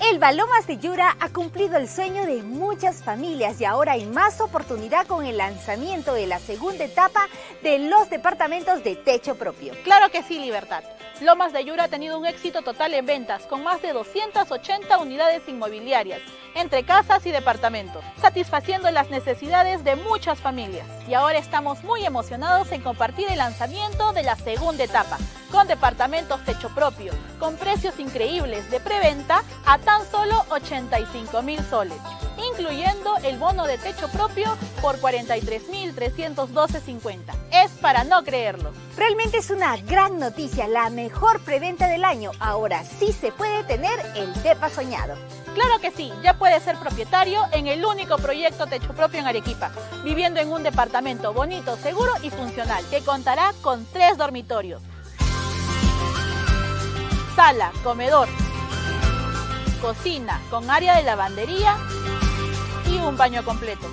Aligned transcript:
El 0.00 0.18
Balomas 0.18 0.66
de 0.66 0.78
Yura 0.78 1.16
ha 1.20 1.28
cumplido 1.28 1.76
el 1.76 1.88
sueño 1.88 2.26
de 2.26 2.42
muchas 2.42 3.02
familias 3.02 3.60
y 3.60 3.64
ahora 3.64 3.92
hay 3.92 4.06
más 4.06 4.40
oportunidad 4.40 5.06
con 5.06 5.24
el 5.24 5.38
lanzamiento 5.38 6.14
de 6.14 6.26
la 6.26 6.40
segunda 6.40 6.84
etapa 6.84 7.28
de 7.62 7.78
los 7.78 8.10
departamentos 8.10 8.82
de 8.82 8.96
techo 8.96 9.36
propio. 9.36 9.72
Claro 9.84 10.10
que 10.10 10.22
sí, 10.22 10.38
Libertad. 10.38 10.82
Lomas 11.20 11.52
de 11.52 11.64
Yura 11.64 11.84
ha 11.84 11.88
tenido 11.88 12.18
un 12.18 12.26
éxito 12.26 12.62
total 12.62 12.92
en 12.92 13.06
ventas, 13.06 13.46
con 13.46 13.62
más 13.62 13.80
de 13.82 13.92
280 13.92 14.98
unidades 14.98 15.42
inmobiliarias, 15.48 16.20
entre 16.56 16.84
casas 16.84 17.24
y 17.24 17.30
departamentos, 17.30 18.04
satisfaciendo 18.20 18.90
las 18.90 19.10
necesidades 19.10 19.84
de 19.84 19.94
muchas 19.94 20.40
familias. 20.40 20.86
Y 21.08 21.14
ahora 21.14 21.38
estamos 21.38 21.84
muy 21.84 22.04
emocionados 22.04 22.72
en 22.72 22.82
compartir 22.82 23.28
el 23.30 23.38
lanzamiento 23.38 24.12
de 24.12 24.24
la 24.24 24.34
segunda 24.34 24.82
etapa, 24.82 25.18
con 25.52 25.68
departamentos 25.68 26.44
techo 26.44 26.68
propio, 26.74 27.12
con 27.38 27.56
precios 27.56 28.00
increíbles 28.00 28.68
de 28.72 28.80
preventa 28.80 29.44
a 29.66 29.78
tan 29.94 30.10
solo 30.10 30.34
85 30.50 31.42
mil 31.42 31.60
soles, 31.70 31.98
incluyendo 32.50 33.16
el 33.22 33.38
bono 33.38 33.64
de 33.64 33.78
techo 33.78 34.08
propio 34.08 34.58
por 34.82 35.00
43.312.50. 35.00 37.32
Es 37.52 37.70
para 37.80 38.02
no 38.02 38.24
creerlo. 38.24 38.72
Realmente 38.96 39.38
es 39.38 39.50
una 39.50 39.76
gran 39.76 40.18
noticia, 40.18 40.66
la 40.66 40.90
mejor 40.90 41.38
preventa 41.42 41.86
del 41.86 42.04
año. 42.04 42.32
Ahora 42.40 42.82
sí 42.82 43.12
se 43.12 43.30
puede 43.30 43.62
tener 43.64 44.00
el 44.16 44.34
DEPA 44.42 44.68
soñado. 44.68 45.14
Claro 45.54 45.78
que 45.80 45.92
sí, 45.92 46.12
ya 46.24 46.34
puede 46.34 46.58
ser 46.58 46.76
propietario 46.78 47.44
en 47.52 47.68
el 47.68 47.84
único 47.84 48.16
proyecto 48.16 48.66
techo 48.66 48.94
propio 48.94 49.20
en 49.20 49.28
Arequipa, 49.28 49.70
viviendo 50.02 50.40
en 50.40 50.50
un 50.50 50.64
departamento 50.64 51.32
bonito, 51.32 51.76
seguro 51.76 52.10
y 52.20 52.30
funcional, 52.30 52.84
que 52.90 53.02
contará 53.02 53.52
con 53.62 53.86
tres 53.92 54.18
dormitorios 54.18 54.82
sala, 57.34 57.72
comedor, 57.82 58.28
cocina 59.84 60.40
con 60.48 60.70
área 60.70 60.96
de 60.96 61.02
lavandería 61.02 61.76
y 62.86 62.96
un 62.96 63.18
baño 63.18 63.44
completo. 63.44 63.86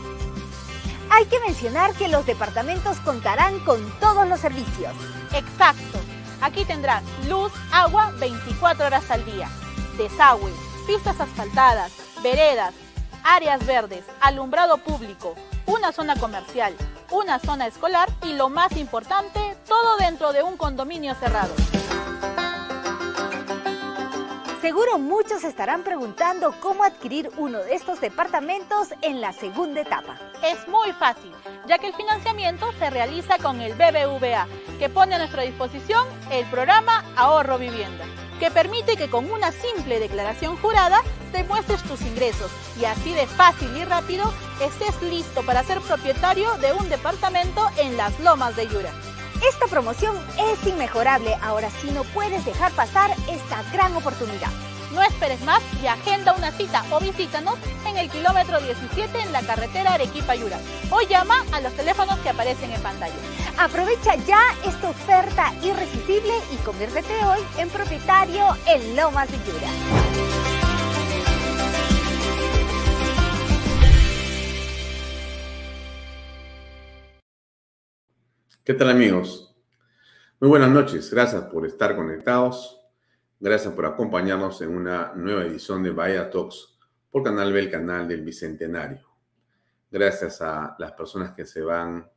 Hay 1.09 1.25
que 1.25 1.37
mencionar 1.41 1.93
que 1.95 2.07
los 2.07 2.25
departamentos 2.25 2.95
contarán 2.99 3.59
con 3.65 3.91
todos 3.99 4.25
los 4.25 4.39
servicios. 4.39 4.93
Exacto. 5.33 5.99
Aquí 6.39 6.63
tendrán 6.63 7.03
luz, 7.27 7.51
agua 7.73 8.13
24 8.19 8.85
horas 8.85 9.11
al 9.11 9.25
día, 9.25 9.49
desagüe, 9.97 10.53
pistas 10.87 11.19
asfaltadas, 11.19 11.91
veredas, 12.23 12.73
áreas 13.25 13.65
verdes, 13.65 14.05
alumbrado 14.21 14.77
público, 14.77 15.35
una 15.65 15.91
zona 15.91 16.15
comercial, 16.15 16.73
una 17.11 17.37
zona 17.39 17.67
escolar 17.67 18.07
y 18.23 18.31
lo 18.31 18.47
más 18.47 18.77
importante, 18.77 19.57
todo 19.67 19.97
dentro 19.97 20.31
de 20.31 20.41
un 20.41 20.55
condominio 20.55 21.15
cerrado. 21.15 21.53
Seguro 24.61 24.99
muchos 24.99 25.43
estarán 25.43 25.81
preguntando 25.83 26.53
cómo 26.59 26.83
adquirir 26.83 27.31
uno 27.37 27.57
de 27.57 27.73
estos 27.73 27.99
departamentos 27.99 28.89
en 29.01 29.19
la 29.19 29.33
segunda 29.33 29.81
etapa. 29.81 30.19
Es 30.43 30.67
muy 30.67 30.93
fácil, 30.93 31.31
ya 31.65 31.79
que 31.79 31.87
el 31.87 31.95
financiamiento 31.95 32.71
se 32.73 32.91
realiza 32.91 33.39
con 33.39 33.59
el 33.59 33.73
BBVA, 33.73 34.47
que 34.77 34.87
pone 34.87 35.15
a 35.15 35.17
nuestra 35.17 35.41
disposición 35.41 36.07
el 36.31 36.45
programa 36.45 37.03
Ahorro 37.15 37.57
Vivienda, 37.57 38.05
que 38.39 38.51
permite 38.51 38.97
que 38.97 39.09
con 39.09 39.31
una 39.31 39.51
simple 39.51 39.99
declaración 39.99 40.55
jurada 40.57 41.01
demuestres 41.31 41.81
tus 41.81 41.99
ingresos 42.03 42.51
y 42.79 42.85
así 42.85 43.15
de 43.15 43.25
fácil 43.25 43.75
y 43.75 43.83
rápido 43.83 44.31
estés 44.61 45.01
listo 45.01 45.41
para 45.41 45.63
ser 45.63 45.81
propietario 45.81 46.55
de 46.57 46.71
un 46.73 46.87
departamento 46.87 47.67
en 47.77 47.97
las 47.97 48.19
lomas 48.19 48.55
de 48.55 48.67
Yura. 48.67 48.91
Esta 49.47 49.65
promoción 49.67 50.15
es 50.37 50.67
inmejorable, 50.67 51.35
ahora 51.41 51.69
sí 51.81 51.89
no 51.91 52.03
puedes 52.03 52.45
dejar 52.45 52.71
pasar 52.73 53.09
esta 53.27 53.63
gran 53.71 53.95
oportunidad. 53.95 54.49
No 54.93 55.01
esperes 55.01 55.41
más 55.41 55.61
y 55.81 55.87
agenda 55.87 56.33
una 56.33 56.51
cita 56.51 56.83
o 56.91 56.99
visítanos 56.99 57.55
en 57.87 57.97
el 57.97 58.09
kilómetro 58.09 58.59
17 58.59 59.19
en 59.19 59.31
la 59.31 59.41
carretera 59.41 59.93
Arequipa-Yura 59.93 60.59
o 60.91 61.01
llama 61.01 61.43
a 61.53 61.61
los 61.61 61.73
teléfonos 61.73 62.19
que 62.19 62.29
aparecen 62.29 62.71
en 62.71 62.81
pantalla. 62.81 63.15
Aprovecha 63.57 64.15
ya 64.27 64.41
esta 64.65 64.89
oferta 64.89 65.53
irresistible 65.63 66.33
y 66.51 66.57
conviértete 66.57 67.13
hoy 67.25 67.39
en 67.57 67.69
propietario 67.69 68.45
en 68.67 68.95
Lomas 68.95 69.29
de 69.31 69.37
Yura. 69.37 70.30
¿Qué 78.63 78.75
tal 78.75 78.91
amigos? 78.91 79.55
Muy 80.39 80.47
buenas 80.47 80.69
noches, 80.69 81.09
gracias 81.09 81.45
por 81.45 81.65
estar 81.65 81.95
conectados, 81.95 82.79
gracias 83.39 83.73
por 83.73 83.87
acompañarnos 83.87 84.61
en 84.61 84.77
una 84.77 85.13
nueva 85.15 85.45
edición 85.45 85.81
de 85.81 85.89
Bahía 85.89 86.29
Talks 86.29 86.77
por 87.09 87.23
Canal 87.23 87.51
B, 87.51 87.59
el 87.59 87.71
canal 87.71 88.07
del 88.07 88.21
Bicentenario. 88.21 89.09
Gracias 89.89 90.43
a 90.43 90.75
las 90.77 90.91
personas 90.91 91.31
que 91.31 91.47
se 91.47 91.63
van 91.63 92.07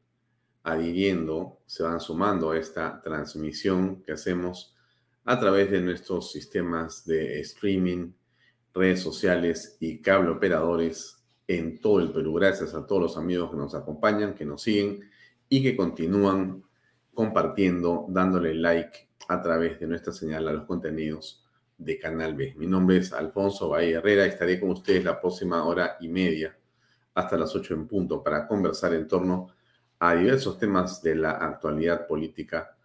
adhiriendo, 0.65 1.61
se 1.65 1.83
van 1.83 1.99
sumando 1.99 2.51
a 2.51 2.59
esta 2.59 3.01
transmisión 3.01 4.03
que 4.03 4.13
hacemos 4.13 4.77
a 5.25 5.41
través 5.41 5.71
de 5.71 5.81
nuestros 5.81 6.31
sistemas 6.31 7.07
de 7.07 7.41
streaming, 7.41 8.13
redes 8.75 9.01
sociales 9.01 9.79
y 9.81 10.03
cable 10.03 10.29
operadores 10.29 11.25
en 11.49 11.81
todo 11.81 12.01
el 12.01 12.13
Perú. 12.13 12.35
Gracias 12.35 12.75
a 12.75 12.87
todos 12.87 13.01
los 13.01 13.17
amigos 13.17 13.51
que 13.51 13.57
nos 13.57 13.75
acompañan, 13.75 14.35
que 14.35 14.45
nos 14.45 14.61
siguen 14.61 15.09
y 15.49 15.63
que 15.63 15.77
continúan 15.77 16.65
compartiendo, 17.13 18.07
dándole 18.09 18.55
like 18.55 19.09
a 19.29 19.41
través 19.41 19.79
de 19.81 19.87
nuestra 19.87 20.13
señal 20.13 20.49
a 20.49 20.53
los 20.53 20.65
contenidos 20.67 21.45
de 21.79 21.99
Canal 21.99 22.35
B. 22.35 22.55
Mi 22.57 22.67
nombre 22.67 22.99
es 22.99 23.13
Alfonso 23.13 23.69
Bahía 23.69 23.99
Herrera. 23.99 24.27
Estaré 24.27 24.61
con 24.61 24.71
ustedes 24.71 25.05
la 25.05 25.21
próxima 25.21 25.65
hora 25.65 25.97
y 26.01 26.09
media 26.09 26.57
hasta 27.15 27.37
las 27.37 27.55
8 27.55 27.75
en 27.75 27.87
punto 27.87 28.23
para 28.23 28.47
conversar 28.47 28.95
en 28.95 29.07
torno 29.07 29.49
a 29.99 30.15
diversos 30.15 30.59
temas 30.59 31.03
de 31.03 31.15
la 31.15 31.33
actualidad 31.33 32.07
política 32.07 32.77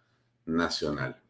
nacional. 0.46 1.20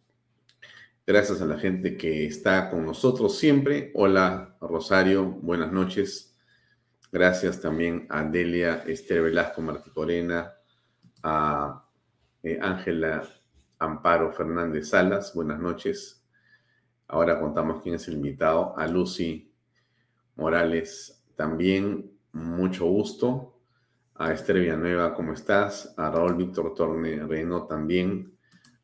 Gracias 1.06 1.41
a 1.41 1.47
la 1.47 1.59
gente 1.59 1.97
que 1.97 2.26
está 2.26 2.71
con 2.71 2.87
nosotros 2.87 3.37
siempre. 3.37 3.91
Hola 3.94 4.56
Rosario, 4.61 5.25
buenas 5.25 5.73
noches. 5.73 6.37
Gracias 7.11 7.61
también 7.61 8.06
a 8.09 8.23
Delia 8.23 8.85
Esther 8.87 9.23
Velasco 9.23 9.61
Marticorena, 9.61 10.55
a 11.22 11.84
eh, 12.43 12.58
Ángela 12.61 13.22
Amparo 13.78 14.32
Fernández 14.32 14.90
Salas, 14.90 15.34
buenas 15.34 15.58
noches. 15.58 16.25
Ahora 17.08 17.40
contamos 17.40 17.82
quién 17.82 17.96
es 17.96 18.06
el 18.08 18.14
invitado, 18.14 18.78
a 18.78 18.87
Lucy 18.87 19.52
Morales 20.37 21.22
también 21.34 22.12
mucho 22.32 22.87
gusto. 22.87 23.56
A 24.14 24.32
Esther 24.32 24.61
Villanueva, 24.61 25.14
¿cómo 25.14 25.32
estás? 25.32 25.94
A 25.96 26.11
Raúl 26.11 26.34
Víctor 26.34 26.75
Torne 26.75 27.26
Reno 27.26 27.66
también. 27.66 28.37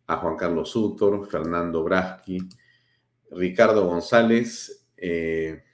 A 0.06 0.16
Juan 0.16 0.36
Carlos 0.36 0.70
Sutor, 0.70 1.28
Fernando 1.28 1.82
Braschi, 1.82 2.38
Ricardo 3.32 3.86
González, 3.86 4.86
eh, 4.96 5.64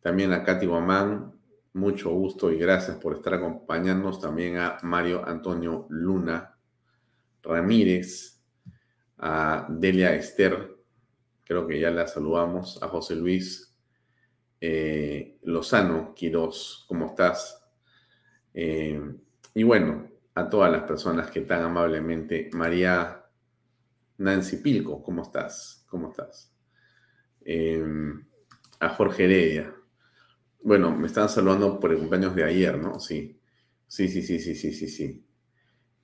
también 0.00 0.32
a 0.32 0.44
Katy 0.44 0.66
Guamán, 0.66 1.32
mucho 1.76 2.10
gusto 2.10 2.50
y 2.50 2.58
gracias 2.58 2.96
por 2.96 3.14
estar 3.14 3.34
acompañándonos. 3.34 4.20
También 4.20 4.56
a 4.56 4.78
Mario 4.82 5.26
Antonio 5.26 5.86
Luna 5.90 6.56
Ramírez, 7.42 8.42
a 9.18 9.66
Delia 9.68 10.14
Esther, 10.14 10.74
creo 11.44 11.66
que 11.66 11.78
ya 11.78 11.90
la 11.90 12.06
saludamos, 12.06 12.82
a 12.82 12.88
José 12.88 13.14
Luis 13.14 13.74
eh, 14.60 15.38
Lozano 15.42 16.14
Quiroz, 16.14 16.86
¿cómo 16.88 17.06
estás? 17.06 17.62
Eh, 18.54 19.14
y 19.54 19.62
bueno, 19.62 20.08
a 20.34 20.48
todas 20.48 20.72
las 20.72 20.82
personas 20.84 21.30
que 21.30 21.42
tan 21.42 21.62
amablemente, 21.62 22.48
María 22.54 23.22
Nancy 24.16 24.56
Pilco, 24.56 25.02
¿cómo 25.02 25.22
estás? 25.22 25.84
¿Cómo 25.88 26.10
estás? 26.10 26.52
Eh, 27.44 27.84
a 28.80 28.88
Jorge 28.88 29.24
Heredia. 29.24 29.74
Bueno, 30.66 30.90
me 30.96 31.06
están 31.06 31.28
saludando 31.28 31.78
por 31.78 31.92
el 31.92 31.98
cumpleaños 31.98 32.34
de 32.34 32.42
ayer, 32.42 32.76
¿no? 32.76 32.98
Sí, 32.98 33.38
sí, 33.86 34.08
sí, 34.08 34.20
sí, 34.20 34.40
sí, 34.40 34.56
sí, 34.56 34.72
sí, 34.72 34.88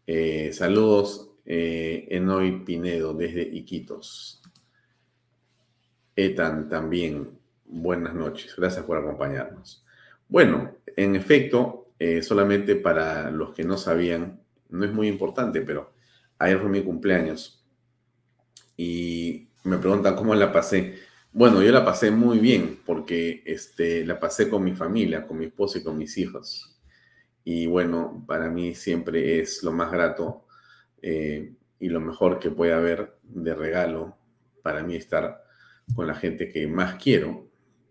sí. 0.06 0.52
saludos, 0.52 1.32
Enoy 1.44 2.64
Pinedo, 2.64 3.12
desde 3.12 3.42
Iquitos. 3.42 4.40
Etan 6.14 6.68
también, 6.68 7.40
buenas 7.64 8.14
noches. 8.14 8.54
Gracias 8.56 8.84
por 8.84 8.98
acompañarnos. 8.98 9.84
Bueno, 10.28 10.76
en 10.94 11.16
efecto, 11.16 11.88
eh, 11.98 12.22
solamente 12.22 12.76
para 12.76 13.32
los 13.32 13.54
que 13.54 13.64
no 13.64 13.76
sabían, 13.76 14.42
no 14.68 14.84
es 14.84 14.92
muy 14.92 15.08
importante, 15.08 15.62
pero 15.62 15.92
ayer 16.38 16.60
fue 16.60 16.68
mi 16.68 16.84
cumpleaños 16.84 17.64
y 18.76 19.48
me 19.64 19.78
preguntan 19.78 20.14
cómo 20.14 20.36
la 20.36 20.52
pasé. 20.52 20.94
Bueno, 21.34 21.62
yo 21.62 21.72
la 21.72 21.82
pasé 21.82 22.10
muy 22.10 22.38
bien 22.40 22.80
porque 22.84 23.42
este, 23.46 24.04
la 24.04 24.20
pasé 24.20 24.50
con 24.50 24.62
mi 24.62 24.74
familia, 24.74 25.26
con 25.26 25.38
mi 25.38 25.46
esposo 25.46 25.78
y 25.78 25.82
con 25.82 25.96
mis 25.96 26.18
hijos. 26.18 26.78
Y 27.42 27.66
bueno, 27.66 28.22
para 28.26 28.50
mí 28.50 28.74
siempre 28.74 29.40
es 29.40 29.62
lo 29.62 29.72
más 29.72 29.90
grato 29.90 30.46
eh, 31.00 31.54
y 31.80 31.88
lo 31.88 32.00
mejor 32.00 32.38
que 32.38 32.50
puede 32.50 32.74
haber 32.74 33.18
de 33.22 33.54
regalo 33.54 34.18
para 34.62 34.82
mí 34.82 34.94
estar 34.94 35.42
con 35.94 36.06
la 36.06 36.14
gente 36.14 36.50
que 36.50 36.66
más 36.66 37.02
quiero, 37.02 37.48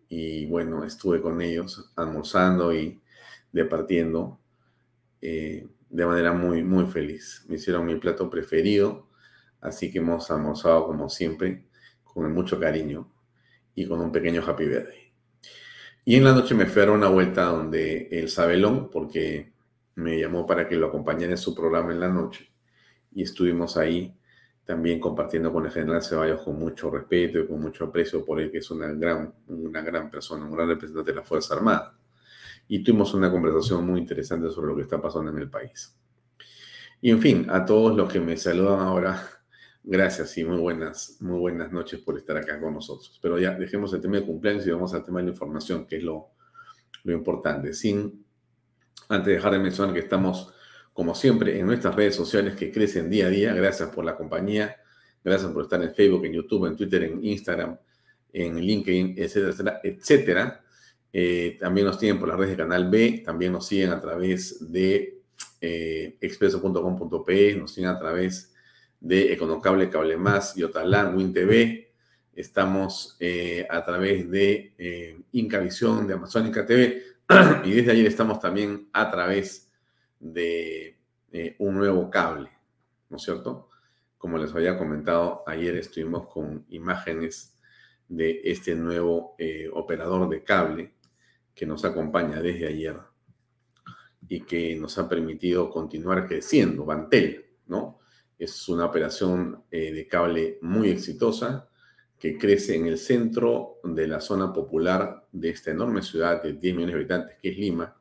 y 0.08 0.46
bueno, 0.46 0.84
estuve 0.84 1.22
con 1.22 1.42
ellos 1.42 1.92
almorzando 1.96 2.74
y 2.74 3.02
departiendo 3.52 4.40
eh, 5.22 5.68
de 5.90 6.06
manera 6.06 6.34
muy, 6.34 6.64
muy 6.64 6.86
feliz. 6.86 7.46
Me 7.50 7.56
hicieron 7.56 7.86
mi 7.86 7.96
plato 7.96 8.30
preferido, 8.30 9.10
así 9.62 9.92
que 9.92 10.00
hemos 10.00 10.30
almorzado 10.32 10.86
como 10.86 11.10
siempre, 11.10 11.66
con 12.04 12.32
mucho 12.34 12.60
cariño 12.60 13.12
y 13.76 13.88
con 13.88 14.00
un 14.02 14.12
pequeño 14.12 14.44
happy 14.46 14.66
birthday. 14.66 15.14
Y 16.04 16.16
en 16.16 16.24
la 16.24 16.34
noche 16.34 16.56
me 16.56 16.66
fui 16.66 16.82
a 16.82 16.92
una 16.92 17.10
vuelta 17.10 17.46
donde 17.46 18.08
el 18.12 18.30
Sabelón, 18.30 18.90
porque 18.90 19.54
me 19.96 20.20
llamó 20.20 20.48
para 20.48 20.68
que 20.68 20.76
lo 20.76 20.88
acompañara 20.88 21.32
en 21.32 21.38
su 21.38 21.54
programa 21.54 21.92
en 21.92 22.00
la 22.00 22.10
noche, 22.10 22.52
y 23.14 23.24
estuvimos 23.24 23.78
ahí 23.78 24.16
también 24.64 25.00
compartiendo 25.00 25.52
con 25.52 25.66
el 25.66 25.72
general 25.72 26.02
Ceballos 26.02 26.42
con 26.44 26.58
mucho 26.58 26.90
respeto 26.90 27.40
y 27.40 27.48
con 27.48 27.60
mucho 27.60 27.86
aprecio 27.86 28.24
por 28.24 28.40
él, 28.40 28.52
que 28.52 28.60
es 28.60 28.72
una 28.72 28.88
gran, 28.94 29.34
una 29.48 29.82
gran 29.82 30.10
persona, 30.10 30.46
un 30.46 30.52
gran 30.52 30.70
representante 30.70 31.12
de 31.12 31.18
la 31.18 31.24
Fuerza 31.24 31.56
Armada. 31.56 31.98
Y 32.68 32.84
tuvimos 32.84 33.14
una 33.14 33.30
conversación 33.30 33.86
muy 33.86 34.00
interesante 34.00 34.50
sobre 34.50 34.68
lo 34.68 34.76
que 34.76 34.84
está 34.84 35.02
pasando 35.02 35.32
en 35.32 35.40
el 35.40 35.50
país. 35.50 35.98
Y 37.02 37.10
en 37.10 37.20
fin, 37.20 37.48
a 37.50 37.66
todos 37.66 37.98
los 37.98 38.12
que 38.12 38.20
me 38.20 38.38
saludan 38.38 38.80
ahora, 38.80 39.22
gracias 39.84 40.38
y 40.38 40.44
muy 40.44 40.58
buenas, 40.58 41.18
muy 41.20 41.40
buenas 41.40 41.72
noches 41.72 42.00
por 42.00 42.18
estar 42.18 42.38
acá 42.38 42.60
con 42.60 42.74
nosotros. 42.74 43.20
Pero 43.22 43.40
ya 43.40 43.52
dejemos 43.52 43.94
el 43.94 44.02
tema 44.02 44.18
de 44.18 44.26
cumpleaños 44.26 44.66
y 44.68 44.72
vamos 44.72 44.94
al 44.94 45.04
tema 45.04 45.20
de 45.20 45.26
la 45.26 45.32
información, 45.32 45.86
que 45.86 45.98
es 45.98 46.04
lo, 46.04 46.30
lo 47.04 47.14
importante. 47.14 47.74
Sin, 47.74 48.26
antes 49.10 49.28
de 49.28 49.34
dejar 49.34 49.54
de 49.54 49.60
mencionar 49.60 49.94
que 49.94 50.02
estamos 50.02 50.54
como 50.94 51.16
siempre, 51.16 51.58
en 51.58 51.66
nuestras 51.66 51.96
redes 51.96 52.16
sociales 52.16 52.56
que 52.56 52.72
crecen 52.72 53.10
día 53.10 53.28
a 53.28 53.30
día. 53.30 53.54
Gracias 53.54 53.90
por 53.90 54.04
la 54.04 54.16
compañía. 54.16 54.76
Gracias 55.24 55.52
por 55.52 55.64
estar 55.64 55.82
en 55.82 55.94
Facebook, 55.94 56.26
en 56.26 56.34
YouTube, 56.34 56.66
en 56.66 56.76
Twitter, 56.76 57.04
en 57.04 57.24
Instagram, 57.24 57.78
en 58.34 58.60
LinkedIn, 58.60 59.16
etcétera, 59.18 59.80
etcétera. 59.84 60.64
Eh, 61.14 61.58
también 61.60 61.88
nos 61.88 62.00
siguen 62.00 62.20
por 62.20 62.28
las 62.28 62.38
redes 62.38 62.52
de 62.52 62.64
Canal 62.64 62.90
B. 62.90 63.22
También 63.26 63.54
nos 63.54 63.68
siguen 63.68 63.92
a 63.92 64.02
través 64.02 64.72
de 64.72 65.22
eh, 65.62 66.18
expreso.com.pe. 66.20 67.56
Nos 67.56 67.74
siguen 67.74 67.90
a 67.90 68.00
través 68.00 68.51
de 69.02 69.34
Econocable, 69.34 69.90
Cable 69.90 70.16
Más, 70.16 70.56
Yotalán, 70.56 71.18
WinTV. 71.18 71.90
Estamos 72.34 73.18
eh, 73.20 73.68
a 73.70 73.84
través 73.84 74.30
de 74.32 74.74
eh, 74.78 75.22
Incavisión, 75.34 76.08
de 76.08 76.14
Amazónica 76.14 76.66
TV. 76.66 77.04
y 77.66 77.72
desde 77.72 77.92
ayer 77.92 78.06
estamos 78.06 78.40
también 78.40 78.88
a 78.94 79.12
través 79.12 79.70
de 80.20 80.98
eh, 81.32 81.56
un 81.60 81.76
nuevo 81.76 82.10
cable, 82.10 82.50
¿no 83.10 83.18
es 83.18 83.24
cierto? 83.24 83.70
Como 84.18 84.38
les 84.38 84.54
había 84.54 84.78
comentado, 84.78 85.44
ayer 85.48 85.78
estuvimos 85.78 86.28
con 86.28 86.66
imágenes 86.70 87.58
de 88.10 88.42
este 88.44 88.76
nuevo 88.76 89.36
eh, 89.38 89.70
operador 89.72 90.28
de 90.28 90.44
cable 90.44 90.94
que 91.56 91.66
nos 91.66 91.86
acompaña 91.86 92.42
desde 92.42 92.68
ayer 92.68 92.98
y 94.28 94.42
que 94.42 94.76
nos 94.76 94.98
ha 94.98 95.08
permitido 95.08 95.70
continuar 95.70 96.28
creciendo, 96.28 96.84
Bantel, 96.84 97.46
¿no? 97.68 98.01
Es 98.42 98.68
una 98.70 98.86
operación 98.86 99.66
eh, 99.70 99.92
de 99.94 100.08
cable 100.08 100.58
muy 100.64 100.90
exitosa 100.90 101.70
que 102.18 102.40
crece 102.40 102.76
en 102.76 102.88
el 102.88 102.98
centro 102.98 103.78
de 103.84 104.08
la 104.08 104.20
zona 104.20 104.52
popular 104.52 105.28
de 105.32 105.52
esta 105.52 105.70
enorme 105.70 106.02
ciudad 106.02 106.42
de 106.42 106.54
10 106.54 106.74
millones 106.74 106.96
de 106.96 107.00
habitantes, 107.02 107.38
que 107.40 107.50
es 107.52 107.58
Lima, 107.60 107.96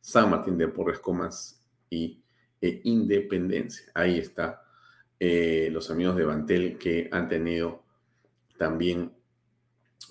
San 0.00 0.30
Martín 0.30 0.56
de 0.56 0.68
Porres 0.68 1.00
Comas 1.00 1.60
y 1.90 2.22
e 2.60 2.82
Independencia. 2.84 3.86
Ahí 3.92 4.18
está 4.18 4.62
eh, 5.18 5.70
los 5.72 5.90
amigos 5.90 6.14
de 6.14 6.24
Bantel 6.24 6.78
que 6.78 7.08
han 7.10 7.26
tenido 7.26 7.82
también 8.56 9.12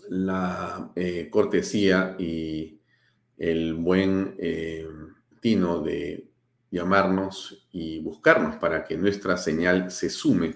la 0.10 0.92
eh, 0.94 1.30
cortesía 1.30 2.18
y 2.20 2.82
el 3.38 3.76
buen 3.76 4.36
tino 5.40 5.80
de 5.80 6.29
llamarnos 6.72 7.68
y 7.72 8.00
buscarnos 8.00 8.58
para 8.58 8.84
que 8.84 8.98
nuestra 8.98 9.38
señal 9.38 9.92
se 9.92 10.10
sume 10.10 10.56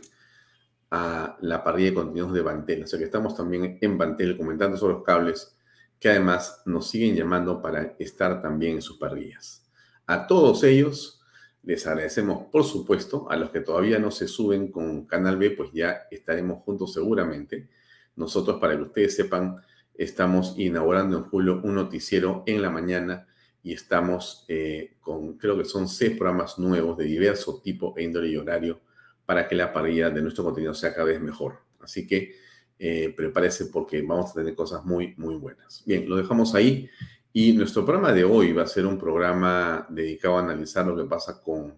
a 0.91 1.38
la 1.41 1.63
parrilla 1.63 1.89
de 1.89 1.96
contenidos 1.96 2.34
de 2.34 2.41
Bantel. 2.41 2.84
O 2.84 2.88
sea 2.88 3.00
que 3.00 3.05
estamos 3.05 3.36
también 3.36 3.79
en 3.82 3.98
Bantel 3.98 4.38
comentando 4.38 4.77
sobre 4.77 4.93
los 4.93 5.03
cables 5.03 5.58
que 6.00 6.10
además 6.10 6.62
nos 6.65 6.89
siguen 6.89 7.15
llamando 7.15 7.62
para 7.62 7.96
estar 7.98 8.41
también 8.41 8.75
en 8.75 8.82
sus 8.82 8.98
parrillas. 8.98 9.65
A 10.05 10.27
todos 10.27 10.63
ellos 10.63 11.22
les 11.63 11.88
agradecemos, 11.88 12.48
por 12.51 12.65
supuesto, 12.65 13.29
a 13.32 13.38
los 13.38 13.50
que 13.50 13.62
todavía 13.62 13.98
no 13.98 14.12
se 14.12 14.27
suben 14.27 14.70
con 14.70 15.05
Canal 15.05 15.38
B, 15.38 15.51
pues 15.51 15.72
ya 15.74 16.01
estaremos 16.12 16.62
juntos 16.63 16.93
seguramente. 16.93 17.70
Nosotros, 18.17 18.60
para 18.60 18.75
que 18.75 18.84
ustedes 18.84 19.15
sepan, 19.15 19.62
estamos 19.93 20.55
inaugurando 20.58 21.17
en 21.17 21.24
julio 21.24 21.62
un 21.63 21.75
noticiero 21.75 22.43
en 22.46 22.62
la 22.62 22.70
mañana 22.70 23.27
y 23.63 23.74
estamos 23.74 24.46
eh, 24.50 24.98
con, 25.00 25.38
creo 25.38 25.58
que 25.58 25.65
son 25.65 25.88
seis 25.88 26.17
programas 26.17 26.60
nuevos 26.60 26.98
de 26.98 27.05
diverso 27.05 27.62
tipo 27.63 27.93
e 27.98 28.03
índole 28.03 28.27
y 28.27 28.36
horario 28.36 28.82
para 29.25 29.48
que 29.48 29.55
la 29.55 29.72
parrilla 29.72 30.10
de 30.10 30.22
nuestro 30.22 30.43
contenido 30.43 30.74
sea 30.74 30.93
cada 30.93 31.05
vez 31.05 31.22
mejor. 31.22 31.60
Así 31.79 32.05
que 32.05 32.36
eh, 32.77 33.13
prepárese 33.15 33.67
porque 33.67 34.01
vamos 34.01 34.32
a 34.32 34.34
tener 34.34 34.53
cosas 34.53 34.84
muy, 34.84 35.13
muy 35.15 35.36
buenas. 35.36 35.82
Bien, 35.86 36.08
lo 36.10 36.17
dejamos 36.17 36.53
ahí 36.53 36.89
y 37.32 37.53
nuestro 37.53 37.86
programa 37.86 38.12
de 38.12 38.25
hoy 38.25 38.51
va 38.51 38.63
a 38.63 38.67
ser 38.67 38.86
un 38.86 38.98
programa 38.98 39.88
dedicado 39.89 40.38
a 40.38 40.41
analizar 40.41 40.86
lo 40.86 40.98
que 40.98 41.05
pasa 41.05 41.41
con 41.41 41.77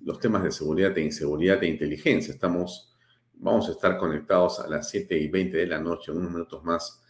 los 0.00 0.18
temas 0.18 0.42
de 0.42 0.50
seguridad 0.50 0.96
e 0.96 1.02
inseguridad 1.02 1.62
e 1.62 1.68
inteligencia. 1.68 2.32
Estamos, 2.32 2.96
vamos 3.34 3.68
a 3.68 3.72
estar 3.72 3.98
conectados 3.98 4.60
a 4.60 4.68
las 4.68 4.88
7 4.88 5.16
y 5.18 5.28
20 5.28 5.58
de 5.58 5.66
la 5.66 5.78
noche, 5.78 6.10
unos 6.10 6.32
minutos 6.32 6.64
más, 6.64 7.01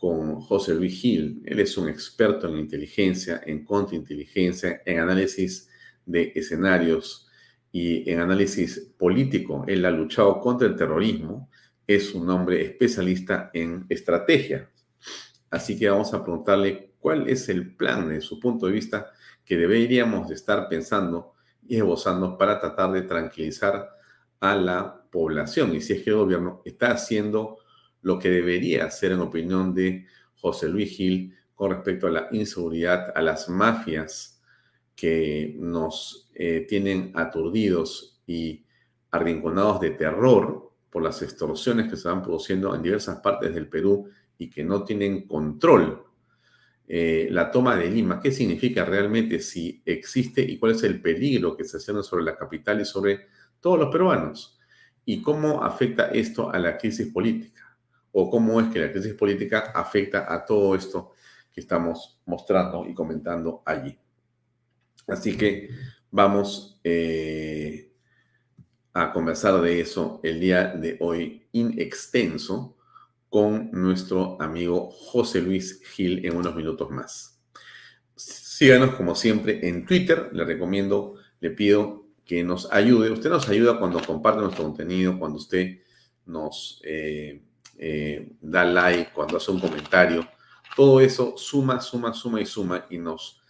con 0.00 0.40
José 0.40 0.74
Luis 0.74 0.98
Gil. 0.98 1.42
Él 1.44 1.60
es 1.60 1.76
un 1.76 1.86
experto 1.86 2.48
en 2.48 2.56
inteligencia, 2.56 3.42
en 3.44 3.66
contrainteligencia, 3.66 4.80
en 4.86 4.98
análisis 4.98 5.68
de 6.06 6.32
escenarios 6.34 7.28
y 7.70 8.10
en 8.10 8.20
análisis 8.20 8.92
político. 8.98 9.62
Él 9.68 9.84
ha 9.84 9.90
luchado 9.90 10.40
contra 10.40 10.66
el 10.66 10.74
terrorismo. 10.74 11.50
Es 11.86 12.14
un 12.14 12.30
hombre 12.30 12.64
especialista 12.64 13.50
en 13.52 13.84
estrategia. 13.90 14.70
Así 15.50 15.78
que 15.78 15.90
vamos 15.90 16.14
a 16.14 16.22
preguntarle 16.22 16.94
cuál 16.98 17.28
es 17.28 17.50
el 17.50 17.76
plan 17.76 18.08
de 18.08 18.22
su 18.22 18.40
punto 18.40 18.66
de 18.66 18.72
vista 18.72 19.10
que 19.44 19.58
deberíamos 19.58 20.28
de 20.28 20.34
estar 20.34 20.66
pensando 20.68 21.34
y 21.68 21.76
esbozando 21.76 22.38
para 22.38 22.58
tratar 22.58 22.92
de 22.92 23.02
tranquilizar 23.02 23.90
a 24.40 24.54
la 24.56 25.04
población 25.10 25.74
y 25.74 25.82
si 25.82 25.92
es 25.92 26.02
que 26.02 26.10
el 26.10 26.16
gobierno 26.16 26.62
está 26.64 26.92
haciendo 26.92 27.58
lo 28.02 28.18
que 28.18 28.30
debería 28.30 28.86
hacer 28.86 29.12
en 29.12 29.20
opinión 29.20 29.74
de 29.74 30.06
José 30.36 30.68
Luis 30.68 30.90
Gil 30.90 31.36
con 31.54 31.70
respecto 31.70 32.06
a 32.06 32.10
la 32.10 32.28
inseguridad, 32.32 33.12
a 33.14 33.20
las 33.20 33.48
mafias 33.48 34.40
que 34.96 35.54
nos 35.58 36.30
eh, 36.34 36.66
tienen 36.68 37.12
aturdidos 37.14 38.20
y 38.26 38.64
arrinconados 39.10 39.80
de 39.80 39.90
terror 39.90 40.72
por 40.90 41.02
las 41.02 41.22
extorsiones 41.22 41.88
que 41.88 41.96
se 41.96 42.08
van 42.08 42.22
produciendo 42.22 42.74
en 42.74 42.82
diversas 42.82 43.20
partes 43.20 43.54
del 43.54 43.68
Perú 43.68 44.08
y 44.38 44.50
que 44.50 44.64
no 44.64 44.84
tienen 44.84 45.26
control. 45.26 46.04
Eh, 46.88 47.28
la 47.30 47.50
toma 47.50 47.76
de 47.76 47.90
Lima, 47.90 48.18
¿qué 48.20 48.32
significa 48.32 48.84
realmente 48.84 49.38
si 49.38 49.80
existe 49.84 50.42
y 50.42 50.58
cuál 50.58 50.72
es 50.72 50.82
el 50.82 51.00
peligro 51.00 51.56
que 51.56 51.64
se 51.64 51.76
hace 51.76 52.02
sobre 52.02 52.24
la 52.24 52.36
capital 52.36 52.80
y 52.80 52.84
sobre 52.84 53.28
todos 53.60 53.78
los 53.78 53.90
peruanos? 53.90 54.58
¿Y 55.04 55.22
cómo 55.22 55.62
afecta 55.62 56.06
esto 56.06 56.50
a 56.50 56.58
la 56.58 56.76
crisis 56.76 57.06
política? 57.12 57.69
¿O 58.12 58.30
cómo 58.30 58.60
es 58.60 58.68
que 58.68 58.80
la 58.80 58.92
crisis 58.92 59.14
política 59.14 59.72
afecta 59.74 60.32
a 60.32 60.44
todo 60.44 60.74
esto 60.74 61.12
que 61.52 61.60
estamos 61.60 62.20
mostrando 62.26 62.86
y 62.86 62.94
comentando 62.94 63.62
allí? 63.64 63.96
Así 65.06 65.36
que 65.36 65.70
vamos 66.10 66.80
eh, 66.84 67.92
a 68.92 69.12
conversar 69.12 69.60
de 69.60 69.80
eso 69.80 70.20
el 70.22 70.40
día 70.40 70.68
de 70.68 70.96
hoy 71.00 71.46
in 71.52 71.80
extenso 71.80 72.76
con 73.28 73.70
nuestro 73.70 74.40
amigo 74.42 74.90
José 74.90 75.40
Luis 75.40 75.80
Gil 75.84 76.26
en 76.26 76.36
unos 76.36 76.54
minutos 76.54 76.90
más. 76.90 77.40
Síganos 78.16 78.94
como 78.96 79.14
siempre 79.14 79.66
en 79.68 79.86
Twitter, 79.86 80.30
le 80.32 80.44
recomiendo, 80.44 81.14
le 81.40 81.50
pido 81.50 82.06
que 82.24 82.42
nos 82.44 82.70
ayude. 82.72 83.10
Usted 83.10 83.30
nos 83.30 83.48
ayuda 83.48 83.78
cuando 83.78 84.00
comparte 84.02 84.42
nuestro 84.42 84.64
contenido, 84.64 85.18
cuando 85.18 85.38
usted 85.38 85.78
nos 86.26 86.80
eh, 86.84 87.42
eh, 87.82 88.36
da 88.42 88.64
like, 88.64 89.10
cuando 89.12 89.38
hace 89.38 89.50
un 89.50 89.58
comentario. 89.58 90.28
Todo 90.76 91.00
eso 91.00 91.36
suma, 91.38 91.80
suma, 91.80 92.12
suma 92.12 92.40
y 92.40 92.46
suma 92.46 92.86
y 92.90 92.98
nos 92.98 93.42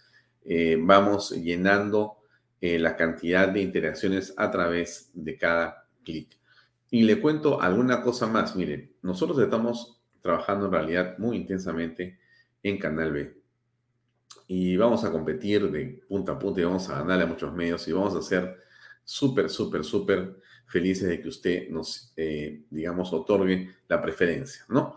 eh, 0.45 0.77
vamos 0.79 1.31
llenando 1.31 2.17
la 2.61 2.95
cantidad 2.95 3.49
de 3.49 3.59
interacciones 3.59 4.35
a 4.37 4.51
través 4.51 5.09
de 5.15 5.35
cada 5.35 5.87
clic. 6.03 6.37
Y 6.91 7.03
le 7.03 7.19
cuento 7.19 7.59
alguna 7.59 8.03
cosa 8.03 8.27
más. 8.27 8.55
Miren, 8.55 8.93
nosotros 9.01 9.39
estamos 9.39 9.99
trabajando 10.21 10.67
en 10.67 10.71
realidad 10.71 11.17
muy 11.17 11.37
intensamente 11.37 12.19
en 12.63 12.77
Canal 12.77 13.11
B. 13.11 13.41
Y 14.47 14.77
vamos 14.77 15.03
a 15.03 15.11
competir 15.11 15.71
de 15.71 16.03
punta 16.07 16.33
a 16.33 16.39
punta 16.39 16.61
y 16.61 16.65
vamos 16.65 16.89
a 16.89 16.99
ganarle 16.99 17.23
a 17.23 17.27
muchos 17.27 17.53
medios 17.53 17.87
y 17.87 17.93
vamos 17.93 18.15
a 18.15 18.21
ser 18.21 18.57
súper, 19.03 19.49
súper, 19.49 19.83
súper 19.83 20.35
felices 20.71 21.09
de 21.09 21.21
que 21.21 21.27
usted 21.27 21.69
nos, 21.69 22.13
eh, 22.15 22.61
digamos, 22.69 23.11
otorgue 23.11 23.75
la 23.89 24.01
preferencia, 24.01 24.63
¿no? 24.69 24.95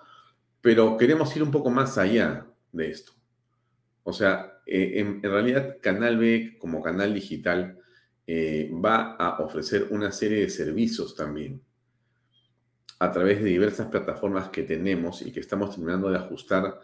Pero 0.60 0.96
queremos 0.96 1.34
ir 1.36 1.42
un 1.42 1.50
poco 1.50 1.68
más 1.68 1.98
allá 1.98 2.46
de 2.70 2.90
esto. 2.90 3.12
O 4.04 4.12
sea, 4.12 4.60
eh, 4.66 5.00
en, 5.00 5.20
realidad 5.20 5.78
Canal 5.82 6.16
B 6.16 6.56
como 6.60 6.80
canal 6.80 7.12
digital 7.12 7.76
eh, 8.26 8.70
va 8.72 9.16
a 9.16 9.42
ofrecer 9.42 9.88
una 9.90 10.12
serie 10.12 10.42
de 10.42 10.48
servicios 10.48 11.16
también 11.16 11.60
a 13.00 13.10
través 13.10 13.42
de 13.42 13.50
diversas 13.50 13.88
plataformas 13.88 14.50
que 14.50 14.62
tenemos 14.62 15.22
y 15.22 15.32
que 15.32 15.40
estamos 15.40 15.70
terminando 15.74 16.08
de 16.08 16.18
ajustar 16.18 16.78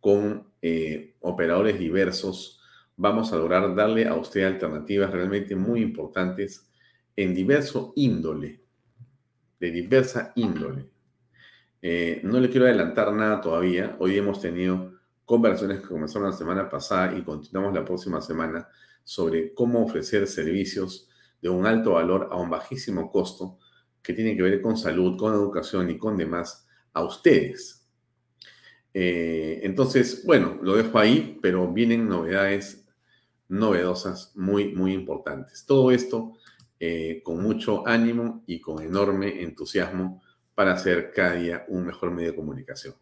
con 0.00 0.50
operadores 1.20 1.78
diversos. 1.78 2.60
Vamos 2.96 3.32
a 3.32 3.36
lograr 3.36 3.72
darle 3.76 4.08
a 4.08 4.16
usted 4.16 4.44
alternativas 4.44 5.12
realmente 5.12 5.54
muy 5.54 5.80
importantes 5.80 6.71
en 7.16 7.34
diverso 7.34 7.92
índole, 7.96 8.60
de 9.60 9.70
diversa 9.70 10.32
índole. 10.36 10.90
no 12.22 12.40
le 12.40 12.50
quiero 12.50 12.66
adelantar 12.66 13.12
nada 13.12 13.40
todavía. 13.40 13.96
Hoy 13.98 14.16
hemos 14.16 14.40
tenido 14.40 14.92
conversaciones 15.24 15.80
que 15.80 15.88
comenzaron 15.88 16.30
la 16.30 16.36
semana 16.36 16.68
pasada 16.68 17.16
y 17.16 17.22
continuamos 17.22 17.74
la 17.74 17.84
próxima 17.84 18.20
semana 18.20 18.68
sobre 19.04 19.52
cómo 19.54 19.84
ofrecer 19.84 20.26
servicios 20.26 21.08
de 21.40 21.48
un 21.48 21.66
alto 21.66 21.92
valor 21.92 22.28
a 22.30 22.36
un 22.36 22.50
bajísimo 22.50 23.10
costo 23.10 23.58
que 24.02 24.12
tienen 24.12 24.36
que 24.36 24.42
ver 24.42 24.60
con 24.60 24.76
salud, 24.76 25.16
con 25.18 25.34
educación 25.34 25.90
y 25.90 25.98
con 25.98 26.16
demás 26.16 26.66
a 26.92 27.04
ustedes. 27.04 27.86
Eh, 28.94 29.60
entonces, 29.62 30.24
bueno, 30.26 30.58
lo 30.62 30.76
dejo 30.76 30.98
ahí, 30.98 31.38
pero 31.40 31.72
vienen 31.72 32.08
novedades 32.08 32.84
novedosas 33.48 34.32
muy, 34.34 34.74
muy 34.74 34.92
importantes. 34.92 35.66
Todo 35.66 35.90
esto 35.90 36.38
eh, 36.84 37.22
con 37.22 37.40
mucho 37.40 37.86
ánimo 37.86 38.42
y 38.44 38.60
con 38.60 38.82
enorme 38.82 39.40
entusiasmo 39.40 40.20
para 40.52 40.72
hacer 40.72 41.12
cada 41.14 41.34
día 41.34 41.64
un 41.68 41.86
mejor 41.86 42.10
medio 42.10 42.32
de 42.32 42.36
comunicación. 42.36 42.96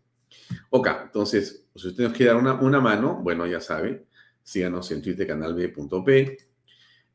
Ok, 0.68 0.86
entonces, 1.04 1.66
si 1.74 1.88
usted 1.88 2.04
nos 2.04 2.12
quiere 2.12 2.34
dar 2.34 2.58
una, 2.60 2.78
mano, 2.78 3.20
bueno, 3.22 3.46
ya 3.46 3.58
sabe, 3.58 4.04
síganos 4.42 4.90
en 4.90 5.00
Twitter, 5.00 5.26
canalb.p. 5.26 6.36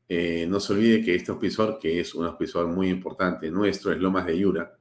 Eh, 0.10 0.48
no 0.50 0.60
se 0.60 0.74
olvide 0.74 1.04
que 1.04 1.14
este 1.14 1.32
auspiciador, 1.32 1.78
que 1.78 2.00
es 2.00 2.16
un 2.16 2.26
auspiciador 2.26 2.68
muy 2.72 2.90
importante 2.90 3.52
nuestro, 3.52 3.92
es 3.92 4.00
Lomas 4.00 4.26
de 4.26 4.40
Yura, 4.40 4.76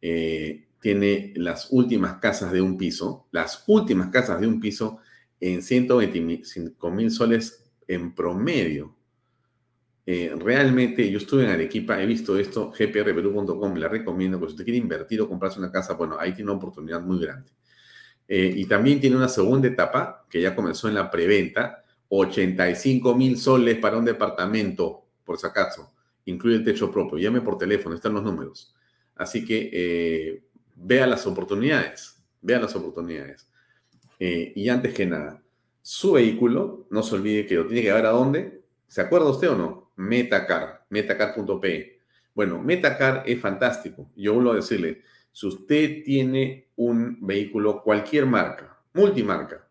eh, 0.00 0.68
tiene 0.80 1.32
las 1.34 1.72
últimas 1.72 2.20
casas 2.20 2.52
de 2.52 2.60
un 2.60 2.78
piso, 2.78 3.26
las 3.32 3.64
últimas 3.66 4.10
casas 4.10 4.40
de 4.40 4.46
un 4.46 4.60
piso 4.60 4.98
en 5.40 5.60
125 5.60 6.88
mil 6.92 7.10
soles 7.10 7.64
en 7.88 8.14
promedio. 8.14 8.95
Eh, 10.08 10.32
realmente, 10.38 11.10
yo 11.10 11.18
estuve 11.18 11.42
en 11.42 11.50
Arequipa, 11.50 12.00
he 12.00 12.06
visto 12.06 12.38
esto, 12.38 12.70
gprperú.com, 12.70 13.74
le 13.74 13.88
recomiendo 13.88 14.38
que 14.38 14.46
si 14.46 14.52
usted 14.52 14.64
quiere 14.64 14.78
invertir 14.78 15.20
o 15.20 15.28
comprarse 15.28 15.58
una 15.58 15.72
casa, 15.72 15.94
bueno, 15.94 16.16
ahí 16.16 16.32
tiene 16.32 16.52
una 16.52 16.58
oportunidad 16.58 17.00
muy 17.00 17.18
grande. 17.18 17.50
Eh, 18.28 18.52
y 18.56 18.66
también 18.66 19.00
tiene 19.00 19.16
una 19.16 19.28
segunda 19.28 19.66
etapa 19.66 20.24
que 20.30 20.40
ya 20.40 20.54
comenzó 20.54 20.86
en 20.86 20.94
la 20.94 21.10
preventa, 21.10 21.82
85 22.08 23.16
mil 23.16 23.36
soles 23.36 23.78
para 23.78 23.96
un 23.96 24.04
departamento, 24.04 25.06
por 25.24 25.38
si 25.38 25.46
acaso, 25.48 25.92
incluye 26.24 26.56
el 26.56 26.64
techo 26.64 26.90
propio. 26.92 27.18
Llame 27.18 27.40
por 27.40 27.58
teléfono, 27.58 27.96
están 27.96 28.14
los 28.14 28.22
números. 28.22 28.72
Así 29.16 29.44
que 29.44 29.70
eh, 29.72 30.42
vea 30.76 31.08
las 31.08 31.26
oportunidades, 31.26 32.22
vea 32.40 32.60
las 32.60 32.76
oportunidades. 32.76 33.48
Y 34.18 34.68
antes 34.68 34.94
que 34.94 35.04
nada, 35.04 35.42
su 35.82 36.12
vehículo, 36.12 36.86
no 36.90 37.02
se 37.02 37.16
olvide 37.16 37.44
que 37.44 37.56
lo 37.56 37.66
tiene 37.66 37.82
que 37.82 37.92
ver 37.92 38.06
a 38.06 38.10
dónde. 38.10 38.62
¿Se 38.86 39.00
acuerda 39.02 39.28
usted 39.28 39.50
o 39.50 39.56
no? 39.56 39.85
Metacar, 39.96 40.86
metacar.pe. 40.90 42.00
Bueno, 42.34 42.62
Metacar 42.62 43.22
es 43.26 43.40
fantástico. 43.40 44.10
Yo 44.14 44.34
vuelvo 44.34 44.52
a 44.52 44.56
decirle, 44.56 45.02
si 45.32 45.46
usted 45.46 46.02
tiene 46.04 46.68
un 46.76 47.18
vehículo, 47.26 47.82
cualquier 47.82 48.26
marca, 48.26 48.78
multimarca, 48.92 49.66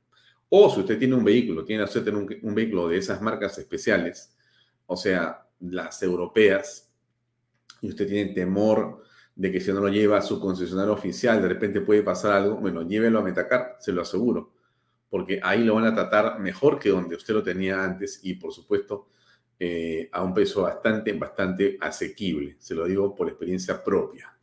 o 0.50 0.70
si 0.70 0.82
usted 0.82 0.98
tiene 0.98 1.16
un 1.16 1.24
vehículo, 1.24 1.64
tiene 1.64 1.84
usted 1.84 2.08
un, 2.08 2.28
un 2.42 2.56
vehículo 2.56 2.88
de 2.88 2.98
esas 2.98 3.22
marcas 3.22 3.58
especiales, 3.58 4.36
o 4.86 4.96
sea, 4.96 5.48
las 5.60 6.02
europeas, 6.04 6.92
y 7.82 7.90
usted 7.90 8.08
tiene 8.08 8.34
temor 8.34 9.04
de 9.36 9.52
que 9.52 9.60
si 9.60 9.72
no 9.72 9.82
lo 9.82 9.90
lleva 9.90 10.18
a 10.18 10.22
su 10.22 10.40
concesionario 10.40 10.94
oficial, 10.94 11.42
de 11.42 11.50
repente 11.50 11.82
puede 11.82 12.04
pasar 12.04 12.34
algo, 12.34 12.56
bueno, 12.56 12.88
llévelo 12.88 13.20
a 13.20 13.24
Metacar, 13.24 13.78
se 13.80 13.92
lo 13.92 14.02
aseguro, 14.02 14.54
porque 15.10 15.40
ahí 15.44 15.64
lo 15.64 15.76
van 15.76 15.86
a 15.86 15.94
tratar 15.94 16.40
mejor 16.40 16.80
que 16.80 16.90
donde 16.90 17.16
usted 17.16 17.34
lo 17.34 17.44
tenía 17.44 17.84
antes 17.84 18.22
y, 18.24 18.36
por 18.36 18.54
supuesto, 18.54 19.10
eh, 19.60 20.10
a 20.12 20.22
un 20.22 20.34
precio 20.34 20.64
bastante, 20.64 21.14
bastante 21.14 21.78
asequible. 21.80 22.58
Se 22.60 22.76
lo 22.76 22.86
digo 22.86 23.16
por 23.16 23.30
experiencia 23.30 23.84
propia. 23.84 24.36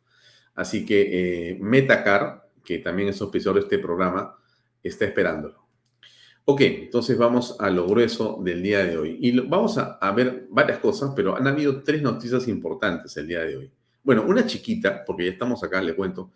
Así 0.55 0.85
que 0.85 1.51
eh, 1.51 1.57
Metacar, 1.59 2.49
que 2.63 2.79
también 2.79 3.09
es 3.09 3.21
auspiciador 3.21 3.59
de 3.59 3.65
este 3.65 3.79
programa, 3.79 4.35
está 4.81 5.05
esperándolo. 5.05 5.63
Ok, 6.45 6.61
entonces 6.61 7.17
vamos 7.17 7.55
a 7.59 7.69
lo 7.69 7.87
grueso 7.87 8.39
del 8.43 8.61
día 8.61 8.83
de 8.83 8.97
hoy. 8.97 9.17
Y 9.21 9.39
vamos 9.39 9.77
a, 9.77 10.11
ver 10.11 10.47
varias 10.49 10.79
cosas, 10.79 11.13
pero 11.15 11.37
han 11.37 11.47
habido 11.47 11.83
tres 11.83 12.01
noticias 12.01 12.47
importantes 12.47 13.15
el 13.15 13.27
día 13.27 13.41
de 13.41 13.57
hoy. 13.57 13.71
Bueno, 14.03 14.23
una 14.27 14.45
chiquita, 14.45 15.05
porque 15.05 15.25
ya 15.25 15.31
estamos 15.31 15.63
acá, 15.63 15.81
le 15.81 15.95
cuento, 15.95 16.31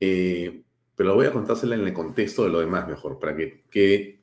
eh, 0.00 0.62
pero 0.96 1.14
voy 1.14 1.26
a 1.26 1.32
contársela 1.32 1.76
en 1.76 1.86
el 1.86 1.92
contexto 1.92 2.44
de 2.44 2.50
lo 2.50 2.60
demás 2.60 2.88
mejor, 2.88 3.18
para 3.20 3.36
que 3.36 3.62
quede 3.70 4.22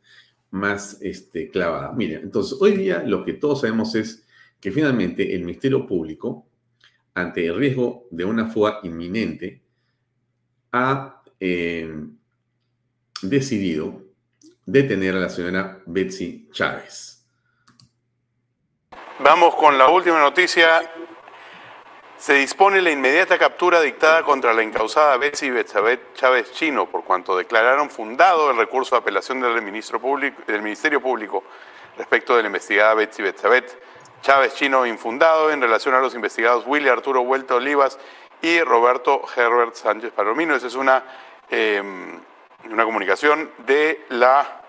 más 0.51 1.01
este, 1.01 1.49
clavada. 1.49 1.91
Mira, 1.93 2.19
entonces 2.19 2.57
hoy 2.61 2.77
día 2.77 3.03
lo 3.03 3.23
que 3.23 3.33
todos 3.33 3.61
sabemos 3.61 3.95
es 3.95 4.25
que 4.59 4.71
finalmente 4.71 5.33
el 5.33 5.41
Ministerio 5.41 5.87
Público 5.87 6.45
ante 7.13 7.45
el 7.45 7.55
riesgo 7.55 8.07
de 8.09 8.25
una 8.25 8.47
fuga 8.47 8.79
inminente, 8.83 9.61
ha 10.71 11.21
eh, 11.39 11.93
decidido 13.21 14.01
detener 14.65 15.15
a 15.15 15.19
la 15.19 15.29
señora 15.29 15.81
Betsy 15.85 16.49
Chávez. 16.51 17.25
Vamos 19.19 19.55
con 19.55 19.77
la 19.77 19.89
última 19.89 20.19
noticia. 20.19 20.81
Se 22.21 22.35
dispone 22.35 22.83
la 22.83 22.91
inmediata 22.91 23.39
captura 23.39 23.81
dictada 23.81 24.21
contra 24.21 24.53
la 24.53 24.61
incausada 24.61 25.17
Betsy 25.17 25.49
Betsabet 25.49 26.13
Chávez 26.13 26.51
Chino, 26.51 26.85
por 26.85 27.03
cuanto 27.03 27.35
declararon 27.35 27.89
fundado 27.89 28.51
el 28.51 28.57
recurso 28.57 28.93
de 28.93 28.99
apelación 28.99 29.41
del, 29.41 29.59
Ministerio 29.63 31.01
Público 31.01 31.43
respecto 31.97 32.35
de 32.35 32.43
la 32.43 32.47
investigada 32.49 32.93
Betsy 32.93 33.23
Betsabet 33.23 33.75
Chávez 34.21 34.53
Chino 34.53 34.85
infundado 34.85 35.49
en 35.49 35.61
relación 35.61 35.95
a 35.95 35.99
los 35.99 36.13
investigados 36.13 36.65
Willy 36.67 36.89
Arturo 36.89 37.23
Vuelta 37.23 37.55
Olivas 37.55 37.97
y 38.39 38.61
Roberto 38.61 39.23
Herbert 39.35 39.73
Sánchez 39.73 40.11
Palomino. 40.11 40.55
Esa 40.55 40.67
es 40.67 40.75
una, 40.75 41.03
em, 41.49 42.19
una 42.65 42.85
comunicación 42.85 43.49
de 43.65 44.05
la 44.09 44.61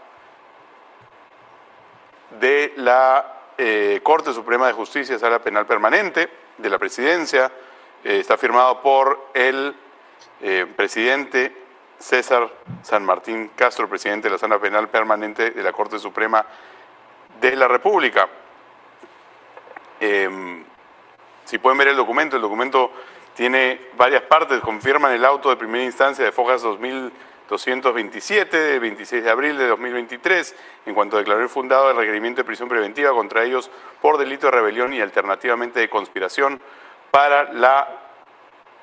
de 2.41 2.73
la 2.77 3.41
eh, 3.59 4.01
Corte 4.03 4.33
Suprema 4.33 4.69
de 4.69 4.73
Justicia, 4.73 5.19
Sala 5.19 5.41
Penal 5.41 5.67
Permanente, 5.67 6.42
de 6.59 6.71
la 6.71 6.79
Presidencia. 6.79 7.51
Eh, 8.05 8.19
está 8.21 8.37
firmado 8.37 8.81
por 8.83 9.29
el 9.35 9.75
eh, 10.41 10.67
presidente 10.77 11.57
César 11.99 12.51
San 12.83 13.05
Martín 13.05 13.53
Castro, 13.55 13.89
presidente 13.89 14.29
de 14.29 14.33
la 14.33 14.39
Sala 14.39 14.59
Penal 14.59 14.89
Permanente 14.89 15.51
de 15.51 15.63
la 15.63 15.73
Corte 15.73 15.99
Suprema 15.99 16.45
de 17.41 17.57
la 17.57 17.69
República. 17.69 18.29
Em, 20.01 20.65
si 21.45 21.59
pueden 21.59 21.79
ver 21.79 21.89
el 21.89 21.97
documento, 21.97 22.37
el 22.37 22.43
documento 22.43 22.91
tiene 23.35 23.89
varias 23.97 24.23
partes, 24.23 24.61
confirman 24.61 25.13
el 25.13 25.25
auto 25.25 25.49
de 25.49 25.57
primera 25.57 25.85
instancia 25.85 26.25
de 26.25 26.33
Fojas 26.33 26.63
2227 27.53 28.57
de 28.57 28.79
26 28.79 29.25
de 29.25 29.31
abril 29.31 29.59
de 29.59 29.67
2023 29.67 30.57
en 30.87 30.95
cuanto 30.95 31.19
declaró 31.19 31.43
el 31.43 31.51
fundado 31.51 31.91
el 31.91 31.97
requerimiento 31.99 32.41
de 32.41 32.47
prisión 32.47 32.67
preventiva 32.67 33.11
contra 33.11 33.45
ellos 33.45 33.71
por 34.01 34.17
delito 34.17 34.47
de 34.47 34.53
rebelión 34.53 34.95
y 34.95 35.03
alternativamente 35.03 35.79
de 35.79 35.91
conspiración 35.91 36.63
para 37.11 37.53
la 37.53 37.87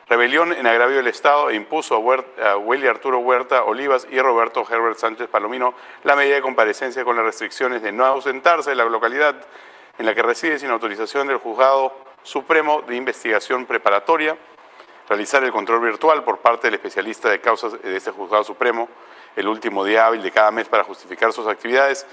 rebelión 0.08 0.54
en 0.54 0.68
agravio 0.68 0.98
del 0.98 1.08
Estado 1.08 1.50
e 1.50 1.56
impuso 1.56 1.96
a, 1.96 2.58
Willy 2.58 2.86
Arturo 2.86 3.18
Huerta 3.18 3.64
Olivas 3.64 4.08
y 4.12 4.20
Roberto 4.20 4.64
Herbert 4.70 5.00
Sánchez 5.00 5.30
Palomino 5.30 5.74
la 6.04 6.16
medida 6.16 6.36
de 6.36 6.42
comparecencia 6.44 7.04
con 7.04 7.16
las 7.16 7.26
restricciones 7.26 7.82
de 7.82 7.92
no 7.92 8.06
ausentarse 8.06 8.70
de 8.70 8.76
la 8.76 8.86
localidad 8.86 9.36
en 9.98 10.06
la 10.06 10.14
que 10.14 10.22
reside 10.22 10.60
sin 10.60 10.70
autorización 10.70 11.26
del 11.26 11.38
Juzgado 11.38 11.92
Supremo 12.22 12.84
de 12.84 12.96
Investigación 12.96 13.66
Preparatoria, 13.66 14.38
realizar 15.10 15.44
el 15.44 15.52
control 15.52 15.82
virtual 15.82 16.24
por 16.24 16.38
parte 16.38 16.68
del 16.68 16.76
especialista 16.76 17.30
de 17.30 17.42
causas 17.42 17.82
de 17.82 17.98
este 17.98 18.12
Juzgado 18.12 18.44
Supremo 18.44 18.88
el 19.36 19.48
último 19.48 19.84
día 19.84 20.06
hábil 20.06 20.22
de 20.22 20.32
cada 20.32 20.52
mes 20.52 20.68
para 20.68 20.84
justificar 20.84 21.34
sus 21.34 21.48
actividades, 21.48 22.06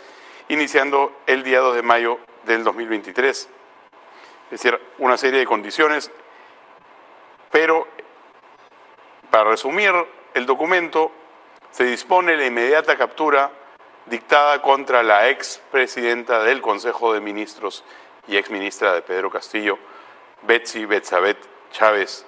iniciando 0.49 1.13
el 1.27 1.43
día 1.43 1.61
2 1.61 1.77
de 1.77 1.83
mayo 1.83 2.19
del 2.45 2.65
2023. 2.65 3.29
Es 3.37 4.51
decir, 4.51 4.81
una 4.99 5.17
serie 5.17 5.41
de 5.41 5.47
condiciones 5.47 6.11
pero, 7.51 7.87
para 9.31 9.51
resumir 9.51 9.93
el 10.35 10.47
documento, 10.47 11.11
se 11.71 11.85
dispone 11.85 12.37
la 12.37 12.47
inmediata 12.47 12.97
captura 12.97 13.51
dictada 14.07 14.61
contra 14.63 15.03
la 15.03 15.29
ex 15.29 15.61
presidenta 15.71 16.43
del 16.43 16.61
Consejo 16.61 17.13
de 17.13 17.21
Ministros 17.21 17.85
y 18.29 18.37
ex 18.37 18.51
ministra 18.51 18.93
de 18.93 19.03
Pedro 19.03 19.31
Castillo, 19.31 19.79
Betsy 20.43 20.85
Betzabet 20.85 21.39
Chávez 21.73 22.27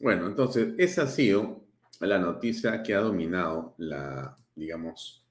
Bueno, 0.00 0.26
entonces, 0.26 0.74
esa 0.78 1.02
ha 1.02 1.06
sido 1.06 1.64
la 2.00 2.18
noticia 2.18 2.82
que 2.82 2.94
ha 2.94 3.00
dominado 3.00 3.74
la, 3.78 4.36
digamos, 4.54 5.24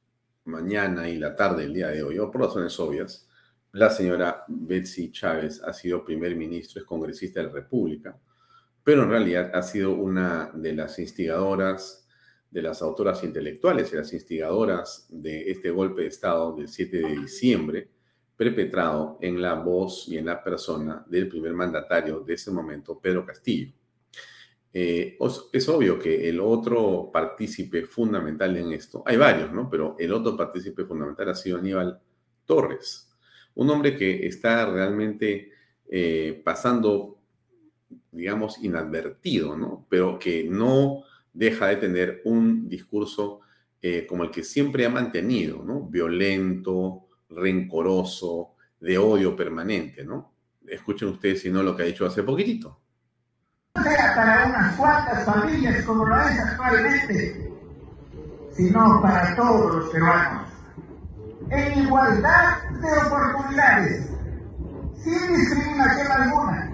mañana 0.45 1.09
y 1.09 1.17
la 1.17 1.35
tarde 1.35 1.63
del 1.63 1.73
día 1.73 1.87
de 1.87 2.03
hoy, 2.03 2.19
o 2.19 2.31
por 2.31 2.41
razones 2.41 2.79
obvias. 2.79 3.27
La 3.73 3.89
señora 3.89 4.43
Betsy 4.47 5.11
Chávez 5.11 5.61
ha 5.63 5.73
sido 5.73 6.03
primer 6.03 6.35
ministro, 6.35 6.81
es 6.81 6.87
congresista 6.87 7.39
de 7.39 7.47
la 7.47 7.53
República, 7.53 8.17
pero 8.83 9.03
en 9.03 9.09
realidad 9.09 9.51
ha 9.53 9.61
sido 9.61 9.93
una 9.93 10.51
de 10.53 10.73
las 10.73 10.99
instigadoras, 10.99 12.07
de 12.49 12.61
las 12.61 12.81
autoras 12.81 13.23
intelectuales 13.23 13.93
y 13.93 13.95
las 13.95 14.11
instigadoras 14.11 15.07
de 15.09 15.51
este 15.51 15.69
golpe 15.69 16.01
de 16.01 16.07
Estado 16.07 16.55
del 16.55 16.67
7 16.67 16.97
de 16.97 17.17
diciembre, 17.17 17.89
perpetrado 18.41 19.19
en 19.21 19.39
la 19.39 19.53
voz 19.53 20.07
y 20.07 20.17
en 20.17 20.25
la 20.25 20.43
persona 20.43 21.05
del 21.07 21.27
primer 21.27 21.53
mandatario 21.53 22.21
de 22.21 22.33
ese 22.33 22.49
momento, 22.49 22.99
Pedro 22.99 23.23
Castillo. 23.23 23.71
Eh, 24.73 25.15
es 25.53 25.69
obvio 25.69 25.99
que 25.99 26.27
el 26.27 26.39
otro 26.39 27.11
partícipe 27.13 27.85
fundamental 27.85 28.57
en 28.57 28.71
esto, 28.71 29.03
hay 29.05 29.15
varios, 29.17 29.53
¿no? 29.53 29.69
Pero 29.69 29.95
el 29.99 30.11
otro 30.11 30.35
partícipe 30.35 30.85
fundamental 30.85 31.29
ha 31.29 31.35
sido 31.35 31.59
Aníbal 31.59 31.99
Torres, 32.47 33.11
un 33.53 33.69
hombre 33.69 33.95
que 33.95 34.25
está 34.25 34.65
realmente 34.65 35.51
eh, 35.87 36.41
pasando, 36.43 37.19
digamos, 38.11 38.57
inadvertido, 38.63 39.55
¿no? 39.55 39.85
Pero 39.87 40.17
que 40.17 40.45
no 40.45 41.03
deja 41.31 41.67
de 41.67 41.75
tener 41.75 42.21
un 42.25 42.67
discurso 42.67 43.41
eh, 43.83 44.07
como 44.07 44.23
el 44.23 44.31
que 44.31 44.43
siempre 44.43 44.83
ha 44.87 44.89
mantenido, 44.89 45.63
¿no? 45.63 45.81
Violento, 45.81 47.05
rencoroso, 47.31 48.55
de 48.79 48.97
odio 48.97 49.35
permanente, 49.35 50.03
¿no? 50.03 50.33
Escuchen 50.67 51.09
ustedes 51.09 51.41
si 51.41 51.49
no 51.49 51.63
lo 51.63 51.75
que 51.75 51.83
ha 51.83 51.87
dicho 51.87 52.05
hace 52.05 52.23
poquitito. 52.23 52.79
Sea 53.81 54.15
para 54.15 54.45
unas 54.47 54.75
cuantas 54.75 55.25
familias 55.25 55.83
como 55.85 56.05
lo 56.05 56.21
es 56.21 56.39
actualmente, 56.39 57.51
sino 58.51 59.01
para 59.01 59.35
todos 59.35 59.75
los 59.75 59.89
peruanos 59.89 60.51
en 61.51 61.83
igualdad 61.83 62.63
de 62.69 63.07
oportunidades, 63.07 64.09
sin 65.03 65.35
discriminación 65.35 66.11
alguna. 66.11 66.71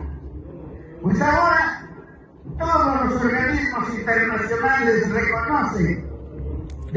Pues 1.01 1.21
ahora 1.21 1.89
todos 2.57 3.05
los 3.05 3.21
organismos 3.23 3.89
internacionales 3.95 5.09
reconocen 5.09 6.06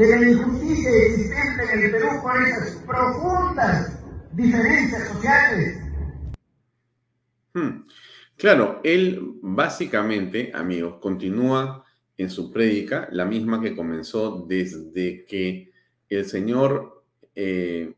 de 0.07 0.19
la 0.19 0.29
injusticia 0.29 0.89
existente 0.89 1.63
en 1.73 1.83
el 1.83 1.91
Perú 1.91 2.07
por 2.21 2.41
esas 2.41 2.75
profundas 2.87 3.99
diferencias 4.33 5.07
sociales. 5.09 5.77
Hmm. 7.53 7.83
Claro, 8.37 8.79
él 8.83 9.21
básicamente, 9.41 10.51
amigos, 10.53 10.97
continúa 10.99 11.85
en 12.17 12.29
su 12.29 12.51
prédica, 12.51 13.07
la 13.11 13.25
misma 13.25 13.61
que 13.61 13.75
comenzó 13.75 14.45
desde 14.47 15.25
que 15.25 15.71
el 16.09 16.25
señor 16.25 17.03
eh, 17.35 17.93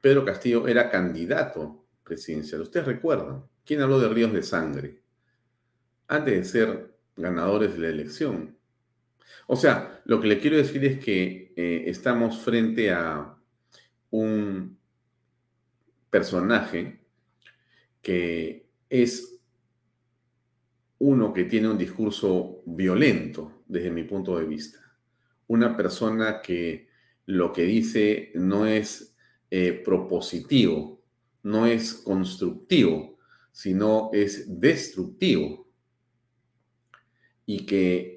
Pedro 0.00 0.24
Castillo 0.24 0.68
era 0.68 0.90
candidato 0.90 1.86
presidencial. 2.04 2.62
Ustedes 2.62 2.86
recuerdan, 2.86 3.44
¿quién 3.64 3.80
habló 3.80 3.98
de 3.98 4.08
ríos 4.08 4.32
de 4.32 4.42
sangre? 4.42 5.02
Antes 6.06 6.34
de 6.34 6.44
ser 6.44 6.94
ganadores 7.16 7.74
de 7.74 7.78
la 7.80 7.88
elección. 7.88 8.56
O 9.46 9.56
sea, 9.56 10.02
lo 10.04 10.20
que 10.20 10.28
le 10.28 10.38
quiero 10.38 10.56
decir 10.56 10.84
es 10.84 10.98
que 10.98 11.52
eh, 11.56 11.84
estamos 11.86 12.38
frente 12.38 12.90
a 12.90 13.36
un 14.10 14.78
personaje 16.10 17.00
que 18.00 18.68
es 18.88 19.40
uno 20.98 21.32
que 21.32 21.44
tiene 21.44 21.68
un 21.68 21.78
discurso 21.78 22.62
violento 22.64 23.64
desde 23.66 23.90
mi 23.90 24.04
punto 24.04 24.38
de 24.38 24.46
vista. 24.46 24.78
Una 25.48 25.76
persona 25.76 26.40
que 26.40 26.88
lo 27.26 27.52
que 27.52 27.64
dice 27.64 28.30
no 28.34 28.66
es 28.66 29.14
eh, 29.50 29.72
propositivo, 29.84 31.02
no 31.42 31.66
es 31.66 31.94
constructivo, 31.94 33.18
sino 33.52 34.10
es 34.12 34.60
destructivo. 34.60 35.68
Y 37.46 37.66
que 37.66 38.13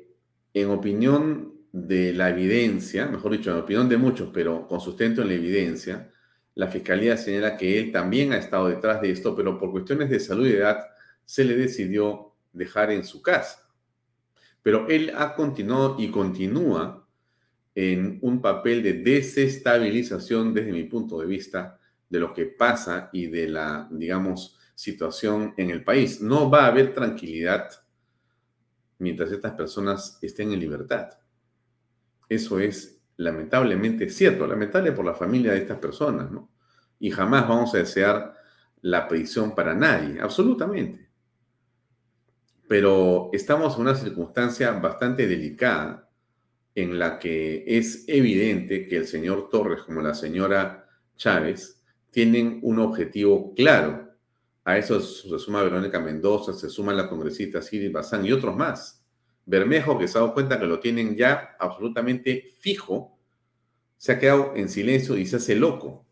en 0.62 0.70
opinión 0.70 1.54
de 1.72 2.14
la 2.14 2.30
evidencia, 2.30 3.08
mejor 3.08 3.34
dicho, 3.34 3.52
en 3.52 3.58
opinión 3.58 3.90
de 3.90 3.98
muchos, 3.98 4.30
pero 4.34 4.68
con 4.68 4.80
sustento 4.80 5.22
en 5.22 5.28
la 5.28 5.36
evidencia, 5.36 6.12
la 6.56 6.68
fiscalía 6.68 7.18
señala 7.18 7.56
que 7.56 7.78
él 7.78 7.92
también 7.92 8.34
ha 8.34 8.38
estado 8.38 8.68
detrás 8.68 9.02
de 9.02 9.12
esto, 9.12 9.36
pero 9.36 9.60
por 9.60 9.72
cuestiones 9.72 10.10
de 10.10 10.20
salud 10.20 10.48
y 10.48 10.54
edad 10.54 10.80
se 11.24 11.44
le 11.44 11.56
decidió 11.56 12.34
dejar 12.52 12.92
en 12.92 13.04
su 13.04 13.22
casa. 13.22 13.70
Pero 14.64 14.88
él 14.88 15.14
ha 15.16 15.36
continuado 15.36 15.98
y 16.00 16.10
continúa 16.10 17.08
en 17.76 18.18
un 18.24 18.42
papel 18.42 18.82
de 18.82 18.94
desestabilización 18.94 20.54
desde 20.54 20.72
mi 20.72 20.86
punto 20.86 21.20
de 21.20 21.28
vista 21.28 21.80
de 22.10 22.20
lo 22.20 22.34
que 22.34 22.46
pasa 22.46 23.10
y 23.14 23.28
de 23.28 23.50
la, 23.50 23.88
digamos, 23.92 24.58
situación 24.74 25.54
en 25.58 25.70
el 25.70 25.84
país. 25.84 26.22
No 26.22 26.50
va 26.50 26.66
a 26.66 26.68
haber 26.68 26.94
tranquilidad 26.94 27.70
mientras 29.00 29.32
estas 29.32 29.54
personas 29.54 30.20
estén 30.22 30.52
en 30.52 30.60
libertad. 30.60 31.10
Eso 32.30 32.60
es 32.60 33.00
lamentablemente 33.18 34.10
cierto, 34.10 34.48
lamentable 34.48 34.92
por 34.92 35.06
la 35.06 35.14
familia 35.14 35.52
de 35.52 35.60
estas 35.60 35.80
personas, 35.80 36.32
¿no? 36.32 36.52
Y 37.00 37.12
jamás 37.12 37.48
vamos 37.48 37.74
a 37.74 37.80
desear 37.80 38.34
la 38.82 39.08
prisión 39.08 39.56
para 39.56 39.74
nadie, 39.74 40.20
absolutamente. 40.22 41.10
Pero 42.68 43.30
estamos 43.34 43.76
en 43.76 43.82
una 43.82 43.96
circunstancia 43.96 44.72
bastante 44.72 45.28
delicada 45.28 46.10
en 46.76 47.00
la 47.00 47.18
que 47.18 47.64
es 47.66 48.04
evidente 48.08 48.88
que 48.88 48.98
el 48.98 49.08
señor 49.08 49.50
Torres 49.50 49.82
como 49.82 50.02
la 50.02 50.14
señora 50.14 50.88
Chávez 51.16 51.84
tienen 52.12 52.60
un 52.62 52.80
objetivo 52.80 53.54
claro. 53.56 54.07
A 54.68 54.78
eso 54.78 55.00
se 55.00 55.40
suma 55.40 55.64
Verónica 55.64 55.98
Mendoza, 55.98 56.52
se 56.52 56.70
suma 56.70 56.94
la 56.94 57.08
congresista 57.08 57.62
Siri 57.62 57.88
Bazán 57.88 58.26
y 58.26 58.34
otros 58.34 58.54
más. 58.54 59.02
Bermejo, 59.46 59.98
que 59.98 60.10
se 60.10 60.18
ha 60.18 60.22
dado 60.22 60.34
cuenta 60.34 60.60
que 60.60 60.66
lo 60.66 60.82
tienen 60.82 61.16
ya 61.16 61.56
absolutamente 61.58 62.54
fijo, 62.60 63.18
se 63.96 64.12
ha 64.12 64.20
quedado 64.20 64.58
en 64.58 64.68
silencio 64.68 65.16
y 65.16 65.26
se 65.26 65.38
hace 65.38 65.56
loco. 65.56 66.06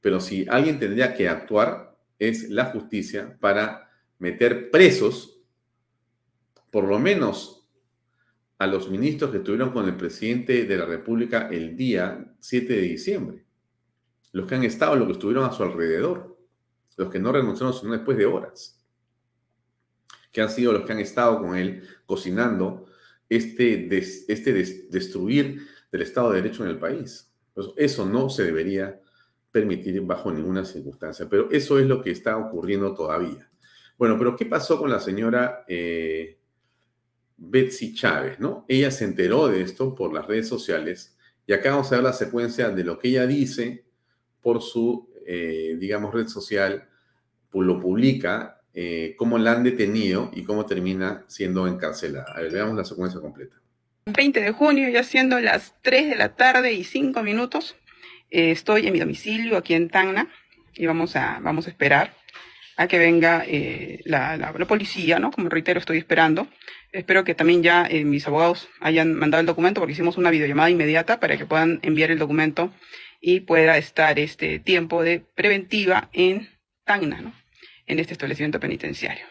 Pero 0.00 0.18
si 0.18 0.44
alguien 0.48 0.80
tendría 0.80 1.14
que 1.14 1.28
actuar, 1.28 1.96
es 2.18 2.50
la 2.50 2.64
justicia 2.64 3.38
para 3.38 3.88
meter 4.18 4.72
presos, 4.72 5.40
por 6.72 6.88
lo 6.88 6.98
menos 6.98 7.68
a 8.58 8.66
los 8.66 8.90
ministros 8.90 9.30
que 9.30 9.36
estuvieron 9.36 9.70
con 9.70 9.86
el 9.86 9.94
presidente 9.94 10.64
de 10.64 10.76
la 10.76 10.86
República 10.86 11.48
el 11.52 11.76
día 11.76 12.34
7 12.40 12.66
de 12.66 12.82
diciembre. 12.82 13.44
los 14.32 14.48
que 14.48 14.56
han 14.56 14.64
estado, 14.64 14.96
los 14.96 15.06
que 15.06 15.12
estuvieron 15.12 15.44
a 15.44 15.52
su 15.52 15.62
alrededor, 15.62 16.35
los 16.96 17.10
que 17.10 17.18
no 17.18 17.32
renunciaron 17.32 17.74
sino 17.74 17.92
después 17.92 18.16
de 18.16 18.26
horas, 18.26 18.82
que 20.32 20.40
han 20.40 20.50
sido 20.50 20.72
los 20.72 20.84
que 20.84 20.92
han 20.92 21.00
estado 21.00 21.40
con 21.40 21.56
él 21.56 21.82
cocinando 22.04 22.86
este, 23.28 23.88
este 24.28 24.52
destruir 24.90 25.66
del 25.90 26.02
Estado 26.02 26.30
de 26.30 26.42
Derecho 26.42 26.64
en 26.64 26.70
el 26.70 26.78
país. 26.78 27.32
Pues 27.54 27.68
eso 27.76 28.06
no 28.06 28.28
se 28.28 28.44
debería 28.44 29.00
permitir 29.50 30.00
bajo 30.02 30.30
ninguna 30.30 30.64
circunstancia, 30.64 31.26
pero 31.28 31.50
eso 31.50 31.78
es 31.78 31.86
lo 31.86 32.02
que 32.02 32.10
está 32.10 32.36
ocurriendo 32.36 32.94
todavía. 32.94 33.48
Bueno, 33.96 34.18
pero 34.18 34.36
¿qué 34.36 34.44
pasó 34.44 34.78
con 34.78 34.90
la 34.90 35.00
señora 35.00 35.64
eh, 35.66 36.38
Betsy 37.38 37.94
Chávez? 37.94 38.38
¿no? 38.38 38.66
Ella 38.68 38.90
se 38.90 39.04
enteró 39.04 39.48
de 39.48 39.62
esto 39.62 39.94
por 39.94 40.12
las 40.12 40.26
redes 40.26 40.48
sociales 40.48 41.16
y 41.46 41.54
acá 41.54 41.70
vamos 41.70 41.90
a 41.90 41.96
ver 41.96 42.04
la 42.04 42.12
secuencia 42.12 42.68
de 42.70 42.84
lo 42.84 42.98
que 42.98 43.08
ella 43.08 43.26
dice 43.26 43.86
por 44.42 44.60
su, 44.60 45.08
eh, 45.26 45.76
digamos, 45.78 46.14
red 46.14 46.28
social, 46.28 46.88
lo 47.52 47.80
publica, 47.80 48.60
eh, 48.74 49.14
cómo 49.16 49.38
la 49.38 49.52
han 49.52 49.62
detenido 49.62 50.30
y 50.34 50.44
cómo 50.44 50.66
termina 50.66 51.24
siendo 51.28 51.66
encarcelada. 51.66 52.32
A 52.34 52.40
ver, 52.40 52.52
veamos 52.52 52.76
la 52.76 52.84
secuencia 52.84 53.20
completa. 53.20 53.56
20 54.06 54.40
de 54.40 54.52
junio, 54.52 54.88
ya 54.88 55.02
siendo 55.02 55.40
las 55.40 55.74
3 55.82 56.10
de 56.10 56.16
la 56.16 56.36
tarde 56.36 56.72
y 56.72 56.84
5 56.84 57.22
minutos, 57.22 57.76
eh, 58.30 58.50
estoy 58.50 58.86
en 58.86 58.92
mi 58.92 59.00
domicilio 59.00 59.56
aquí 59.56 59.74
en 59.74 59.88
Tacna 59.88 60.28
y 60.74 60.86
vamos 60.86 61.16
a, 61.16 61.40
vamos 61.42 61.66
a 61.66 61.70
esperar 61.70 62.14
a 62.76 62.86
que 62.88 62.98
venga 62.98 63.42
eh, 63.46 64.00
la, 64.04 64.36
la, 64.36 64.52
policía, 64.52 65.18
¿no? 65.18 65.30
Como 65.30 65.48
reitero, 65.48 65.80
estoy 65.80 65.98
esperando. 65.98 66.46
Espero 66.92 67.24
que 67.24 67.34
también 67.34 67.62
ya 67.62 67.86
eh, 67.88 68.04
mis 68.04 68.26
abogados 68.26 68.68
hayan 68.80 69.14
mandado 69.14 69.40
el 69.40 69.46
documento 69.46 69.80
porque 69.80 69.94
hicimos 69.94 70.18
una 70.18 70.30
videollamada 70.30 70.70
inmediata 70.70 71.18
para 71.18 71.36
que 71.36 71.46
puedan 71.46 71.80
enviar 71.82 72.10
el 72.10 72.18
documento 72.18 72.72
y 73.20 73.40
pueda 73.40 73.78
estar 73.78 74.18
este 74.18 74.58
tiempo 74.58 75.02
de 75.02 75.20
preventiva 75.20 76.08
en 76.12 76.48
Tacna, 76.84 77.20
¿no? 77.20 77.34
En 77.86 77.98
este 77.98 78.12
establecimiento 78.12 78.60
penitenciario. 78.60 79.24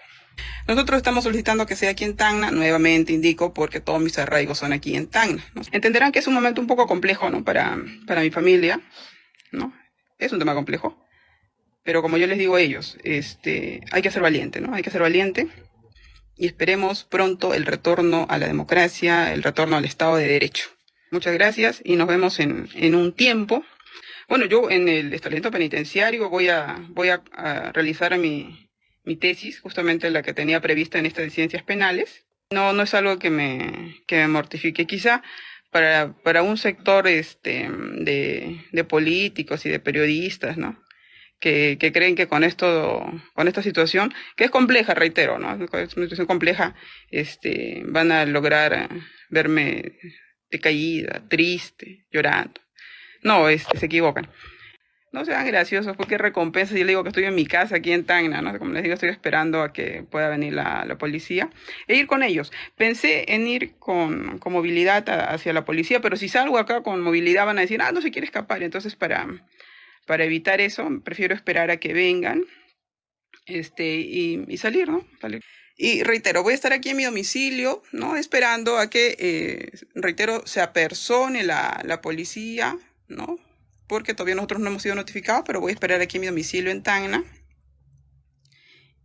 Nosotros 0.67 0.97
estamos 0.97 1.23
solicitando 1.23 1.65
que 1.65 1.75
sea 1.75 1.91
aquí 1.91 2.03
en 2.03 2.15
Tacna, 2.15 2.51
nuevamente 2.51 3.13
indico, 3.13 3.53
porque 3.53 3.79
todos 3.79 4.01
mis 4.01 4.17
arraigos 4.17 4.57
son 4.57 4.73
aquí 4.73 4.95
en 4.95 5.07
Tacna. 5.07 5.43
Entenderán 5.71 6.11
que 6.11 6.19
es 6.19 6.27
un 6.27 6.33
momento 6.33 6.59
un 6.59 6.67
poco 6.67 6.87
complejo, 6.87 7.29
¿no? 7.29 7.43
Para, 7.43 7.77
para 8.07 8.21
mi 8.21 8.31
familia, 8.31 8.81
¿no? 9.51 9.73
Es 10.17 10.31
un 10.31 10.39
tema 10.39 10.53
complejo. 10.53 10.99
Pero 11.83 12.01
como 12.01 12.17
yo 12.17 12.25
les 12.25 12.39
digo 12.39 12.55
a 12.55 12.61
ellos, 12.61 12.97
este, 13.03 13.81
hay 13.91 14.01
que 14.01 14.11
ser 14.11 14.23
valiente, 14.23 14.59
¿no? 14.59 14.73
Hay 14.73 14.81
que 14.81 14.89
ser 14.89 15.01
valiente 15.01 15.47
y 16.35 16.47
esperemos 16.47 17.03
pronto 17.03 17.53
el 17.53 17.65
retorno 17.65 18.25
a 18.29 18.37
la 18.37 18.47
democracia, 18.47 19.33
el 19.33 19.43
retorno 19.43 19.77
al 19.77 19.85
Estado 19.85 20.15
de 20.17 20.27
Derecho. 20.27 20.69
Muchas 21.11 21.33
gracias 21.35 21.81
y 21.83 21.95
nos 21.95 22.07
vemos 22.07 22.39
en, 22.39 22.67
en 22.73 22.95
un 22.95 23.13
tiempo. 23.13 23.63
Bueno, 24.27 24.45
yo 24.45 24.69
en 24.69 24.89
el 24.89 25.13
establecimiento 25.13 25.51
penitenciario 25.51 26.29
voy 26.29 26.49
a, 26.49 26.77
voy 26.89 27.09
a, 27.09 27.71
realizar 27.73 28.17
mi, 28.17 28.69
mi 29.03 29.15
tesis, 29.15 29.59
justamente 29.59 30.09
la 30.09 30.23
que 30.23 30.33
tenía 30.33 30.61
prevista 30.61 30.97
en 30.97 31.05
esta 31.05 31.21
de 31.21 31.29
ciencias 31.29 31.63
penales. 31.63 32.25
No, 32.51 32.73
no 32.73 32.83
es 32.83 32.93
algo 32.93 33.19
que 33.19 33.29
me, 33.29 34.01
que 34.07 34.17
me 34.17 34.27
mortifique. 34.27 34.87
Quizá 34.87 35.23
para, 35.71 36.15
para 36.23 36.41
un 36.41 36.57
sector 36.57 37.07
este, 37.07 37.69
de, 37.69 38.65
de 38.71 38.83
políticos 38.83 39.65
y 39.65 39.69
de 39.69 39.79
periodistas, 39.79 40.57
¿no? 40.57 40.81
Que, 41.39 41.77
que, 41.77 41.91
creen 41.91 42.15
que 42.15 42.27
con 42.27 42.43
esto, 42.43 43.05
con 43.33 43.47
esta 43.47 43.61
situación, 43.61 44.13
que 44.37 44.45
es 44.45 44.51
compleja, 44.51 44.93
reitero, 44.93 45.37
¿no? 45.37 45.53
Es 45.53 45.97
una 45.97 46.05
situación 46.05 46.27
compleja, 46.27 46.75
este, 47.11 47.83
van 47.87 48.11
a 48.11 48.25
lograr 48.25 48.89
verme 49.29 49.97
decaída, 50.49 51.27
triste, 51.27 52.05
llorando. 52.09 52.64
No, 53.25 53.47
se 53.47 53.85
equivocan 53.85 54.29
no 55.15 55.25
sean 55.25 55.47
graciosos, 55.47 55.95
porque 55.95 56.17
recompensa. 56.17 56.75
Yo 56.75 56.83
le 56.83 56.91
digo 56.91 57.03
que 57.03 57.09
estoy 57.09 57.23
en 57.23 57.33
mi 57.33 57.45
casa 57.45 57.77
aquí 57.77 57.93
en 57.93 58.03
Tacna, 58.03 58.41
¿no? 58.41 58.59
Como 58.59 58.73
les 58.73 58.83
digo, 58.83 58.93
estoy 58.93 59.09
esperando 59.09 59.61
a 59.61 59.71
que 59.71 60.03
pueda 60.03 60.29
venir 60.29 60.53
la, 60.53 60.97
policía 60.99 61.49
e 61.87 61.95
ir 61.95 62.05
con 62.05 62.21
ellos. 62.21 62.51
Pensé 62.75 63.33
en 63.33 63.47
ir 63.47 63.75
con, 63.79 64.37
con, 64.39 64.53
movilidad 64.53 65.09
hacia 65.09 65.53
la 65.53 65.65
policía, 65.65 66.01
pero 66.01 66.17
si 66.17 66.27
salgo 66.27 66.57
acá 66.57 66.83
con 66.83 67.01
movilidad 67.01 67.45
van 67.45 67.57
a 67.57 67.61
decir, 67.61 67.81
ah, 67.81 67.91
no 67.93 68.01
se 68.01 68.11
quiere 68.11 68.25
escapar. 68.25 68.61
Entonces, 68.61 68.95
para, 68.95 69.25
para 70.05 70.25
evitar 70.25 70.59
eso, 70.59 70.87
prefiero 71.03 71.33
esperar 71.33 71.71
a 71.71 71.77
que 71.77 71.93
vengan 71.93 72.43
este, 73.45 73.95
y, 73.95 74.57
salir, 74.57 74.89
¿no? 74.89 75.07
Y 75.77 76.03
reitero, 76.03 76.43
voy 76.43 76.51
a 76.51 76.55
estar 76.55 76.73
aquí 76.73 76.89
en 76.89 76.97
mi 76.97 77.05
domicilio, 77.05 77.83
¿no? 77.93 78.17
Esperando 78.17 78.77
a 78.77 78.89
que, 78.89 79.15
eh, 79.17 79.71
reitero, 79.93 80.45
se 80.45 80.59
apersone 80.59 81.43
la, 81.43 81.81
la 81.85 82.01
policía, 82.01 82.77
¿no? 83.07 83.39
porque 83.87 84.13
todavía 84.13 84.35
nosotros 84.35 84.61
no 84.61 84.69
hemos 84.69 84.83
sido 84.83 84.95
notificados, 84.95 85.43
pero 85.45 85.61
voy 85.61 85.71
a 85.71 85.73
esperar 85.73 86.01
aquí 86.01 86.19
mi 86.19 86.27
domicilio 86.27 86.71
en 86.71 86.83
Tacna. 86.83 87.23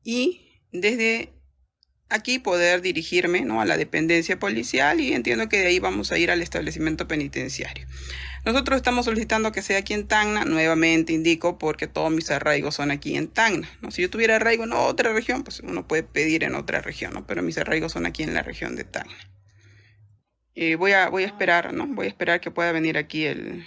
Y 0.02 0.62
desde 0.72 1.32
aquí 2.08 2.38
poder 2.38 2.80
dirigirme 2.80 3.42
¿no? 3.42 3.60
a 3.60 3.66
la 3.66 3.76
dependencia 3.76 4.38
policial 4.38 5.00
y 5.00 5.12
entiendo 5.12 5.48
que 5.48 5.58
de 5.58 5.66
ahí 5.66 5.78
vamos 5.78 6.10
a 6.10 6.18
ir 6.18 6.30
al 6.30 6.42
establecimiento 6.42 7.06
penitenciario. 7.06 7.86
Nosotros 8.44 8.78
estamos 8.78 9.04
solicitando 9.04 9.52
que 9.52 9.60
sea 9.60 9.78
aquí 9.78 9.92
en 9.92 10.08
Tacna, 10.08 10.46
nuevamente 10.46 11.12
indico, 11.12 11.58
porque 11.58 11.86
todos 11.86 12.10
mis 12.10 12.30
arraigos 12.30 12.74
son 12.76 12.90
aquí 12.90 13.16
en 13.16 13.28
Tacna. 13.28 13.68
¿no? 13.82 13.90
Si 13.90 14.00
yo 14.00 14.08
tuviera 14.08 14.36
arraigo 14.36 14.64
en 14.64 14.72
otra 14.72 15.12
región, 15.12 15.44
pues 15.44 15.60
uno 15.60 15.86
puede 15.86 16.04
pedir 16.04 16.42
en 16.44 16.54
otra 16.54 16.80
región, 16.80 17.12
¿no? 17.12 17.26
pero 17.26 17.42
mis 17.42 17.58
arraigos 17.58 17.92
son 17.92 18.06
aquí 18.06 18.22
en 18.22 18.32
la 18.32 18.42
región 18.42 18.76
de 18.76 18.84
Tacna. 18.84 19.14
Eh, 20.62 20.76
voy, 20.76 20.92
a, 20.92 21.08
voy 21.08 21.22
a 21.22 21.26
esperar, 21.26 21.72
¿no? 21.72 21.86
Voy 21.86 22.04
a 22.04 22.10
esperar 22.10 22.38
que 22.38 22.50
pueda 22.50 22.70
venir 22.70 22.98
aquí 22.98 23.24
el, 23.24 23.64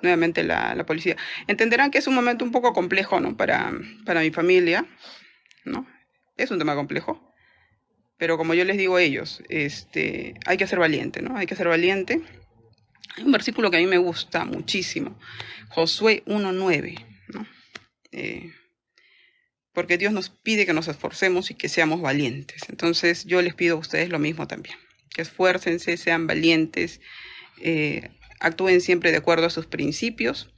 nuevamente 0.00 0.42
la, 0.42 0.74
la, 0.74 0.86
policía. 0.86 1.14
Entenderán 1.46 1.90
que 1.90 1.98
es 1.98 2.06
un 2.06 2.14
momento 2.14 2.42
un 2.42 2.50
poco 2.50 2.72
complejo, 2.72 3.20
¿no? 3.20 3.36
Para, 3.36 3.70
para 4.06 4.22
mi 4.22 4.30
familia, 4.30 4.86
¿no? 5.66 5.86
Es 6.38 6.50
un 6.50 6.58
tema 6.58 6.74
complejo. 6.74 7.34
Pero 8.16 8.38
como 8.38 8.54
yo 8.54 8.64
les 8.64 8.78
digo 8.78 8.96
a 8.96 9.02
ellos, 9.02 9.42
este, 9.50 10.32
hay 10.46 10.56
que 10.56 10.66
ser 10.66 10.78
valiente, 10.78 11.20
¿no? 11.20 11.36
Hay 11.36 11.44
que 11.44 11.54
ser 11.54 11.68
valiente. 11.68 12.22
Hay 13.18 13.24
un 13.24 13.32
versículo 13.32 13.70
que 13.70 13.76
a 13.76 13.80
mí 13.80 13.86
me 13.86 13.98
gusta 13.98 14.46
muchísimo, 14.46 15.18
Josué 15.68 16.22
1.9, 16.24 17.06
¿no? 17.28 17.46
Eh, 18.10 18.54
porque 19.74 19.98
Dios 19.98 20.14
nos 20.14 20.30
pide 20.30 20.64
que 20.64 20.72
nos 20.72 20.88
esforcemos 20.88 21.50
y 21.50 21.56
que 21.56 21.68
seamos 21.68 22.00
valientes. 22.00 22.62
Entonces 22.70 23.26
yo 23.26 23.42
les 23.42 23.52
pido 23.52 23.76
a 23.76 23.80
ustedes 23.80 24.08
lo 24.08 24.18
mismo 24.18 24.46
también 24.46 24.78
esfuércense, 25.16 25.96
sean 25.96 26.26
valientes, 26.26 27.00
eh, 27.60 28.10
actúen 28.40 28.80
siempre 28.80 29.10
de 29.10 29.18
acuerdo 29.18 29.46
a 29.46 29.50
sus 29.50 29.66
principios 29.66 30.52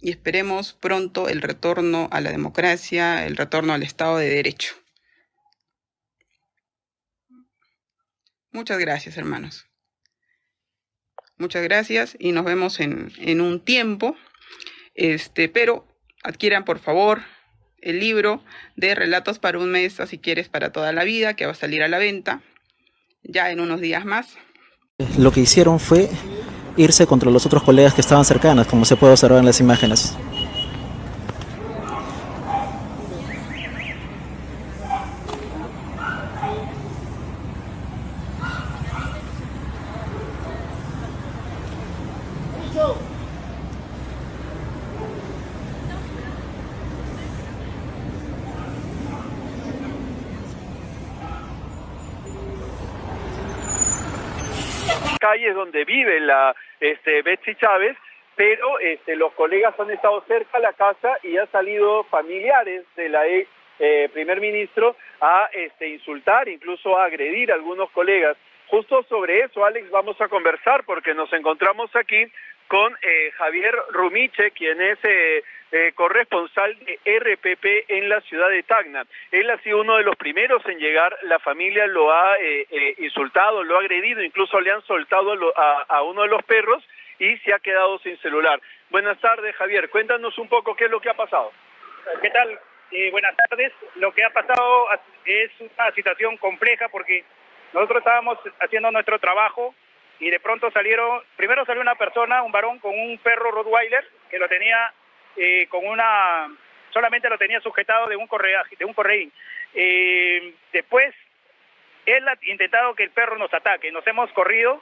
y 0.00 0.10
esperemos 0.10 0.72
pronto 0.72 1.28
el 1.28 1.42
retorno 1.42 2.08
a 2.10 2.20
la 2.20 2.30
democracia, 2.30 3.24
el 3.26 3.36
retorno 3.36 3.72
al 3.72 3.82
Estado 3.82 4.18
de 4.18 4.28
Derecho. 4.28 4.74
Muchas 8.50 8.78
gracias, 8.78 9.16
hermanos. 9.16 9.66
Muchas 11.38 11.62
gracias 11.62 12.16
y 12.18 12.32
nos 12.32 12.44
vemos 12.44 12.80
en, 12.80 13.12
en 13.18 13.40
un 13.40 13.64
tiempo. 13.64 14.16
Este, 14.94 15.48
pero 15.48 15.88
adquieran 16.22 16.64
por 16.64 16.78
favor 16.78 17.22
el 17.80 17.98
libro 17.98 18.44
de 18.76 18.94
Relatos 18.94 19.38
para 19.38 19.58
un 19.58 19.70
mes, 19.70 19.98
si 20.06 20.18
quieres 20.18 20.48
para 20.48 20.70
toda 20.70 20.92
la 20.92 21.04
vida, 21.04 21.34
que 21.34 21.46
va 21.46 21.52
a 21.52 21.56
salir 21.56 21.82
a 21.82 21.88
la 21.88 21.98
venta 21.98 22.42
ya 23.24 23.50
en 23.50 23.60
unos 23.60 23.80
días 23.80 24.04
más. 24.04 24.36
Lo 25.18 25.32
que 25.32 25.40
hicieron 25.40 25.80
fue 25.80 26.10
irse 26.76 27.06
contra 27.06 27.30
los 27.30 27.46
otros 27.46 27.62
colegas 27.62 27.94
que 27.94 28.00
estaban 28.00 28.24
cercanos, 28.24 28.66
como 28.66 28.84
se 28.84 28.96
puede 28.96 29.12
observar 29.12 29.40
en 29.40 29.46
las 29.46 29.60
imágenes. 29.60 30.16
calles 55.22 55.54
vive 55.84 56.20
la 56.20 56.54
este, 56.80 57.22
Betsy 57.22 57.54
Chávez, 57.56 57.96
pero 58.36 58.78
este, 58.78 59.16
los 59.16 59.32
colegas 59.34 59.78
han 59.78 59.90
estado 59.90 60.22
cerca 60.26 60.58
a 60.58 60.60
la 60.60 60.72
casa 60.72 61.18
y 61.22 61.36
han 61.36 61.50
salido 61.50 62.04
familiares 62.04 62.84
de 62.96 63.08
la 63.08 63.26
ex 63.26 63.48
eh, 63.78 64.08
primer 64.12 64.40
ministro 64.40 64.96
a 65.20 65.48
este, 65.52 65.88
insultar, 65.88 66.48
incluso 66.48 66.96
a 66.96 67.06
agredir 67.06 67.50
a 67.50 67.54
algunos 67.54 67.90
colegas. 67.90 68.36
Justo 68.68 69.02
sobre 69.08 69.40
eso, 69.40 69.64
Alex, 69.64 69.90
vamos 69.90 70.20
a 70.20 70.28
conversar 70.28 70.84
porque 70.84 71.14
nos 71.14 71.32
encontramos 71.32 71.94
aquí 71.96 72.24
con 72.68 72.96
eh, 73.02 73.30
Javier 73.36 73.74
Rumiche, 73.90 74.50
quien 74.52 74.80
es 74.80 74.98
eh, 75.04 75.42
eh, 75.72 75.92
corresponsal 75.94 76.76
de 76.80 76.98
RPP 77.04 77.88
en 77.88 78.08
la 78.08 78.20
ciudad 78.22 78.50
de 78.50 78.62
Tacna. 78.62 79.04
Él 79.30 79.50
ha 79.50 79.58
sido 79.58 79.80
uno 79.80 79.96
de 79.96 80.04
los 80.04 80.16
primeros 80.16 80.64
en 80.66 80.78
llegar, 80.78 81.16
la 81.22 81.38
familia 81.38 81.86
lo 81.86 82.12
ha 82.12 82.36
insultado, 82.98 83.62
lo 83.62 83.76
ha 83.76 83.80
agredido, 83.80 84.22
incluso 84.22 84.60
le 84.60 84.70
han 84.70 84.82
soltado 84.82 85.34
a, 85.56 86.02
uno 86.02 86.22
de 86.22 86.28
los 86.28 86.42
perros 86.44 86.82
y 87.18 87.36
se 87.38 87.52
ha 87.52 87.58
quedado 87.58 87.98
sin 88.00 88.18
celular. 88.18 88.60
Buenas 88.90 89.18
tardes, 89.20 89.54
Javier. 89.56 89.88
Cuéntanos 89.88 90.36
un 90.38 90.48
poco 90.48 90.74
qué 90.74 90.84
es 90.84 90.90
lo 90.90 91.00
que 91.00 91.10
ha 91.10 91.14
pasado. 91.14 91.52
¿Qué 92.20 92.30
tal? 92.30 92.58
Eh, 92.92 93.10
buenas 93.10 93.34
tardes. 93.48 93.72
Lo 93.96 94.12
que 94.12 94.22
ha 94.22 94.30
pasado 94.30 94.86
es 95.24 95.50
una 95.60 95.90
situación 95.92 96.36
compleja 96.36 96.88
porque 96.90 97.24
nosotros 97.72 97.98
estábamos 97.98 98.38
haciendo 98.60 98.90
nuestro 98.90 99.18
trabajo 99.18 99.74
y 100.22 100.30
de 100.30 100.38
pronto 100.38 100.70
salieron, 100.70 101.20
primero 101.34 101.66
salió 101.66 101.82
una 101.82 101.96
persona, 101.96 102.44
un 102.44 102.52
varón 102.52 102.78
con 102.78 102.96
un 102.96 103.18
perro 103.18 103.50
Rottweiler 103.50 104.08
que 104.30 104.38
lo 104.38 104.48
tenía 104.48 104.92
eh, 105.36 105.66
con 105.68 105.84
una, 105.84 106.48
solamente 106.90 107.28
lo 107.28 107.36
tenía 107.36 107.60
sujetado 107.60 108.06
de 108.06 108.14
un 108.14 108.28
correaje, 108.28 108.76
de 108.76 108.84
un 108.84 108.94
correín. 108.94 109.32
Eh, 109.74 110.54
después 110.72 111.12
él 112.06 112.28
ha 112.28 112.38
intentado 112.42 112.94
que 112.94 113.02
el 113.02 113.10
perro 113.10 113.36
nos 113.36 113.52
ataque, 113.52 113.90
nos 113.90 114.06
hemos 114.06 114.30
corrido 114.30 114.80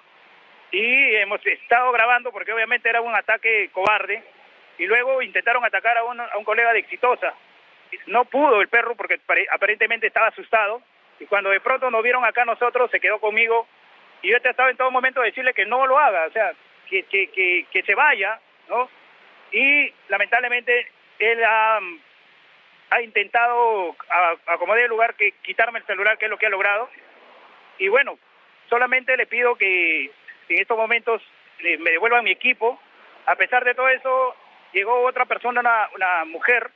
y 0.72 1.14
hemos 1.16 1.44
estado 1.46 1.90
grabando 1.90 2.33
porque 2.33 2.53
obviamente 2.53 2.90
era 2.90 3.00
un 3.00 3.14
ataque 3.14 3.70
cobarde 3.72 4.22
y 4.76 4.85
luego 4.85 5.22
intentaron 5.22 5.64
atacar 5.64 5.96
a 5.96 6.05
un, 6.05 6.20
a 6.20 6.37
un 6.37 6.44
colega 6.44 6.74
de 6.74 6.81
Exitosa. 6.81 7.33
No 8.09 8.26
pudo 8.26 8.61
el 8.61 8.68
perro 8.68 8.94
porque 8.94 9.18
aparentemente 9.50 10.07
estaba 10.07 10.26
asustado 10.26 10.83
y 11.18 11.24
cuando 11.24 11.48
de 11.48 11.61
pronto 11.61 11.90
nos 11.90 12.03
vieron 12.03 12.26
acá 12.26 12.44
nosotros 12.44 12.90
se 12.90 13.00
quedó 13.00 13.18
conmigo 13.20 13.66
y 14.22 14.30
yo 14.30 14.37
he 14.37 14.40
tratado 14.40 14.68
en 14.68 14.76
todo 14.76 14.90
momento 14.90 15.20
de 15.20 15.26
decirle 15.26 15.54
que 15.54 15.66
no 15.66 15.87
lo 15.87 15.98
haga, 15.98 16.26
o 16.26 16.30
sea, 16.33 16.52
que, 16.88 17.04
que, 17.04 17.66
que, 17.70 17.83
se 17.83 17.94
vaya, 17.94 18.40
¿no? 18.68 18.88
Y 19.52 19.92
lamentablemente 20.09 20.90
él 21.18 21.42
ha, 21.44 21.80
ha 22.90 23.02
intentado, 23.02 23.96
a, 24.09 24.37
a 24.46 24.59
como 24.59 24.74
de 24.74 24.88
lugar, 24.88 25.14
que 25.14 25.33
quitarme 25.42 25.78
el 25.78 25.87
celular, 25.87 26.18
que 26.18 26.26
es 26.26 26.30
lo 26.30 26.38
que 26.38 26.46
ha 26.46 26.50
logrado. 26.50 26.88
Y 27.78 27.88
bueno, 27.88 28.18
solamente 28.68 29.16
le 29.16 29.26
pido 29.26 29.56
que 29.56 30.04
en 30.04 30.61
estos 30.61 30.76
momentos 30.76 31.22
eh, 31.61 31.78
me 31.78 31.90
devuelvan 31.90 32.24
mi 32.24 32.30
equipo. 32.30 32.80
A 33.26 33.37
pesar 33.37 33.64
de 33.64 33.74
todo 33.74 33.88
eso, 33.88 34.35
llegó 34.72 35.02
otra 35.02 35.24
persona, 35.26 35.61
una, 35.61 35.88
una 35.94 36.24
mujer 36.24 36.70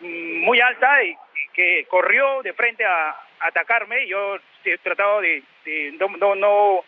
mm, 0.00 0.44
muy 0.44 0.60
alta 0.60 1.02
y, 1.04 1.16
que 1.52 1.84
corrió 1.88 2.42
de 2.42 2.52
frente 2.54 2.84
a, 2.84 3.16
atacarme. 3.40 4.06
Yo 4.06 4.38
he 4.64 4.78
tratado 4.78 5.20
de, 5.20 5.42
de 5.64 5.92
no, 5.98 6.08
no, 6.16 6.34
no 6.34 6.84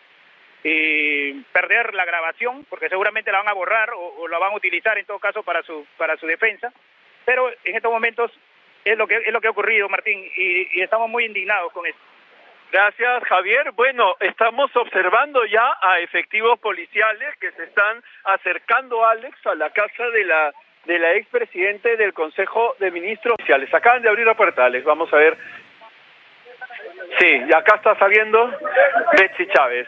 eh, 0.63 1.35
perder 1.51 1.93
la 1.93 2.05
grabación, 2.05 2.65
porque 2.69 2.89
seguramente 2.89 3.31
la 3.31 3.39
van 3.39 3.49
a 3.49 3.53
borrar 3.53 3.91
o, 3.91 4.15
o, 4.17 4.27
la 4.27 4.39
van 4.39 4.53
a 4.53 4.55
utilizar 4.55 4.97
en 4.97 5.05
todo 5.05 5.19
caso 5.19 5.43
para 5.43 5.61
su 5.63 5.85
para 5.97 6.17
su 6.17 6.25
defensa. 6.25 6.73
Pero 7.25 7.49
en 7.63 7.75
estos 7.75 7.91
momentos 7.91 8.31
es 8.83 8.97
lo 8.97 9.07
que 9.07 9.17
es 9.17 9.31
lo 9.31 9.41
que 9.41 9.47
ha 9.47 9.51
ocurrido, 9.51 9.89
Martín, 9.89 10.23
y, 10.35 10.79
y 10.79 10.81
estamos 10.81 11.09
muy 11.09 11.25
indignados 11.25 11.71
con 11.71 11.85
esto. 11.85 12.01
Gracias, 12.71 13.23
Javier. 13.25 13.71
Bueno, 13.71 14.15
estamos 14.19 14.75
observando 14.75 15.45
ya 15.45 15.77
a 15.81 15.99
efectivos 15.99 16.59
policiales 16.59 17.35
que 17.39 17.51
se 17.51 17.63
están 17.63 18.03
acercando, 18.23 19.05
Alex, 19.05 19.37
a 19.45 19.55
la 19.55 19.69
casa 19.69 20.09
de 20.09 20.25
la 20.25 20.53
de 20.85 20.99
la 20.99 21.13
expresidente 21.13 21.97
del 21.97 22.13
Consejo 22.13 22.75
de 22.79 22.91
Ministros 22.91 23.35
Oficiales. 23.39 23.73
Acaban 23.73 24.01
de 24.01 24.09
abrir 24.09 24.25
la 24.25 24.35
puerta, 24.35 24.65
Alex. 24.65 24.83
Vamos 24.85 25.11
a 25.13 25.17
ver. 25.17 25.37
Sí, 27.19 27.43
y 27.47 27.53
acá 27.53 27.75
está 27.75 27.97
saliendo 27.97 28.51
Betsy 29.17 29.47
Chávez. 29.47 29.87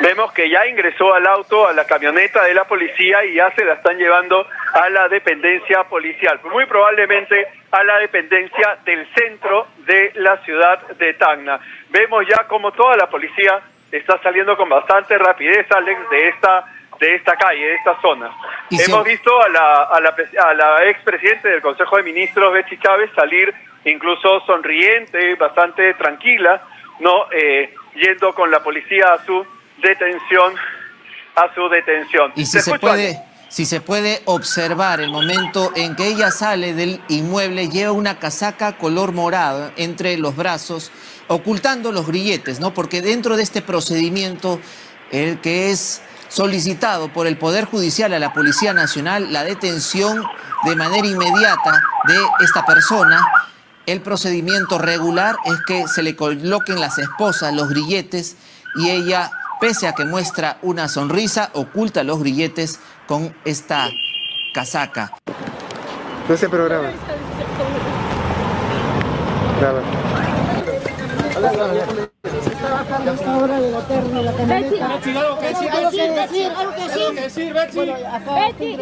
Vemos 0.00 0.32
que 0.32 0.50
ya 0.50 0.66
ingresó 0.66 1.14
al 1.14 1.26
auto, 1.26 1.66
a 1.66 1.72
la 1.72 1.84
camioneta 1.84 2.42
de 2.44 2.54
la 2.54 2.64
policía 2.64 3.24
y 3.24 3.34
ya 3.34 3.50
se 3.54 3.64
la 3.64 3.74
están 3.74 3.96
llevando 3.96 4.46
a 4.74 4.88
la 4.90 5.08
dependencia 5.08 5.84
policial, 5.84 6.40
muy 6.44 6.66
probablemente 6.66 7.46
a 7.70 7.84
la 7.84 7.98
dependencia 7.98 8.78
del 8.84 9.06
centro 9.14 9.68
de 9.78 10.10
la 10.16 10.38
ciudad 10.38 10.80
de 10.88 11.14
Tacna. 11.14 11.60
Vemos 11.90 12.26
ya 12.28 12.46
como 12.48 12.72
toda 12.72 12.96
la 12.96 13.08
policía 13.08 13.60
está 13.90 14.18
saliendo 14.22 14.56
con 14.56 14.68
bastante 14.68 15.16
rapidez, 15.18 15.66
Alex, 15.70 16.10
de 16.10 16.28
esta 16.28 16.64
de 17.00 17.14
esta 17.16 17.36
calle, 17.36 17.60
de 17.60 17.74
esta 17.74 18.00
zona. 18.00 18.30
Hemos 18.70 19.04
visto 19.04 19.42
a 19.42 19.48
la, 19.48 19.82
a 19.84 20.00
la, 20.00 20.14
a 20.44 20.54
la 20.54 20.84
expresidente 20.88 21.48
del 21.48 21.60
Consejo 21.60 21.96
de 21.96 22.02
Ministros, 22.04 22.52
Betsy 22.52 22.78
Chávez, 22.78 23.10
salir 23.14 23.52
incluso 23.84 24.40
sonriente, 24.46 25.34
bastante 25.34 25.94
tranquila, 25.94 26.62
no 27.00 27.26
eh, 27.32 27.74
yendo 27.94 28.32
con 28.34 28.50
la 28.50 28.62
policía 28.62 29.06
a 29.14 29.24
su 29.24 29.44
detención, 29.82 30.54
a 31.34 31.54
su 31.54 31.68
detención. 31.68 32.32
Y 32.36 32.46
si 32.46 32.60
se 32.60 32.78
puede, 32.78 33.20
si 33.48 33.64
se 33.64 33.80
puede 33.80 34.22
observar 34.24 35.00
el 35.00 35.10
momento 35.10 35.72
en 35.74 35.96
que 35.96 36.06
ella 36.06 36.30
sale 36.30 36.74
del 36.74 37.00
inmueble, 37.08 37.68
lleva 37.68 37.92
una 37.92 38.18
casaca 38.18 38.78
color 38.78 39.12
morado 39.12 39.72
entre 39.76 40.16
los 40.16 40.36
brazos, 40.36 40.92
ocultando 41.28 41.92
los 41.92 42.06
grilletes, 42.06 42.60
¿no? 42.60 42.72
Porque 42.72 43.02
dentro 43.02 43.36
de 43.36 43.42
este 43.42 43.62
procedimiento, 43.62 44.60
el 45.10 45.40
que 45.40 45.70
es 45.70 46.02
solicitado 46.32 47.12
por 47.12 47.26
el 47.26 47.36
Poder 47.36 47.66
Judicial 47.66 48.14
a 48.14 48.18
la 48.18 48.32
Policía 48.32 48.72
Nacional 48.72 49.32
la 49.32 49.44
detención 49.44 50.24
de 50.64 50.76
manera 50.76 51.06
inmediata 51.06 51.78
de 52.06 52.16
esta 52.40 52.64
persona. 52.64 53.20
El 53.84 54.00
procedimiento 54.00 54.78
regular 54.78 55.36
es 55.44 55.58
que 55.66 55.86
se 55.88 56.02
le 56.02 56.16
coloquen 56.16 56.80
las 56.80 56.98
esposas 56.98 57.52
los 57.52 57.68
grilletes 57.68 58.36
y 58.76 58.88
ella, 58.88 59.30
pese 59.60 59.86
a 59.86 59.92
que 59.92 60.06
muestra 60.06 60.58
una 60.62 60.88
sonrisa, 60.88 61.50
oculta 61.52 62.02
los 62.02 62.20
grilletes 62.20 62.80
con 63.06 63.34
esta 63.44 63.90
casaca. 64.54 65.12
No 66.28 66.36
se 66.36 66.48
programa. 66.48 66.92
Graba. 69.60 70.11
Esta 73.12 73.36
hora 73.36 73.60
de 73.60 73.70
la 73.70 73.80
tarde 73.80 74.22
la 74.22 74.32
camioneta. 74.32 74.88
Betsy, 74.88 75.16
algo 75.16 75.38
que 75.38 75.48
decir, 75.48 75.70
algo 75.70 75.90
que 75.90 76.10
decir, 76.10 76.52
algo 76.56 76.74
que 77.14 77.20
decir, 77.22 77.52
Betsy. 77.52 77.76
Bueno, 77.76 77.94
acá 78.12 78.48
estoy 78.48 78.72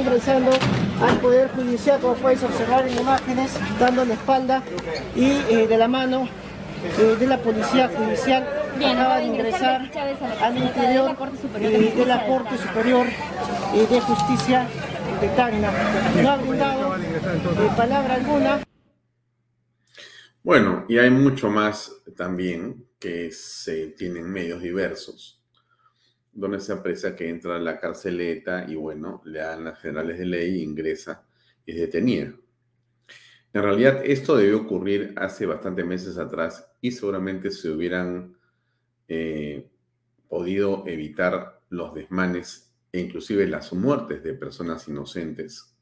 ingresando. 0.00 0.50
Al 1.00 1.16
Poder 1.18 1.48
Judicial, 1.54 2.00
como 2.00 2.14
puedes 2.14 2.42
observar 2.42 2.88
en 2.88 2.98
imágenes, 2.98 3.52
dando 3.78 4.04
la 4.04 4.14
espalda 4.14 4.64
y 5.14 5.30
eh, 5.48 5.66
de 5.68 5.78
la 5.78 5.86
mano 5.86 6.26
eh, 6.98 7.16
de 7.18 7.26
la 7.26 7.38
Policía 7.38 7.88
Judicial 7.88 8.46
acaba 8.86 9.18
de 9.18 9.24
ingresar 9.24 9.90
al 10.42 10.56
interior 10.56 11.16
eh, 11.60 11.92
de 11.96 12.06
la 12.06 12.26
Corte 12.26 12.58
Superior 12.58 13.06
eh, 13.74 13.86
de 13.90 14.00
Justicia 14.00 14.66
No 15.18 16.30
ha 16.30 16.36
brindado 16.36 16.96
eh, 16.96 17.70
palabra 17.76 18.14
alguna. 18.14 18.62
Bueno, 20.44 20.84
y 20.88 20.98
hay 20.98 21.10
mucho 21.10 21.50
más 21.50 21.92
también 22.16 22.86
que 23.00 23.32
se 23.32 23.88
tienen 23.88 24.30
medios 24.30 24.62
diversos, 24.62 25.42
donde 26.32 26.60
se 26.60 26.72
aprecia 26.72 27.16
que 27.16 27.28
entra 27.28 27.56
a 27.56 27.58
la 27.58 27.80
carceleta 27.80 28.64
y 28.68 28.76
bueno, 28.76 29.20
le 29.24 29.40
dan 29.40 29.64
las 29.64 29.80
generales 29.80 30.20
de 30.20 30.24
ley, 30.24 30.62
ingresa 30.62 31.26
y 31.66 31.72
es 31.72 31.78
detenida. 31.78 32.32
En 33.52 33.62
realidad 33.62 34.00
esto 34.04 34.36
debió 34.36 34.60
ocurrir 34.60 35.14
hace 35.16 35.46
bastantes 35.46 35.84
meses 35.84 36.16
atrás 36.16 36.70
y 36.80 36.92
seguramente 36.92 37.50
se 37.50 37.70
hubieran 37.70 38.36
eh, 39.08 39.68
podido 40.28 40.84
evitar 40.86 41.60
los 41.70 41.92
desmanes 41.92 42.67
e 42.92 43.00
inclusive 43.00 43.46
las 43.46 43.72
muertes 43.72 44.22
de 44.22 44.34
personas 44.34 44.88
inocentes 44.88 45.74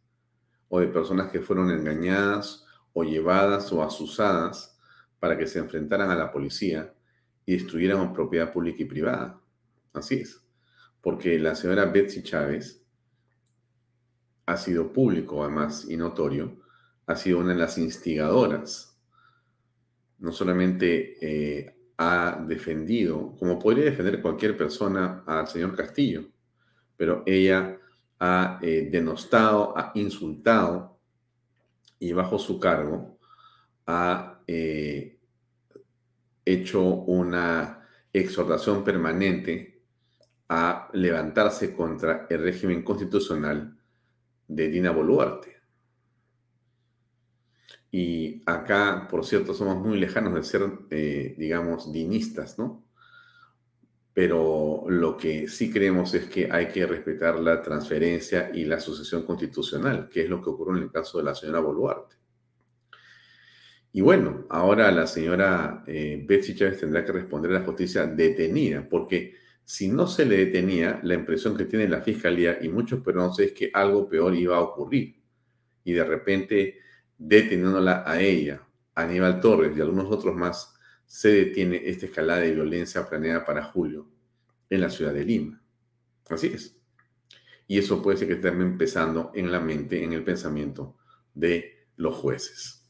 o 0.68 0.80
de 0.80 0.88
personas 0.88 1.30
que 1.30 1.40
fueron 1.40 1.70
engañadas 1.70 2.66
o 2.92 3.04
llevadas 3.04 3.72
o 3.72 3.82
asusadas 3.82 4.78
para 5.20 5.36
que 5.36 5.46
se 5.46 5.58
enfrentaran 5.58 6.10
a 6.10 6.16
la 6.16 6.30
policía 6.30 6.94
y 7.44 7.52
destruyeran 7.52 8.12
propiedad 8.12 8.52
pública 8.52 8.82
y 8.82 8.86
privada. 8.86 9.40
Así 9.92 10.16
es. 10.16 10.42
Porque 11.00 11.38
la 11.38 11.54
señora 11.54 11.86
Betsy 11.86 12.22
Chávez 12.22 12.84
ha 14.46 14.56
sido 14.56 14.92
público, 14.92 15.42
además, 15.42 15.86
y 15.88 15.96
notorio, 15.96 16.60
ha 17.06 17.16
sido 17.16 17.38
una 17.38 17.52
de 17.52 17.58
las 17.58 17.78
instigadoras. 17.78 18.98
No 20.18 20.32
solamente 20.32 21.18
eh, 21.20 21.76
ha 21.98 22.44
defendido, 22.46 23.36
como 23.38 23.58
podría 23.58 23.84
defender 23.84 24.20
cualquier 24.20 24.56
persona 24.56 25.22
al 25.26 25.46
señor 25.46 25.76
Castillo, 25.76 26.28
pero 26.96 27.22
ella 27.26 27.78
ha 28.18 28.58
eh, 28.62 28.88
denostado, 28.90 29.76
ha 29.76 29.92
insultado 29.94 30.98
y 31.98 32.12
bajo 32.12 32.38
su 32.38 32.58
cargo 32.58 33.18
ha 33.86 34.40
eh, 34.46 35.18
hecho 36.44 36.82
una 36.82 37.86
exhortación 38.12 38.84
permanente 38.84 39.82
a 40.48 40.88
levantarse 40.92 41.74
contra 41.74 42.26
el 42.30 42.42
régimen 42.42 42.82
constitucional 42.82 43.76
de 44.48 44.68
Dina 44.68 44.92
Boluarte. 44.92 45.56
Y 47.90 48.42
acá, 48.46 49.06
por 49.10 49.24
cierto, 49.24 49.54
somos 49.54 49.78
muy 49.78 49.98
lejanos 49.98 50.34
de 50.34 50.42
ser, 50.42 50.62
eh, 50.90 51.34
digamos, 51.38 51.92
dinistas, 51.92 52.58
¿no? 52.58 52.85
Pero 54.16 54.86
lo 54.88 55.14
que 55.14 55.46
sí 55.46 55.70
creemos 55.70 56.14
es 56.14 56.24
que 56.24 56.48
hay 56.50 56.68
que 56.68 56.86
respetar 56.86 57.38
la 57.38 57.60
transferencia 57.60 58.50
y 58.54 58.64
la 58.64 58.80
sucesión 58.80 59.26
constitucional, 59.26 60.08
que 60.08 60.22
es 60.22 60.30
lo 60.30 60.40
que 60.40 60.48
ocurrió 60.48 60.74
en 60.78 60.84
el 60.84 60.90
caso 60.90 61.18
de 61.18 61.24
la 61.24 61.34
señora 61.34 61.60
Boluarte. 61.60 62.16
Y 63.92 64.00
bueno, 64.00 64.46
ahora 64.48 64.90
la 64.90 65.06
señora 65.06 65.84
eh, 65.86 66.24
Betsy 66.26 66.54
Chávez 66.54 66.80
tendrá 66.80 67.04
que 67.04 67.12
responder 67.12 67.50
a 67.50 67.58
la 67.58 67.66
justicia 67.66 68.06
detenida, 68.06 68.88
porque 68.88 69.34
si 69.62 69.88
no 69.88 70.06
se 70.06 70.24
le 70.24 70.46
detenía, 70.46 70.98
la 71.02 71.12
impresión 71.12 71.54
que 71.54 71.66
tiene 71.66 71.86
la 71.86 72.00
fiscalía 72.00 72.56
y 72.62 72.70
muchos 72.70 73.02
peruanos 73.02 73.38
es 73.40 73.52
que 73.52 73.70
algo 73.70 74.08
peor 74.08 74.34
iba 74.34 74.56
a 74.56 74.60
ocurrir. 74.60 75.20
Y 75.84 75.92
de 75.92 76.04
repente, 76.04 76.78
deteniéndola 77.18 78.02
a 78.06 78.18
ella, 78.18 78.62
a 78.94 79.02
Aníbal 79.02 79.42
Torres 79.42 79.76
y 79.76 79.80
algunos 79.82 80.10
otros 80.10 80.34
más, 80.34 80.75
se 81.06 81.28
detiene 81.28 81.80
esta 81.84 82.06
escalada 82.06 82.40
de 82.40 82.52
violencia 82.52 83.08
planeada 83.08 83.44
para 83.44 83.64
julio 83.64 84.08
en 84.68 84.80
la 84.80 84.90
ciudad 84.90 85.14
de 85.14 85.24
Lima. 85.24 85.62
Así 86.28 86.48
es. 86.48 86.76
Y 87.68 87.78
eso 87.78 88.02
puede 88.02 88.18
ser 88.18 88.28
que 88.28 88.34
esté 88.34 88.48
empezando 88.48 89.32
en 89.34 89.50
la 89.50 89.60
mente, 89.60 90.02
en 90.02 90.12
el 90.12 90.24
pensamiento 90.24 90.96
de 91.34 91.86
los 91.96 92.14
jueces. 92.16 92.88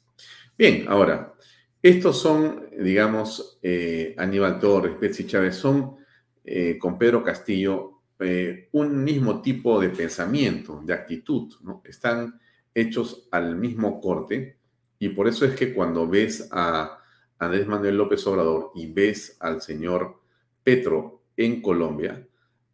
Bien, 0.57 0.87
ahora, 0.89 1.35
estos 1.83 2.21
son, 2.21 2.69
digamos, 2.79 3.59
eh, 3.63 4.15
Aníbal 4.19 4.59
Torres, 4.59 4.99
Betsy 4.99 5.27
Chávez, 5.27 5.55
son 5.55 5.97
eh, 6.45 6.79
con 6.79 6.99
Pedro 6.99 7.23
Castillo 7.23 8.03
eh, 8.19 8.69
un 8.73 9.05
mismo 9.05 9.43
tipo 9.43 9.79
de 9.81 9.91
pensamiento, 9.91 10.81
de 10.85 10.95
actitud, 10.95 11.53
¿no? 11.63 11.83
Están 11.85 12.41
hechos 12.75 13.29
al 13.31 13.57
mismo 13.57 14.01
corte 14.01 14.59
y 14.99 15.11
por 15.11 15.29
eso 15.29 15.45
es 15.45 15.55
que 15.55 15.75
cuando 15.75 16.09
ves 16.09 16.49
a 16.51 16.99
Andrés 17.39 17.67
Manuel 17.67 17.97
López 17.97 18.27
Obrador 18.27 18.73
y 18.75 18.93
ves 18.93 19.37
al 19.41 19.61
señor 19.61 20.21
Petro 20.63 21.23
en 21.37 21.61
Colombia, 21.61 22.27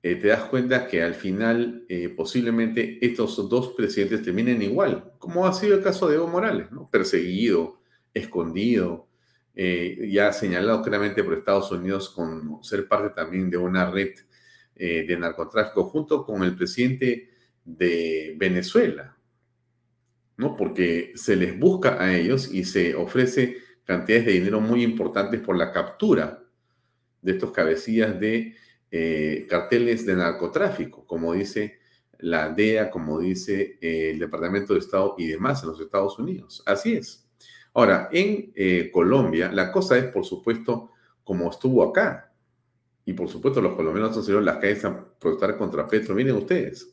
eh, 0.05 0.16
te 0.16 0.29
das 0.29 0.44
cuenta 0.44 0.88
que 0.88 1.01
al 1.01 1.14
final 1.14 1.85
eh, 1.88 2.09
posiblemente 2.09 2.98
estos 3.05 3.48
dos 3.48 3.75
presidentes 3.77 4.22
terminen 4.22 4.61
igual, 4.61 5.12
como 5.18 5.46
ha 5.46 5.53
sido 5.53 5.77
el 5.77 5.83
caso 5.83 6.09
de 6.09 6.16
Evo 6.16 6.27
Morales, 6.27 6.66
perseguido, 6.90 7.81
escondido, 8.12 9.07
eh, 9.55 10.09
ya 10.11 10.33
señalado 10.33 10.83
claramente 10.83 11.22
por 11.22 11.35
Estados 11.35 11.70
Unidos 11.70 12.09
con 12.11 12.64
ser 12.64 12.88
parte 12.88 13.14
también 13.14 13.48
de 13.48 13.57
una 13.57 13.90
red 13.90 14.14
de 14.75 15.16
narcotráfico 15.16 15.85
junto 15.85 16.25
con 16.25 16.42
el 16.42 16.57
presidente 16.57 17.31
de 17.64 18.35
Venezuela, 18.37 19.16
¿no? 20.37 20.57
porque 20.57 21.12
se 21.14 21.37
les 21.37 21.57
busca 21.57 22.03
a 22.03 22.16
ellos 22.16 22.53
y 22.53 22.64
se 22.64 22.96
ofrece 22.96 23.59
cantidades 23.85 24.27
de 24.27 24.33
dinero 24.33 24.61
muy 24.61 24.83
importantes 24.83 25.40
por 25.40 25.57
la 25.57 25.73
captura 25.73 26.42
de 27.21 27.33
estos 27.33 27.53
cabecillas 27.53 28.18
de 28.18 28.55
eh, 28.90 29.47
carteles 29.49 30.05
de 30.05 30.16
narcotráfico, 30.16 31.07
como 31.07 31.33
dice 31.33 31.79
la 32.18 32.51
DEA, 32.51 32.90
como 32.90 33.18
dice 33.18 33.79
eh, 33.81 34.11
el 34.11 34.18
Departamento 34.18 34.75
de 34.75 34.81
Estado 34.81 35.14
y 35.18 35.27
demás 35.27 35.62
en 35.62 35.71
los 35.71 35.81
Estados 35.81 36.18
Unidos. 36.18 36.62
Así 36.66 36.95
es. 36.95 37.29
Ahora, 37.75 38.09
en 38.12 38.53
eh, 38.55 38.90
Colombia, 38.92 39.51
la 39.51 39.73
cosa 39.73 39.97
es, 39.97 40.05
por 40.07 40.25
supuesto, 40.25 40.90
como 41.25 41.51
estuvo 41.51 41.83
acá. 41.83 42.33
Y 43.05 43.14
por 43.14 43.29
supuesto, 43.29 43.61
los 43.61 43.75
colombianos 43.75 44.16
han 44.16 44.23
salido 44.23 44.40
las 44.40 44.59
calles 44.59 44.85
a 44.85 45.05
protestar 45.18 45.57
contra 45.57 45.88
Petro. 45.88 46.14
Miren 46.14 46.37
ustedes. 46.37 46.91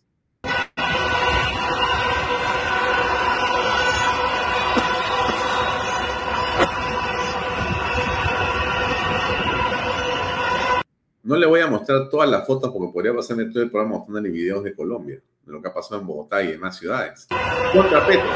No 11.30 11.36
le 11.36 11.46
voy 11.46 11.60
a 11.60 11.68
mostrar 11.68 12.10
todas 12.10 12.28
las 12.28 12.48
fotos 12.48 12.72
porque 12.74 12.92
podría 12.92 13.14
pasarme 13.14 13.46
todo 13.52 13.62
el 13.62 13.70
programa 13.70 13.98
mostrándole 13.98 14.32
videos 14.32 14.64
de 14.64 14.74
Colombia, 14.74 15.22
de 15.46 15.52
lo 15.52 15.62
que 15.62 15.68
ha 15.68 15.74
pasado 15.76 16.02
en 16.02 16.08
Bogotá 16.08 16.42
y 16.42 16.54
demás 16.54 16.76
ciudades. 16.76 17.28
Contra 17.72 18.04
Petro. 18.08 18.30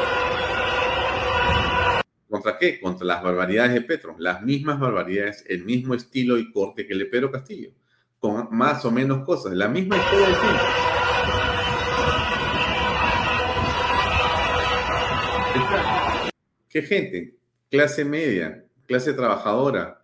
¿Contra 2.30 2.56
qué? 2.60 2.80
Contra 2.80 3.08
las 3.08 3.24
barbaridades 3.24 3.74
de 3.74 3.82
Petro. 3.82 4.16
Las 4.20 4.44
mismas 4.44 4.80
barbaridades, 4.80 5.44
el 5.48 5.66
mismo 5.66 5.96
estilo 5.96 6.38
y 6.38 6.52
corte 6.52 6.86
que 6.86 6.94
le 6.94 7.08
Pedro 7.08 7.32
Castillo. 7.32 7.72
Con 8.20 8.50
más 8.52 8.86
o 8.86 8.92
menos 8.92 9.26
cosas. 9.26 9.54
La 9.54 9.68
misma 9.68 9.98
historia 9.98 10.28
de 10.28 10.36
siempre. 10.36 10.62
¿Qué 16.70 16.82
gente? 16.84 17.38
Clase 17.72 18.06
media, 18.06 18.66
clase 18.86 19.14
trabajadora, 19.14 20.00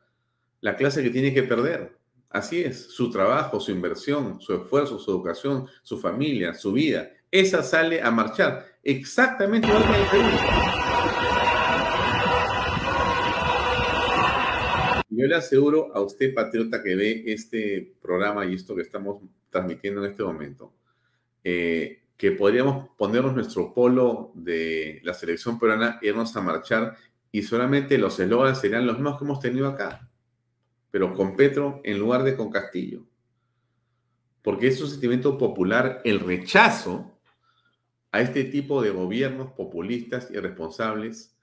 la 0.62 0.75
clase 0.75 1.04
que 1.04 1.12
tiene 1.12 1.32
que 1.32 1.43
perder 1.43 1.99
Así 2.30 2.62
es, 2.62 2.92
su 2.92 3.10
trabajo, 3.10 3.60
su 3.60 3.72
inversión, 3.72 4.39
su 4.39 4.54
esfuerzo, 4.54 5.00
su 5.00 5.10
educación, 5.10 5.65
su 5.82 5.98
familia, 5.98 6.54
su 6.54 6.72
vida. 6.72 7.10
Esa 7.32 7.63
sale 7.63 8.04
a 8.04 8.12
marchar 8.12 8.68
exactamente 8.84 9.68
igual 9.68 9.84
que 9.84 10.18
el. 10.18 10.26
Yo 15.10 15.26
le 15.26 15.36
aseguro 15.36 15.92
a 15.96 16.02
usted, 16.02 16.36
patriota, 16.36 16.84
que 16.84 16.96
ve 16.96 17.24
este 17.26 17.96
programa 18.00 18.46
y 18.46 18.54
esto 18.54 18.76
que 18.76 18.84
estamos 18.84 19.24
transmitiendo 19.50 20.06
en 20.06 20.12
este 20.12 20.22
momento, 20.22 20.72
eh, 21.44 22.04
que 22.15 22.32
podríamos 22.34 22.89
ponernos 22.96 23.34
nuestro 23.34 23.74
polo 23.74 24.32
de 24.36 25.02
la 25.04 25.15
selección 25.15 25.58
peruana, 25.58 25.98
irnos 26.04 26.36
a 26.36 26.42
marchar 26.42 26.96
y 27.32 27.42
solamente 27.42 27.98
los 27.98 28.20
eslogans 28.20 28.60
serían 28.62 28.86
los 28.86 28.98
mismos 28.98 29.18
que 29.18 29.26
hemos 29.26 29.39
tenido 29.39 29.68
acá 29.68 30.09
pero 30.91 31.13
con 31.13 31.36
Petro 31.36 31.82
en 31.84 31.99
lugar 31.99 32.23
de 32.23 32.36
con 32.36 32.49
Castillo. 32.49 33.06
Porque 34.41 34.67
es 34.67 34.82
un 34.82 34.89
sentimiento 34.89 35.38
popular 35.38 36.02
el 36.04 36.19
rechazo 36.19 37.12
a 38.12 38.21
este 38.21 38.45
tipo 38.45 38.82
de 38.82 38.91
gobiernos 38.91 39.52
populistas 39.52 40.32
y 40.32 40.38
responsables 40.38 41.36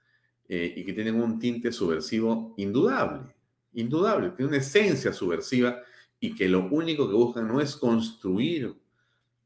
eh, 0.49 0.73
y 0.75 0.83
que 0.83 0.93
tienen 0.93 1.21
un 1.21 1.39
tinte 1.39 1.71
subversivo 1.71 2.53
indudable, 2.57 3.35
indudable, 3.73 4.31
tiene 4.31 4.49
una 4.49 4.57
esencia 4.57 5.13
subversiva 5.13 5.79
y 6.19 6.35
que 6.35 6.49
lo 6.49 6.67
único 6.69 7.07
que 7.07 7.15
buscan 7.15 7.47
no 7.47 7.61
es 7.61 7.75
construir 7.75 8.75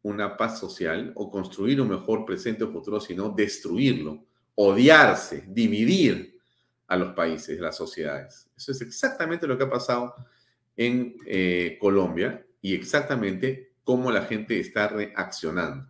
una 0.04 0.36
paz 0.36 0.60
social 0.60 1.12
o 1.16 1.30
construir 1.30 1.80
un 1.82 1.90
mejor 1.90 2.26
presente 2.26 2.64
o 2.64 2.72
futuro, 2.72 3.00
sino 3.00 3.30
destruirlo, 3.30 4.24
odiarse, 4.56 5.46
dividir 5.48 6.40
a 6.92 6.98
los 6.98 7.14
países, 7.14 7.58
las 7.58 7.78
sociedades. 7.78 8.50
Eso 8.58 8.74
es 8.74 8.82
exactamente 8.82 9.48
lo 9.48 9.58
que 9.58 9.64
ha 9.64 9.70
pasado 9.70 10.14
en 10.76 11.16
eh, 11.26 11.78
Colombia 11.80 12.46
y 12.62 12.76
exactamente 12.76 13.72
cómo 13.86 14.12
la 14.12 14.24
gente 14.24 14.60
está 14.60 14.90
reaccionando. 14.90 15.90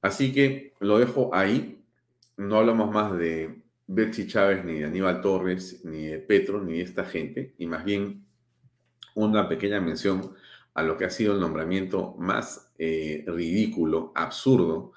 Así 0.00 0.32
que 0.32 0.72
lo 0.80 0.98
dejo 0.98 1.34
ahí. 1.34 1.84
No 2.38 2.56
hablamos 2.56 2.90
más 2.92 3.14
de 3.18 3.60
Betsy 3.86 4.26
Chávez, 4.26 4.64
ni 4.64 4.78
de 4.78 4.86
Aníbal 4.86 5.20
Torres, 5.20 5.84
ni 5.84 6.06
de 6.06 6.18
Petro, 6.20 6.62
ni 6.62 6.78
de 6.78 6.84
esta 6.84 7.04
gente, 7.04 7.54
y 7.58 7.66
más 7.66 7.84
bien 7.84 8.24
una 9.14 9.46
pequeña 9.50 9.82
mención 9.82 10.34
a 10.72 10.82
lo 10.82 10.96
que 10.96 11.04
ha 11.04 11.10
sido 11.10 11.34
el 11.34 11.40
nombramiento 11.40 12.14
más 12.18 12.72
eh, 12.78 13.22
ridículo, 13.26 14.12
absurdo, 14.14 14.92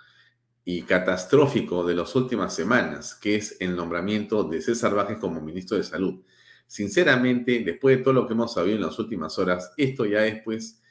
y 0.69 0.81
catastrófico 0.81 1.85
de 1.85 1.95
las 1.95 2.13
últimas 2.13 2.53
semanas, 2.53 3.15
que 3.15 3.37
es 3.37 3.55
el 3.61 3.73
nombramiento 3.73 4.43
de 4.43 4.61
César 4.61 4.93
Vázquez 4.93 5.17
como 5.17 5.39
ministro 5.39 5.77
de 5.77 5.83
Salud. 5.85 6.19
Sinceramente, 6.65 7.63
después 7.63 7.97
de 7.97 8.03
todo 8.03 8.13
lo 8.13 8.27
que 8.27 8.33
hemos 8.33 8.53
sabido 8.53 8.75
en 8.75 8.81
las 8.81 8.99
últimas 8.99 9.39
horas, 9.39 9.71
esto 9.77 10.05
ya 10.05 10.25
es 10.25 10.43
pues, 10.43 10.81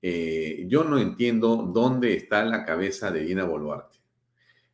eh, 0.00 0.64
yo 0.68 0.84
no 0.84 1.00
entiendo 1.00 1.68
dónde 1.74 2.14
está 2.14 2.44
la 2.44 2.64
cabeza 2.64 3.10
de 3.10 3.24
Dina 3.24 3.42
Boluarte. 3.42 3.96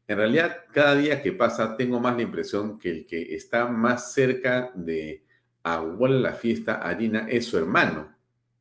En 0.07 0.19
realidad, 0.19 0.59
cada 0.75 0.95
día 0.95 1.23
que 1.23 1.33
pasa, 1.33 1.75
tengo 1.75 1.99
más 1.99 2.17
la 2.17 2.23
impresión 2.23 2.79
que 2.79 2.91
el 2.91 3.07
que 3.07 3.35
está 3.35 3.67
más 3.67 4.13
cerca 4.13 4.73
de 4.75 5.25
aguar 5.63 6.11
la 6.11 6.35
fiesta 6.35 6.87
a 6.87 6.95
Dina 6.95 7.27
es 7.31 7.47
su 7.47 7.57
hermano, 7.57 8.15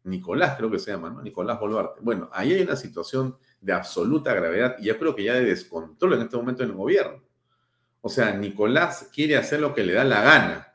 Nicolás 0.05 0.55
creo 0.57 0.71
que 0.71 0.79
se 0.79 0.91
llama, 0.91 1.09
¿no? 1.09 1.21
Nicolás 1.21 1.59
Boluarte. 1.59 1.99
Bueno, 2.01 2.29
ahí 2.31 2.53
hay 2.53 2.61
una 2.61 2.77
situación 2.77 3.37
de 3.61 3.73
absoluta 3.73 4.33
gravedad 4.33 4.77
y 4.79 4.85
yo 4.85 4.97
creo 4.97 5.15
que 5.15 5.23
ya 5.23 5.35
de 5.35 5.45
descontrol 5.45 6.13
en 6.13 6.21
este 6.21 6.37
momento 6.37 6.63
en 6.63 6.69
el 6.69 6.75
gobierno. 6.75 7.23
O 8.01 8.09
sea, 8.09 8.33
Nicolás 8.33 9.09
quiere 9.13 9.35
hacer 9.37 9.59
lo 9.59 9.73
que 9.73 9.83
le 9.83 9.93
da 9.93 10.03
la 10.03 10.23
gana. 10.23 10.73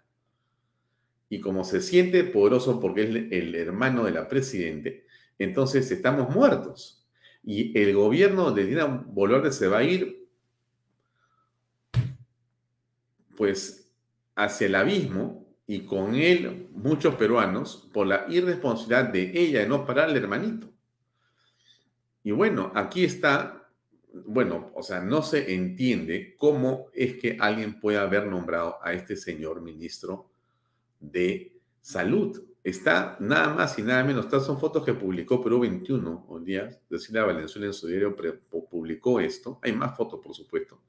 Y 1.28 1.41
como 1.41 1.64
se 1.64 1.80
siente 1.80 2.22
poderoso 2.24 2.80
porque 2.80 3.03
es 3.05 3.09
el 3.32 3.55
hermano 3.55 4.05
de 4.05 4.11
la 4.12 4.28
presidente, 4.28 5.07
entonces 5.39 5.91
estamos 5.91 6.35
muertos. 6.35 7.07
Y 7.43 7.78
el 7.78 7.95
gobierno 7.95 8.53
de 8.53 8.66
Dina 8.66 8.87
Boluarte 8.87 9.53
se 9.53 9.68
va 9.68 9.78
a 9.78 9.82
ir, 9.82 10.28
pues, 13.37 13.91
hacia 14.37 14.66
el 14.66 14.74
abismo 14.74 15.47
y 15.66 15.80
con 15.80 16.14
él 16.14 16.68
muchos 16.72 17.14
peruanos 17.14 17.89
por 17.93 18.07
la 18.07 18.26
irresponsabilidad 18.28 19.12
de 19.12 19.32
ella 19.35 19.61
de 19.61 19.68
no 19.68 19.87
parar 19.87 20.11
al 20.11 20.16
hermanito. 20.16 20.74
Y 22.25 22.33
bueno, 22.33 22.72
aquí 22.75 23.05
está, 23.05 23.68
bueno, 24.12 24.72
o 24.75 24.83
sea, 24.83 25.01
no 25.01 25.22
se 25.22 25.55
entiende 25.55 26.35
cómo 26.39 26.87
es 26.95 27.16
que 27.18 27.37
alguien 27.39 27.79
puede 27.79 27.99
haber 27.99 28.27
nombrado 28.27 28.79
a 28.83 28.95
este 28.95 29.14
señor 29.14 29.61
ministro 29.61 30.31
de 30.99 31.61
salud. 31.83 32.43
Está 32.64 33.18
nada 33.20 33.53
más 33.53 33.79
y 33.79 33.83
nada 33.83 34.03
menos, 34.05 34.25
estas 34.25 34.47
son 34.47 34.59
fotos 34.59 34.87
que 34.87 34.95
publicó 34.95 35.43
Perú 35.43 35.61
21, 35.61 36.25
un 36.27 36.45
día, 36.47 36.70
decirle 36.89 37.20
a 37.20 37.25
Valenzuela 37.25 37.66
en 37.66 37.75
su 37.75 37.89
diario 37.89 38.16
publicó 38.70 39.20
esto, 39.20 39.61
hay 39.62 39.72
más 39.75 39.95
fotos 39.95 40.20
por 40.25 40.35
supuesto. 40.35 40.81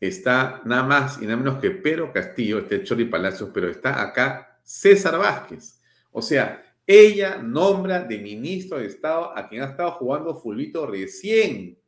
está 0.00 0.62
nada 0.64 0.82
más 0.82 1.22
y 1.22 1.26
nada 1.26 1.36
menos 1.36 1.60
que 1.60 1.70
Pedro 1.70 2.12
Castillo, 2.12 2.58
este 2.58 2.82
Chori 2.82 3.04
Palacios, 3.04 3.50
pero 3.54 3.70
está 3.70 4.02
acá 4.02 4.58
César 4.64 5.16
Vázquez. 5.16 5.80
O 6.10 6.20
sea, 6.20 6.73
ella 6.86 7.38
nombra 7.38 8.02
de 8.02 8.18
ministro 8.18 8.78
de 8.78 8.86
Estado 8.86 9.36
a 9.36 9.48
quien 9.48 9.62
ha 9.62 9.70
estado 9.70 9.92
jugando 9.92 10.36
fulbito 10.36 10.86
recién. 10.86 11.78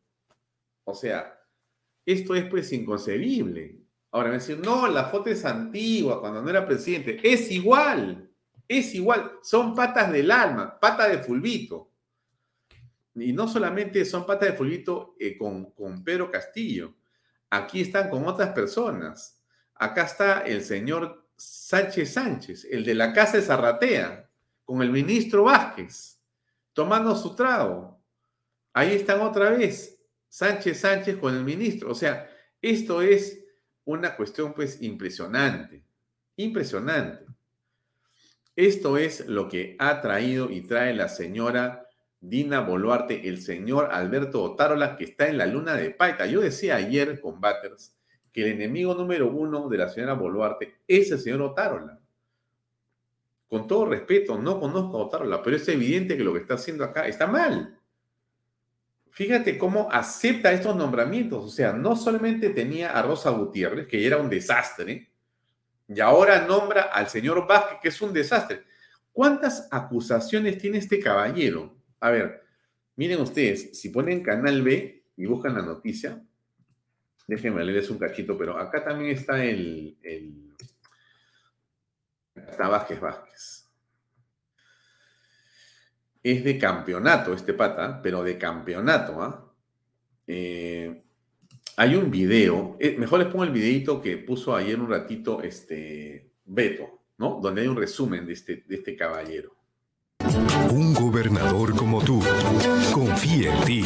O 0.84 0.94
sea, 0.94 1.38
esto 2.04 2.34
es 2.34 2.44
pues 2.44 2.72
inconcebible. 2.72 3.80
Ahora 4.10 4.30
me 4.30 4.36
dicen, 4.36 4.62
no, 4.62 4.86
la 4.88 5.04
foto 5.06 5.28
es 5.28 5.44
antigua, 5.44 6.20
cuando 6.20 6.40
no 6.40 6.48
era 6.48 6.66
presidente. 6.66 7.20
Es 7.22 7.50
igual, 7.50 8.30
es 8.66 8.94
igual. 8.94 9.32
Son 9.42 9.74
patas 9.74 10.10
del 10.10 10.30
alma, 10.30 10.78
pata 10.80 11.08
de 11.08 11.18
fulbito. 11.18 11.90
Y 13.14 13.32
no 13.32 13.48
solamente 13.48 14.04
son 14.04 14.24
patas 14.24 14.50
de 14.50 14.56
fulbito 14.56 15.16
eh, 15.18 15.36
con, 15.36 15.72
con 15.72 16.02
Pedro 16.02 16.30
Castillo. 16.30 16.94
Aquí 17.50 17.82
están 17.82 18.08
con 18.08 18.26
otras 18.26 18.50
personas. 18.50 19.42
Acá 19.74 20.04
está 20.04 20.40
el 20.40 20.62
señor 20.62 21.28
Sánchez 21.36 22.14
Sánchez, 22.14 22.66
el 22.70 22.84
de 22.84 22.94
la 22.94 23.12
Casa 23.12 23.36
de 23.36 23.42
Zarratea, 23.42 24.25
con 24.66 24.82
el 24.82 24.90
ministro 24.90 25.44
Vázquez, 25.44 26.20
tomando 26.74 27.16
su 27.16 27.34
trago. 27.34 27.98
Ahí 28.74 28.92
están 28.92 29.22
otra 29.22 29.50
vez, 29.50 29.98
Sánchez 30.28 30.80
Sánchez 30.80 31.16
con 31.16 31.34
el 31.34 31.44
ministro. 31.44 31.90
O 31.90 31.94
sea, 31.94 32.28
esto 32.60 33.00
es 33.00 33.42
una 33.84 34.16
cuestión 34.16 34.52
pues 34.52 34.82
impresionante, 34.82 35.82
impresionante. 36.36 37.24
Esto 38.54 38.98
es 38.98 39.26
lo 39.26 39.48
que 39.48 39.76
ha 39.78 40.00
traído 40.00 40.50
y 40.50 40.62
trae 40.62 40.94
la 40.94 41.08
señora 41.08 41.86
Dina 42.20 42.60
Boluarte, 42.60 43.28
el 43.28 43.40
señor 43.40 43.90
Alberto 43.92 44.42
Otárola, 44.42 44.96
que 44.96 45.04
está 45.04 45.28
en 45.28 45.38
la 45.38 45.46
luna 45.46 45.74
de 45.74 45.90
Paita. 45.90 46.26
Yo 46.26 46.40
decía 46.40 46.76
ayer 46.76 47.20
con 47.20 47.40
Batters 47.40 47.96
que 48.32 48.42
el 48.42 48.52
enemigo 48.52 48.94
número 48.94 49.30
uno 49.30 49.68
de 49.68 49.78
la 49.78 49.88
señora 49.88 50.14
Boluarte 50.14 50.74
es 50.88 51.12
el 51.12 51.20
señor 51.20 51.42
Otárola. 51.42 52.00
Con 53.48 53.66
todo 53.66 53.86
respeto, 53.86 54.38
no 54.38 54.58
conozco 54.58 54.98
a 54.98 55.04
Otárola, 55.06 55.42
pero 55.42 55.56
es 55.56 55.68
evidente 55.68 56.16
que 56.16 56.24
lo 56.24 56.32
que 56.32 56.40
está 56.40 56.54
haciendo 56.54 56.84
acá 56.84 57.06
está 57.06 57.26
mal. 57.26 57.78
Fíjate 59.10 59.56
cómo 59.56 59.88
acepta 59.90 60.52
estos 60.52 60.76
nombramientos. 60.76 61.44
O 61.44 61.48
sea, 61.48 61.72
no 61.72 61.96
solamente 61.96 62.50
tenía 62.50 62.90
a 62.90 63.02
Rosa 63.02 63.30
Gutiérrez, 63.30 63.86
que 63.86 64.06
era 64.06 64.18
un 64.18 64.28
desastre, 64.28 65.10
y 65.88 66.00
ahora 66.00 66.46
nombra 66.46 66.82
al 66.82 67.08
señor 67.08 67.46
Vázquez, 67.46 67.78
que 67.80 67.88
es 67.88 68.02
un 68.02 68.12
desastre. 68.12 68.64
¿Cuántas 69.12 69.68
acusaciones 69.70 70.58
tiene 70.58 70.78
este 70.78 70.98
caballero? 70.98 71.76
A 72.00 72.10
ver, 72.10 72.42
miren 72.96 73.20
ustedes, 73.20 73.78
si 73.78 73.88
ponen 73.90 74.22
Canal 74.22 74.62
B 74.62 75.04
y 75.16 75.26
buscan 75.26 75.54
la 75.54 75.62
noticia, 75.62 76.20
Déjenme 77.26 77.64
leerles 77.64 77.90
un 77.90 77.98
cachito, 77.98 78.38
pero 78.38 78.56
acá 78.56 78.84
también 78.84 79.10
está 79.10 79.44
el, 79.44 79.96
está 82.36 82.68
Vázquez 82.68 83.00
Vázquez. 83.00 83.68
Es 86.22 86.44
de 86.44 86.58
campeonato 86.58 87.32
este 87.32 87.54
pata, 87.54 88.00
pero 88.02 88.22
de 88.22 88.36
campeonato, 88.36 89.22
¿ah? 89.22 89.52
Eh, 90.26 91.02
hay 91.76 91.94
un 91.94 92.10
video, 92.10 92.76
eh, 92.80 92.96
mejor 92.98 93.20
les 93.20 93.28
pongo 93.28 93.44
el 93.44 93.50
videito 93.50 94.00
que 94.00 94.16
puso 94.16 94.56
ayer 94.56 94.80
un 94.80 94.90
ratito 94.90 95.42
este 95.42 96.32
Beto, 96.44 97.02
¿no? 97.18 97.38
Donde 97.40 97.62
hay 97.62 97.68
un 97.68 97.76
resumen 97.76 98.26
de 98.26 98.32
este, 98.32 98.64
de 98.66 98.76
este 98.76 98.96
caballero. 98.96 99.54
Un 100.70 100.94
gobernador 100.94 101.76
como 101.76 102.02
tú, 102.02 102.20
confía 102.92 103.54
en 103.54 103.64
ti, 103.64 103.84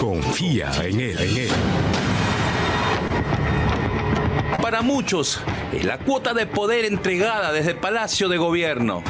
confía 0.00 0.70
en 0.84 1.00
él, 1.00 1.18
en 1.18 1.36
él. 1.36 1.85
Para 4.66 4.82
muchos, 4.82 5.40
es 5.72 5.84
la 5.84 5.98
cuota 5.98 6.34
de 6.34 6.44
poder 6.44 6.86
entregada 6.86 7.52
desde 7.52 7.70
el 7.70 7.76
Palacio 7.76 8.28
de 8.28 8.36
Gobierno. 8.36 9.04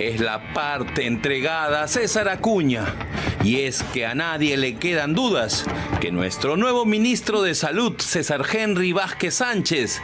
Es 0.00 0.20
la 0.20 0.54
parte 0.54 1.06
entregada 1.06 1.82
a 1.82 1.88
César 1.88 2.30
Acuña. 2.30 2.86
Y 3.44 3.60
es 3.60 3.82
que 3.82 4.06
a 4.06 4.14
nadie 4.14 4.56
le 4.56 4.76
quedan 4.76 5.12
dudas 5.12 5.66
que 6.00 6.12
nuestro 6.12 6.56
nuevo 6.56 6.86
ministro 6.86 7.42
de 7.42 7.54
Salud, 7.54 8.00
César 8.00 8.42
Henry 8.50 8.94
Vázquez 8.94 9.34
Sánchez, 9.34 10.00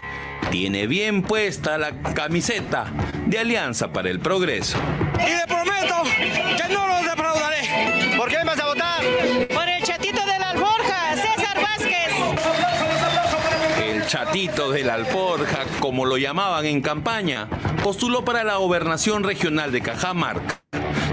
tiene 0.51 0.87
bien 0.87 1.23
puesta 1.23 1.79
la 1.79 1.93
camiseta 2.13 2.93
de 3.25 3.39
Alianza 3.39 3.91
para 3.91 4.11
el 4.11 4.21
Progreso. 4.21 4.77
Y 5.27 5.31
le 5.31 5.47
prometo 5.47 6.03
que 6.59 6.75
no 6.75 6.87
los 6.87 6.98
Chatito 14.29 14.71
de 14.71 14.85
la 14.85 14.93
alforja, 14.93 15.65
como 15.81 16.05
lo 16.05 16.19
llamaban 16.19 16.67
en 16.67 16.83
campaña, 16.83 17.49
postuló 17.83 18.27
para 18.27 18.45
la 18.45 18.57
gobernación 18.57 19.25
regional 19.25 19.73
de 19.73 19.81
Cajamarca. 19.81 20.63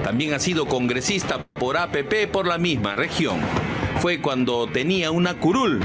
También 0.04 0.34
ha 0.34 0.40
sido 0.40 0.66
congresista 0.66 1.48
por 1.54 1.78
APP 1.78 2.30
por 2.30 2.46
la 2.46 2.58
misma 2.58 2.96
región. 2.98 3.40
Fue 4.02 4.20
cuando 4.20 4.68
tenía 4.68 5.12
una 5.12 5.36
curul 5.36 5.80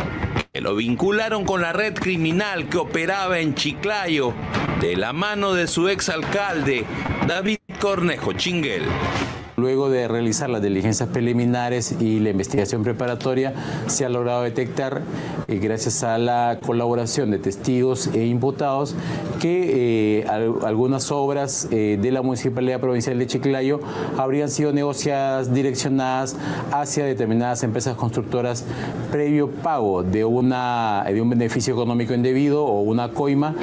que 0.52 0.60
lo 0.60 0.74
vincularon 0.74 1.44
con 1.44 1.60
la 1.60 1.72
red 1.72 1.94
criminal 1.94 2.68
que 2.68 2.78
operaba 2.78 3.38
en 3.38 3.54
Chiclayo 3.54 4.34
de 4.80 4.96
la 4.96 5.12
mano 5.12 5.54
de 5.54 5.68
su 5.68 5.88
exalcalde 5.88 6.84
David 7.28 7.58
Cornejo 7.78 8.32
Chinguel. 8.32 8.82
Luego 9.60 9.90
de 9.90 10.08
realizar 10.08 10.48
las 10.48 10.62
diligencias 10.62 11.06
preliminares 11.10 11.94
y 12.00 12.18
la 12.18 12.30
investigación 12.30 12.82
preparatoria, 12.82 13.52
se 13.88 14.06
ha 14.06 14.08
logrado 14.08 14.42
detectar, 14.42 15.02
eh, 15.48 15.58
gracias 15.58 16.02
a 16.02 16.16
la 16.16 16.58
colaboración 16.64 17.30
de 17.30 17.38
testigos 17.38 18.06
e 18.14 18.24
imputados, 18.24 18.94
que 19.38 20.20
eh, 20.22 20.26
al- 20.28 20.64
algunas 20.64 21.12
obras 21.12 21.68
eh, 21.70 21.98
de 22.00 22.10
la 22.10 22.22
Municipalidad 22.22 22.80
Provincial 22.80 23.18
de 23.18 23.26
Chiclayo 23.26 23.80
habrían 24.16 24.48
sido 24.48 24.72
negociadas, 24.72 25.52
direccionadas 25.52 26.36
hacia 26.72 27.04
determinadas 27.04 27.62
empresas 27.62 27.96
constructoras 27.96 28.64
previo 29.12 29.50
pago 29.50 30.02
de, 30.02 30.24
una, 30.24 31.04
de 31.06 31.20
un 31.20 31.28
beneficio 31.28 31.74
económico 31.74 32.14
indebido 32.14 32.64
o 32.64 32.80
una 32.80 33.10
coima. 33.10 33.54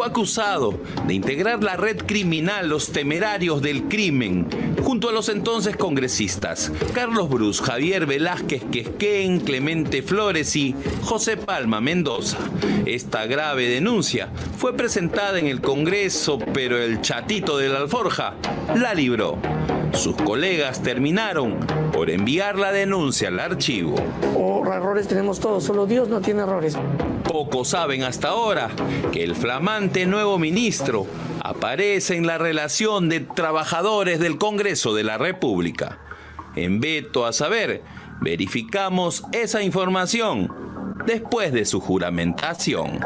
Fue 0.00 0.08
acusado 0.08 0.80
de 1.06 1.12
integrar 1.12 1.62
la 1.62 1.76
red 1.76 1.98
criminal 2.06 2.70
Los 2.70 2.90
Temerarios 2.90 3.60
del 3.60 3.82
Crimen, 3.82 4.48
junto 4.82 5.10
a 5.10 5.12
los 5.12 5.28
entonces 5.28 5.76
congresistas 5.76 6.72
Carlos 6.94 7.28
Brus, 7.28 7.60
Javier 7.60 8.06
Velázquez 8.06 8.62
Quesquén, 8.72 9.40
Clemente 9.40 10.00
Flores 10.00 10.56
y 10.56 10.74
José 11.02 11.36
Palma 11.36 11.82
Mendoza. 11.82 12.38
Esta 12.86 13.26
grave 13.26 13.68
denuncia 13.68 14.30
fue 14.56 14.74
presentada 14.74 15.38
en 15.38 15.48
el 15.48 15.60
Congreso, 15.60 16.38
pero 16.54 16.78
el 16.78 17.02
chatito 17.02 17.58
de 17.58 17.68
la 17.68 17.80
alforja 17.80 18.36
la 18.74 18.94
libró. 18.94 19.38
Sus 19.92 20.16
colegas 20.16 20.82
terminaron 20.82 21.58
por 21.92 22.10
enviar 22.10 22.58
la 22.58 22.72
denuncia 22.72 23.28
al 23.28 23.40
archivo. 23.40 23.96
O 24.36 24.64
errores 24.72 25.08
tenemos 25.08 25.40
todos, 25.40 25.64
solo 25.64 25.86
Dios 25.86 26.08
no 26.08 26.20
tiene 26.20 26.42
errores. 26.42 26.76
Pocos 27.24 27.68
saben 27.68 28.02
hasta 28.02 28.28
ahora 28.28 28.70
que 29.12 29.22
el 29.22 29.34
flamante 29.34 30.06
nuevo 30.06 30.38
ministro 30.38 31.06
aparece 31.42 32.16
en 32.16 32.26
la 32.26 32.38
relación 32.38 33.08
de 33.08 33.20
trabajadores 33.20 34.20
del 34.20 34.38
Congreso 34.38 34.94
de 34.94 35.04
la 35.04 35.18
República. 35.18 35.98
En 36.56 36.80
Veto 36.80 37.26
a 37.26 37.32
Saber, 37.32 37.82
verificamos 38.20 39.24
esa 39.32 39.62
información 39.62 40.69
después 41.06 41.52
de 41.52 41.64
su 41.64 41.80
juramentación. 41.80 43.00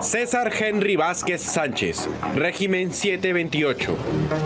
César 0.00 0.52
Henry 0.58 0.96
Vázquez 0.96 1.42
Sánchez, 1.42 2.08
régimen 2.34 2.92
728, 2.92 3.96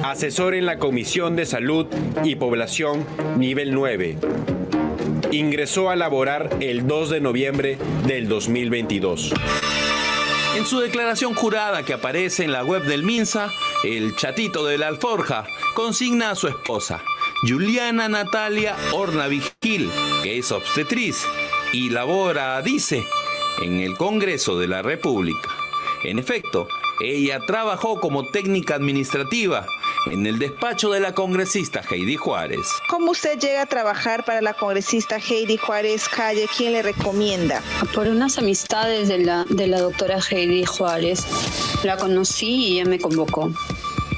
asesor 0.05 0.55
en 0.55 0.66
la 0.66 0.78
Comisión 0.78 1.36
de 1.36 1.46
Salud 1.46 1.86
y 2.24 2.36
Población 2.36 3.05
nivel 3.36 3.74
9. 3.74 4.18
Ingresó 5.32 5.90
a 5.90 5.96
laborar 5.96 6.51
el 6.61 6.86
2 6.86 7.11
de 7.11 7.20
noviembre 7.20 7.78
del 8.07 8.28
2022. 8.28 9.32
En 10.57 10.64
su 10.64 10.80
declaración 10.80 11.34
jurada 11.34 11.84
que 11.84 11.94
aparece 11.94 12.44
en 12.44 12.53
la 12.53 12.64
web 12.64 12.82
del 12.84 13.03
MINSA, 13.03 13.53
el 13.84 14.16
chatito 14.16 14.66
de 14.66 14.78
la 14.78 14.88
alforja 14.88 15.46
consigna 15.74 16.30
a 16.30 16.34
su 16.34 16.49
esposa, 16.49 17.01
Juliana 17.46 18.09
Natalia 18.09 18.74
Horna 18.92 19.28
Vigil, 19.28 19.90
que 20.22 20.38
es 20.38 20.51
obstetriz 20.51 21.24
y 21.72 21.90
labora, 21.90 22.60
dice, 22.62 23.04
en 23.62 23.80
el 23.80 23.96
Congreso 23.96 24.58
de 24.58 24.68
la 24.68 24.82
República. 24.82 25.48
En 26.04 26.18
efecto, 26.18 26.68
ella 27.00 27.40
trabajó 27.46 28.00
como 28.00 28.28
técnica 28.30 28.74
administrativa 28.74 29.66
en 30.06 30.26
el 30.26 30.38
despacho 30.38 30.90
de 30.90 31.00
la 31.00 31.14
congresista 31.14 31.82
Heidi 31.88 32.16
Juárez. 32.16 32.66
¿Cómo 32.88 33.10
usted 33.10 33.38
llega 33.38 33.62
a 33.62 33.66
trabajar 33.66 34.24
para 34.24 34.40
la 34.40 34.54
congresista 34.54 35.18
Heidi 35.18 35.56
Juárez 35.56 36.08
Calle? 36.08 36.48
¿Quién 36.56 36.72
le 36.72 36.82
recomienda? 36.82 37.62
Por 37.94 38.08
unas 38.08 38.38
amistades 38.38 39.08
de 39.08 39.18
la, 39.18 39.44
de 39.48 39.66
la 39.66 39.80
doctora 39.80 40.18
Heidi 40.18 40.64
Juárez. 40.64 41.26
La 41.84 41.96
conocí 41.96 42.46
y 42.46 42.80
ella 42.80 42.88
me 42.88 42.98
convocó. 42.98 43.52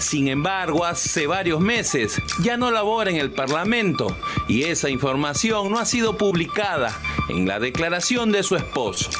Sin 0.01 0.29
embargo, 0.29 0.87
hace 0.87 1.27
varios 1.27 1.61
meses 1.61 2.21
ya 2.43 2.57
no 2.57 2.71
labora 2.71 3.11
en 3.11 3.17
el 3.17 3.31
Parlamento 3.31 4.17
y 4.49 4.65
esa 4.65 4.89
información 4.89 5.71
no 5.71 5.79
ha 5.79 5.85
sido 5.85 6.17
publicada 6.17 6.99
en 7.29 7.47
la 7.47 7.61
declaración 7.61 8.33
de 8.33 8.43
su 8.43 8.57
esposo. 8.57 9.11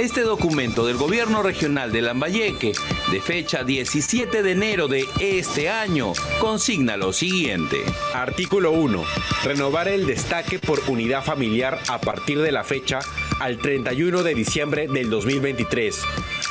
Este 0.00 0.22
documento 0.22 0.84
del 0.84 0.96
gobierno 0.96 1.42
regional 1.42 1.90
de 1.90 2.02
Lambayeque, 2.02 2.72
de 3.10 3.20
fecha 3.22 3.64
17 3.64 4.42
de 4.42 4.52
enero 4.52 4.88
de 4.88 5.06
este 5.20 5.70
año, 5.70 6.12
consigna 6.38 6.98
lo 6.98 7.14
siguiente. 7.14 7.78
Artículo 8.12 8.72
1. 8.72 9.04
Renovar 9.44 9.88
el 9.88 10.06
destaque 10.06 10.58
por 10.58 10.82
unidad 10.88 11.24
familiar 11.24 11.78
a 11.88 11.98
partir 11.98 12.40
de 12.40 12.52
la 12.52 12.64
fecha 12.64 12.98
al 13.40 13.58
31 13.58 14.22
de 14.22 14.34
diciembre 14.34 14.88
del 14.88 15.08
2023 15.08 16.02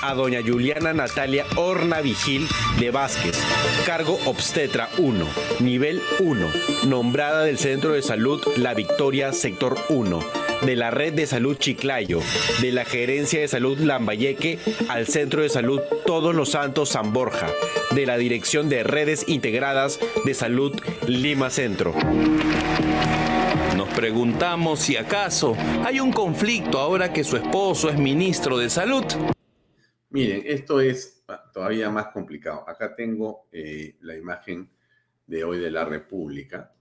a 0.07 0.13
doña 0.13 0.41
Juliana 0.45 0.93
Natalia 0.93 1.45
Horna 1.55 2.01
Vigil 2.01 2.47
de 2.79 2.91
Vázquez, 2.91 3.35
cargo 3.85 4.19
obstetra 4.25 4.87
1, 4.99 5.25
nivel 5.61 5.99
1, 6.19 6.47
nombrada 6.87 7.43
del 7.43 7.57
Centro 7.57 7.93
de 7.93 8.03
Salud 8.03 8.41
La 8.57 8.75
Victoria, 8.75 9.33
sector 9.33 9.75
1 9.89 10.19
de 10.61 10.75
la 10.75 10.91
Red 10.91 11.13
de 11.13 11.25
Salud 11.25 11.57
Chiclayo, 11.57 12.19
de 12.61 12.71
la 12.71 12.85
Gerencia 12.85 13.39
de 13.39 13.47
Salud 13.47 13.79
Lambayeque 13.79 14.59
al 14.89 15.07
Centro 15.07 15.41
de 15.41 15.49
Salud 15.49 15.81
Todos 16.05 16.35
los 16.35 16.51
Santos 16.51 16.89
San 16.89 17.11
Borja, 17.11 17.47
de 17.91 18.05
la 18.05 18.17
Dirección 18.17 18.69
de 18.69 18.83
Redes 18.83 19.25
Integradas 19.27 19.99
de 20.23 20.33
Salud 20.33 20.79
Lima 21.07 21.49
Centro. 21.49 21.93
Nos 23.75 23.89
preguntamos 23.89 24.79
si 24.79 24.97
acaso 24.97 25.55
hay 25.83 25.99
un 25.99 26.11
conflicto 26.11 26.79
ahora 26.79 27.11
que 27.11 27.23
su 27.23 27.37
esposo 27.37 27.89
es 27.89 27.97
ministro 27.97 28.57
de 28.57 28.69
Salud. 28.69 29.03
Miren, 30.15 30.43
esto 30.45 30.79
es 30.79 31.25
todavía 31.51 31.89
más 31.89 32.07
complicado. 32.13 32.63
Acá 32.69 32.95
tengo 32.95 33.49
eh, 33.51 33.97
la 33.99 34.15
imagen 34.15 34.71
de 35.27 35.43
hoy 35.43 35.59
de 35.59 35.69
la 35.69 35.83
República. 35.83 36.73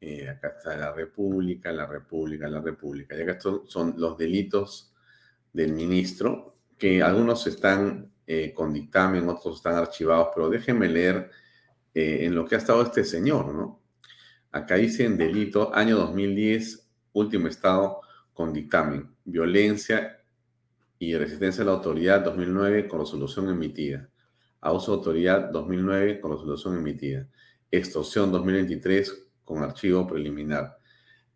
Eh, 0.00 0.28
acá 0.28 0.54
está 0.56 0.76
la 0.76 0.92
República, 0.92 1.72
la 1.72 1.84
República, 1.84 2.48
la 2.48 2.60
República. 2.60 3.16
Y 3.16 3.22
acá 3.22 3.32
estos 3.32 3.68
son 3.68 3.94
los 3.96 4.16
delitos 4.16 4.94
del 5.52 5.72
ministro, 5.72 6.54
que 6.78 7.02
algunos 7.02 7.44
están 7.48 8.12
eh, 8.24 8.52
con 8.54 8.72
dictamen, 8.72 9.28
otros 9.28 9.56
están 9.56 9.74
archivados, 9.74 10.28
pero 10.32 10.48
déjenme 10.48 10.88
leer 10.88 11.32
en 11.92 12.36
lo 12.36 12.44
que 12.44 12.54
ha 12.54 12.58
estado 12.58 12.82
este 12.82 13.02
señor, 13.02 13.52
¿no? 13.52 13.82
Acá 14.52 14.76
dice 14.76 15.04
en 15.04 15.16
delito, 15.16 15.74
año 15.74 15.96
2010, 15.96 16.88
último 17.14 17.48
estado 17.48 18.02
con 18.32 18.52
dictamen, 18.52 19.16
violencia 19.24 20.17
y 20.98 21.16
resistencia 21.16 21.62
a 21.62 21.66
la 21.66 21.72
autoridad 21.72 22.24
2009 22.24 22.88
con 22.88 23.00
resolución 23.00 23.48
emitida. 23.48 24.08
Abuso 24.60 24.92
de 24.92 24.98
autoridad 24.98 25.50
2009 25.50 26.20
con 26.20 26.32
resolución 26.32 26.76
emitida. 26.76 27.28
Extorsión 27.70 28.32
2023 28.32 29.28
con 29.44 29.62
archivo 29.62 30.06
preliminar. 30.06 30.76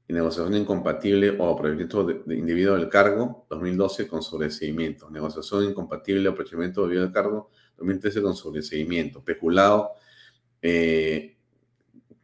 Negociación 0.08 0.54
incompatible 0.56 1.30
o 1.38 1.48
aprovechamiento 1.48 2.04
de, 2.04 2.36
individuo 2.36 2.74
del 2.74 2.88
cargo 2.88 3.46
2012 3.48 4.08
con 4.08 4.22
sobreseimiento. 4.22 5.08
Negociación 5.10 5.64
incompatible 5.64 6.28
o 6.28 6.32
aprovechamiento 6.32 6.80
de 6.82 6.86
individuo 6.86 7.04
del 7.06 7.14
cargo 7.14 7.50
2013 7.78 8.20
con 8.20 8.34
sobreseimiento. 8.34 9.24
Peculado 9.24 9.92
eh, 10.60 11.36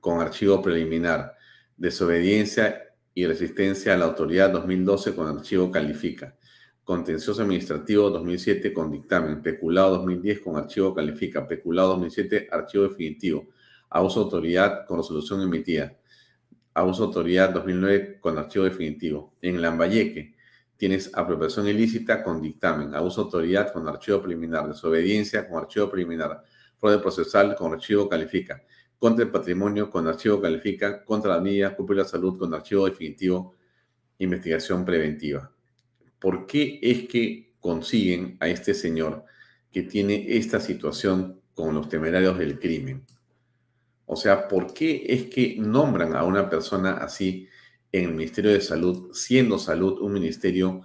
con 0.01 0.20
archivo 0.20 0.61
preliminar. 0.61 1.36
Desobediencia 1.76 2.82
y 3.14 3.26
resistencia 3.26 3.95
a 3.95 3.97
la 3.97 4.07
autoridad 4.07 4.51
2012 4.51 5.14
con 5.14 5.28
archivo 5.28 5.70
califica 5.70 6.38
Contencioso 6.89 7.43
Administrativo 7.43 8.09
2007 8.09 8.72
con 8.72 8.91
dictamen, 8.91 9.43
Peculado 9.43 9.99
2010 9.99 10.41
con 10.41 10.57
archivo 10.57 10.95
califica, 10.95 11.47
Peculado 11.47 11.91
2007 11.91 12.49
archivo 12.51 12.84
definitivo, 12.84 13.49
Abuso 13.91 14.20
de 14.20 14.24
autoridad 14.24 14.86
con 14.86 14.97
resolución 14.97 15.43
emitida, 15.43 15.99
Abuso 16.72 17.03
de 17.03 17.07
autoridad 17.09 17.51
2009 17.51 18.18
con 18.20 18.39
archivo 18.39 18.64
definitivo. 18.64 19.34
En 19.43 19.61
Lambayeque 19.61 20.34
tienes 20.78 21.11
apropiación 21.14 21.68
ilícita 21.68 22.22
con 22.24 22.41
dictamen, 22.41 22.95
Abuso 22.95 23.20
de 23.20 23.24
autoridad 23.26 23.70
con 23.70 23.86
archivo 23.86 24.22
preliminar, 24.22 24.66
Desobediencia 24.66 25.47
con 25.47 25.59
archivo 25.59 25.91
preliminar, 25.91 26.43
Fraude 26.78 27.01
procesal 27.01 27.55
con 27.55 27.74
archivo 27.74 28.09
califica, 28.09 28.62
Contra 28.97 29.26
el 29.26 29.30
patrimonio 29.30 29.91
con 29.91 30.07
archivo 30.07 30.41
califica, 30.41 31.05
Contra 31.05 31.34
la 31.34 31.41
mía, 31.43 31.76
Cúpula 31.76 32.07
salud 32.07 32.39
con 32.39 32.55
archivo 32.55 32.86
definitivo, 32.86 33.57
Investigación 34.16 34.86
preventiva. 34.86 35.53
¿Por 36.19 36.47
qué 36.47 36.79
es 36.83 37.09
que 37.09 37.53
consiguen 37.61 38.37
a 38.41 38.49
este 38.49 38.75
señor 38.75 39.25
que 39.71 39.83
tiene 39.83 40.37
esta 40.37 40.61
situación 40.61 41.41
con 41.55 41.75
los 41.75 41.89
temerarios 41.89 42.39
del 42.39 42.59
crimen? 42.59 43.05
O 44.07 44.16
sea, 44.16 44.49
¿por 44.49 44.73
qué 44.73 45.05
es 45.09 45.27
que 45.27 45.57
nombran 45.59 46.16
a 46.16 46.25
una 46.25 46.49
persona 46.49 46.95
así 46.95 47.47
en 47.93 48.05
el 48.05 48.14
Ministerio 48.14 48.53
de 48.53 48.61
Salud, 48.61 49.12
siendo 49.12 49.59
salud 49.59 50.01
un 50.01 50.12
ministerio 50.14 50.83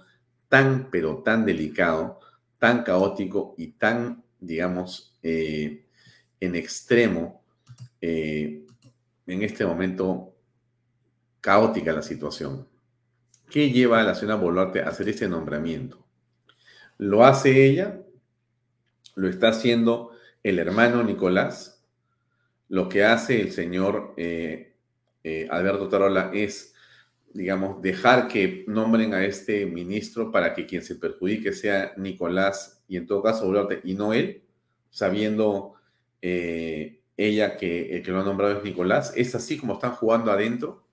tan, 0.48 0.90
pero 0.90 1.22
tan 1.22 1.46
delicado, 1.46 2.20
tan 2.58 2.82
caótico 2.82 3.54
y 3.56 3.68
tan, 3.72 4.24
digamos, 4.40 5.18
eh, 5.22 5.86
en 6.38 6.54
extremo, 6.54 7.42
eh, 8.00 8.66
en 9.26 9.42
este 9.42 9.64
momento 9.64 10.34
caótica 11.40 11.92
la 11.92 12.02
situación? 12.02 12.68
¿Qué 13.54 13.70
lleva 13.70 14.00
a 14.00 14.02
la 14.02 14.16
señora 14.16 14.34
Boluarte 14.34 14.82
a 14.82 14.88
hacer 14.88 15.08
este 15.08 15.28
nombramiento? 15.28 16.04
¿Lo 16.98 17.24
hace 17.24 17.64
ella? 17.64 18.02
¿Lo 19.14 19.28
está 19.28 19.50
haciendo 19.50 20.10
el 20.42 20.58
hermano 20.58 21.04
Nicolás? 21.04 21.80
Lo 22.68 22.88
que 22.88 23.04
hace 23.04 23.40
el 23.40 23.52
señor 23.52 24.12
eh, 24.16 24.74
eh, 25.22 25.46
Alberto 25.52 25.88
Tarola 25.88 26.32
es, 26.34 26.74
digamos, 27.32 27.80
dejar 27.80 28.26
que 28.26 28.64
nombren 28.66 29.14
a 29.14 29.24
este 29.24 29.66
ministro 29.66 30.32
para 30.32 30.52
que 30.52 30.66
quien 30.66 30.82
se 30.82 30.96
perjudique 30.96 31.52
sea 31.52 31.92
Nicolás 31.96 32.82
y 32.88 32.96
en 32.96 33.06
todo 33.06 33.22
caso 33.22 33.46
Boluarte 33.46 33.82
y 33.84 33.94
no 33.94 34.12
él, 34.12 34.42
sabiendo 34.90 35.74
eh, 36.22 37.02
ella 37.16 37.56
que 37.56 37.98
el 37.98 38.02
que 38.02 38.10
lo 38.10 38.20
ha 38.20 38.24
nombrado 38.24 38.58
es 38.58 38.64
Nicolás. 38.64 39.12
¿Es 39.14 39.32
así 39.36 39.56
como 39.58 39.74
están 39.74 39.92
jugando 39.92 40.32
adentro? 40.32 40.83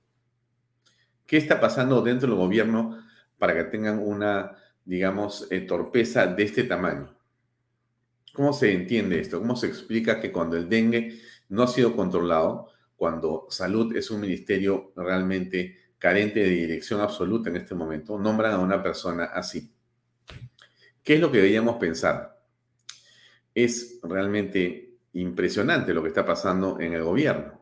¿Qué 1.32 1.38
está 1.38 1.62
pasando 1.62 2.02
dentro 2.02 2.28
del 2.28 2.38
gobierno 2.38 3.06
para 3.38 3.54
que 3.54 3.64
tengan 3.64 4.00
una, 4.00 4.58
digamos, 4.84 5.48
eh, 5.50 5.62
torpeza 5.62 6.28
de 6.28 6.44
este 6.44 6.66
tamaño? 6.66 7.16
¿Cómo 8.34 8.52
se 8.52 8.74
entiende 8.74 9.18
esto? 9.18 9.40
¿Cómo 9.40 9.56
se 9.56 9.68
explica 9.68 10.20
que 10.20 10.30
cuando 10.30 10.58
el 10.58 10.68
dengue 10.68 11.22
no 11.48 11.64
ha 11.64 11.68
sido 11.68 11.96
controlado, 11.96 12.68
cuando 12.98 13.48
salud 13.50 13.96
es 13.96 14.12
un 14.12 14.20
ministerio 14.20 14.92
realmente 14.98 15.94
carente 15.98 16.42
de 16.42 16.50
dirección 16.50 17.00
absoluta 17.00 17.50
en 17.50 17.56
este 17.56 17.76
momento, 17.76 18.20
nombran 18.20 18.52
a 18.52 18.60
una 18.60 18.84
persona 18.84 19.24
así? 19.24 19.74
¿Qué 21.02 21.14
es 21.14 21.22
lo 21.22 21.32
que 21.32 21.38
deberíamos 21.38 21.78
pensar? 21.78 22.44
Es 23.56 24.02
realmente 24.04 24.98
impresionante 25.14 25.94
lo 25.94 26.02
que 26.02 26.10
está 26.10 26.26
pasando 26.26 26.78
en 26.82 26.92
el 26.92 27.04
gobierno. 27.06 27.62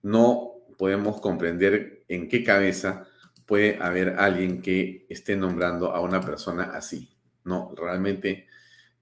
No 0.00 0.53
podemos 0.76 1.20
comprender 1.20 2.04
en 2.08 2.28
qué 2.28 2.44
cabeza 2.44 3.06
puede 3.46 3.78
haber 3.82 4.16
alguien 4.18 4.62
que 4.62 5.06
esté 5.08 5.36
nombrando 5.36 5.92
a 5.92 6.00
una 6.00 6.20
persona 6.20 6.70
así. 6.74 7.10
No, 7.44 7.74
realmente 7.76 8.46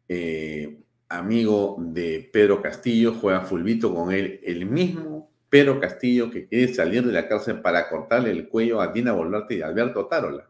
eh, 0.09 0.83
amigo 1.09 1.77
de 1.79 2.29
Pedro 2.33 2.61
Castillo, 2.63 3.15
juega 3.21 3.43
fulbito 3.43 3.95
con 3.95 4.13
él, 4.13 4.41
el 4.43 4.67
mismo 4.67 5.31
Pedro 5.49 5.79
Castillo 5.79 6.31
que 6.31 6.49
quiere 6.49 6.73
salir 6.73 7.05
de 7.07 7.13
la 7.13 7.29
cárcel 7.29 7.61
para 7.61 7.89
cortarle 7.89 8.31
el 8.31 8.49
cuello 8.49 8.81
a 8.81 8.89
Dina 8.89 9.13
Boluarte 9.13 9.57
y 9.57 9.63
Alberto 9.63 10.07
Tarola. 10.07 10.49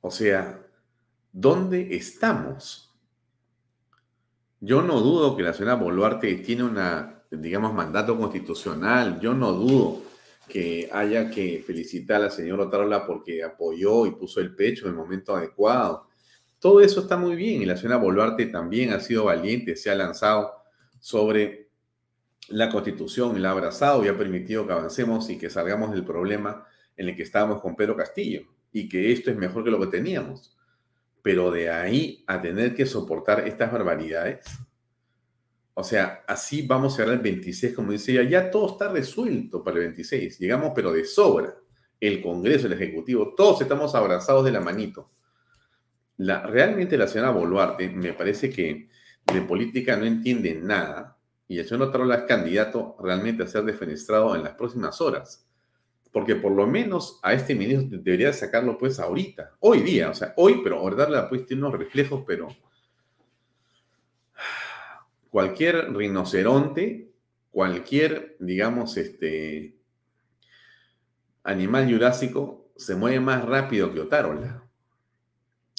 O 0.00 0.10
sea, 0.10 0.66
¿dónde 1.32 1.94
estamos? 1.94 2.96
Yo 4.60 4.82
no 4.82 5.00
dudo 5.00 5.36
que 5.36 5.42
la 5.42 5.52
señora 5.52 5.74
Boluarte 5.74 6.34
tiene 6.36 6.64
una 6.64 7.17
digamos, 7.30 7.74
mandato 7.74 8.18
constitucional. 8.18 9.20
Yo 9.20 9.34
no 9.34 9.52
dudo 9.52 10.02
que 10.48 10.88
haya 10.92 11.30
que 11.30 11.62
felicitar 11.66 12.16
a 12.16 12.24
la 12.24 12.30
señora 12.30 12.64
Otarola 12.64 13.06
porque 13.06 13.44
apoyó 13.44 14.06
y 14.06 14.12
puso 14.12 14.40
el 14.40 14.54
pecho 14.54 14.86
en 14.86 14.92
el 14.92 14.96
momento 14.96 15.36
adecuado. 15.36 16.08
Todo 16.58 16.80
eso 16.80 17.00
está 17.00 17.16
muy 17.16 17.36
bien 17.36 17.62
y 17.62 17.66
la 17.66 17.76
señora 17.76 17.98
Boluarte 17.98 18.46
también 18.46 18.92
ha 18.92 19.00
sido 19.00 19.26
valiente, 19.26 19.76
se 19.76 19.90
ha 19.90 19.94
lanzado 19.94 20.52
sobre 20.98 21.68
la 22.48 22.70
constitución 22.70 23.36
y 23.36 23.40
la 23.40 23.50
ha 23.50 23.52
abrazado 23.52 24.04
y 24.04 24.08
ha 24.08 24.16
permitido 24.16 24.66
que 24.66 24.72
avancemos 24.72 25.28
y 25.30 25.38
que 25.38 25.50
salgamos 25.50 25.92
del 25.92 26.04
problema 26.04 26.66
en 26.96 27.08
el 27.08 27.16
que 27.16 27.22
estábamos 27.22 27.60
con 27.60 27.76
Pedro 27.76 27.94
Castillo 27.96 28.42
y 28.72 28.88
que 28.88 29.12
esto 29.12 29.30
es 29.30 29.36
mejor 29.36 29.64
que 29.64 29.70
lo 29.70 29.78
que 29.78 29.86
teníamos. 29.86 30.56
Pero 31.22 31.50
de 31.50 31.70
ahí 31.70 32.24
a 32.26 32.40
tener 32.40 32.74
que 32.74 32.86
soportar 32.86 33.46
estas 33.46 33.70
barbaridades, 33.70 34.46
o 35.80 35.84
sea, 35.84 36.24
así 36.26 36.66
vamos 36.66 36.94
a 36.94 37.02
llegar 37.02 37.14
al 37.14 37.22
26, 37.22 37.72
como 37.72 37.92
dice 37.92 38.10
ella, 38.10 38.28
ya 38.28 38.50
todo 38.50 38.72
está 38.72 38.90
resuelto 38.90 39.62
para 39.62 39.76
el 39.76 39.84
26. 39.84 40.40
Llegamos, 40.40 40.72
pero 40.74 40.92
de 40.92 41.04
sobra. 41.04 41.54
El 42.00 42.20
Congreso, 42.20 42.66
el 42.66 42.72
Ejecutivo, 42.72 43.32
todos 43.36 43.60
estamos 43.60 43.94
abrazados 43.94 44.44
de 44.44 44.50
la 44.50 44.58
manito. 44.58 45.08
La, 46.16 46.42
realmente 46.42 46.98
la 46.98 47.06
señora 47.06 47.30
Boluarte 47.30 47.90
me 47.90 48.12
parece 48.12 48.50
que 48.50 48.88
de 49.32 49.40
política 49.42 49.96
no 49.96 50.04
entiende 50.04 50.56
nada 50.56 51.16
y 51.46 51.60
el 51.60 51.68
señor 51.68 51.92
Tarola 51.92 52.16
es 52.16 52.22
candidato 52.24 52.96
realmente 53.00 53.44
a 53.44 53.46
ser 53.46 53.62
defenestrado 53.62 54.34
en 54.34 54.42
las 54.42 54.54
próximas 54.54 55.00
horas. 55.00 55.48
Porque 56.10 56.34
por 56.34 56.50
lo 56.50 56.66
menos 56.66 57.20
a 57.22 57.34
este 57.34 57.54
ministro 57.54 58.00
debería 58.02 58.32
sacarlo 58.32 58.76
pues 58.76 58.98
ahorita, 58.98 59.52
hoy 59.60 59.82
día, 59.82 60.10
o 60.10 60.14
sea, 60.14 60.34
hoy, 60.38 60.60
pero 60.64 60.90
darle 60.90 61.22
pues 61.28 61.46
tiene 61.46 61.62
unos 61.62 61.78
reflejos, 61.78 62.24
pero 62.26 62.48
cualquier 65.30 65.92
rinoceronte, 65.92 67.12
cualquier, 67.50 68.36
digamos, 68.40 68.96
este 68.96 69.76
animal 71.42 71.90
jurásico 71.90 72.70
se 72.76 72.94
mueve 72.94 73.20
más 73.20 73.44
rápido 73.44 73.92
que 73.92 74.00
Otárola. 74.00 74.64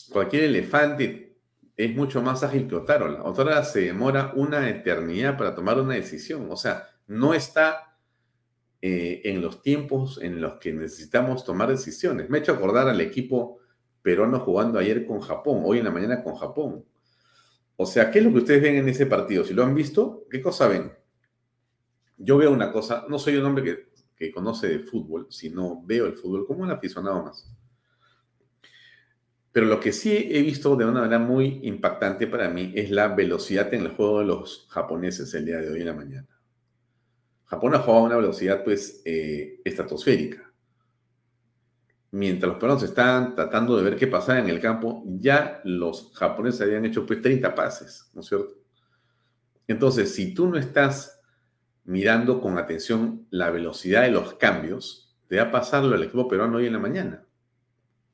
Cualquier 0.09 0.43
elefante 0.43 1.37
es 1.77 1.95
mucho 1.95 2.21
más 2.21 2.43
ágil 2.43 2.67
que 2.67 2.75
Otárola. 2.75 3.23
Otárola 3.23 3.63
se 3.63 3.81
demora 3.81 4.33
una 4.35 4.69
eternidad 4.69 5.37
para 5.37 5.55
tomar 5.55 5.79
una 5.79 5.93
decisión. 5.93 6.47
O 6.49 6.57
sea, 6.57 6.89
no 7.07 7.33
está 7.33 7.97
eh, 8.81 9.21
en 9.25 9.41
los 9.41 9.61
tiempos 9.61 10.19
en 10.21 10.41
los 10.41 10.55
que 10.55 10.73
necesitamos 10.73 11.43
tomar 11.43 11.69
decisiones. 11.69 12.29
Me 12.29 12.37
he 12.37 12.41
hecho 12.41 12.53
acordar 12.53 12.87
al 12.87 13.01
equipo 13.01 13.59
peruano 14.01 14.39
jugando 14.39 14.79
ayer 14.79 15.05
con 15.05 15.19
Japón, 15.19 15.61
hoy 15.65 15.79
en 15.79 15.85
la 15.85 15.91
mañana 15.91 16.23
con 16.23 16.35
Japón. 16.35 16.85
O 17.81 17.85
sea, 17.85 18.11
¿qué 18.11 18.19
es 18.19 18.25
lo 18.25 18.33
que 18.33 18.39
ustedes 18.39 18.61
ven 18.61 18.75
en 18.75 18.89
ese 18.89 19.05
partido? 19.05 19.45
Si 19.45 19.53
lo 19.53 19.63
han 19.63 19.73
visto, 19.73 20.25
¿qué 20.29 20.41
cosa 20.41 20.67
ven? 20.67 20.91
Yo 22.17 22.37
veo 22.37 22.51
una 22.51 22.73
cosa, 22.73 23.05
no 23.07 23.17
soy 23.17 23.37
un 23.37 23.45
hombre 23.45 23.63
que, 23.63 23.89
que 24.17 24.33
conoce 24.33 24.67
de 24.67 24.79
fútbol, 24.79 25.27
sino 25.29 25.81
veo 25.85 26.05
el 26.05 26.13
fútbol 26.13 26.45
como 26.45 26.63
un 26.63 26.71
aficionado 26.71 27.23
más. 27.23 27.49
Pero 29.53 29.67
lo 29.67 29.79
que 29.79 29.93
sí 29.93 30.27
he 30.29 30.41
visto 30.41 30.75
de 30.75 30.83
una 30.83 30.99
manera 30.99 31.19
muy 31.19 31.61
impactante 31.63 32.27
para 32.27 32.49
mí 32.49 32.73
es 32.75 32.91
la 32.91 33.07
velocidad 33.07 33.73
en 33.73 33.83
el 33.85 33.91
juego 33.91 34.19
de 34.19 34.25
los 34.25 34.67
japoneses 34.69 35.33
el 35.33 35.45
día 35.45 35.59
de 35.59 35.69
hoy 35.69 35.79
en 35.79 35.87
la 35.87 35.93
mañana. 35.93 36.27
Japón 37.45 37.75
ha 37.75 37.79
jugado 37.79 38.03
a 38.03 38.07
una 38.07 38.17
velocidad 38.17 38.61
pues 38.61 39.01
eh, 39.05 39.61
estratosférica. 39.63 40.48
Mientras 42.11 42.49
los 42.49 42.59
peruanos 42.59 42.83
estaban 42.83 43.35
tratando 43.35 43.77
de 43.77 43.83
ver 43.83 43.95
qué 43.95 44.07
pasaba 44.07 44.39
en 44.39 44.49
el 44.49 44.59
campo, 44.59 45.03
ya 45.05 45.61
los 45.63 46.11
japoneses 46.15 46.61
habían 46.61 46.85
hecho 46.85 47.05
pues 47.05 47.21
30 47.21 47.53
pases, 47.53 48.09
¿no 48.13 48.21
es 48.21 48.27
cierto? 48.27 48.55
Entonces, 49.67 50.15
si 50.15 50.33
tú 50.33 50.47
no 50.47 50.57
estás 50.57 51.21
mirando 51.83 52.41
con 52.41 52.57
atención 52.57 53.27
la 53.29 53.51
velocidad 53.51 54.01
de 54.03 54.11
los 54.11 54.33
cambios, 54.33 55.15
te 55.27 55.37
va 55.37 55.43
a 55.43 55.51
pasarlo 55.51 55.95
al 55.95 56.03
equipo 56.03 56.27
peruano 56.27 56.57
hoy 56.57 56.65
en 56.65 56.73
la 56.73 56.79
mañana. 56.79 57.23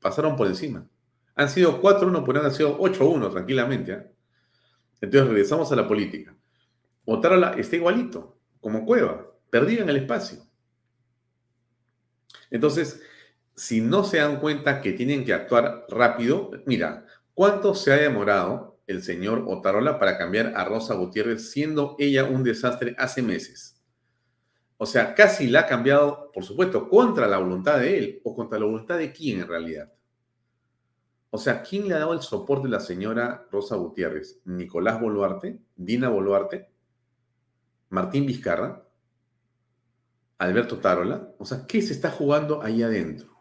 Pasaron 0.00 0.36
por 0.36 0.46
encima. 0.46 0.86
Han 1.34 1.48
sido 1.48 1.80
4-1, 1.80 2.22
pero 2.26 2.44
han 2.44 2.52
sido 2.52 2.78
8-1 2.78 3.30
tranquilamente. 3.30 3.92
¿eh? 3.92 4.12
Entonces 5.00 5.28
regresamos 5.28 5.72
a 5.72 5.76
la 5.76 5.88
política. 5.88 6.36
Otárola 7.06 7.52
está 7.52 7.76
igualito, 7.76 8.38
como 8.60 8.84
Cueva, 8.84 9.26
perdido 9.48 9.82
en 9.82 9.88
el 9.88 9.96
espacio. 9.96 10.42
Entonces, 12.50 13.02
si 13.56 13.80
no 13.80 14.04
se 14.04 14.18
dan 14.18 14.38
cuenta 14.38 14.82
que 14.82 14.92
tienen 14.92 15.24
que 15.24 15.32
actuar 15.32 15.86
rápido, 15.88 16.50
mira, 16.66 17.06
¿cuánto 17.32 17.74
se 17.74 17.92
ha 17.92 17.96
demorado 17.96 18.78
el 18.86 19.02
señor 19.02 19.44
Otarola 19.48 19.98
para 19.98 20.18
cambiar 20.18 20.52
a 20.54 20.64
Rosa 20.64 20.94
Gutiérrez 20.94 21.50
siendo 21.50 21.96
ella 21.98 22.24
un 22.24 22.44
desastre 22.44 22.94
hace 22.98 23.22
meses? 23.22 23.82
O 24.76 24.84
sea, 24.84 25.14
casi 25.14 25.46
la 25.48 25.60
ha 25.60 25.66
cambiado, 25.66 26.30
por 26.32 26.44
supuesto, 26.44 26.86
contra 26.88 27.26
la 27.26 27.38
voluntad 27.38 27.78
de 27.78 27.98
él 27.98 28.20
o 28.24 28.34
contra 28.34 28.58
la 28.58 28.66
voluntad 28.66 28.98
de 28.98 29.10
quién 29.10 29.40
en 29.40 29.48
realidad. 29.48 29.90
O 31.30 31.38
sea, 31.38 31.62
¿quién 31.62 31.88
le 31.88 31.94
ha 31.94 32.00
dado 32.00 32.12
el 32.12 32.20
soporte 32.20 32.68
a 32.68 32.70
la 32.70 32.80
señora 32.80 33.46
Rosa 33.50 33.76
Gutiérrez? 33.76 34.40
¿Nicolás 34.44 35.00
Boluarte? 35.00 35.58
¿Dina 35.74 36.10
Boluarte? 36.10 36.70
¿Martín 37.88 38.26
Vizcarra? 38.26 38.86
¿Alberto 40.38 40.76
Tarola? 40.78 41.32
O 41.38 41.46
sea, 41.46 41.66
¿qué 41.66 41.80
se 41.80 41.94
está 41.94 42.10
jugando 42.10 42.62
ahí 42.62 42.82
adentro? 42.82 43.35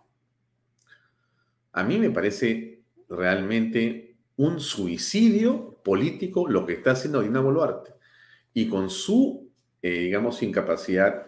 A 1.76 1.84
mí 1.84 2.00
me 2.00 2.10
parece 2.10 2.86
realmente 3.10 4.16
un 4.38 4.62
suicidio 4.62 5.82
político 5.84 6.48
lo 6.48 6.66
que 6.66 6.74
está 6.74 6.92
haciendo 6.92 7.22
Dina 7.22 7.42
Boluarte. 7.42 7.94
Y 8.54 8.70
con 8.70 8.90
su, 8.90 9.52
eh, 9.82 9.90
digamos, 9.90 10.42
incapacidad 10.42 11.28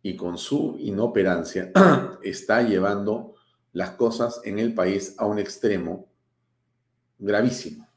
y 0.00 0.16
con 0.16 0.38
su 0.38 0.76
inoperancia, 0.78 1.72
está 2.22 2.62
llevando 2.62 3.34
las 3.72 3.90
cosas 3.90 4.40
en 4.44 4.60
el 4.60 4.74
país 4.74 5.16
a 5.18 5.26
un 5.26 5.40
extremo 5.40 6.08
gravísimo. 7.18 7.88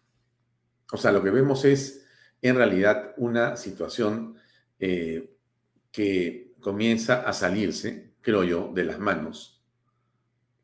O 0.91 0.97
sea, 0.97 1.11
lo 1.11 1.21
que 1.21 1.29
vemos 1.29 1.63
es 1.63 2.07
en 2.41 2.55
realidad 2.55 3.13
una 3.17 3.55
situación 3.55 4.35
eh, 4.79 5.31
que 5.91 6.55
comienza 6.59 7.21
a 7.21 7.33
salirse, 7.33 8.15
creo 8.21 8.43
yo, 8.43 8.71
de 8.73 8.83
las 8.83 8.97
manos 8.97 9.63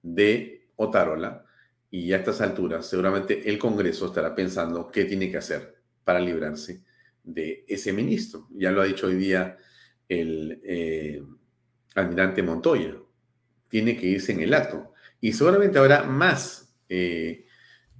de 0.02 0.59
Otarola 0.80 1.46
y 1.92 2.14
a 2.14 2.18
estas 2.18 2.42
alturas 2.42 2.86
seguramente 2.86 3.50
el 3.50 3.58
Congreso 3.58 4.08
estará 4.08 4.34
pensando 4.34 4.90
qué 4.92 5.06
tiene 5.06 5.30
que 5.30 5.38
hacer 5.38 5.76
para 6.04 6.20
librarse 6.20 6.84
de 7.24 7.66
ese 7.68 7.94
ministro. 7.94 8.48
Ya 8.52 8.72
lo 8.72 8.82
ha 8.82 8.86
dicho 8.86 9.08
hoy 9.08 9.16
día 9.16 9.58
el 10.08 10.62
eh, 10.64 11.22
almirante 11.96 12.42
Montoya. 12.42 12.96
Tiene 13.68 13.98
que 13.98 14.08
irse 14.08 14.32
en 14.32 14.42
el 14.42 14.54
acto. 14.54 14.94
Y 15.22 15.34
seguramente 15.34 15.78
habrá 15.78 16.04
más 16.04 16.74
eh, 16.88 17.46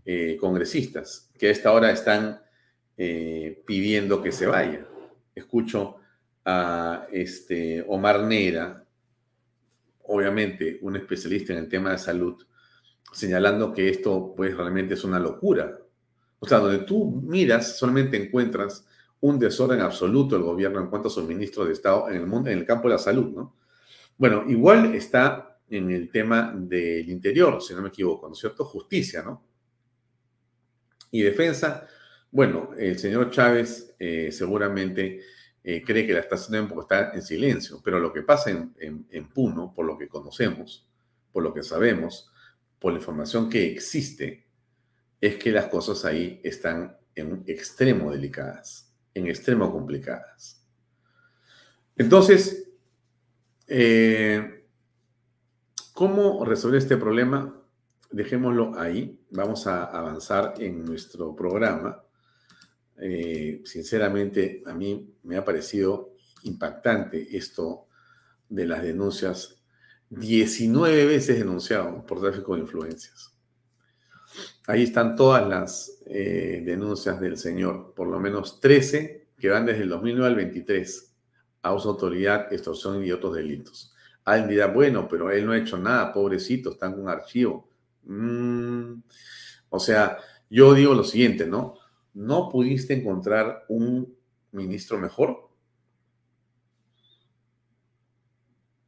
eh, 0.06 0.38
congresistas 0.40 1.32
que 1.38 1.48
a 1.48 1.52
esta 1.52 1.72
hora 1.72 1.92
están 1.92 2.42
pidiendo 3.66 4.22
que 4.22 4.34
se 4.34 4.46
vaya. 4.46 4.86
Escucho 5.34 6.02
a 6.44 7.08
este 7.14 7.86
Omar 7.88 8.24
Neira, 8.24 8.84
obviamente 10.04 10.80
un 10.82 10.98
especialista 10.98 11.54
en 11.54 11.60
el 11.60 11.70
tema 11.70 11.92
de 11.92 11.98
salud, 11.98 12.44
señalando 13.12 13.74
que 13.74 13.90
esto 13.90 14.34
pues 14.36 14.56
realmente 14.56 14.94
es 14.94 15.04
una 15.04 15.20
locura. 15.20 15.80
O 16.40 16.48
sea, 16.48 16.60
donde 16.60 16.80
tú 16.80 17.22
miras, 17.24 17.78
solamente 17.78 18.18
encuentras 18.18 18.86
un 19.22 19.38
desorden 19.38 19.82
absoluto 19.82 20.36
del 20.36 20.46
gobierno 20.46 20.80
en 20.80 20.88
cuanto 20.88 21.10
a 21.10 21.12
suministro 21.12 21.66
de 21.66 21.74
Estado 21.74 22.10
en 22.10 22.16
el 22.16 22.28
mundo, 22.28 22.50
en 22.50 22.60
el 22.60 22.66
campo 22.66 22.88
de 22.88 22.96
la 22.96 23.00
salud, 23.00 23.32
¿no? 23.36 23.56
Bueno, 24.18 24.44
igual 24.48 24.96
está 24.96 25.60
en 25.70 25.92
el 25.92 26.10
tema 26.10 26.54
del 26.56 27.10
interior, 27.10 27.62
si 27.62 27.74
no 27.74 27.82
me 27.82 27.90
equivoco, 27.90 28.28
¿no 28.28 28.34
es 28.34 28.40
cierto? 28.40 28.66
Justicia, 28.66 29.22
¿no? 29.22 29.44
Y 31.12 31.22
defensa, 31.22 31.88
bueno, 32.32 32.72
el 32.78 32.98
señor 32.98 33.32
Chávez 33.32 33.96
eh, 34.00 34.32
seguramente 34.32 35.22
eh, 35.64 35.84
cree 35.84 36.06
que 36.06 36.14
la 36.14 36.20
está 36.20 36.36
haciendo 36.36 36.74
porque 36.74 36.94
está 36.94 37.12
en 37.14 37.22
silencio, 37.22 37.82
pero 37.84 38.00
lo 38.00 38.14
que 38.14 38.22
pasa 38.22 38.52
en, 38.52 38.74
en 38.78 39.30
Puno, 39.30 39.74
por 39.74 39.86
lo 39.86 39.98
que 39.98 40.08
conocemos, 40.08 40.88
por 41.32 41.44
lo 41.44 41.54
que 41.54 41.64
sabemos, 41.64 42.32
por 42.80 42.94
la 42.94 43.00
información 43.00 43.50
que 43.50 43.72
existe, 43.72 44.48
es 45.20 45.36
que 45.36 45.52
las 45.52 45.68
cosas 45.68 46.06
ahí 46.06 46.40
están 46.44 46.98
en 47.14 47.44
extremo 47.46 48.12
delicadas, 48.12 48.94
en 49.14 49.28
extremo 49.28 49.72
complicadas. 49.72 50.66
Entonces, 51.98 52.72
eh, 53.68 54.60
¿Cómo 56.00 56.46
resolver 56.46 56.78
este 56.80 56.96
problema? 56.96 57.62
Dejémoslo 58.10 58.80
ahí. 58.80 59.20
Vamos 59.32 59.68
a 59.68 59.84
avanzar 59.84 60.54
en 60.58 60.86
nuestro 60.86 61.36
programa. 61.36 62.02
Eh, 63.02 63.62
sinceramente, 63.66 64.64
a 64.66 64.74
mí 64.74 65.14
me 65.24 65.36
ha 65.36 65.44
parecido 65.44 66.16
impactante 66.44 67.36
esto 67.36 67.88
de 68.48 68.66
las 68.66 68.82
denuncias. 68.82 69.59
19 70.10 71.06
veces 71.06 71.38
denunciado 71.38 72.06
por 72.06 72.22
tráfico 72.22 72.56
de 72.56 72.62
influencias. 72.62 73.36
Ahí 74.68 74.84
están 74.84 75.16
todas 75.16 75.48
las 75.48 76.02
eh, 76.06 76.62
denuncias 76.66 77.20
del 77.20 77.38
señor, 77.38 77.94
por 77.96 78.08
lo 78.08 78.20
menos 78.20 78.60
13 78.60 79.28
que 79.38 79.50
van 79.50 79.66
desde 79.66 79.84
el 79.84 79.90
2009 79.90 80.28
al 80.28 80.36
23 80.36 81.16
a 81.62 81.74
uso 81.74 81.90
autoridad, 81.90 82.52
extorsión 82.54 83.04
y 83.04 83.12
otros 83.12 83.36
delitos. 83.36 83.94
Alguien 84.26 84.50
dirá, 84.50 84.68
bueno, 84.68 85.08
pero 85.08 85.32
él 85.32 85.46
no 85.46 85.54
ha 85.54 85.58
hecho 85.58 85.78
nada, 85.78 86.14
pobrecito, 86.14 86.72
está 86.72 86.88
en 86.88 87.00
un 87.00 87.10
archivo. 87.10 87.70
Mm, 88.04 89.02
o 89.70 89.80
sea, 89.80 90.18
yo 90.50 90.74
digo 90.74 90.94
lo 90.94 91.04
siguiente, 91.04 91.48
¿no? 91.48 91.76
¿No 92.14 92.50
pudiste 92.50 92.94
encontrar 92.94 93.66
un 93.70 94.16
ministro 94.52 94.98
mejor? 94.98 95.50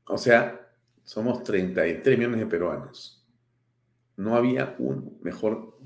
O 0.05 0.17
sea, 0.17 0.60
somos 1.11 1.43
33 1.43 2.17
millones 2.17 2.39
de 2.39 2.45
peruanos. 2.45 3.21
No 4.15 4.37
había 4.37 4.77
uno 4.79 5.11
mejor 5.19 5.77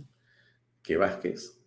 que 0.83 0.97
Vázquez. 0.97 1.59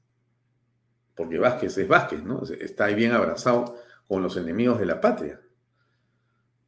Porque 1.16 1.40
Vázquez 1.40 1.76
es 1.76 1.88
Vázquez, 1.88 2.22
¿no? 2.22 2.44
Está 2.44 2.84
ahí 2.84 2.94
bien 2.94 3.11
abrazado 3.11 3.76
con 4.06 4.22
los 4.22 4.36
enemigos 4.36 4.78
de 4.78 4.86
la 4.86 5.00
patria. 5.00 5.40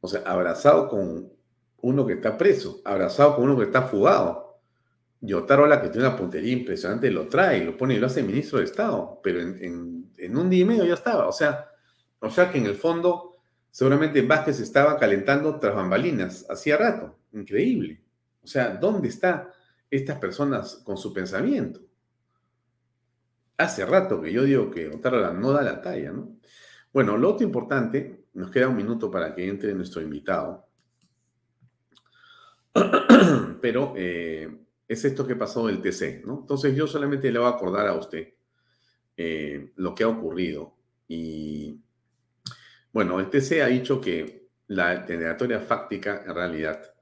O 0.01 0.07
sea, 0.09 0.23
abrazado 0.25 0.89
con 0.89 1.31
uno 1.77 2.05
que 2.05 2.15
está 2.15 2.37
preso, 2.37 2.81
abrazado 2.83 3.37
con 3.37 3.45
uno 3.45 3.57
que 3.57 3.67
está 3.67 3.83
fugado. 3.83 4.59
Y 5.21 5.31
Otarola, 5.31 5.81
que 5.81 5.87
tiene 5.87 6.09
una 6.09 6.17
puntería 6.17 6.51
impresionante, 6.51 7.09
lo 7.09 7.29
trae, 7.29 7.63
lo 7.63 7.77
pone 7.77 7.93
y 7.93 7.99
lo 7.99 8.07
hace 8.07 8.21
ministro 8.21 8.59
de 8.59 8.65
Estado. 8.65 9.21
Pero 9.23 9.39
en, 9.39 10.37
un 10.37 10.49
día 10.49 10.63
y 10.63 10.65
medio 10.65 10.83
ya 10.83 10.95
estaba. 10.95 11.29
O 11.29 11.31
sea, 11.31 11.69
o 12.19 12.29
sea 12.29 12.51
que 12.51 12.57
en 12.57 12.65
el 12.65 12.75
fondo 12.75 13.30
Seguramente 13.71 14.21
Vázquez 14.21 14.59
estaba 14.59 14.97
calentando 14.97 15.57
tras 15.57 15.73
bambalinas, 15.73 16.45
hacía 16.49 16.77
rato, 16.77 17.17
increíble. 17.31 18.01
O 18.43 18.47
sea, 18.47 18.75
¿dónde 18.75 19.07
están 19.07 19.47
estas 19.89 20.19
personas 20.19 20.75
con 20.83 20.97
su 20.97 21.13
pensamiento? 21.13 21.79
Hace 23.57 23.85
rato 23.85 24.21
que 24.21 24.33
yo 24.33 24.43
digo 24.43 24.69
que 24.71 24.89
Otárola 24.89 25.31
no 25.31 25.53
da 25.53 25.61
la 25.61 25.81
talla, 25.81 26.11
¿no? 26.11 26.37
Bueno, 26.91 27.17
lo 27.17 27.29
otro 27.29 27.45
importante, 27.45 28.25
nos 28.33 28.51
queda 28.51 28.67
un 28.67 28.75
minuto 28.75 29.09
para 29.09 29.33
que 29.33 29.47
entre 29.47 29.73
nuestro 29.73 30.01
invitado, 30.01 30.67
pero 33.61 33.93
eh, 33.95 34.49
es 34.87 35.05
esto 35.05 35.25
que 35.25 35.35
pasó 35.37 35.67
del 35.67 35.81
TC, 35.81 36.25
¿no? 36.25 36.39
Entonces 36.41 36.75
yo 36.75 36.87
solamente 36.87 37.31
le 37.31 37.39
voy 37.39 37.47
a 37.47 37.51
acordar 37.51 37.87
a 37.87 37.93
usted 37.93 38.33
eh, 39.15 39.71
lo 39.75 39.95
que 39.95 40.03
ha 40.03 40.09
ocurrido 40.09 40.75
y 41.07 41.79
bueno, 42.93 43.19
el 43.19 43.29
TC 43.29 43.61
ha 43.61 43.67
dicho 43.67 43.99
que 44.01 44.49
la 44.67 44.95
declaratoria 44.95 45.59
fáctica, 45.59 46.23
en 46.25 46.35
realidad, 46.35 46.93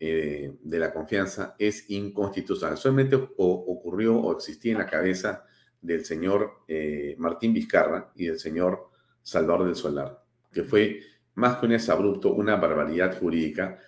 eh, 0.00 0.56
de 0.60 0.78
la 0.78 0.92
confianza 0.92 1.54
es 1.58 1.88
inconstitucional. 1.90 2.76
Solamente 2.76 3.16
ocurrió 3.16 4.16
o 4.18 4.32
existía 4.32 4.72
en 4.72 4.78
la 4.78 4.86
cabeza 4.86 5.44
del 5.80 6.04
señor 6.04 6.64
eh, 6.66 7.14
Martín 7.18 7.52
Vizcarra 7.52 8.10
y 8.16 8.26
del 8.26 8.38
señor 8.38 8.90
Salvador 9.22 9.66
del 9.66 9.76
Solar, 9.76 10.22
que 10.52 10.64
fue 10.64 11.00
más 11.34 11.56
que 11.58 11.66
un 11.66 11.72
exabrupto, 11.72 12.32
una 12.32 12.56
barbaridad 12.56 13.18
jurídica, 13.18 13.78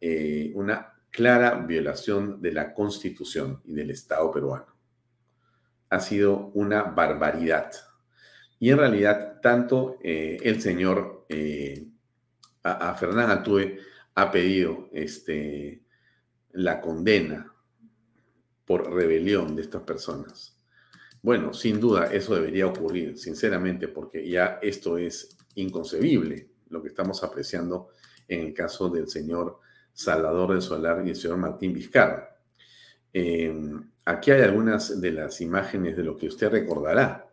eh, 0.00 0.52
una 0.54 0.94
clara 1.10 1.54
violación 1.56 2.40
de 2.40 2.52
la 2.52 2.72
Constitución 2.72 3.60
y 3.64 3.74
del 3.74 3.90
Estado 3.90 4.30
peruano. 4.30 4.66
Ha 5.90 6.00
sido 6.00 6.50
una 6.54 6.82
barbaridad. 6.82 7.72
Y 8.60 8.70
en 8.70 8.78
realidad, 8.78 9.40
tanto 9.40 9.98
eh, 10.02 10.38
el 10.42 10.60
señor, 10.60 11.26
eh, 11.28 11.88
a, 12.62 12.94
Fernán 12.94 13.30
Atue, 13.30 13.78
ha 14.14 14.30
pedido 14.30 14.88
este, 14.92 15.82
la 16.52 16.80
condena 16.80 17.52
por 18.64 18.92
rebelión 18.92 19.54
de 19.54 19.62
estas 19.62 19.82
personas. 19.82 20.58
Bueno, 21.22 21.54
sin 21.54 21.80
duda 21.80 22.12
eso 22.12 22.34
debería 22.34 22.66
ocurrir, 22.66 23.16
sinceramente, 23.16 23.88
porque 23.88 24.28
ya 24.28 24.58
esto 24.60 24.98
es 24.98 25.36
inconcebible, 25.54 26.50
lo 26.68 26.82
que 26.82 26.88
estamos 26.88 27.22
apreciando 27.22 27.90
en 28.26 28.40
el 28.46 28.54
caso 28.54 28.90
del 28.90 29.08
señor 29.08 29.60
Salvador 29.92 30.52
del 30.52 30.62
Solar 30.62 31.02
y 31.04 31.10
el 31.10 31.16
señor 31.16 31.38
Martín 31.38 31.72
Vizcarra. 31.72 32.36
Eh, 33.12 33.52
aquí 34.04 34.30
hay 34.30 34.42
algunas 34.42 35.00
de 35.00 35.12
las 35.12 35.40
imágenes 35.40 35.96
de 35.96 36.04
lo 36.04 36.16
que 36.16 36.26
usted 36.26 36.50
recordará 36.50 37.27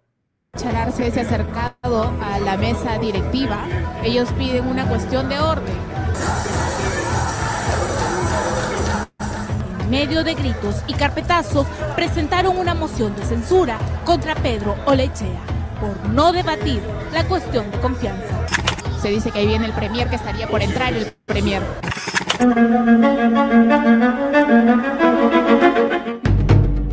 Chararse 0.55 1.11
se 1.11 1.19
ha 1.19 1.23
acercado 1.23 2.13
a 2.21 2.39
la 2.39 2.57
mesa 2.57 2.97
directiva. 2.97 3.65
Ellos 4.03 4.29
piden 4.37 4.67
una 4.67 4.85
cuestión 4.87 5.27
de 5.29 5.39
orden. 5.39 5.75
En 9.81 9.89
medio 9.89 10.23
de 10.23 10.33
gritos 10.33 10.83
y 10.87 10.93
carpetazos, 10.93 11.67
presentaron 11.95 12.57
una 12.57 12.73
moción 12.73 13.15
de 13.15 13.25
censura 13.25 13.77
contra 14.05 14.33
Pedro 14.35 14.75
Olechea 14.85 15.41
por 15.79 16.09
no 16.09 16.31
debatir 16.31 16.81
la 17.13 17.27
cuestión 17.27 17.69
de 17.71 17.79
confianza. 17.79 18.47
Se 19.01 19.09
dice 19.09 19.31
que 19.31 19.39
ahí 19.39 19.47
viene 19.47 19.65
el 19.65 19.73
premier 19.73 20.09
que 20.09 20.15
estaría 20.15 20.47
por 20.47 20.61
entrar 20.61 20.93
el 20.93 21.11
premier. 21.25 21.61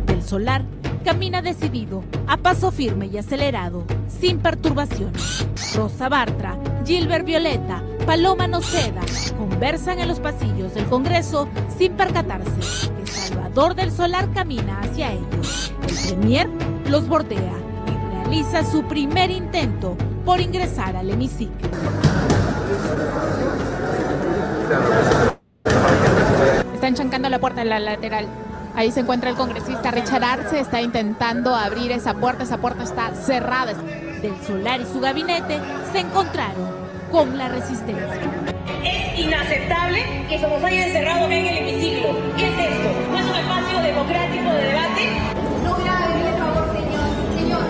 Del 0.05 0.21
solar 0.21 0.63
camina 1.03 1.41
decidido, 1.41 2.03
a 2.27 2.37
paso 2.37 2.71
firme 2.71 3.07
y 3.07 3.17
acelerado, 3.17 3.83
sin 4.07 4.39
perturbaciones. 4.39 5.45
Rosa 5.75 6.09
Bartra, 6.09 6.57
Gilbert 6.85 7.25
Violeta, 7.25 7.83
Paloma 8.05 8.47
Noceda 8.47 9.01
conversan 9.37 9.99
en 9.99 10.07
los 10.07 10.19
pasillos 10.19 10.73
del 10.73 10.85
Congreso 10.85 11.47
sin 11.77 11.93
percatarse 11.93 12.89
que 12.97 13.11
Salvador 13.11 13.75
del 13.75 13.91
Solar 13.91 14.31
camina 14.33 14.81
hacia 14.81 15.13
ellos. 15.13 15.73
El 15.87 16.07
Premier 16.07 16.49
los 16.89 17.07
bordea 17.07 17.53
y 17.87 18.15
realiza 18.15 18.63
su 18.63 18.83
primer 18.83 19.29
intento 19.29 19.97
por 20.25 20.39
ingresar 20.39 20.95
al 20.95 21.09
hemiciclo. 21.09 21.69
Están 26.73 26.95
chancando 26.95 27.29
la 27.29 27.39
puerta 27.39 27.61
en 27.61 27.69
la 27.69 27.79
lateral. 27.79 28.27
Ahí 28.75 28.91
se 28.91 29.01
encuentra 29.01 29.29
el 29.29 29.35
congresista 29.35 29.91
Richard 29.91 30.23
Arce, 30.23 30.59
está 30.59 30.81
intentando 30.81 31.55
abrir 31.55 31.91
esa 31.91 32.15
puerta, 32.15 32.43
esa 32.43 32.57
puerta 32.57 32.83
está 32.83 33.13
cerrada. 33.13 33.73
Del 33.73 34.35
Solar 34.47 34.81
y 34.81 34.85
su 34.85 34.99
gabinete 34.99 35.59
se 35.91 35.99
encontraron 35.99 36.69
con 37.11 37.37
la 37.37 37.49
resistencia. 37.49 38.19
Es 38.83 39.19
inaceptable 39.19 40.25
que 40.27 40.39
se 40.39 40.47
nos 40.47 40.63
haya 40.63 40.87
encerrado 40.87 41.25
en 41.25 41.45
el 41.45 41.57
hemiciclo. 41.57 42.09
¿Qué 42.35 42.47
es 42.47 42.71
esto? 42.71 42.89
¿No 43.11 43.19
es 43.19 43.25
un 43.25 43.35
espacio 43.35 43.79
democrático 43.79 44.49
de 44.49 44.63
debate? 44.63 45.07
No 45.63 45.75
grabe, 45.75 46.13
por 46.23 46.39
favor, 46.39 46.75
señor. 46.75 47.37
Señor. 47.37 47.61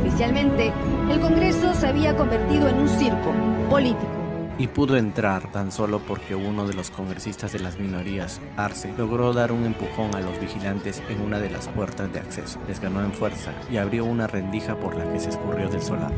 Oficialmente, 0.00 0.72
el 1.10 1.20
Congreso 1.20 1.74
se 1.74 1.86
había 1.86 2.16
convertido 2.16 2.68
en 2.68 2.80
un 2.80 2.88
circo 2.88 3.32
político 3.70 4.17
y 4.60 4.66
pudo 4.66 4.96
entrar 4.96 5.52
tan 5.52 5.70
solo 5.70 6.00
porque 6.00 6.34
uno 6.34 6.66
de 6.66 6.74
los 6.74 6.90
congresistas 6.90 7.52
de 7.52 7.60
las 7.60 7.78
minorías, 7.78 8.40
Arce, 8.56 8.92
logró 8.98 9.32
dar 9.32 9.52
un 9.52 9.64
empujón 9.64 10.12
a 10.16 10.20
los 10.20 10.38
vigilantes 10.40 11.00
en 11.08 11.20
una 11.20 11.38
de 11.38 11.48
las 11.48 11.68
puertas 11.68 12.12
de 12.12 12.18
acceso. 12.18 12.58
Les 12.66 12.80
ganó 12.80 13.00
en 13.04 13.12
fuerza 13.12 13.54
y 13.70 13.76
abrió 13.76 14.04
una 14.04 14.26
rendija 14.26 14.76
por 14.80 14.96
la 14.96 15.10
que 15.12 15.20
se 15.20 15.28
escurrió 15.28 15.68
del 15.68 15.80
solar. 15.80 16.12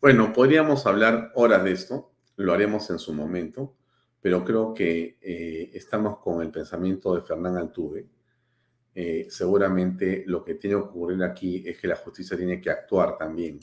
Bueno, 0.00 0.32
podríamos 0.32 0.86
hablar 0.86 1.32
horas 1.34 1.64
de 1.64 1.72
esto, 1.72 2.12
lo 2.36 2.52
haremos 2.52 2.88
en 2.90 3.00
su 3.00 3.12
momento, 3.12 3.74
pero 4.20 4.44
creo 4.44 4.72
que 4.72 5.18
eh, 5.20 5.70
estamos 5.74 6.18
con 6.18 6.40
el 6.42 6.52
pensamiento 6.52 7.12
de 7.16 7.22
Fernán 7.22 7.56
Altuve. 7.56 8.06
Eh, 8.94 9.26
seguramente 9.30 10.22
lo 10.28 10.44
que 10.44 10.54
tiene 10.54 10.76
que 10.76 10.82
ocurrir 10.82 11.24
aquí 11.24 11.64
es 11.66 11.80
que 11.80 11.88
la 11.88 11.96
justicia 11.96 12.36
tiene 12.36 12.60
que 12.60 12.70
actuar 12.70 13.18
también 13.18 13.58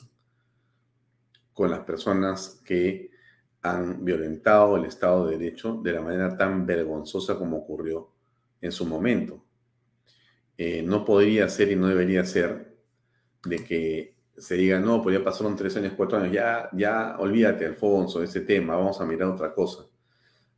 con 1.52 1.70
las 1.70 1.84
personas 1.84 2.60
que 2.64 3.10
han 3.62 4.04
violentado 4.04 4.76
el 4.76 4.84
Estado 4.84 5.26
de 5.26 5.38
Derecho 5.38 5.80
de 5.82 5.92
la 5.92 6.00
manera 6.00 6.36
tan 6.36 6.66
vergonzosa 6.66 7.36
como 7.36 7.58
ocurrió 7.58 8.10
en 8.60 8.72
su 8.72 8.86
momento. 8.86 9.44
Eh, 10.58 10.82
no 10.82 11.04
podría 11.04 11.48
ser 11.48 11.70
y 11.70 11.76
no 11.76 11.88
debería 11.88 12.24
ser 12.24 12.76
de 13.44 13.64
que 13.64 14.16
se 14.36 14.56
diga, 14.56 14.80
no, 14.80 15.02
pues 15.02 15.16
ya 15.16 15.24
pasaron 15.24 15.56
tres 15.56 15.76
años, 15.76 15.92
cuatro 15.96 16.18
años, 16.18 16.32
ya, 16.32 16.68
ya 16.72 17.16
olvídate, 17.18 17.66
Alfonso, 17.66 18.20
de 18.20 18.24
ese 18.26 18.40
tema, 18.40 18.76
vamos 18.76 19.00
a 19.00 19.04
mirar 19.04 19.28
otra 19.28 19.54
cosa. 19.54 19.86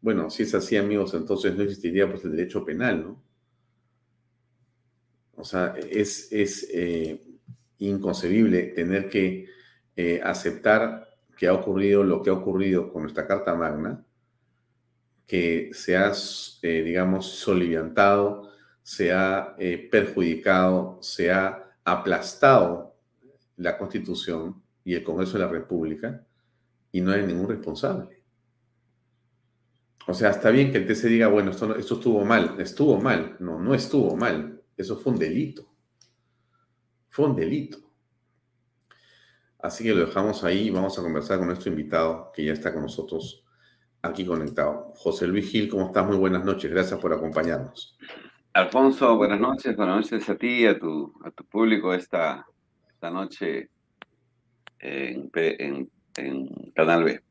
Bueno, 0.00 0.30
si 0.30 0.44
es 0.44 0.54
así, 0.54 0.76
amigos, 0.76 1.14
entonces 1.14 1.54
no 1.56 1.62
existiría 1.62 2.10
pues 2.10 2.24
el 2.24 2.36
derecho 2.36 2.64
penal, 2.64 3.02
¿no? 3.02 3.22
O 5.36 5.44
sea, 5.44 5.74
es, 5.76 6.30
es 6.30 6.68
eh, 6.72 7.20
inconcebible 7.78 8.64
tener 8.68 9.08
que 9.08 9.46
eh, 9.96 10.20
aceptar 10.22 11.08
que 11.36 11.48
ha 11.48 11.52
ocurrido 11.52 12.04
lo 12.04 12.22
que 12.22 12.30
ha 12.30 12.34
ocurrido 12.34 12.92
con 12.92 13.02
nuestra 13.02 13.26
Carta 13.26 13.54
Magna, 13.54 14.04
que 15.26 15.70
se 15.72 15.96
ha, 15.96 16.12
eh, 16.62 16.82
digamos, 16.82 17.26
soliviantado, 17.26 18.50
se 18.82 19.12
ha 19.12 19.54
eh, 19.58 19.88
perjudicado, 19.90 20.98
se 21.00 21.32
ha 21.32 21.64
aplastado 21.84 22.96
la 23.56 23.78
Constitución 23.78 24.62
y 24.84 24.94
el 24.94 25.02
Congreso 25.02 25.34
de 25.34 25.44
la 25.44 25.50
República 25.50 26.26
y 26.92 27.00
no 27.00 27.12
hay 27.12 27.24
ningún 27.24 27.48
responsable. 27.48 28.22
O 30.06 30.12
sea, 30.12 30.30
está 30.30 30.50
bien 30.50 30.70
que 30.70 30.78
el 30.78 30.86
TC 30.86 31.08
diga, 31.08 31.28
bueno, 31.28 31.50
esto, 31.50 31.74
esto 31.76 31.94
estuvo 31.94 32.24
mal, 32.24 32.56
estuvo 32.60 33.00
mal. 33.00 33.36
No, 33.40 33.58
no 33.58 33.74
estuvo 33.74 34.14
mal. 34.16 34.62
Eso 34.76 34.96
fue 34.98 35.12
un 35.14 35.18
delito. 35.18 35.66
Fue 37.08 37.26
un 37.26 37.36
delito. 37.36 37.78
Así 39.64 39.82
que 39.82 39.94
lo 39.94 40.04
dejamos 40.04 40.44
ahí 40.44 40.66
y 40.66 40.70
vamos 40.70 40.98
a 40.98 41.02
conversar 41.02 41.38
con 41.38 41.46
nuestro 41.46 41.70
invitado 41.70 42.30
que 42.34 42.44
ya 42.44 42.52
está 42.52 42.70
con 42.70 42.82
nosotros 42.82 43.46
aquí 44.02 44.26
conectado. 44.26 44.92
José 44.94 45.26
Luis 45.26 45.50
Gil, 45.50 45.70
¿cómo 45.70 45.86
estás? 45.86 46.06
Muy 46.06 46.18
buenas 46.18 46.44
noches. 46.44 46.70
Gracias 46.70 47.00
por 47.00 47.14
acompañarnos. 47.14 47.96
Alfonso, 48.52 49.16
buenas 49.16 49.40
noches. 49.40 49.74
Buenas 49.74 49.96
noches 49.96 50.28
a 50.28 50.36
ti 50.36 50.48
y 50.48 50.66
a 50.66 50.78
tu, 50.78 51.14
a 51.24 51.30
tu 51.30 51.46
público 51.46 51.94
esta, 51.94 52.44
esta 52.92 53.10
noche 53.10 53.70
en, 54.80 55.30
Canal 56.74 57.04
B. 57.04 57.22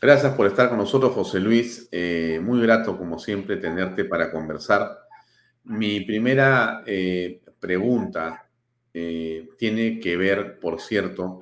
Gracias 0.00 0.34
por 0.34 0.46
estar 0.46 0.70
con 0.70 0.78
nosotros, 0.78 1.12
José 1.12 1.40
Luis. 1.40 1.90
Eh, 1.92 2.40
muy 2.42 2.62
grato, 2.62 2.96
como 2.96 3.18
siempre, 3.18 3.58
tenerte 3.58 4.06
para 4.06 4.32
conversar. 4.32 4.96
Mi 5.64 6.00
primera 6.06 6.82
eh, 6.86 7.42
pregunta 7.60 8.43
eh, 8.94 9.48
tiene 9.58 9.98
que 9.98 10.16
ver, 10.16 10.60
por 10.60 10.80
cierto, 10.80 11.40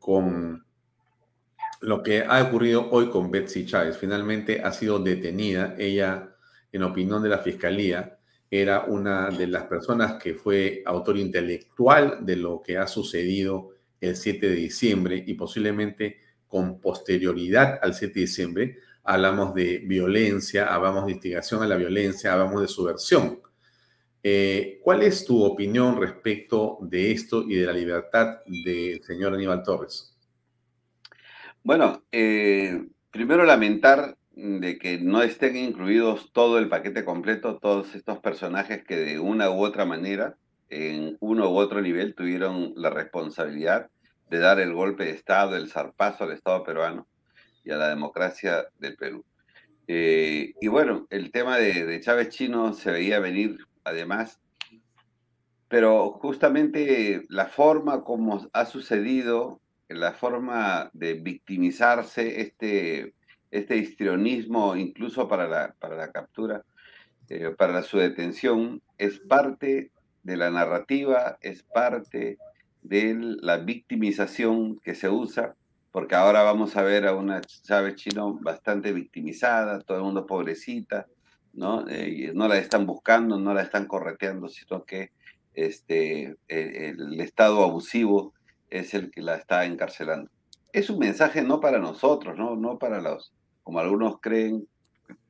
con 0.00 0.64
lo 1.80 2.02
que 2.02 2.24
ha 2.24 2.42
ocurrido 2.42 2.90
hoy 2.90 3.08
con 3.08 3.30
Betsy 3.30 3.64
Chávez. 3.64 3.96
Finalmente 3.96 4.60
ha 4.60 4.72
sido 4.72 4.98
detenida, 4.98 5.76
ella, 5.78 6.34
en 6.72 6.82
opinión 6.82 7.22
de 7.22 7.28
la 7.28 7.38
Fiscalía, 7.38 8.18
era 8.50 8.84
una 8.84 9.30
de 9.30 9.46
las 9.46 9.64
personas 9.64 10.14
que 10.14 10.34
fue 10.34 10.82
autor 10.86 11.18
intelectual 11.18 12.18
de 12.24 12.36
lo 12.36 12.62
que 12.62 12.78
ha 12.78 12.86
sucedido 12.86 13.70
el 14.00 14.16
7 14.16 14.48
de 14.48 14.54
diciembre 14.54 15.24
y 15.26 15.34
posiblemente 15.34 16.18
con 16.46 16.80
posterioridad 16.80 17.78
al 17.82 17.94
7 17.94 18.14
de 18.14 18.20
diciembre. 18.20 18.78
Hablamos 19.02 19.54
de 19.54 19.78
violencia, 19.78 20.72
hablamos 20.72 21.06
de 21.06 21.12
instigación 21.12 21.62
a 21.62 21.66
la 21.66 21.76
violencia, 21.76 22.32
hablamos 22.32 22.60
de 22.60 22.68
subversión. 22.68 23.40
Eh, 24.26 24.80
¿Cuál 24.82 25.02
es 25.02 25.26
tu 25.26 25.44
opinión 25.44 26.00
respecto 26.00 26.78
de 26.80 27.12
esto 27.12 27.44
y 27.46 27.56
de 27.56 27.66
la 27.66 27.74
libertad 27.74 28.38
del 28.46 29.02
señor 29.02 29.34
Aníbal 29.34 29.62
Torres? 29.62 30.16
Bueno, 31.62 32.02
eh, 32.10 32.86
primero 33.10 33.44
lamentar 33.44 34.16
de 34.34 34.78
que 34.78 34.98
no 34.98 35.22
estén 35.22 35.58
incluidos 35.58 36.32
todo 36.32 36.58
el 36.58 36.70
paquete 36.70 37.04
completo, 37.04 37.58
todos 37.58 37.94
estos 37.94 38.18
personajes 38.20 38.82
que 38.82 38.96
de 38.96 39.18
una 39.18 39.50
u 39.50 39.62
otra 39.62 39.84
manera, 39.84 40.38
en 40.70 41.18
uno 41.20 41.50
u 41.50 41.56
otro 41.56 41.82
nivel, 41.82 42.14
tuvieron 42.14 42.72
la 42.76 42.88
responsabilidad 42.88 43.90
de 44.30 44.38
dar 44.38 44.58
el 44.58 44.72
golpe 44.72 45.04
de 45.04 45.10
Estado, 45.10 45.54
el 45.54 45.68
zarpazo 45.68 46.24
al 46.24 46.32
Estado 46.32 46.64
peruano 46.64 47.06
y 47.62 47.72
a 47.72 47.76
la 47.76 47.90
democracia 47.90 48.68
del 48.78 48.96
Perú. 48.96 49.22
Eh, 49.86 50.54
y 50.62 50.68
bueno, 50.68 51.06
el 51.10 51.30
tema 51.30 51.58
de, 51.58 51.84
de 51.84 52.00
Chávez 52.00 52.30
Chino 52.30 52.72
se 52.72 52.90
veía 52.90 53.20
venir, 53.20 53.58
además, 53.84 54.40
pero 55.68 56.12
justamente 56.12 57.24
la 57.28 57.46
forma 57.46 58.02
como 58.02 58.48
ha 58.52 58.66
sucedido, 58.66 59.60
la 59.88 60.12
forma 60.12 60.90
de 60.92 61.14
victimizarse 61.14 62.40
este 62.40 63.14
este 63.54 63.76
histrionismo 63.76 64.74
incluso 64.74 65.28
para 65.28 65.46
la, 65.46 65.74
para 65.78 65.96
la 65.96 66.10
captura, 66.10 66.64
eh, 67.28 67.54
para 67.56 67.82
su 67.82 67.98
detención, 67.98 68.82
es 68.98 69.20
parte 69.20 69.92
de 70.24 70.36
la 70.36 70.50
narrativa, 70.50 71.38
es 71.40 71.62
parte 71.62 72.38
de 72.82 73.14
la 73.14 73.58
victimización 73.58 74.80
que 74.80 74.96
se 74.96 75.08
usa, 75.08 75.54
porque 75.92 76.16
ahora 76.16 76.42
vamos 76.42 76.76
a 76.76 76.82
ver 76.82 77.06
a 77.06 77.14
una 77.14 77.40
Chávez 77.42 77.94
Chino 77.94 78.34
bastante 78.40 78.92
victimizada, 78.92 79.80
todo 79.80 79.98
el 79.98 80.04
mundo 80.04 80.26
pobrecita, 80.26 81.06
¿no? 81.54 81.88
Eh, 81.88 82.32
no 82.34 82.48
la 82.48 82.58
están 82.58 82.86
buscando, 82.86 83.38
no 83.38 83.54
la 83.54 83.62
están 83.62 83.86
correteando, 83.86 84.48
sino 84.48 84.84
que 84.84 85.12
este, 85.54 86.36
el, 86.48 87.00
el 87.12 87.20
Estado 87.20 87.62
abusivo 87.62 88.34
es 88.70 88.94
el 88.94 89.10
que 89.10 89.22
la 89.22 89.36
está 89.36 89.64
encarcelando. 89.64 90.30
Es 90.72 90.90
un 90.90 90.98
mensaje 90.98 91.42
no 91.42 91.60
para 91.60 91.78
nosotros, 91.78 92.36
no, 92.36 92.56
no 92.56 92.78
para 92.78 93.00
los, 93.00 93.32
como 93.62 93.78
algunos 93.78 94.20
creen, 94.20 94.66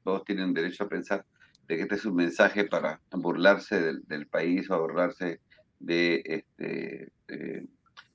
todos 0.02 0.24
tienen 0.24 0.54
derecho 0.54 0.84
a 0.84 0.88
pensar, 0.88 1.24
de 1.66 1.76
que 1.76 1.82
este 1.82 1.94
es 1.94 2.04
un 2.04 2.16
mensaje 2.16 2.64
para 2.64 3.00
burlarse 3.10 3.94
del, 4.06 4.26
país 4.26 4.70
o 4.70 4.78
burlarse 4.78 5.40
de, 5.78 6.22
este, 6.24 7.08
de, 7.26 7.68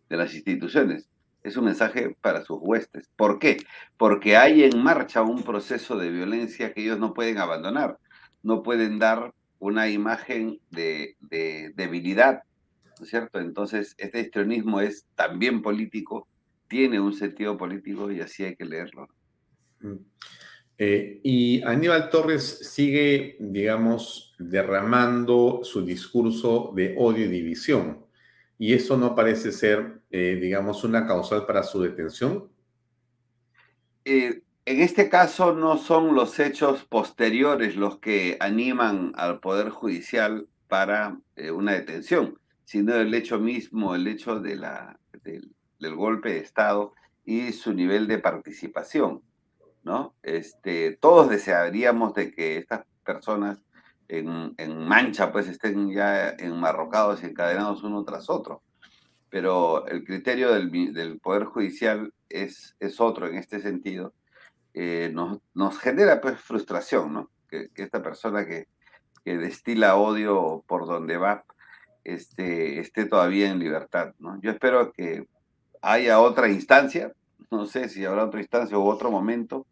las 0.10 0.34
instituciones. 0.34 1.10
Es 1.50 1.58
un 1.58 1.66
mensaje 1.66 2.16
para 2.22 2.45
sus 2.45 2.60
huestes. 2.62 3.10
¿Por 3.16 3.39
qué? 3.39 3.58
Porque 3.97 4.38
hay 4.38 4.64
en 4.64 4.84
marcha 4.84 5.24
un 5.24 5.41
proceso 5.41 5.97
de 5.97 6.12
violencia 6.12 6.74
que 6.74 6.82
ellos 6.82 7.00
no 7.00 7.16
pueden 7.16 7.39
abandonar. 7.39 7.97
No 8.43 8.62
pueden 8.62 9.00
dar 9.00 9.34
una 9.58 9.89
imagen 9.89 10.60
de, 10.70 11.16
debilidad, 11.76 12.43
¿no 13.00 13.04
es 13.04 13.10
cierto? 13.10 13.39
Entonces, 13.39 13.95
este 13.97 14.22
histrionismo 14.22 14.80
es 14.80 15.08
también 15.16 15.64
político, 15.64 16.28
tiene 16.68 17.00
un 17.00 17.14
sentido 17.14 17.58
político 17.58 18.12
y 18.12 18.22
así 18.22 18.43
hay 18.43 18.56
que 18.56 18.66
leerlo. 18.66 19.08
Mm. 19.80 19.95
Eh, 20.78 21.20
y 21.24 21.64
Aníbal 21.64 22.12
Torres 22.12 22.70
sigue, 22.72 23.38
digamos, 23.39 24.36
derramando 24.38 25.62
su 25.64 25.84
discurso 25.84 26.72
de 26.76 26.95
odio 26.95 27.26
y 27.26 27.30
división. 27.30 28.06
¿Y 28.60 28.74
eso 28.74 28.95
no 28.97 29.16
parece 29.16 29.51
ser, 29.51 30.01
eh, 30.12 30.38
digamos, 30.39 30.84
una 30.84 31.07
causal 31.07 31.47
para 31.47 31.64
su 31.64 31.82
detención? 31.82 32.51
Eh, 34.05 34.43
en 34.66 34.82
este 34.82 35.10
caso 35.10 35.55
no 35.55 35.78
son 35.78 36.14
los 36.14 36.38
hechos 36.39 36.84
posteriores 36.84 37.76
los 37.76 37.97
que 37.97 38.38
animan 38.39 39.14
al 39.16 39.39
Poder 39.39 39.70
Judicial 39.70 40.47
para 40.68 41.20
una 41.51 41.72
detención, 41.72 42.38
sino 42.66 42.95
el 42.95 43.12
hecho 43.16 43.39
mismo, 43.39 43.95
el 43.95 44.07
hecho 44.07 44.39
de 44.39 44.57
la, 44.57 44.99
del 45.24 45.95
golpe 45.95 46.34
de 46.34 46.39
Estado 46.39 46.93
y 47.26 47.51
su 47.53 47.74
nivel 47.74 48.07
de 48.07 48.20
participación. 48.20 49.24
¿no? 49.84 50.16
Este, 50.24 50.97
todos 50.99 51.30
desearíamos 51.30 52.14
de 52.14 52.32
que 52.32 52.57
estas 52.57 52.86
personas 53.03 53.60
en, 54.10 54.88
mancha 54.88 55.32
pues 55.32 55.47
estén 55.47 55.91
ya 55.91 56.32
enmarrocados 56.32 57.24
y 57.24 57.28
encadenados 57.28 57.84
uno 57.84 58.03
tras 58.03 58.30
otro. 58.30 58.62
Pero 59.30 59.88
el 59.88 60.03
criterio 60.03 60.51
del, 60.53 61.20
Poder 61.22 61.45
Judicial 61.45 62.14
es, 62.28 62.76
es 62.80 62.99
otro 62.99 63.28
en 63.28 63.36
este 63.36 63.62
sentido. 63.62 64.14
Eh, 64.74 65.12
nos, 65.14 65.39
nos, 65.53 65.80
genera 65.80 66.20
pues 66.22 66.39
frustración, 66.39 67.14
¿no? 67.14 67.30
Que, 67.47 67.70
esta 67.76 68.01
persona 68.01 68.45
que, 68.45 68.68
que, 69.24 69.38
destila 69.38 69.95
odio 69.95 70.64
por 70.68 70.88
donde 70.88 71.18
va 71.18 71.43
este, 72.03 72.80
esté 72.80 73.05
todavía 73.05 73.49
en 73.51 73.60
libertad, 73.60 74.14
¿no? 74.20 74.39
Yo 74.41 74.51
espero 74.51 74.91
que 74.91 75.28
haya 75.82 76.20
otra 76.20 76.49
instancia, 76.49 77.14
no 77.51 77.66
sé 77.66 77.89
si 77.89 78.05
habrá 78.05 78.26
otra 78.26 78.39
instancia 78.39 78.78
u 78.78 78.88
otro 78.88 79.12
momento, 79.12 79.66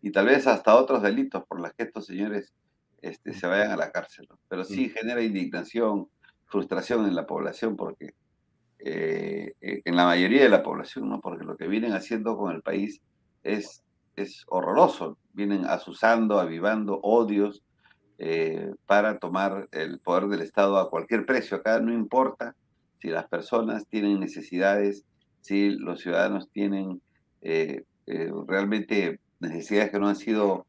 y 0.00 0.10
tal 0.10 0.26
vez 0.26 0.46
hasta 0.46 0.74
otros 0.74 1.02
delitos 1.02 1.44
por 1.46 1.60
los 1.60 1.72
que 1.74 1.84
estos 1.84 2.06
señores 2.06 2.52
este, 3.02 3.34
se 3.34 3.46
vayan 3.46 3.72
a 3.72 3.76
la 3.76 3.90
cárcel. 3.90 4.28
Pero 4.48 4.64
sí 4.64 4.88
genera 4.88 5.22
indignación, 5.22 6.08
frustración 6.46 7.06
en 7.06 7.14
la 7.14 7.26
población, 7.26 7.76
porque 7.76 8.14
eh, 8.78 9.54
eh, 9.60 9.82
en 9.84 9.96
la 9.96 10.06
mayoría 10.06 10.42
de 10.42 10.48
la 10.48 10.62
población, 10.62 11.08
¿no? 11.08 11.20
porque 11.20 11.44
lo 11.44 11.56
que 11.56 11.68
vienen 11.68 11.92
haciendo 11.92 12.36
con 12.36 12.54
el 12.54 12.62
país 12.62 13.00
es, 13.42 13.82
es 14.16 14.44
horroroso. 14.48 15.18
Vienen 15.32 15.66
asusando, 15.66 16.40
avivando 16.40 17.00
odios 17.02 17.62
eh, 18.18 18.72
para 18.86 19.18
tomar 19.18 19.68
el 19.72 19.98
poder 20.00 20.28
del 20.28 20.42
Estado 20.42 20.78
a 20.78 20.90
cualquier 20.90 21.26
precio. 21.26 21.56
Acá 21.56 21.80
no 21.80 21.92
importa 21.92 22.54
si 23.00 23.08
las 23.08 23.26
personas 23.28 23.86
tienen 23.88 24.20
necesidades, 24.20 25.04
si 25.40 25.70
los 25.70 26.00
ciudadanos 26.00 26.48
tienen 26.50 27.00
realmente 28.46 29.18
necesidades 29.40 29.90
que 29.90 29.98
no 29.98 30.08
han 30.08 30.14
sido 30.16 30.66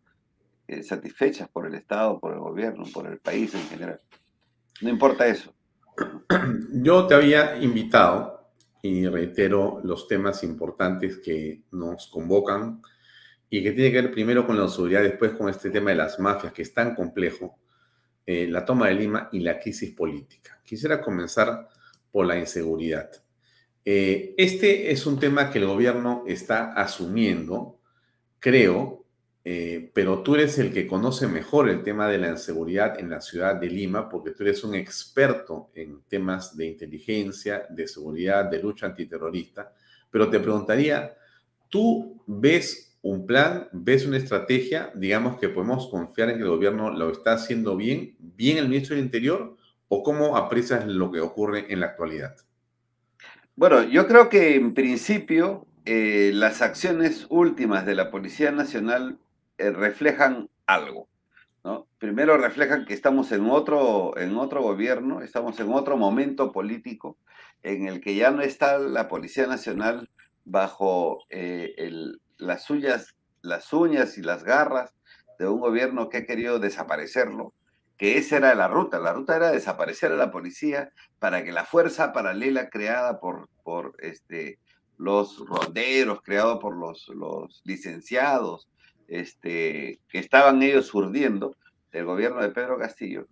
eh, 0.67 0.83
satisfechas 0.83 1.49
por 1.49 1.67
el 1.67 1.75
Estado, 1.75 2.19
por 2.19 2.33
el 2.33 2.39
gobierno, 2.39 2.83
por 2.93 3.07
el 3.07 3.19
país 3.19 3.53
en 3.53 3.63
general. 3.67 4.01
No 4.81 4.89
importa 4.89 5.27
eso. 5.27 5.53
Yo 6.73 7.07
te 7.07 7.15
había 7.15 7.57
invitado, 7.61 8.51
y 8.81 9.07
reitero 9.07 9.79
los 9.83 10.07
temas 10.07 10.43
importantes 10.43 11.17
que 11.17 11.63
nos 11.71 12.07
convocan 12.07 12.81
y 13.49 13.63
que 13.63 13.71
tiene 13.71 13.91
que 13.91 14.01
ver 14.01 14.11
primero 14.11 14.45
con 14.45 14.59
la 14.59 14.67
seguridad, 14.67 15.03
después 15.03 15.31
con 15.33 15.47
este 15.47 15.69
tema 15.69 15.91
de 15.91 15.97
las 15.97 16.19
mafias, 16.19 16.51
que 16.51 16.63
es 16.63 16.73
tan 16.73 16.93
complejo, 16.95 17.59
eh, 18.25 18.47
la 18.47 18.65
toma 18.65 18.87
de 18.87 18.95
Lima 18.95 19.29
y 19.31 19.39
la 19.39 19.59
crisis 19.59 19.91
política. 19.91 20.59
Quisiera 20.65 21.01
comenzar 21.01 21.69
por 22.11 22.25
la 22.25 22.37
inseguridad. 22.37 23.09
Eh, 23.85 24.33
este 24.37 24.91
es 24.91 25.05
un 25.05 25.19
tema 25.19 25.49
que 25.49 25.59
el 25.59 25.67
gobierno 25.67 26.23
está 26.25 26.73
asumiendo 26.73 27.79
creo, 28.43 29.02
eh, 29.45 29.91
pero 29.93 30.23
tú 30.23 30.35
eres 30.35 30.57
el 30.57 30.71
que 30.71 30.87
conoce 30.87 31.27
mejor 31.27 31.69
el 31.69 31.83
tema 31.83 32.07
de 32.07 32.17
la 32.17 32.29
inseguridad 32.29 32.97
en 32.97 33.09
la 33.09 33.19
ciudad 33.19 33.55
de 33.55 33.67
Lima, 33.67 34.07
porque 34.07 34.31
tú 34.31 34.43
eres 34.43 34.63
un 34.63 34.73
experto 34.73 35.69
en 35.75 36.01
temas 36.07 36.55
de 36.55 36.67
inteligencia, 36.67 37.65
de 37.69 37.87
seguridad, 37.87 38.45
de 38.45 38.61
lucha 38.61 38.85
antiterrorista. 38.85 39.73
Pero 40.09 40.29
te 40.29 40.39
preguntaría, 40.39 41.17
¿tú 41.67 42.23
ves 42.25 42.97
un 43.01 43.25
plan, 43.27 43.67
ves 43.73 44.05
una 44.05 44.15
estrategia, 44.15 44.91
digamos 44.95 45.37
que 45.37 45.49
podemos 45.49 45.89
confiar 45.89 46.29
en 46.29 46.37
que 46.37 46.43
el 46.43 46.49
gobierno 46.49 46.89
lo 46.89 47.11
está 47.11 47.33
haciendo 47.33 47.75
bien, 47.75 48.15
bien 48.19 48.57
el 48.57 48.69
ministro 48.69 48.95
del 48.95 49.03
Interior, 49.03 49.57
o 49.89 50.03
cómo 50.03 50.37
aprecias 50.37 50.87
lo 50.87 51.11
que 51.11 51.19
ocurre 51.19 51.65
en 51.67 51.81
la 51.81 51.87
actualidad? 51.87 52.35
Bueno, 53.57 53.83
yo 53.83 54.07
creo 54.07 54.29
que 54.29 54.55
en 54.55 54.73
principio 54.73 55.67
eh, 55.83 56.31
las 56.33 56.61
acciones 56.61 57.27
últimas 57.29 57.85
de 57.85 57.95
la 57.95 58.09
Policía 58.09 58.51
Nacional 58.51 59.19
eh, 59.57 59.71
reflejan 59.71 60.49
algo. 60.65 61.09
¿no? 61.63 61.87
Primero 61.97 62.37
reflejan 62.37 62.85
que 62.85 62.93
estamos 62.93 63.31
en 63.31 63.49
otro, 63.49 64.17
en 64.17 64.37
otro 64.37 64.61
gobierno, 64.61 65.21
estamos 65.21 65.59
en 65.59 65.71
otro 65.71 65.97
momento 65.97 66.51
político 66.51 67.17
en 67.63 67.87
el 67.87 68.01
que 68.01 68.15
ya 68.15 68.31
no 68.31 68.41
está 68.41 68.77
la 68.77 69.07
Policía 69.07 69.47
Nacional 69.47 70.09
bajo 70.45 71.23
eh, 71.29 71.73
las, 72.37 72.63
suyas, 72.63 73.15
las 73.41 73.71
uñas 73.71 74.17
y 74.17 74.21
las 74.21 74.43
garras 74.43 74.93
de 75.39 75.47
un 75.47 75.61
gobierno 75.61 76.09
que 76.09 76.17
ha 76.17 76.25
querido 76.25 76.59
desaparecerlo, 76.59 77.53
que 77.97 78.17
esa 78.17 78.37
era 78.37 78.55
la 78.55 78.67
ruta. 78.67 78.99
La 78.99 79.13
ruta 79.13 79.37
era 79.37 79.51
desaparecer 79.51 80.11
a 80.11 80.17
la 80.17 80.31
policía 80.31 80.91
para 81.19 81.43
que 81.43 81.53
la 81.53 81.63
fuerza 81.63 82.11
paralela 82.11 82.69
creada 82.69 83.19
por, 83.19 83.49
por 83.63 83.95
este, 83.99 84.59
los 84.97 85.39
ronderos 85.47 86.21
creados 86.21 86.59
por 86.59 86.75
los, 86.75 87.07
los 87.09 87.61
licenciados, 87.63 88.69
este, 89.07 89.99
que 90.09 90.19
estaban 90.19 90.61
ellos 90.63 90.93
urdiendo 90.93 91.55
del 91.91 92.05
gobierno 92.05 92.41
de 92.41 92.49
Pedro 92.49 92.77
Castillo, 92.77 93.27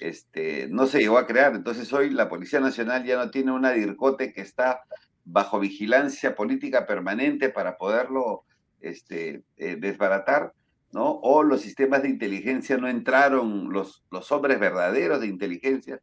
este, 0.00 0.68
no 0.68 0.86
se 0.86 1.00
llegó 1.00 1.18
a 1.18 1.26
crear. 1.26 1.54
Entonces 1.54 1.92
hoy 1.92 2.10
la 2.10 2.28
Policía 2.28 2.60
Nacional 2.60 3.04
ya 3.04 3.16
no 3.16 3.30
tiene 3.30 3.52
una 3.52 3.72
DIRCOTE 3.72 4.32
que 4.32 4.40
está 4.40 4.82
bajo 5.24 5.58
vigilancia 5.58 6.34
política 6.34 6.86
permanente 6.86 7.48
para 7.48 7.76
poderlo 7.76 8.44
este, 8.80 9.42
eh, 9.56 9.76
desbaratar, 9.76 10.52
¿no? 10.92 11.18
O 11.22 11.42
los 11.42 11.62
sistemas 11.62 12.02
de 12.02 12.10
inteligencia 12.10 12.76
no 12.76 12.88
entraron, 12.88 13.72
los, 13.72 14.04
los 14.10 14.30
hombres 14.32 14.60
verdaderos 14.60 15.20
de 15.20 15.26
inteligencia 15.26 16.00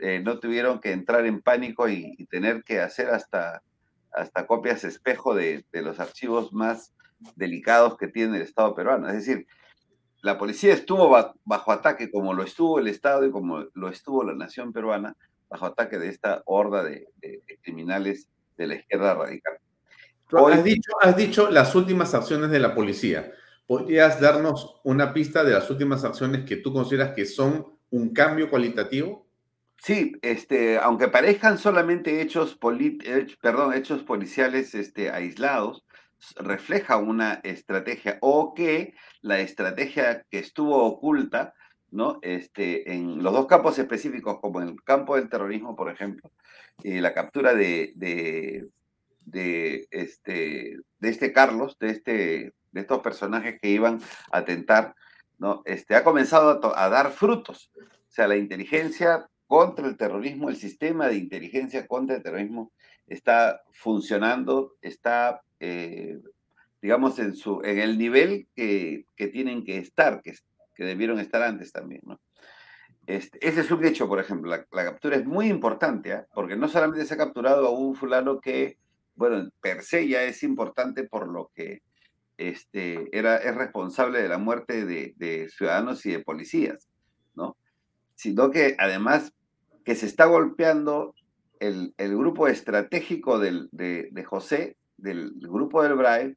eh, 0.00 0.20
no 0.20 0.38
tuvieron 0.38 0.80
que 0.80 0.92
entrar 0.92 1.26
en 1.26 1.40
pánico 1.40 1.88
y, 1.88 2.26
tener 2.30 2.62
que 2.62 2.80
hacer 2.80 3.08
hasta, 3.10 3.62
hasta 4.12 4.46
copias 4.46 4.84
espejo 4.84 5.34
de 5.34 5.64
los 5.72 5.98
archivos 5.98 6.52
más 6.52 6.92
delicados 7.36 7.96
que 7.96 8.08
tiene 8.08 8.36
el 8.36 8.42
Estado 8.42 8.74
peruano. 8.74 9.08
Es 9.08 9.14
decir, 9.14 9.46
la 10.22 10.38
policía 10.38 10.72
estuvo 10.72 11.10
bajo 11.44 11.72
ataque 11.72 12.10
como 12.10 12.34
lo 12.34 12.42
estuvo 12.42 12.78
el 12.78 12.88
Estado 12.88 13.26
y 13.26 13.30
como 13.30 13.66
lo 13.74 13.88
estuvo 13.88 14.24
la 14.24 14.34
nación 14.34 14.72
peruana, 14.72 15.16
bajo 15.48 15.66
ataque 15.66 15.98
de 15.98 16.08
esta 16.08 16.42
horda 16.46 16.82
de, 16.82 17.08
de, 17.16 17.42
de 17.46 17.58
criminales 17.62 18.28
de 18.56 18.66
la 18.66 18.74
izquierda 18.74 19.14
radical. 19.14 19.54
Hoy, 20.32 20.52
has, 20.52 20.64
dicho, 20.64 20.92
has 21.00 21.16
dicho 21.16 21.50
las 21.50 21.74
últimas 21.74 22.14
acciones 22.14 22.50
de 22.50 22.58
la 22.58 22.74
policía. 22.74 23.32
¿Podrías 23.66 24.20
darnos 24.20 24.80
una 24.84 25.12
pista 25.14 25.44
de 25.44 25.52
las 25.52 25.70
últimas 25.70 26.04
acciones 26.04 26.44
que 26.44 26.56
tú 26.56 26.72
consideras 26.72 27.14
que 27.14 27.24
son 27.24 27.66
un 27.90 28.12
cambio 28.12 28.50
cualitativo? 28.50 29.26
Sí, 29.78 30.12
este, 30.22 30.78
aunque 30.78 31.08
parezcan 31.08 31.56
solamente 31.56 32.20
hechos, 32.20 32.58
perdón, 33.40 33.74
hechos 33.74 34.02
policiales 34.02 34.74
este, 34.74 35.10
aislados, 35.10 35.84
refleja 36.36 36.96
una 36.96 37.34
estrategia 37.44 38.18
o 38.20 38.54
que 38.54 38.94
la 39.20 39.40
estrategia 39.40 40.24
que 40.30 40.38
estuvo 40.38 40.84
oculta, 40.84 41.54
¿no? 41.90 42.18
Este, 42.22 42.92
en 42.92 43.22
los 43.22 43.32
dos 43.32 43.46
campos 43.46 43.78
específicos, 43.78 44.38
como 44.40 44.60
en 44.60 44.68
el 44.68 44.82
campo 44.82 45.16
del 45.16 45.28
terrorismo, 45.28 45.76
por 45.76 45.90
ejemplo, 45.90 46.30
eh, 46.82 47.00
la 47.00 47.14
captura 47.14 47.54
de, 47.54 47.92
de, 47.94 49.88
este, 49.90 50.78
de 50.98 51.08
este 51.08 51.32
Carlos, 51.32 51.78
de, 51.78 51.90
este, 51.90 52.52
de 52.72 52.80
estos 52.80 53.00
personajes 53.00 53.58
que 53.60 53.70
iban 53.70 54.00
a 54.30 54.38
atentar, 54.38 54.94
¿no? 55.38 55.62
Este, 55.64 55.94
ha 55.94 56.04
comenzado 56.04 56.60
a, 56.74 56.84
a 56.84 56.88
dar 56.88 57.10
frutos. 57.12 57.70
O 57.76 58.10
sea, 58.10 58.26
la 58.26 58.36
inteligencia 58.36 59.28
contra 59.46 59.86
el 59.86 59.96
terrorismo, 59.96 60.50
el 60.50 60.56
sistema 60.56 61.08
de 61.08 61.16
inteligencia 61.16 61.86
contra 61.86 62.16
el 62.16 62.22
terrorismo 62.22 62.72
está 63.06 63.62
funcionando, 63.72 64.74
está, 64.82 65.42
eh, 65.60 66.18
digamos, 66.80 67.18
en, 67.18 67.34
su, 67.34 67.60
en 67.64 67.78
el 67.78 67.98
nivel 67.98 68.48
que, 68.54 69.06
que 69.16 69.28
tienen 69.28 69.64
que 69.64 69.78
estar, 69.78 70.22
que, 70.22 70.34
que, 70.74 70.84
debieron 70.84 71.18
estar 71.18 71.42
antes 71.42 71.72
también, 71.72 72.02
¿no? 72.04 72.20
Este, 73.08 73.38
ese 73.40 73.62
es 73.62 73.70
un 73.70 73.82
hecho, 73.86 74.06
por 74.06 74.20
ejemplo, 74.20 74.50
la, 74.50 74.84
captura 74.84 75.16
es 75.16 75.24
muy 75.24 75.48
importante, 75.48 76.12
¿eh? 76.12 76.24
porque 76.34 76.56
no 76.56 76.68
solamente 76.68 77.06
se 77.06 77.14
ha 77.14 77.16
capturado 77.16 77.66
a 77.66 77.70
un 77.70 77.94
fulano 77.94 78.38
que, 78.38 78.76
bueno, 79.16 79.48
per 79.62 79.82
se 79.82 80.06
ya 80.06 80.24
es 80.24 80.42
importante 80.42 81.04
por 81.04 81.26
lo 81.26 81.50
que 81.54 81.80
este, 82.36 83.08
era, 83.16 83.38
es 83.38 83.54
responsable 83.54 84.22
de 84.22 84.28
la 84.28 84.36
muerte 84.36 84.84
de, 84.84 85.48
ciudadanos 85.48 86.04
y 86.04 86.12
de 86.12 86.18
policías, 86.20 86.86
¿no? 87.34 87.56
Sino 88.14 88.50
que 88.50 88.76
además 88.78 89.32
que 89.86 89.94
se 89.94 90.04
está 90.04 90.26
golpeando 90.26 91.14
el, 91.60 91.94
el 91.96 92.14
grupo 92.14 92.46
estratégico 92.46 93.38
del, 93.38 93.70
de, 93.72 94.10
de, 94.12 94.24
José, 94.24 94.76
del 94.98 95.32
grupo 95.36 95.82
del 95.82 95.94
BRAE. 95.94 96.36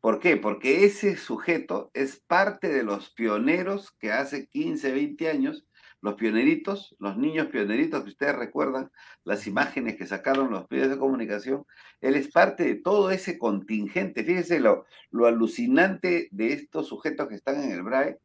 ¿Por 0.00 0.18
qué? 0.18 0.38
Porque 0.38 0.86
ese 0.86 1.16
sujeto 1.16 1.90
es 1.92 2.20
parte 2.26 2.68
de 2.68 2.82
los 2.82 3.10
pioneros 3.10 3.90
que 3.98 4.12
hace 4.12 4.46
15, 4.46 4.92
20 4.92 5.28
años, 5.28 5.66
los 6.00 6.14
pioneritos, 6.14 6.96
los 6.98 7.18
niños 7.18 7.48
pioneritos 7.48 8.02
que 8.02 8.08
ustedes 8.08 8.34
recuerdan, 8.34 8.90
las 9.24 9.46
imágenes 9.46 9.96
que 9.96 10.06
sacaron 10.06 10.50
los 10.50 10.70
medios 10.70 10.88
de 10.88 10.96
comunicación, 10.96 11.66
él 12.00 12.14
es 12.14 12.28
parte 12.28 12.64
de 12.64 12.76
todo 12.76 13.10
ese 13.10 13.38
contingente. 13.38 14.24
Fíjense 14.24 14.60
lo, 14.60 14.86
lo 15.10 15.26
alucinante 15.26 16.28
de 16.30 16.54
estos 16.54 16.88
sujetos 16.88 17.28
que 17.28 17.34
están 17.34 17.62
en 17.62 17.72
el 17.72 17.82
BRAE. 17.82 18.18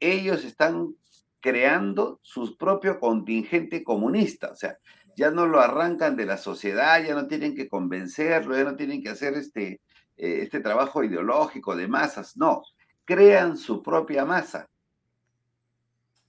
Ellos 0.00 0.44
están 0.44 0.96
creando 1.42 2.18
su 2.22 2.56
propio 2.56 2.98
contingente 2.98 3.84
comunista. 3.84 4.50
O 4.50 4.56
sea, 4.56 4.78
ya 5.16 5.30
no 5.30 5.46
lo 5.46 5.60
arrancan 5.60 6.16
de 6.16 6.26
la 6.26 6.36
sociedad, 6.36 7.02
ya 7.02 7.14
no 7.14 7.26
tienen 7.26 7.54
que 7.54 7.68
convencerlo, 7.68 8.56
ya 8.56 8.64
no 8.64 8.76
tienen 8.76 9.02
que 9.02 9.10
hacer 9.10 9.34
este, 9.34 9.80
eh, 10.16 10.40
este 10.42 10.60
trabajo 10.60 11.04
ideológico 11.04 11.76
de 11.76 11.88
masas, 11.88 12.36
no, 12.36 12.62
crean 13.04 13.56
su 13.56 13.82
propia 13.82 14.24
masa. 14.24 14.68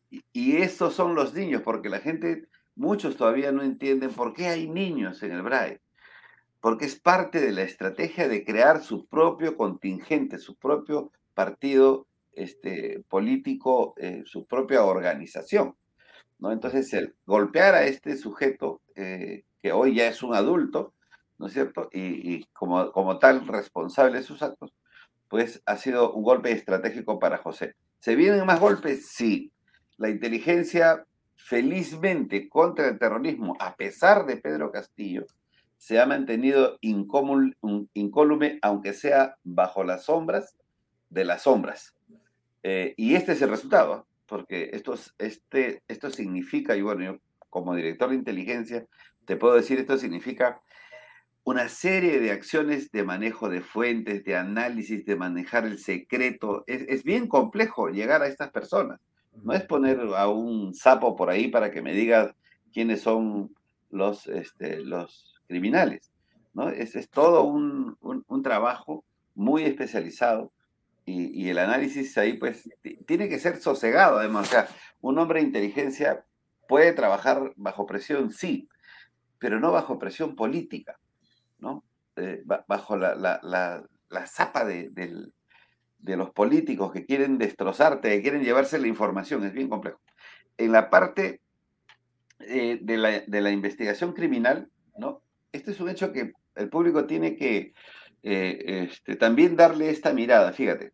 Y, 0.09 0.23
y 0.31 0.57
estos 0.57 0.93
son 0.93 1.15
los 1.15 1.33
niños, 1.33 1.61
porque 1.61 1.89
la 1.89 1.99
gente, 1.99 2.47
muchos 2.75 3.17
todavía 3.17 3.51
no 3.51 3.63
entienden 3.63 4.11
por 4.11 4.33
qué 4.33 4.47
hay 4.47 4.69
niños 4.69 5.23
en 5.23 5.31
el 5.31 5.41
BRAE, 5.41 5.81
porque 6.59 6.85
es 6.85 6.99
parte 6.99 7.41
de 7.41 7.51
la 7.51 7.63
estrategia 7.63 8.27
de 8.27 8.43
crear 8.43 8.81
su 8.81 9.05
propio 9.07 9.57
contingente, 9.57 10.37
su 10.37 10.55
propio 10.55 11.11
partido 11.33 12.07
este, 12.35 13.03
político 13.07 13.93
eh, 13.97 14.23
su 14.25 14.45
propia 14.45 14.83
organización. 14.83 15.75
¿No? 16.43 16.51
Entonces, 16.51 16.93
el 16.93 17.15
golpear 17.25 17.73
a 17.73 17.85
este 17.85 18.17
sujeto, 18.17 18.81
eh, 18.95 19.45
que 19.61 19.71
hoy 19.71 19.95
ya 19.95 20.09
es 20.09 20.21
un 20.23 20.35
adulto, 20.35 20.93
¿no 21.39 21.47
es 21.47 21.53
cierto? 21.53 21.89
Y, 21.93 22.43
como 22.51 23.17
tal 23.17 23.47
responsable 23.47 24.17
de 24.17 24.25
sus 24.25 24.43
actos, 24.43 24.73
pues 25.29 25.63
ha 25.65 25.77
sido 25.77 26.11
un 26.11 26.23
golpe 26.23 26.51
estratégico 26.51 27.17
para 27.17 27.37
José. 27.37 27.75
¿Se 27.99 28.17
vienen 28.17 28.45
más 28.45 28.59
golpes? 28.59 29.07
Sí. 29.07 29.53
La 29.95 30.09
inteligencia, 30.09 31.05
felizmente, 31.35 32.49
contra 32.49 32.89
el 32.89 32.99
terrorismo, 32.99 33.55
a 33.61 33.77
pesar 33.77 34.25
de 34.25 34.35
Pedro 34.35 34.69
Castillo, 34.69 35.25
se 35.77 36.01
ha 36.01 36.05
mantenido 36.05 36.77
incólume, 36.81 38.59
aunque 38.61 38.91
sea 38.91 39.37
bajo 39.45 39.85
las 39.85 40.03
sombras 40.03 40.57
de 41.09 41.23
las 41.23 41.43
sombras. 41.43 41.95
Eh, 42.63 42.93
y 42.97 43.15
este 43.15 43.31
es 43.31 43.41
el 43.41 43.49
resultado, 43.49 44.07
porque 44.27 44.69
esto, 44.73 44.95
este, 45.17 45.83
esto 45.87 46.09
significa, 46.09 46.75
y 46.75 46.81
bueno, 46.81 47.03
yo 47.03 47.17
como 47.49 47.75
director 47.75 48.09
de 48.09 48.15
inteligencia, 48.15 48.85
te 49.25 49.35
puedo 49.35 49.55
decir, 49.55 49.79
esto 49.79 49.97
significa 49.97 50.61
una 51.43 51.67
serie 51.67 52.19
de 52.19 52.31
acciones 52.31 52.91
de 52.91 53.03
manejo 53.03 53.49
de 53.49 53.61
fuentes, 53.61 54.23
de 54.23 54.35
análisis, 54.35 55.05
de 55.05 55.15
manejar 55.15 55.65
el 55.65 55.77
secreto. 55.77 56.63
Es, 56.67 56.83
es, 56.87 57.03
bien 57.03 57.27
complejo 57.27 57.89
llegar 57.89 58.21
a 58.21 58.27
estas 58.27 58.49
personas. 58.51 58.99
No 59.43 59.53
es 59.53 59.63
poner 59.63 59.99
a 60.15 60.29
un 60.29 60.73
sapo 60.73 61.15
por 61.15 61.29
ahí 61.29 61.49
para 61.49 61.69
que 61.71 61.81
me 61.81 61.93
diga 61.93 62.35
quiénes 62.71 63.01
son 63.01 63.53
los, 63.91 64.27
este, 64.27 64.79
los 64.79 65.35
criminales. 65.47 66.11
¿no? 66.53 66.69
Es, 66.69 66.95
es 66.95 67.09
todo 67.09 67.43
un, 67.43 67.97
un, 67.99 68.23
un 68.27 68.41
trabajo 68.41 69.03
muy 69.35 69.63
especializado 69.63 70.52
y, 71.05 71.49
el 71.49 71.57
análisis 71.57 72.17
ahí, 72.17 72.33
pues, 72.33 72.69
tiene 73.05 73.27
que 73.27 73.39
ser 73.39 73.57
sosegado, 73.57 74.19
además. 74.19 74.47
O 74.47 74.51
sea, 74.51 74.67
un 75.01 75.17
hombre 75.17 75.39
de 75.39 75.47
inteligencia 75.47 76.25
puede 76.67 76.93
trabajar 76.93 77.53
bajo 77.55 77.85
presión, 77.85 78.31
sí, 78.31 78.69
pero 79.37 79.59
no 79.59 79.71
bajo 79.71 79.99
presión 79.99 80.35
política, 80.35 80.97
¿no? 81.59 81.83
Eh, 82.15 82.43
bajo 82.67 82.95
la, 82.95 83.15
la, 83.15 83.39
la, 83.43 83.83
la 84.09 84.27
zapa 84.27 84.63
de, 84.63 84.89
de, 84.91 85.27
de, 85.97 86.17
los 86.17 86.29
políticos 86.29 86.93
que 86.93 87.05
quieren 87.05 87.37
destrozarte, 87.37 88.09
que 88.09 88.21
quieren 88.21 88.43
llevarse 88.43 88.79
la 88.79 88.87
información, 88.87 89.43
es 89.43 89.53
bien 89.53 89.67
complejo. 89.67 89.99
En 90.57 90.71
la 90.71 90.89
parte 90.89 91.41
eh, 92.39 92.79
de, 92.81 92.97
la, 92.97 93.19
de 93.19 93.41
la 93.41 93.51
investigación 93.51 94.13
criminal, 94.13 94.69
¿no? 94.97 95.21
Este 95.51 95.71
es 95.71 95.79
un 95.79 95.89
hecho 95.89 96.13
que 96.13 96.33
el 96.55 96.69
público 96.69 97.05
tiene 97.05 97.35
que 97.35 97.73
eh, 98.23 98.87
este, 98.89 99.17
también 99.17 99.55
darle 99.57 99.89
esta 99.89 100.13
mirada, 100.13 100.53
fíjate. 100.53 100.93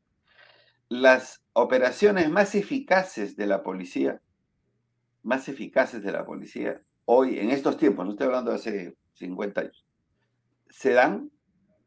Las 0.90 1.44
operaciones 1.54 2.30
más 2.30 2.56
eficaces 2.56 3.36
de 3.36 3.46
la 3.46 3.62
policía, 3.62 4.22
más 5.22 5.48
eficaces 5.48 6.02
de 6.02 6.12
la 6.12 6.26
policía, 6.26 6.80
hoy, 7.06 7.38
en 7.38 7.52
estos 7.52 7.78
tiempos, 7.78 8.06
no 8.06 8.12
estoy 8.12 8.26
hablando 8.28 8.52
de 8.52 8.58
hace 8.58 8.96
50 9.14 9.62
años, 9.62 9.86
se 10.70 10.94
dan 10.94 11.32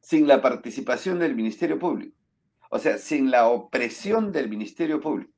sin 0.01 0.29
la 0.29 0.41
participación 0.41 1.19
del 1.19 1.35
Ministerio 1.35 1.79
Público. 1.79 2.17
O 2.71 2.79
sea, 2.79 2.97
sin 2.99 3.31
la 3.31 3.49
opresión 3.49 4.33
del 4.33 4.49
Ministerio 4.49 5.01
Público. 5.01 5.33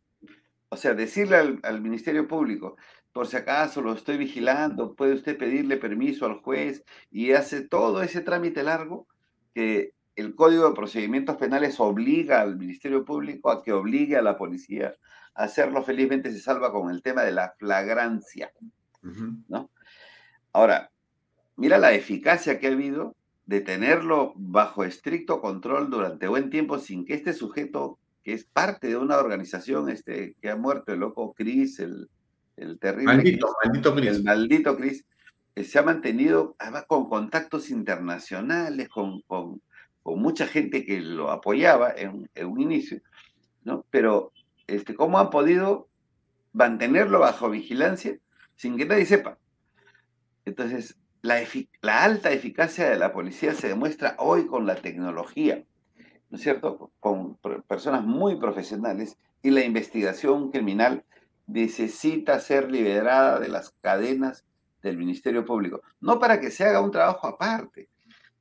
O 0.68 0.76
sea, 0.76 0.94
decirle 0.94 1.36
al, 1.36 1.60
al, 1.62 1.80
Ministerio 1.80 2.28
Público, 2.28 2.76
por 3.12 3.26
si 3.26 3.36
acaso 3.36 3.80
lo 3.80 3.92
estoy 3.92 4.16
vigilando, 4.18 4.94
puede 4.94 5.14
usted 5.14 5.36
pedirle 5.36 5.76
permiso 5.76 6.26
al 6.26 6.40
juez 6.40 6.84
y 7.10 7.32
hace 7.32 7.66
todo 7.66 8.02
ese 8.02 8.20
trámite 8.20 8.62
largo 8.62 9.06
que 9.54 9.93
el 10.16 10.34
Código 10.34 10.68
de 10.68 10.74
Procedimientos 10.74 11.36
Penales 11.36 11.80
obliga 11.80 12.40
al 12.40 12.56
Ministerio 12.56 13.04
Público 13.04 13.50
a 13.50 13.62
que 13.62 13.72
obligue 13.72 14.16
a 14.16 14.22
la 14.22 14.36
policía 14.38 14.94
a 15.34 15.44
hacerlo. 15.44 15.82
Felizmente 15.82 16.30
se 16.32 16.40
salva 16.40 16.72
con 16.72 16.90
el 16.90 17.02
tema 17.02 17.22
de 17.22 17.32
la 17.32 17.54
flagrancia, 17.58 18.52
¿no? 19.48 19.70
Ahora, 20.52 20.90
mira 21.56 21.78
la 21.78 21.92
eficacia 21.92 22.58
que 22.58 22.68
ha 22.68 22.72
habido 22.72 23.16
de 23.46 23.60
tenerlo 23.60 24.32
bajo 24.36 24.84
estricto 24.84 25.40
control 25.40 25.90
durante 25.90 26.28
buen 26.28 26.48
tiempo 26.48 26.78
sin 26.78 27.04
que 27.04 27.14
este 27.14 27.32
sujeto, 27.32 27.98
que 28.22 28.32
es 28.32 28.44
parte 28.44 28.88
de 28.88 28.96
una 28.96 29.18
organización 29.18 29.88
este, 29.90 30.36
que 30.40 30.48
ha 30.48 30.56
muerto, 30.56 30.92
el 30.92 31.00
loco 31.00 31.34
Cris, 31.34 31.78
el, 31.80 32.08
el 32.56 32.78
terrible 32.78 33.16
Maldito, 33.16 33.48
Cris, 33.60 33.72
maldito 33.72 33.94
Cris. 33.94 34.10
el 34.16 34.24
maldito 34.24 34.76
Cris, 34.76 35.06
eh, 35.56 35.64
se 35.64 35.78
ha 35.78 35.82
mantenido 35.82 36.56
además 36.58 36.84
con 36.86 37.08
contactos 37.08 37.68
internacionales, 37.68 38.88
con, 38.88 39.20
con- 39.22 39.60
con 40.04 40.20
mucha 40.20 40.46
gente 40.46 40.84
que 40.84 41.00
lo 41.00 41.32
apoyaba 41.32 41.92
en, 41.96 42.30
en 42.36 42.46
un 42.46 42.60
inicio, 42.60 43.00
¿no? 43.64 43.84
Pero, 43.90 44.32
este, 44.68 44.94
¿cómo 44.94 45.18
han 45.18 45.30
podido 45.30 45.88
mantenerlo 46.52 47.18
bajo 47.18 47.50
vigilancia 47.50 48.18
sin 48.54 48.76
que 48.76 48.86
nadie 48.86 49.06
sepa? 49.06 49.38
Entonces, 50.44 50.96
la, 51.22 51.40
la 51.80 52.04
alta 52.04 52.30
eficacia 52.30 52.88
de 52.88 52.98
la 52.98 53.12
policía 53.12 53.54
se 53.54 53.68
demuestra 53.68 54.14
hoy 54.18 54.46
con 54.46 54.66
la 54.66 54.76
tecnología, 54.76 55.64
¿no 56.28 56.36
es 56.36 56.42
cierto? 56.42 56.92
Con 57.00 57.36
per- 57.36 57.62
personas 57.62 58.04
muy 58.04 58.36
profesionales 58.36 59.16
y 59.42 59.50
la 59.50 59.64
investigación 59.64 60.50
criminal 60.50 61.04
necesita 61.46 62.38
ser 62.40 62.70
liberada 62.70 63.40
de 63.40 63.48
las 63.48 63.70
cadenas 63.80 64.44
del 64.82 64.98
Ministerio 64.98 65.46
Público. 65.46 65.80
No 66.00 66.18
para 66.18 66.40
que 66.40 66.50
se 66.50 66.64
haga 66.64 66.82
un 66.82 66.90
trabajo 66.90 67.26
aparte, 67.26 67.88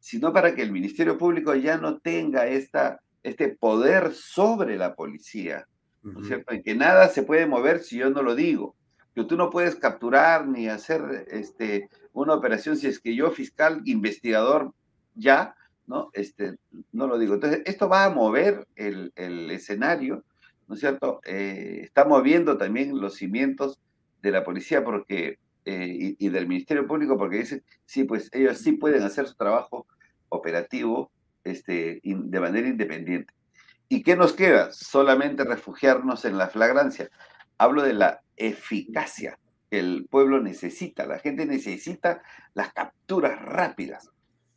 sino 0.04 0.34
para 0.34 0.54
que 0.54 0.62
el 0.62 0.74
Ministerio 0.74 1.18
Público 1.18 1.56
ya 1.56 1.78
no 1.78 1.98
tenga 1.98 2.46
esta, 2.46 3.00
este 3.24 3.48
poder 3.48 4.12
sobre 4.12 4.76
la 4.76 4.96
policía, 4.96 5.66
¿no 6.02 6.20
es 6.20 6.28
cierto? 6.28 6.54
En 6.54 6.62
que 6.62 6.76
nada 6.76 7.08
se 7.08 7.24
puede 7.24 7.46
mover 7.46 7.80
si 7.80 8.00
yo 8.00 8.10
no 8.10 8.22
lo 8.22 8.36
digo. 8.36 8.76
Que 9.16 9.24
tú 9.24 9.38
no 9.38 9.50
puedes 9.50 9.78
capturar 9.78 10.46
ni 10.46 10.68
hacer 10.68 11.26
este, 11.32 11.90
una 12.12 12.34
operación 12.34 12.76
si 12.76 12.88
es 12.88 13.00
que 13.00 13.16
yo, 13.16 13.32
fiscal, 13.32 13.82
investigador, 13.86 14.74
ya, 15.16 15.56
¿no? 15.88 16.10
Este, 16.12 16.58
no 16.92 17.08
lo 17.08 17.18
digo. 17.18 17.36
Entonces, 17.36 17.62
esto 17.64 17.88
va 17.88 18.04
a 18.04 18.10
mover 18.10 18.68
el, 18.76 19.14
el 19.16 19.50
escenario, 19.52 20.26
¿no 20.68 20.76
es 20.76 20.82
cierto? 20.82 21.22
Eh, 21.24 21.80
está 21.82 22.04
moviendo 22.04 22.58
también 22.58 23.00
los 23.00 23.16
cimientos 23.16 23.80
de 24.22 24.32
la 24.32 24.44
policía 24.44 24.84
porque, 24.84 25.40
eh, 25.64 26.16
y, 26.20 26.26
y 26.26 26.28
del 26.28 26.46
Ministerio 26.46 26.86
Público 26.86 27.18
porque 27.18 27.38
dicen, 27.38 27.64
sí, 27.86 28.04
pues 28.04 28.30
ellos 28.34 28.58
sí 28.58 28.74
pueden 28.74 29.04
hacer 29.04 29.28
su 29.28 29.36
trabajo 29.36 29.88
operativo 30.34 31.12
este, 31.44 32.00
in- 32.04 32.30
de 32.32 32.40
manera 32.40 32.68
independiente. 32.68 33.34
¿Y 33.90 34.04
qué 34.04 34.16
nos 34.16 34.34
queda? 34.34 34.72
Solamente 34.72 35.44
refugiarnos 35.44 36.26
en 36.26 36.38
la 36.38 36.48
flagrancia. 36.48 37.10
Hablo 37.58 37.84
de 37.84 37.94
la 37.94 38.22
eficacia 38.36 39.38
que 39.70 39.80
el 39.80 40.08
pueblo 40.10 40.42
necesita. 40.42 41.06
La 41.06 41.20
gente 41.20 41.46
necesita 41.46 42.22
las 42.54 42.74
capturas 42.74 43.40
rápidas. 43.42 44.10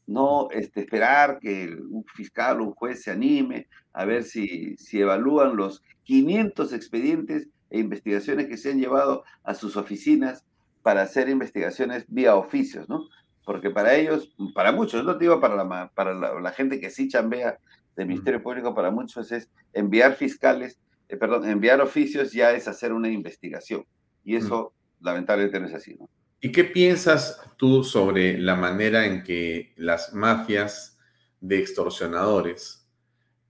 No 0.07 0.49
este, 0.53 0.81
esperar 0.81 1.39
que 1.41 1.66
un 1.91 2.05
fiscal 2.05 2.61
o 2.61 2.64
un 2.64 2.72
juez 2.74 3.03
se 3.03 3.11
anime 3.11 3.66
a 3.93 4.05
ver 4.05 4.22
si, 4.24 4.77
si 4.77 5.01
evalúan 5.01 5.57
los 5.57 5.83
500 6.05 6.72
expedientes 6.72 7.49
e 7.70 7.81
investigaciones 7.81 8.47
que 8.47 8.57
se 8.57 8.70
han 8.70 8.79
llevado 8.79 9.24
a 9.43 9.55
sus 9.55 9.77
oficinas 9.77 10.45
para 10.83 11.03
hacer 11.03 11.29
investigaciones 11.29 12.05
vía 12.09 12.37
oficios, 12.37 12.89
¿no? 12.89 13.09
Porque 13.47 13.70
para 13.70 13.94
ellos, 13.94 14.34
para 14.55 14.72
muchos, 14.72 15.05
no 15.05 15.14
digo 15.14 15.40
para 15.40 15.55
la, 15.55 15.90
para 15.94 16.12
la, 16.12 16.40
la 16.40 16.51
gente 16.51 16.80
que 16.80 16.90
sí 16.90 17.09
chambea 17.09 17.59
del 17.94 18.09
Ministerio 18.09 18.42
Público, 18.42 18.74
para 18.74 18.90
muchos 18.90 19.30
es 19.30 19.49
enviar 19.72 20.16
fiscales, 20.16 20.80
eh, 21.09 21.16
perdón, 21.16 21.49
enviar 21.49 21.80
oficios 21.80 22.32
ya 22.32 22.51
es 22.51 22.66
hacer 22.66 22.92
una 22.92 23.09
investigación. 23.09 23.86
Y 24.24 24.34
eso, 24.34 24.74
lamentablemente, 25.01 25.61
no 25.61 25.68
es 25.68 25.74
así, 25.74 25.94
¿no? 25.94 26.11
¿Y 26.40 26.51
qué 26.51 26.64
piensas 26.64 27.40
tú 27.57 27.84
sobre 27.84 28.36
la 28.36 28.57
manera 28.57 29.07
en 29.07 29.22
que 29.22 29.72
las 29.76 30.12
mafias 30.12 30.99
de 31.40 31.59
extorsionadores 31.59 32.86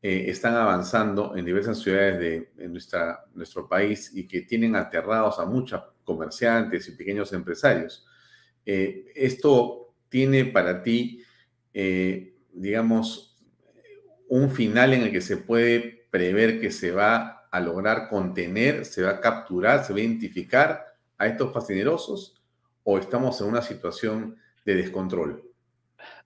eh, 0.03 0.27
están 0.29 0.55
avanzando 0.55 1.35
en 1.37 1.45
diversas 1.47 1.81
ciudades 1.81 2.19
de 2.57 2.69
nuestra, 2.69 3.25
nuestro 3.35 3.67
país 3.67 4.13
y 4.15 4.29
que 4.29 4.43
tienen 4.43 4.77
aterrados 4.77 5.39
a 5.39 5.47
muchos 5.47 5.83
comerciantes 6.05 6.87
y 6.87 6.93
pequeños 6.93 7.33
empresarios? 7.33 8.07
Eh, 8.65 9.07
¿Esto 9.15 9.86
tiene 10.09 10.45
para 10.45 10.83
ti, 10.83 11.23
eh, 11.75 12.35
digamos, 12.53 13.37
un 14.29 14.51
final 14.51 14.93
en 14.93 15.03
el 15.03 15.13
que 15.13 15.21
se 15.21 15.37
puede 15.37 16.07
prever 16.11 16.61
que 16.61 16.71
se 16.71 16.91
va 16.91 17.49
a 17.51 17.61
lograr 17.61 18.09
contener, 18.09 18.85
se 18.85 19.03
va 19.03 19.11
a 19.11 19.21
capturar, 19.21 19.85
se 19.85 19.93
va 19.93 19.99
a 19.99 20.03
identificar 20.03 20.87
a 21.19 21.27
estos 21.27 21.53
fascinerosos? 21.53 22.43
¿O 22.85 22.99
estamos 22.99 23.41
en 23.41 23.49
una 23.49 23.63
situación 23.63 24.37
de 24.65 24.75
descontrol? 24.75 25.43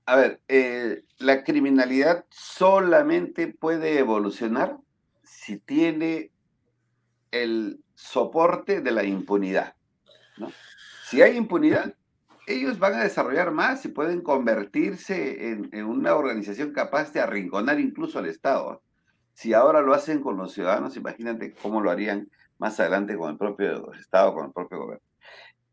A 0.06 0.16
ver, 0.16 0.40
eh, 0.48 1.04
la 1.18 1.44
criminalidad 1.44 2.24
solamente 2.30 3.48
puede 3.48 3.98
evolucionar 3.98 4.76
si 5.22 5.58
tiene 5.58 6.32
el 7.30 7.80
soporte 7.94 8.80
de 8.80 8.90
la 8.90 9.04
impunidad. 9.04 9.76
¿no? 10.36 10.50
Si 11.04 11.22
hay 11.22 11.36
impunidad, 11.36 11.94
ellos 12.46 12.78
van 12.78 12.94
a 12.94 13.02
desarrollar 13.04 13.52
más 13.52 13.84
y 13.84 13.88
pueden 13.88 14.22
convertirse 14.22 15.50
en, 15.50 15.84
una 15.84 16.14
organización 16.16 16.72
capaz 16.72 17.12
de 17.12 17.20
arrinconar 17.20 17.80
incluso 17.80 18.18
al 18.18 18.26
Estado. 18.26 18.82
Si 19.32 19.54
ahora 19.54 19.80
lo 19.80 19.94
hacen 19.94 20.20
con 20.20 20.36
los 20.36 20.52
ciudadanos, 20.52 20.96
imagínate 20.96 21.54
cómo 21.54 21.80
lo 21.80 21.90
harían 21.90 22.28
más 22.58 22.78
adelante 22.80 23.16
con 23.16 23.30
el 23.30 23.38
propio 23.38 23.92
Estado, 23.94 24.34
con 24.34 24.46
el 24.46 24.52
propio 24.52 24.78
gobierno. 24.78 25.04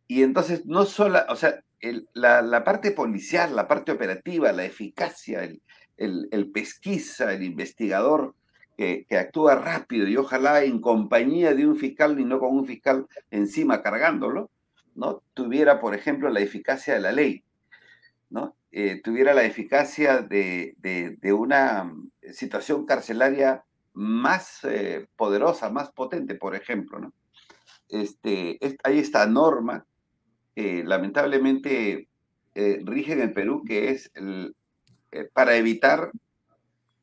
Y 0.08 0.24
entonces, 0.24 0.66
no 0.66 0.86
solo, 0.86 1.20
o 1.30 1.36
sea, 1.36 1.62
el- 1.80 2.08
la, 2.14 2.64
parte 2.64 2.92
policial, 2.92 3.56
la 3.56 3.68
parte 3.68 3.92
operativa, 3.92 4.52
la 4.52 4.66
eficacia, 4.66 5.44
el, 5.44 5.62
el- 5.98 6.28
el 6.32 6.52
pesquisa, 6.52 7.34
el 7.34 7.44
investigador 7.44 8.36
que 8.78 9.08
actúa 9.18 9.56
rápido 9.56 10.08
y 10.08 10.18
ojalá 10.18 10.64
en 10.64 10.80
compañía 10.80 11.56
de 11.56 11.66
un 11.66 11.76
fiscal 11.78 12.20
y 12.20 12.26
no 12.26 12.40
con 12.40 12.56
un 12.56 12.66
fiscal 12.68 13.08
encima 13.32 13.82
cargándolo, 13.82 14.52
¿no? 14.98 15.24
Tuviera, 15.36 15.82
por 15.82 15.96
ejemplo, 15.96 16.30
la 16.32 16.42
eficacia 16.42 16.96
de 16.96 17.02
la 17.02 17.14
ley, 17.14 17.46
¿no? 18.30 18.56
Eh, 18.72 19.02
tuviera 19.04 19.34
la 19.34 19.46
eficacia 19.46 20.20
de, 20.22 20.76
de- 20.80 21.34
una 21.34 21.94
situación 22.34 22.86
carcelaria 22.86 23.64
más 23.94 24.64
eh, 24.66 25.08
poderosa, 25.16 25.70
más 25.70 25.92
potente, 25.92 26.36
por 26.36 26.56
ejemplo, 26.56 27.00
¿no? 27.00 27.14
Este, 27.90 28.64
es- 28.66 28.78
hay 28.84 29.00
esta 29.00 29.26
norma 29.28 29.86
que 30.56 30.84
lamentablemente 30.86 32.10
eh, 32.56 32.82
rige 32.86 33.14
en 33.22 33.34
Perú, 33.34 33.64
que 33.66 33.92
es 33.92 34.12
para 35.34 35.56
evitar 35.56 36.12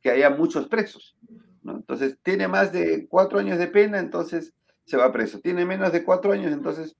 que 0.03 0.11
haya 0.11 0.31
muchos 0.31 0.69
presos. 0.69 1.17
¿no? 1.63 1.77
Entonces, 1.77 2.19
tiene 2.23 2.49
más 2.49 2.73
de 2.73 3.07
cuatro 3.09 3.39
años 3.39 3.59
de 3.59 3.69
pena, 3.69 3.99
entonces 3.99 4.55
se 4.85 4.97
va 4.97 5.13
preso. 5.13 5.41
Tiene 5.41 5.65
menos 5.65 5.93
de 5.93 6.05
cuatro 6.05 6.33
años, 6.33 6.53
entonces 6.53 6.97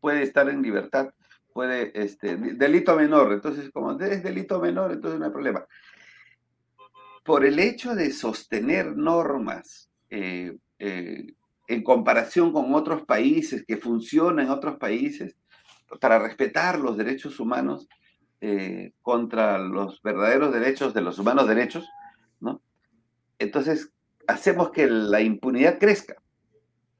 puede 0.00 0.22
estar 0.22 0.48
en 0.48 0.62
libertad, 0.62 1.12
puede, 1.52 1.92
este, 1.94 2.36
delito 2.36 2.96
menor. 2.96 3.32
Entonces, 3.32 3.70
como 3.70 3.92
es 4.00 4.22
delito 4.22 4.60
menor, 4.60 4.92
entonces 4.92 5.18
no 5.18 5.26
hay 5.26 5.32
problema. 5.32 5.64
Por 7.24 7.44
el 7.44 7.58
hecho 7.58 7.94
de 7.94 8.10
sostener 8.10 8.96
normas 8.96 9.90
eh, 10.08 10.56
eh, 10.78 11.34
en 11.68 11.82
comparación 11.82 12.52
con 12.52 12.74
otros 12.74 13.02
países, 13.02 13.64
que 13.66 13.76
funcionan 13.76 14.46
en 14.46 14.50
otros 14.50 14.76
países, 14.78 15.36
para 16.00 16.18
respetar 16.18 16.78
los 16.78 16.96
derechos 16.96 17.40
humanos 17.40 17.88
eh, 18.40 18.92
contra 19.02 19.58
los 19.58 20.00
verdaderos 20.02 20.52
derechos 20.52 20.94
de 20.94 21.02
los 21.02 21.18
humanos 21.18 21.46
derechos, 21.46 21.86
¿no? 22.40 22.62
Entonces, 23.38 23.92
hacemos 24.26 24.70
que 24.70 24.88
la 24.88 25.20
impunidad 25.20 25.78
crezca. 25.78 26.19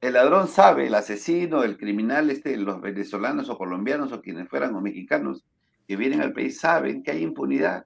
El 0.00 0.14
ladrón 0.14 0.48
sabe, 0.48 0.86
el 0.86 0.94
asesino, 0.94 1.62
el 1.62 1.76
criminal, 1.76 2.30
este, 2.30 2.56
los 2.56 2.80
venezolanos 2.80 3.50
o 3.50 3.58
colombianos 3.58 4.12
o 4.12 4.22
quienes 4.22 4.48
fueran 4.48 4.74
o 4.74 4.80
mexicanos 4.80 5.44
que 5.86 5.96
vienen 5.96 6.22
al 6.22 6.32
país 6.32 6.58
saben 6.58 7.02
que 7.02 7.10
hay 7.10 7.22
impunidad, 7.22 7.84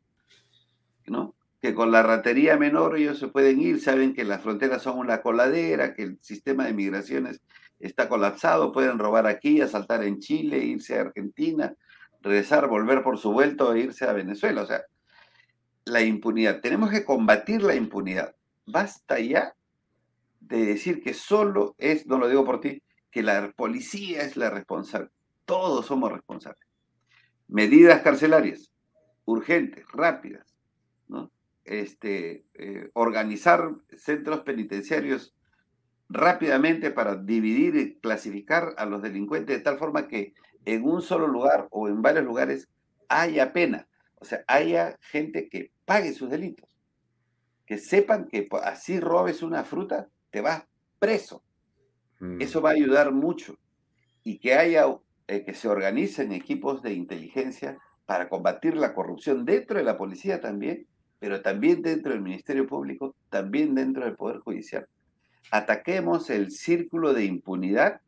¿no? 1.07 1.35
Que 1.61 1.75
con 1.75 1.91
la 1.91 2.03
ratería 2.03 2.57
menor 2.57 2.97
ellos 2.97 3.19
se 3.19 3.29
pueden 3.29 3.61
ir, 3.61 3.81
saben 3.81 4.15
que 4.15 4.25
las 4.25 4.43
fronteras 4.43 4.83
son 4.83 4.99
una 4.99 5.23
coladera, 5.23 5.95
que 5.95 6.03
el 6.03 6.19
sistema 6.21 6.67
de 6.67 6.75
migraciones 6.75 7.41
está 7.81 8.09
colapsado, 8.09 8.73
pueden 8.73 8.99
robar 8.99 9.27
aquí, 9.27 9.61
asaltar 9.61 10.05
en 10.05 10.21
Chile, 10.21 10.59
irse 10.59 10.99
a 10.99 11.03
Argentina, 11.03 11.75
regresar, 12.21 12.69
volver 12.69 13.03
por 13.03 13.19
su 13.19 13.33
vuelto 13.33 13.75
e 13.75 13.81
irse 13.81 14.05
a 14.05 14.13
Venezuela. 14.13 14.63
O 14.63 14.67
sea, 14.67 14.85
la 15.85 16.03
impunidad. 16.03 16.61
Tenemos 16.61 16.91
que 16.91 17.05
combatir 17.05 17.63
la 17.63 17.75
impunidad. 17.75 18.35
Basta 18.67 19.19
ya 19.19 19.55
de 20.49 20.67
decir 20.67 21.03
que 21.03 21.15
solo 21.15 21.75
es, 21.79 22.07
no 22.07 22.19
lo 22.19 22.29
digo 22.29 22.45
por 22.45 22.61
ti, 22.61 22.83
que 23.11 23.23
la 23.23 23.53
policía 23.53 24.23
es 24.23 24.37
la 24.37 24.51
responsable. 24.51 25.11
Todos 25.45 25.87
somos 25.87 26.13
responsables. 26.13 26.67
Medidas 27.49 28.03
carcelarias, 28.03 28.71
urgentes, 29.25 29.85
rápidas, 29.93 30.55
¿no? 31.09 31.31
Este, 31.65 32.45
eh, 32.55 32.91
organizar 32.95 33.71
centros 33.97 34.41
penitenciarios 34.41 35.35
rápidamente 36.09 36.91
para 36.91 37.17
dividir 37.17 37.77
y 37.77 37.95
clasificar 38.01 38.75
a 38.77 38.85
los 38.85 39.01
delincuentes 39.01 39.57
de 39.57 39.63
tal 39.63 39.79
forma 39.79 40.09
que 40.09 40.35
en 40.67 40.85
un 40.85 41.01
solo 41.01 41.27
lugar 41.27 41.69
o 41.71 41.89
en 41.89 42.03
varios 42.03 42.25
lugares 42.25 42.69
haya 43.09 43.53
pena. 43.53 43.89
O 44.17 44.25
sea, 44.25 44.45
haya 44.47 44.99
gente 45.01 45.49
que 45.49 45.71
pague 45.85 46.13
sus 46.13 46.31
delitos. 46.31 46.69
Que 47.67 47.79
sepan 47.79 48.27
que 48.27 48.49
así 48.63 49.01
robes 49.01 49.43
una 49.43 49.65
fruta, 49.65 50.09
te 50.35 50.41
vas 50.41 50.65
preso. 50.99 51.45
Eso 52.41 52.61
va 52.61 52.71
a 52.71 52.73
ayudar 52.73 53.13
mucho. 53.13 53.57
y 54.27 54.39
que 54.39 54.55
haya, 54.55 54.87
eh, 55.29 55.45
que 55.45 55.53
se 55.53 55.69
organicen 55.69 56.33
equipos 56.33 56.83
de 56.83 56.95
inteligencia 56.95 57.79
para 58.07 58.31
combatir 58.31 58.75
la 58.75 58.95
corrupción 58.95 59.45
dentro 59.45 59.77
de 59.77 59.85
la 59.85 59.99
policía 59.99 60.41
también, 60.41 60.87
pero 61.21 61.43
también 61.43 61.83
dentro 61.83 62.11
del 62.11 62.23
Ministerio 62.23 62.67
Público, 62.67 63.15
también 63.29 63.75
dentro 63.75 64.07
del 64.07 64.17
Poder 64.17 64.39
Judicial. 64.39 64.89
Ataquemos 65.51 66.31
el 66.31 66.51
círculo 66.51 67.13
de 67.13 67.27
impunidad 67.27 68.01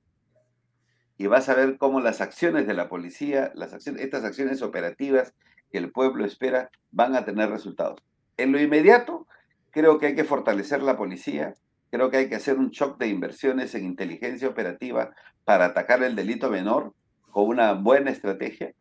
y 1.18 1.26
vas 1.26 1.50
a 1.50 1.54
ver 1.54 1.76
cómo 1.76 2.00
las 2.00 2.22
acciones 2.22 2.66
de 2.66 2.74
la 2.74 2.88
policía, 2.88 3.52
las 3.54 3.74
acciones, 3.74 4.02
estas 4.02 4.24
acciones 4.24 4.62
operativas 4.62 5.34
que 5.70 5.78
el 5.78 5.92
pueblo 5.92 6.24
espera, 6.24 6.70
van 6.90 7.14
a 7.14 7.26
tener 7.26 7.50
resultados. 7.50 8.02
En 8.38 8.52
lo 8.52 8.60
inmediato, 8.60 9.26
creo 9.70 9.98
que 9.98 10.06
hay 10.06 10.14
que 10.14 10.24
fortalecer 10.24 10.82
la 10.82 10.96
policía, 10.96 11.54
creo 11.90 12.10
que 12.10 12.18
hay 12.18 12.28
que 12.28 12.36
hacer 12.36 12.58
un 12.58 12.70
shock 12.70 12.98
de 12.98 13.08
inversiones 13.08 13.74
en 13.74 13.84
inteligencia 13.84 14.48
operativa 14.48 15.14
para 15.44 15.66
atacar 15.66 16.02
el 16.02 16.16
delito 16.16 16.50
menor 16.50 16.94
con 17.30 17.48
una 17.48 17.72
buena 17.72 18.10
estrategia 18.10 18.72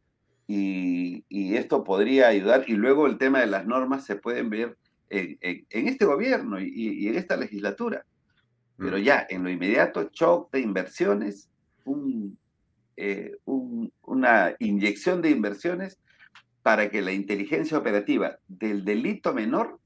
y, 0.48 1.56
esto 1.56 1.84
podría 1.84 2.28
ayudar. 2.28 2.66
Y 2.68 2.74
luego 2.74 3.08
el 3.08 3.18
tema 3.18 3.40
de 3.40 3.48
las 3.48 3.66
normas 3.66 4.06
se 4.06 4.16
pueden 4.16 4.50
ver 4.50 4.78
en, 5.10 5.38
este 5.72 6.06
gobierno 6.06 6.60
y, 6.60 7.08
en 7.08 7.16
esta 7.16 7.38
legislatura. 7.38 8.06
Pero 8.78 8.98
mm. 8.98 9.02
ya, 9.02 9.26
en 9.30 9.44
lo 9.44 9.50
inmediato, 9.50 10.10
shock 10.12 10.52
de 10.52 10.60
inversiones, 10.62 11.50
eh, 12.98 13.38
una 13.46 14.56
inyección 14.60 15.22
de 15.22 15.30
inversiones 15.30 16.00
para 16.62 16.90
que 16.90 17.02
la 17.02 17.12
inteligencia 17.12 17.78
operativa 17.78 18.40
del 18.48 18.84
delito 18.84 19.34
menor 19.34 19.80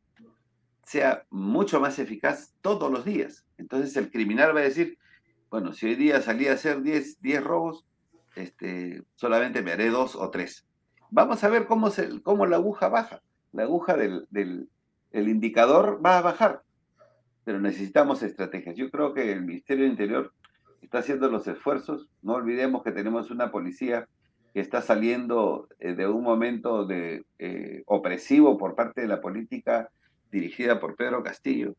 sea 0.89 1.23
mucho 1.29 1.79
más 1.79 1.99
eficaz 1.99 2.55
todos 2.61 2.91
los 2.91 3.05
días. 3.05 3.45
Entonces 3.59 3.95
el 3.95 4.09
criminal 4.09 4.55
va 4.55 4.61
a 4.61 4.63
decir, 4.63 4.97
bueno, 5.51 5.71
si 5.71 5.85
hoy 5.85 5.93
día 5.93 6.19
salí 6.19 6.47
a 6.47 6.53
hacer 6.53 6.81
10, 6.81 7.21
10 7.21 7.43
robos, 7.43 7.85
este, 8.35 9.03
solamente 9.13 9.61
me 9.61 9.71
haré 9.71 9.91
dos 9.91 10.15
o 10.15 10.31
tres. 10.31 10.65
Vamos 11.11 11.43
a 11.43 11.49
ver 11.49 11.67
cómo, 11.67 11.91
cómo 12.23 12.47
la 12.47 12.55
aguja 12.55 12.89
baja. 12.89 13.21
La 13.51 13.63
aguja 13.63 13.97
del, 13.97 14.25
del 14.31 14.67
el 15.11 15.27
indicador 15.27 16.01
va 16.03 16.17
a 16.17 16.23
bajar, 16.23 16.63
pero 17.43 17.59
necesitamos 17.59 18.23
estrategias. 18.23 18.75
Yo 18.75 18.89
creo 18.89 19.13
que 19.13 19.31
el 19.31 19.43
Ministerio 19.43 19.83
del 19.83 19.91
Interior 19.91 20.33
está 20.81 20.99
haciendo 20.99 21.29
los 21.29 21.47
esfuerzos. 21.47 22.09
No 22.23 22.33
olvidemos 22.33 22.81
que 22.81 22.91
tenemos 22.91 23.29
una 23.29 23.51
policía 23.51 24.07
que 24.55 24.59
está 24.59 24.81
saliendo 24.81 25.67
eh, 25.77 25.93
de 25.93 26.07
un 26.07 26.23
momento 26.23 26.87
de 26.87 27.25
eh, 27.37 27.83
opresivo 27.85 28.57
por 28.57 28.73
parte 28.73 29.01
de 29.01 29.07
la 29.07 29.21
política 29.21 29.91
dirigida 30.31 30.79
por 30.79 30.95
Pedro 30.95 31.23
Castillo, 31.23 31.75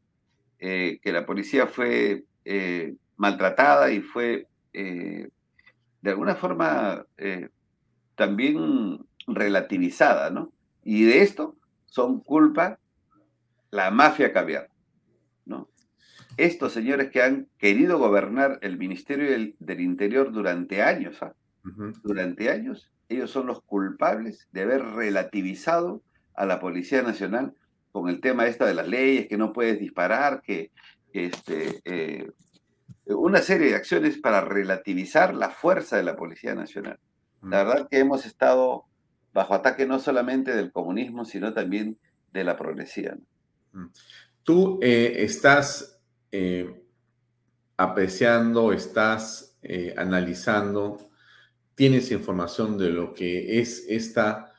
eh, 0.59 0.98
que 1.02 1.12
la 1.12 1.27
policía 1.27 1.66
fue 1.66 2.24
maltratada 3.16 3.93
y 3.93 4.01
fue 4.01 4.47
de 4.72 5.31
alguna 6.10 6.35
forma 6.35 7.06
también 8.16 9.05
relativizada, 9.27 10.31
¿no? 10.31 10.52
Y 10.82 11.05
de 11.05 11.22
esto 11.22 11.56
son 11.86 12.20
culpa 12.20 12.78
la 13.70 13.90
mafia 13.90 14.32
caviar, 14.32 14.68
¿no? 15.44 15.68
Estos 16.36 16.72
señores 16.72 17.10
que 17.10 17.22
han 17.22 17.48
querido 17.59 17.98
gobernar 17.98 18.59
el 18.62 18.78
Ministerio 18.78 19.31
del, 19.31 19.81
Interior 19.81 20.32
durante 20.32 20.82
años, 20.82 21.22
¿ah? 21.22 21.35
durante 22.02 22.51
años, 22.51 22.90
ellos 23.09 23.31
son 23.31 23.47
los 23.47 23.62
culpables 23.62 24.48
de 24.52 24.62
haber 24.62 24.82
relativizado 24.82 26.02
a 26.35 26.47
la 26.47 26.60
Policía 26.60 27.02
Nacional 27.02 27.55
con 27.92 28.08
el 28.08 28.20
tema 28.20 28.46
esta 28.46 28.66
de 28.66 28.74
las 28.74 28.88
leyes, 28.88 29.28
que 29.28 29.36
no 29.36 29.52
puedes 29.52 29.78
disparar, 29.78 30.42
que, 30.42 30.70
este, 31.12 31.80
eh, 31.84 32.30
una 33.06 33.40
serie 33.42 33.68
de 33.68 33.74
acciones 33.74 34.18
para 34.18 34.40
relativizar 34.40 35.34
la 35.34 35.50
fuerza 35.50 35.96
de 35.96 36.04
la 36.04 36.16
Policía 36.16 36.54
Nacional. 36.54 36.98
La 37.42 37.64
verdad 37.64 37.88
que 37.90 37.98
hemos 37.98 38.26
estado 38.26 38.84
bajo 39.32 39.54
ataque 39.54 39.86
no 39.86 39.98
solamente 39.98 40.54
del 40.54 40.70
comunismo, 40.70 41.24
sino 41.24 41.52
también 41.52 41.98
de 42.32 42.44
la 42.44 42.56
progresía. 42.56 43.16
Tú 44.42 44.78
eh, 44.82 45.14
estás 45.18 45.98
eh, 46.30 46.82
apreciando, 47.76 48.72
estás 48.72 49.58
analizando 49.96 51.10
tienes 51.80 52.10
información 52.10 52.76
de 52.76 52.90
lo 52.90 53.14
que 53.14 53.58
es 53.58 53.86
esta 53.88 54.52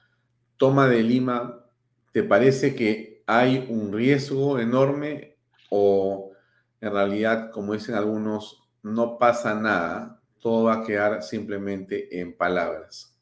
toma 0.57 0.87
de 0.87 1.03
Lima, 1.03 1.67
¿te 2.11 2.23
parece 2.23 2.73
que 2.73 3.10
hay 3.33 3.65
un 3.69 3.93
riesgo 3.93 4.59
enorme 4.59 5.37
o 5.69 6.33
en 6.81 6.91
realidad, 6.91 7.49
como 7.51 7.71
dicen 7.71 7.95
algunos, 7.95 8.61
no 8.83 9.17
pasa 9.17 9.55
nada, 9.55 10.19
todo 10.41 10.65
va 10.65 10.73
a 10.73 10.83
quedar 10.83 11.23
simplemente 11.23 12.19
en 12.19 12.35
palabras? 12.35 13.15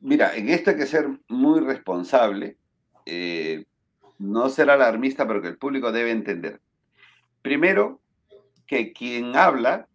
Mira, 0.00 0.34
en 0.34 0.48
esto 0.48 0.70
hay 0.70 0.76
que 0.78 0.86
ser 0.86 1.10
muy 1.28 1.60
responsable, 1.60 2.56
eh, 3.04 3.66
no 4.18 4.48
ser 4.48 4.70
alarmista, 4.70 5.26
pero 5.26 5.42
que 5.42 5.48
el 5.48 5.58
público 5.58 5.92
debe 5.92 6.10
entender. 6.10 6.62
Primero, 7.42 8.00
que 8.66 8.94
quien 8.94 9.36
habla, 9.36 9.88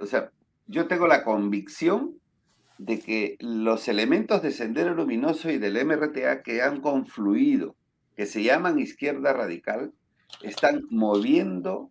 o 0.00 0.06
sea, 0.06 0.30
yo 0.66 0.86
tengo 0.86 1.06
la 1.06 1.24
convicción 1.24 2.14
de 2.78 3.00
que 3.00 3.36
los 3.38 3.86
elementos 3.88 4.40
de 4.40 4.50
Sendero 4.50 4.94
Luminoso 4.94 5.50
y 5.50 5.58
del 5.58 5.84
MRTA 5.84 6.42
que 6.42 6.62
han 6.62 6.80
confluido, 6.80 7.76
que 8.16 8.26
se 8.26 8.42
llaman 8.42 8.78
izquierda 8.78 9.32
radical, 9.32 9.92
están 10.42 10.86
moviendo 10.90 11.90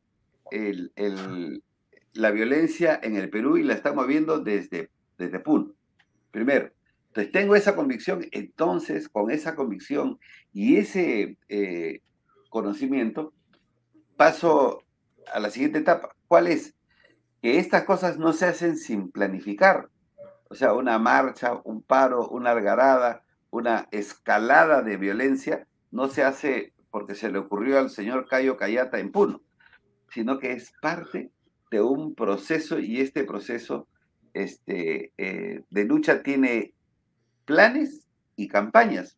la 2.14 2.32
violencia 2.32 3.00
en 3.02 3.16
el 3.16 3.30
Perú 3.30 3.58
y 3.58 3.64
la 3.64 3.74
están 3.74 3.96
moviendo 3.96 4.40
desde, 4.40 4.90
desde 5.18 5.40
Puno. 5.40 5.74
Primero. 6.32 6.72
Entonces 7.08 7.34
tengo 7.34 7.56
esa 7.56 7.76
convicción, 7.76 8.26
entonces 8.32 9.10
con 9.10 9.32
esa 9.32 9.56
convicción 9.56 10.18
y 10.54 10.78
ese 10.78 11.38
eh, 11.50 12.00
conocimiento 12.50 13.34
paso 14.16 14.86
a 15.34 15.40
la 15.42 15.50
siguiente 15.50 15.80
etapa. 15.80 16.16
¿Cuál 16.30 16.48
es? 16.48 16.74
Que 17.42 17.60
estas 17.60 17.84
cosas 17.84 18.18
no 18.18 18.32
se 18.32 18.46
hacen 18.46 18.78
sin 18.78 19.12
planificar. 19.12 19.90
O 20.50 20.56
sea, 20.56 20.74
una 20.74 21.00
marcha, 21.00 21.60
un 21.66 21.82
paro, 21.82 22.30
una 22.30 22.52
algarada, 22.52 23.24
una 23.50 23.90
escalada 23.92 24.82
de 24.82 24.96
violencia 24.96 25.68
no 25.92 26.08
se 26.08 26.24
hace 26.24 26.74
porque 26.90 27.16
se 27.16 27.32
le 27.32 27.40
ocurrió 27.40 27.80
al 27.80 27.90
señor 27.90 28.28
Cayo 28.28 28.58
Cayata 28.58 29.00
en 29.00 29.12
Puno, 29.12 29.42
sino 30.10 30.40
que 30.40 30.54
es 30.54 30.74
parte 30.82 31.32
de 31.70 31.82
un 31.82 32.16
proceso 32.16 32.80
y 32.80 33.00
este 33.00 33.24
proceso 33.24 33.88
este, 34.34 35.14
eh, 35.18 35.64
de 35.70 35.86
lucha 35.86 36.24
tiene 36.24 36.74
planes 37.46 38.08
y 38.36 38.48
campañas. 38.48 39.18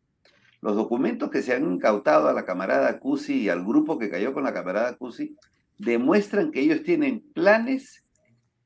Los 0.60 0.76
documentos 0.76 1.30
que 1.30 1.42
se 1.42 1.54
han 1.54 1.70
incautado 1.70 2.28
a 2.28 2.32
la 2.32 2.44
camarada 2.44 2.98
Cusi 2.98 3.42
y 3.42 3.48
al 3.48 3.64
grupo 3.64 3.98
que 3.98 4.10
cayó 4.10 4.32
con 4.32 4.44
la 4.44 4.54
camarada 4.54 4.96
Cusi 4.96 5.36
demuestran 5.78 6.50
que 6.52 6.60
ellos 6.60 6.82
tienen 6.82 7.20
planes, 7.34 8.02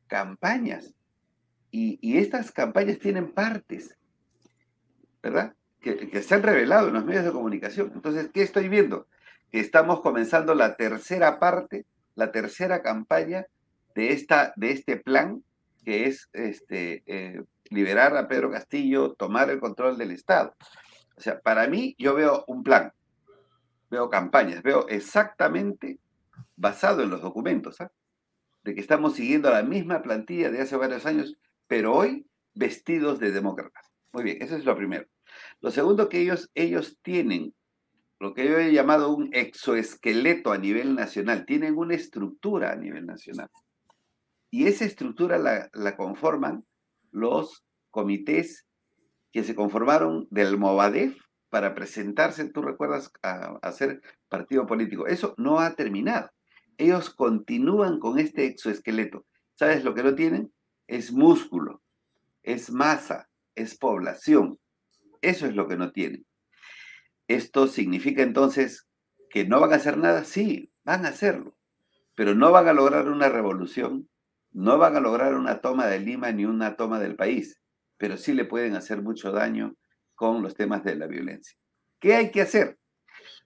campañas 0.07 0.95
y, 1.71 2.19
estas 2.19 2.51
campañas 2.51 2.99
tienen 2.99 3.33
partes, 3.33 3.97
¿verdad? 5.23 5.55
Que, 5.81 6.23
se 6.23 6.35
han 6.35 6.43
revelado 6.43 6.89
en 6.89 6.95
los 6.95 7.05
medios 7.05 7.25
de 7.25 7.33
comunicación. 7.33 7.93
Entonces, 7.95 8.31
¿qué 8.33 8.43
estoy 8.43 8.69
viendo? 8.69 9.07
Que 9.51 9.61
estamos 9.61 10.01
comenzando 10.01 10.55
la 10.55 10.77
tercera 10.77 11.39
parte, 11.39 11.87
la 12.15 12.33
tercera 12.33 12.83
campaña 12.83 13.47
de, 13.95 14.13
esta, 14.13 14.53
de 14.57 14.73
este 14.73 14.97
plan, 14.97 15.43
que 15.85 16.07
es 16.07 16.29
este, 16.33 17.03
eh, 17.07 17.43
liberar 17.71 18.17
a 18.17 18.29
Pedro 18.29 18.51
Castillo, 18.51 19.15
tomar 19.15 19.51
el 19.51 19.61
control 19.61 19.97
del 19.97 20.11
Estado. 20.11 20.55
O 21.17 21.21
sea, 21.21 21.41
para 21.41 21.67
mí 21.69 21.95
yo 21.99 22.15
veo 22.15 22.45
un 22.47 22.63
plan, 22.63 22.93
veo 23.91 24.11
campañas, 24.11 24.63
veo 24.63 24.87
exactamente 24.89 25.99
basado 26.57 27.03
en 27.03 27.11
los 27.11 27.23
documentos, 27.23 27.81
¿ah? 27.81 27.91
de 28.65 28.75
que 28.75 28.81
estamos 28.81 29.15
siguiendo 29.15 29.51
la 29.51 29.63
misma 29.63 30.03
plantilla 30.03 30.51
de 30.51 30.61
hace 30.61 30.77
varios 30.77 31.07
años 31.07 31.37
pero 31.69 31.95
hoy 31.95 32.27
vestidos 32.55 33.21
de 33.21 33.31
demócratas. 33.31 33.93
Muy 34.13 34.25
bien, 34.25 34.39
eso 34.41 34.57
es 34.57 34.65
lo 34.65 34.75
primero. 34.75 35.07
Lo 35.61 35.71
segundo 35.71 36.09
que 36.09 36.21
ellos, 36.21 36.51
ellos 36.55 36.99
tienen, 37.03 37.55
lo 38.21 38.35
que 38.35 38.47
yo 38.47 38.59
he 38.59 38.73
llamado 38.73 39.15
un 39.15 39.31
exoesqueleto 39.33 40.53
a 40.53 40.59
nivel 40.59 40.95
nacional, 40.95 41.47
tienen 41.47 41.77
una 41.77 41.95
estructura 41.95 42.73
a 42.73 42.77
nivel 42.77 43.07
nacional. 43.07 43.49
Y 44.51 44.67
esa 44.67 44.85
estructura 44.85 45.39
la, 45.39 45.97
conforman 45.97 46.65
los 47.11 47.65
comités 47.91 48.67
que 49.33 49.45
se 49.45 49.55
conformaron 49.55 50.27
del 50.31 50.57
Movadef 50.57 51.19
para 51.51 51.75
presentarse, 51.75 52.49
tú 52.51 52.63
recuerdas, 52.63 53.11
a, 53.23 53.59
a 53.63 53.73
ser 53.73 54.01
partido 54.29 54.67
político. 54.67 55.07
Eso 55.07 55.35
no 55.37 55.61
ha 55.61 55.75
terminado. 55.75 56.31
Ellos 56.77 57.11
continúan 57.11 57.99
con 57.99 58.19
este 58.19 58.47
exoesqueleto. 58.47 59.27
¿Sabes 59.55 59.85
lo 59.85 59.95
que 59.95 60.03
no 60.03 60.15
tienen? 60.15 60.53
es 60.89 61.13
músculo, 61.13 61.83
es 62.43 62.71
masa, 62.71 63.29
es 63.55 63.77
población. 63.79 64.59
Eso 65.23 65.47
es 65.47 65.55
lo 65.55 65.69
que 65.69 65.77
no 65.77 65.93
tienen. 65.93 66.27
¿Esto 67.29 67.67
significa 67.67 68.23
entonces 68.23 68.89
que 69.31 69.45
no 69.45 69.61
van 69.61 69.73
a 69.73 69.77
hacer 69.77 69.99
nada? 69.99 70.25
Sí, 70.25 70.73
van 70.85 71.05
a 71.05 71.11
hacerlo, 71.11 71.57
pero 72.15 72.35
no 72.35 72.51
van 72.51 72.69
a 72.69 72.73
lograr 72.73 73.09
una 73.09 73.29
revolución, 73.29 74.09
no 74.51 74.79
van 74.79 74.97
a 74.97 75.01
lograr 75.01 75.35
una 75.35 75.61
toma 75.61 75.87
de 75.87 76.01
Lima 76.01 76.33
ni 76.33 76.47
una 76.47 76.77
toma 76.77 76.99
del 76.99 77.17
país, 77.17 77.61
pero 77.99 78.17
sí 78.17 78.33
le 78.33 78.47
pueden 78.47 78.75
hacer 78.75 79.03
mucho 79.03 79.31
daño 79.31 79.77
con 80.15 80.43
los 80.43 80.55
temas 80.55 80.83
de 80.85 80.97
la 80.97 81.07
violencia. 81.07 81.59
¿Qué 82.01 82.15
hay 82.15 82.31
que 82.31 82.41
hacer? 82.41 82.79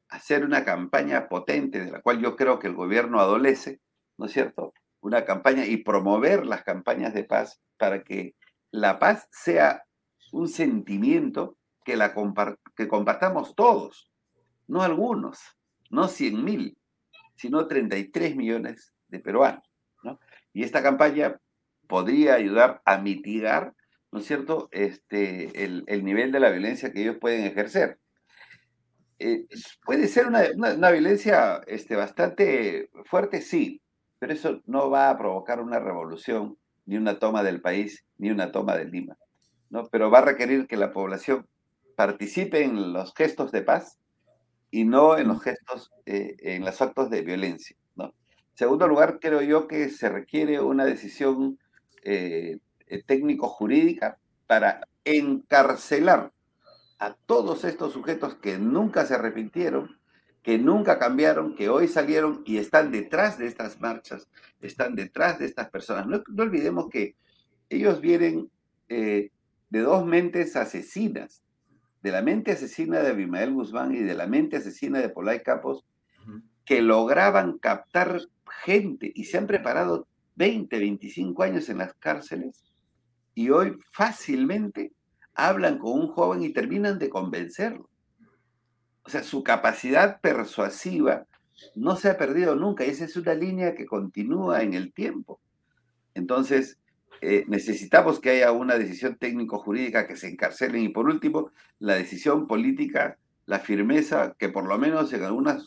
Hacer 0.08 0.44
una 0.44 0.64
campaña 0.64 1.28
potente, 1.28 1.84
de 1.84 1.90
la 1.90 2.02
cual 2.02 2.20
yo 2.20 2.36
creo 2.36 2.58
que 2.58 2.68
el 2.68 2.74
gobierno 2.74 3.20
adolece, 3.20 3.80
¿no 4.16 4.26
es 4.26 4.32
cierto? 4.32 4.74
Una 5.00 5.24
campaña 5.24 5.66
y 5.66 5.78
promover 5.78 6.46
las 6.46 6.62
campañas 6.62 7.14
de 7.14 7.24
paz 7.24 7.60
para 7.78 8.04
que 8.04 8.36
la 8.70 8.98
paz 8.98 9.26
sea 9.32 9.84
un 10.32 10.48
sentimiento 10.48 11.58
que, 11.84 11.96
la 11.96 12.14
que 12.76 12.88
compartamos 12.88 13.54
todos, 13.54 14.10
no 14.66 14.82
algunos, 14.82 15.38
no 15.90 16.08
100 16.08 16.44
mil, 16.44 16.78
sino 17.36 17.66
33 17.66 18.36
millones 18.36 18.92
de 19.08 19.20
peruanos. 19.20 19.64
¿no? 20.02 20.18
Y 20.52 20.62
esta 20.62 20.82
campaña 20.82 21.40
podría 21.86 22.34
ayudar 22.34 22.80
a 22.84 22.98
mitigar, 22.98 23.74
¿no 24.10 24.20
es 24.20 24.26
cierto?, 24.26 24.68
este, 24.72 25.64
el, 25.64 25.84
el 25.86 26.04
nivel 26.04 26.32
de 26.32 26.40
la 26.40 26.50
violencia 26.50 26.92
que 26.92 27.02
ellos 27.02 27.16
pueden 27.20 27.44
ejercer. 27.44 27.98
Eh, 29.18 29.46
puede 29.84 30.08
ser 30.08 30.26
una, 30.26 30.42
una, 30.56 30.90
violencia 30.90 31.60
este, 31.66 31.94
bastante 31.94 32.90
fuerte, 33.04 33.40
sí, 33.40 33.80
pero 34.18 34.32
eso 34.32 34.62
no 34.66 34.90
va 34.90 35.10
a 35.10 35.18
provocar 35.18 35.60
una 35.60 35.78
revolución, 35.78 36.58
ni 36.86 36.96
una 36.96 37.18
toma 37.18 37.42
del 37.44 37.60
país, 37.60 38.04
ni 38.18 38.30
una 38.30 38.50
toma 38.50 38.76
de 38.76 38.86
Lima. 38.86 39.16
¿no? 39.70 39.86
Pero 39.88 40.10
va 40.10 40.18
a 40.18 40.24
requerir 40.24 40.66
que 40.66 40.76
la 40.76 40.92
población 40.92 41.46
participe 42.06 42.64
en 42.64 42.92
los 42.92 43.14
gestos 43.14 43.52
de 43.52 43.62
paz 43.62 43.96
y 44.72 44.82
no 44.82 45.16
en 45.16 45.28
los 45.28 45.40
gestos, 45.40 45.92
eh, 46.04 46.34
en 46.40 46.64
los 46.64 46.82
actos 46.82 47.08
de 47.10 47.22
violencia. 47.22 47.76
¿no? 47.94 48.12
segundo 48.54 48.88
lugar, 48.88 49.20
creo 49.20 49.40
yo 49.40 49.68
que 49.68 49.88
se 49.88 50.08
requiere 50.08 50.60
una 50.60 50.84
decisión 50.84 51.60
eh, 52.02 52.58
eh, 52.88 53.02
técnico-jurídica 53.06 54.18
para 54.48 54.80
encarcelar 55.04 56.32
a 56.98 57.14
todos 57.14 57.62
estos 57.62 57.92
sujetos 57.92 58.34
que 58.34 58.58
nunca 58.58 59.06
se 59.06 59.14
arrepintieron, 59.14 59.96
que 60.42 60.58
nunca 60.58 60.98
cambiaron, 60.98 61.54
que 61.54 61.68
hoy 61.68 61.86
salieron 61.86 62.42
y 62.44 62.56
están 62.58 62.90
detrás 62.90 63.38
de 63.38 63.46
estas 63.46 63.80
marchas, 63.80 64.26
están 64.60 64.96
detrás 64.96 65.38
de 65.38 65.46
estas 65.46 65.70
personas. 65.70 66.08
No, 66.08 66.20
olvidemos 66.42 66.88
que 66.90 67.14
ellos 67.68 68.00
vienen 68.00 68.50
de 68.88 69.30
dos 69.70 70.04
mentes 70.04 70.56
asesinas, 70.56 71.42
de 72.02 72.10
la 72.10 72.22
mente 72.22 72.52
asesina 72.52 73.00
de 73.00 73.10
Abimael 73.10 73.52
Guzmán 73.52 73.94
y 73.94 74.00
de 74.00 74.14
la 74.14 74.26
mente 74.26 74.56
asesina 74.56 75.00
de 75.00 75.08
Polay 75.08 75.42
Capos, 75.42 75.84
que 76.64 76.82
lograban 76.82 77.58
captar 77.58 78.20
gente 78.64 79.10
y 79.14 79.24
se 79.24 79.38
han 79.38 79.46
preparado 79.46 80.06
20, 80.36 80.78
25 80.78 81.42
años 81.42 81.68
en 81.68 81.78
las 81.78 81.94
cárceles 81.94 82.64
y 83.34 83.50
hoy 83.50 83.76
fácilmente 83.92 84.92
hablan 85.34 85.78
con 85.78 85.92
un 85.92 86.08
joven 86.08 86.42
y 86.42 86.52
terminan 86.52 86.98
de 86.98 87.08
convencerlo. 87.08 87.88
O 89.04 89.10
sea, 89.10 89.22
su 89.22 89.42
capacidad 89.42 90.20
persuasiva 90.20 91.26
no 91.74 91.96
se 91.96 92.10
ha 92.10 92.18
perdido 92.18 92.54
nunca 92.54 92.84
y 92.84 92.90
esa 92.90 93.04
es 93.04 93.16
una 93.16 93.34
línea 93.34 93.74
que 93.74 93.86
continúa 93.86 94.62
en 94.62 94.74
el 94.74 94.92
tiempo. 94.92 95.40
Entonces, 96.14 96.78
eh, 97.24 97.44
necesitamos 97.46 98.18
que 98.18 98.30
haya 98.30 98.50
una 98.50 98.76
decisión 98.76 99.14
técnico-jurídica 99.14 100.08
que 100.08 100.16
se 100.16 100.28
encarcelen 100.28 100.82
y 100.82 100.88
por 100.88 101.06
último, 101.06 101.52
la 101.78 101.94
decisión 101.94 102.48
política, 102.48 103.16
la 103.46 103.60
firmeza 103.60 104.34
que 104.36 104.48
por 104.48 104.66
lo 104.66 104.76
menos 104.76 105.12
en 105.12 105.22
algunas, 105.22 105.64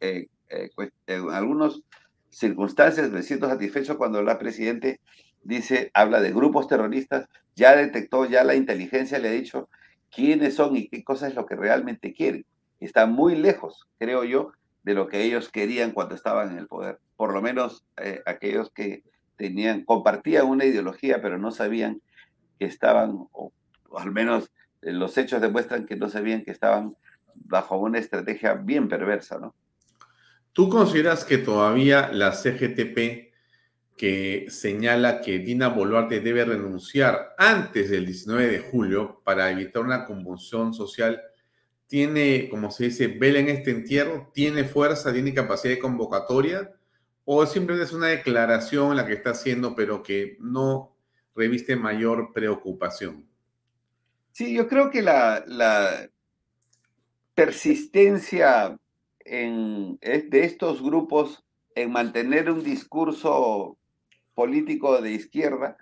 eh, 0.00 0.26
eh, 0.48 0.70
circunstancias 2.28 3.12
me 3.12 3.22
siento 3.22 3.48
satisfecho 3.48 3.96
cuando 3.98 4.20
la 4.20 4.36
presidente 4.36 4.98
dice, 5.44 5.92
habla 5.94 6.20
de 6.20 6.32
grupos 6.32 6.66
terroristas, 6.66 7.28
ya 7.54 7.76
detectó, 7.76 8.24
ya 8.24 8.42
la 8.42 8.56
inteligencia 8.56 9.20
le 9.20 9.28
ha 9.28 9.32
dicho 9.32 9.68
quiénes 10.10 10.56
son 10.56 10.76
y 10.76 10.88
qué 10.88 11.04
cosa 11.04 11.28
es 11.28 11.36
lo 11.36 11.46
que 11.46 11.54
realmente 11.54 12.14
quieren. 12.14 12.44
Está 12.80 13.06
muy 13.06 13.36
lejos, 13.36 13.86
creo 14.00 14.24
yo, 14.24 14.50
de 14.82 14.94
lo 14.94 15.06
que 15.06 15.22
ellos 15.22 15.50
querían 15.50 15.92
cuando 15.92 16.16
estaban 16.16 16.50
en 16.50 16.58
el 16.58 16.66
poder. 16.66 16.98
Por 17.16 17.32
lo 17.32 17.40
menos 17.40 17.84
aquellos 18.26 18.70
que 18.70 19.04
tenían, 19.36 19.84
compartían 19.84 20.46
una 20.46 20.64
ideología, 20.64 21.20
pero 21.20 21.38
no 21.38 21.50
sabían 21.50 22.00
que 22.58 22.66
estaban, 22.66 23.28
o, 23.32 23.52
al 23.96 24.10
menos 24.12 24.50
eh, 24.82 24.92
los 24.92 25.16
hechos 25.18 25.40
demuestran 25.40 25.86
que 25.86 25.96
no 25.96 26.08
sabían 26.08 26.42
que 26.42 26.50
estaban 26.50 26.96
bajo 27.34 27.78
una 27.78 27.98
estrategia 27.98 28.54
bien 28.54 28.88
perversa, 28.88 29.38
¿no? 29.38 29.54
¿Tú 30.52 30.70
consideras 30.70 31.24
que 31.24 31.36
todavía 31.36 32.10
la 32.12 32.32
CGTP 32.32 33.26
que 33.96 34.46
señala 34.48 35.20
que 35.20 35.38
Dina 35.38 35.68
Boluarte 35.68 36.20
debe 36.20 36.44
renunciar 36.44 37.34
antes 37.38 37.90
del 37.90 38.06
19 38.06 38.46
de 38.46 38.58
julio 38.60 39.20
para 39.24 39.50
evitar 39.50 39.82
una 39.82 40.04
convulsión 40.04 40.74
social, 40.74 41.22
tiene, 41.86 42.48
como 42.50 42.70
se 42.70 42.84
dice, 42.84 43.06
vela 43.08 43.38
en 43.38 43.48
este 43.48 43.70
entierro, 43.70 44.30
tiene 44.34 44.64
fuerza, 44.64 45.12
tiene 45.12 45.32
capacidad 45.32 45.74
de 45.74 45.80
convocatoria 45.80 46.70
o 47.26 47.44
simplemente 47.44 47.86
es 47.86 47.92
una 47.92 48.06
declaración 48.06 48.96
la 48.96 49.04
que 49.04 49.12
está 49.12 49.30
haciendo, 49.30 49.74
pero 49.74 50.02
que 50.02 50.38
no 50.40 50.96
reviste 51.34 51.76
mayor 51.76 52.32
preocupación? 52.32 53.28
Sí, 54.32 54.54
yo 54.54 54.68
creo 54.68 54.90
que 54.90 55.02
la, 55.02 56.08
persistencia 57.34 58.78
en, 59.24 59.98
de 59.98 60.44
estos 60.44 60.82
grupos 60.82 61.44
en 61.74 61.90
mantener 61.90 62.48
un 62.48 62.62
discurso 62.62 63.76
político 64.34 65.02
de 65.02 65.12
izquierda, 65.12 65.76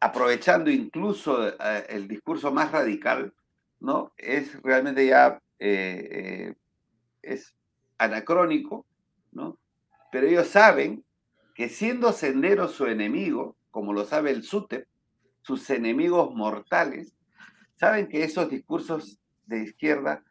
aprovechando 0.00 0.70
incluso 0.70 1.48
eh, 1.48 1.86
el 1.88 2.08
discurso 2.08 2.52
más 2.52 2.72
radical, 2.72 3.32
¿no? 3.80 4.12
Es 4.18 4.60
realmente 4.62 5.06
ya 5.06 5.40
eh, 5.58 6.08
eh, 6.10 6.54
es 7.22 7.54
anacrónico, 7.98 8.84
¿no? 9.30 9.58
Pero 10.12 10.26
ellos 10.26 10.48
saben 10.48 11.04
que 11.54 11.70
siendo 11.70 12.12
Sendero 12.12 12.68
su 12.68 12.86
enemigo, 12.86 13.56
como 13.70 13.94
lo 13.94 14.04
sabe 14.04 14.30
el 14.30 14.42
SUTEP, 14.42 14.86
sus 15.40 15.68
enemigos 15.70 16.34
mortales, 16.34 17.14
saben 17.76 18.08
que 18.08 18.22
esos 18.22 18.50
discursos 18.50 19.18
de 19.46 19.62
izquierda, 19.62 20.22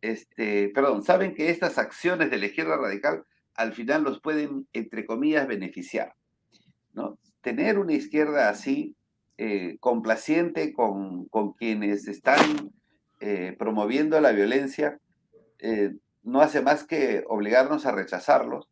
este, 0.00 0.70
perdón, 0.70 1.04
saben 1.04 1.36
que 1.36 1.50
estas 1.50 1.78
acciones 1.78 2.32
de 2.32 2.38
la 2.38 2.46
izquierda 2.46 2.76
radical 2.76 3.24
al 3.54 3.72
final 3.72 4.02
los 4.02 4.20
pueden, 4.20 4.66
entre 4.72 5.06
comillas, 5.06 5.46
beneficiar. 5.46 6.16
¿no? 6.92 7.16
Tener 7.40 7.78
una 7.78 7.92
izquierda 7.92 8.48
así, 8.48 8.96
eh, 9.36 9.76
complaciente 9.78 10.72
con, 10.72 11.26
con, 11.26 11.52
quienes 11.52 12.08
están 12.08 12.72
eh, 13.20 13.54
promoviendo 13.56 14.20
la 14.20 14.32
violencia, 14.32 14.98
eh, 15.60 15.94
no 16.24 16.40
hace 16.40 16.60
más 16.60 16.82
que 16.82 17.22
obligarnos 17.28 17.86
a 17.86 17.92
rechazarlos 17.92 18.68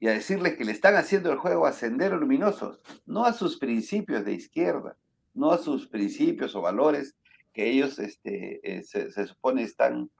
y 0.00 0.08
a 0.08 0.12
decirles 0.12 0.56
que 0.56 0.64
le 0.64 0.72
están 0.72 0.94
haciendo 0.96 1.32
el 1.32 1.38
juego 1.38 1.66
a 1.66 1.72
Sendero 1.72 2.18
Luminoso, 2.18 2.78
no 3.06 3.24
a 3.24 3.32
sus 3.32 3.58
principios 3.58 4.24
de 4.24 4.32
izquierda, 4.32 4.96
no 5.34 5.50
a 5.50 5.58
sus 5.58 5.88
principios 5.88 6.54
o 6.54 6.60
valores 6.60 7.16
que 7.52 7.68
ellos 7.68 7.98
este, 7.98 8.60
eh, 8.62 8.82
se, 8.84 9.10
supone 9.26 9.62
están 9.62 10.10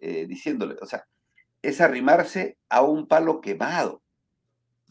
eh, 0.00 0.26
diciéndole. 0.26 0.76
O 0.80 0.86
sea, 0.86 1.06
es 1.62 1.80
arrimarse 1.80 2.56
a 2.68 2.82
un 2.82 3.08
palo 3.08 3.40
quemado, 3.40 4.02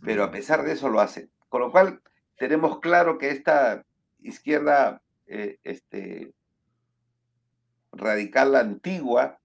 pero 0.02 0.24
a 0.24 0.32
pesar 0.32 0.64
de 0.64 0.74
eso 0.74 0.90
lo 0.90 1.00
hacen. 1.00 1.32
Con 1.48 1.62
lo 1.62 1.72
cual, 1.72 2.02
tenemos 2.38 2.80
claro 2.80 3.18
que 3.18 3.30
esta 3.30 3.86
izquierda 4.20 5.02
eh, 5.28 5.60
este, 5.64 6.34
radical 7.94 8.56
antigua 8.56 9.40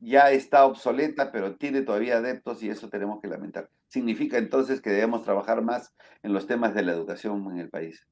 ya 0.00 0.30
está 0.30 0.64
obsoleta, 0.64 1.30
pero 1.30 1.56
tiene 1.56 1.82
todavía 1.82 2.16
adeptos 2.16 2.62
y 2.62 2.70
eso 2.70 2.88
tenemos 2.88 3.20
que 3.20 3.28
lamentar. 3.28 3.68
Significa 3.88 4.38
entonces 4.38 4.80
que 4.80 4.90
debemos 4.90 5.24
trabajar 5.24 5.62
más 5.62 5.94
en 6.22 6.32
los 6.32 6.46
temas 6.46 6.74
de 6.74 6.82
la 6.82 6.92
educación 6.92 7.46
en 7.52 7.58
el 7.58 7.68
país. 7.68 8.06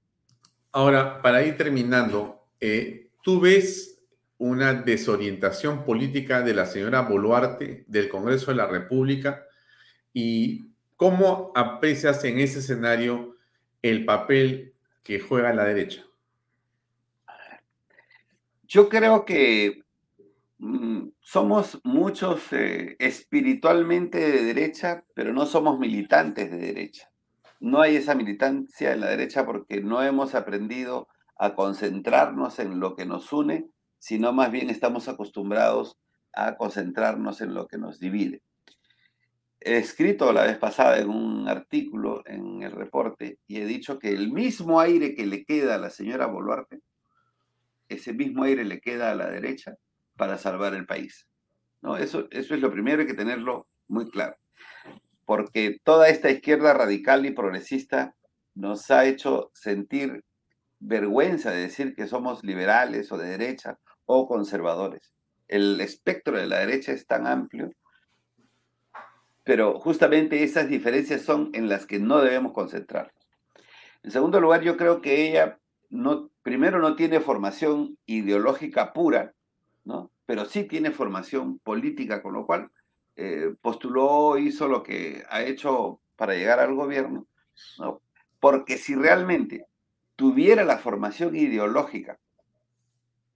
Ahora, 0.71 1.23
para 1.23 1.43
ir 1.43 1.57
terminando, 1.57 2.47
eh, 2.61 3.11
¿tú 3.23 3.41
ves 3.41 4.03
una 4.37 4.75
desorientación 4.75 5.85
política 5.85 6.43
de 6.43 6.55
la 6.55 6.67
señora 6.67 7.01
Boluarte 7.03 7.85
del 7.89 8.09
Congreso 8.09 8.51
de 8.51 8.59
la 8.59 8.67
República? 8.67 9.47
¿Y 10.13 10.71
cómo 10.97 11.53
aprecias 11.55 12.23
en 12.25 12.39
ese 12.39 12.59
escenario 12.59 13.37
el 13.81 14.05
papel 14.05 14.75
que 15.03 15.21
juega 15.21 15.55
la 15.55 15.65
derecha? 15.65 16.05
Yo 18.67 18.91
creo 18.91 19.25
que 19.25 19.83
somos 21.31 21.79
muchos 21.85 22.55
eh, 22.55 22.97
espiritualmente 22.99 24.17
de 24.19 24.45
derecha, 24.45 25.05
pero 25.13 25.35
no 25.35 25.45
somos 25.45 25.79
militantes 25.79 26.51
de 26.51 26.57
derecha. 26.57 27.11
No 27.61 27.83
hay 27.83 27.97
esa 27.97 28.15
militancia 28.15 28.95
en 28.95 29.01
la 29.01 29.09
derecha 29.09 29.45
porque 29.45 29.83
no 29.83 30.03
hemos 30.03 30.35
aprendido 30.35 31.07
a 31.39 31.55
concentrarnos 31.55 32.59
en 32.61 32.81
lo 32.81 32.97
que 32.97 33.05
nos 33.05 33.31
une, 33.31 33.69
sino 33.99 34.33
más 34.33 34.51
bien 34.51 34.71
estamos 34.71 35.07
acostumbrados 35.07 35.99
a 36.33 36.57
concentrarnos 36.57 37.43
en 37.43 37.53
lo 37.53 37.67
que 37.67 37.77
nos 37.77 38.01
divide. 38.01 38.41
he 39.61 39.77
escrito 39.77 40.33
la 40.33 40.45
vez 40.45 40.57
pasada 40.57 40.97
en 40.97 41.11
un 41.11 41.47
artículo 41.47 42.23
en 42.25 42.63
el 42.63 42.73
reporte 42.73 43.39
y 43.47 43.59
he 43.59 43.67
dicho 43.67 43.99
que 43.99 44.09
el 44.09 44.33
mismo 44.33 44.81
aire 44.81 45.15
que 45.15 45.27
le 45.27 45.45
queda 45.45 45.75
a 45.75 45.79
la 45.79 45.91
señora 45.91 46.25
Boluarte, 46.25 46.81
ese 47.91 48.15
mismo 48.15 48.45
aire 48.45 48.65
le 48.65 48.81
queda 48.81 49.11
a 49.11 49.15
la 49.15 49.29
derecha 49.29 49.77
para 50.19 50.37
salvar 50.37 50.75
el 50.75 50.85
país. 50.85 51.27
¿no? 51.81 51.97
Eso, 51.97 52.29
eso 52.31 52.55
es 52.55 52.61
lo 52.61 52.71
primero, 52.71 53.01
hay 53.01 53.07
que 53.07 53.15
tenerlo 53.15 53.67
muy 53.87 54.11
claro. 54.11 54.37
Porque 55.25 55.79
toda 55.83 56.09
esta 56.09 56.31
izquierda 56.31 56.75
radical 56.75 57.25
y 57.25 57.31
progresista 57.31 58.15
nos 58.55 58.91
ha 58.91 59.07
hecho 59.07 59.51
sentir 59.55 60.25
vergüenza 60.81 61.51
de 61.51 61.61
decir 61.61 61.95
que 61.95 62.07
somos 62.07 62.45
liberales 62.45 63.11
o 63.13 63.17
de 63.17 63.31
derecha 63.31 63.79
o 64.05 64.27
conservadores. 64.29 65.15
El 65.47 65.81
espectro 65.81 66.37
de 66.37 66.47
la 66.47 66.59
derecha 66.59 66.93
es 66.93 67.07
tan 67.07 67.27
amplio, 67.27 67.71
pero 69.45 69.81
justamente 69.81 70.43
esas 70.43 70.69
diferencias 70.69 71.23
son 71.23 71.51
en 71.55 71.69
las 71.69 71.87
que 71.87 71.99
no 71.99 72.21
debemos 72.21 72.53
concentrarnos. 72.53 73.15
En 74.03 74.11
segundo 74.11 74.41
lugar, 74.41 74.63
yo 74.63 74.77
creo 74.77 75.01
que 75.01 75.29
ella 75.29 75.59
no, 75.91 76.31
primero 76.43 76.79
no 76.81 76.97
tiene 76.97 77.21
formación 77.21 77.99
ideológica 78.07 78.93
pura, 78.93 79.35
pero 80.27 80.45
sí 80.45 80.65
tiene 80.65 80.91
formación 80.91 81.59
política, 81.59 82.23
con 82.23 82.35
lo 82.35 82.47
cual 82.47 82.71
eh, 83.17 83.55
postuló, 83.61 84.39
hizo 84.39 84.69
lo 84.69 84.83
que 84.83 85.25
ha 85.31 85.43
hecho 85.43 86.01
para 86.17 86.35
llegar 86.35 86.61
al 86.61 86.75
gobierno, 86.75 87.27
¿no? 87.79 88.03
porque 88.41 88.77
si 88.79 88.95
realmente 88.95 89.67
tuviera 90.17 90.65
la 90.65 90.79
formación 90.79 91.37
ideológica, 91.37 92.19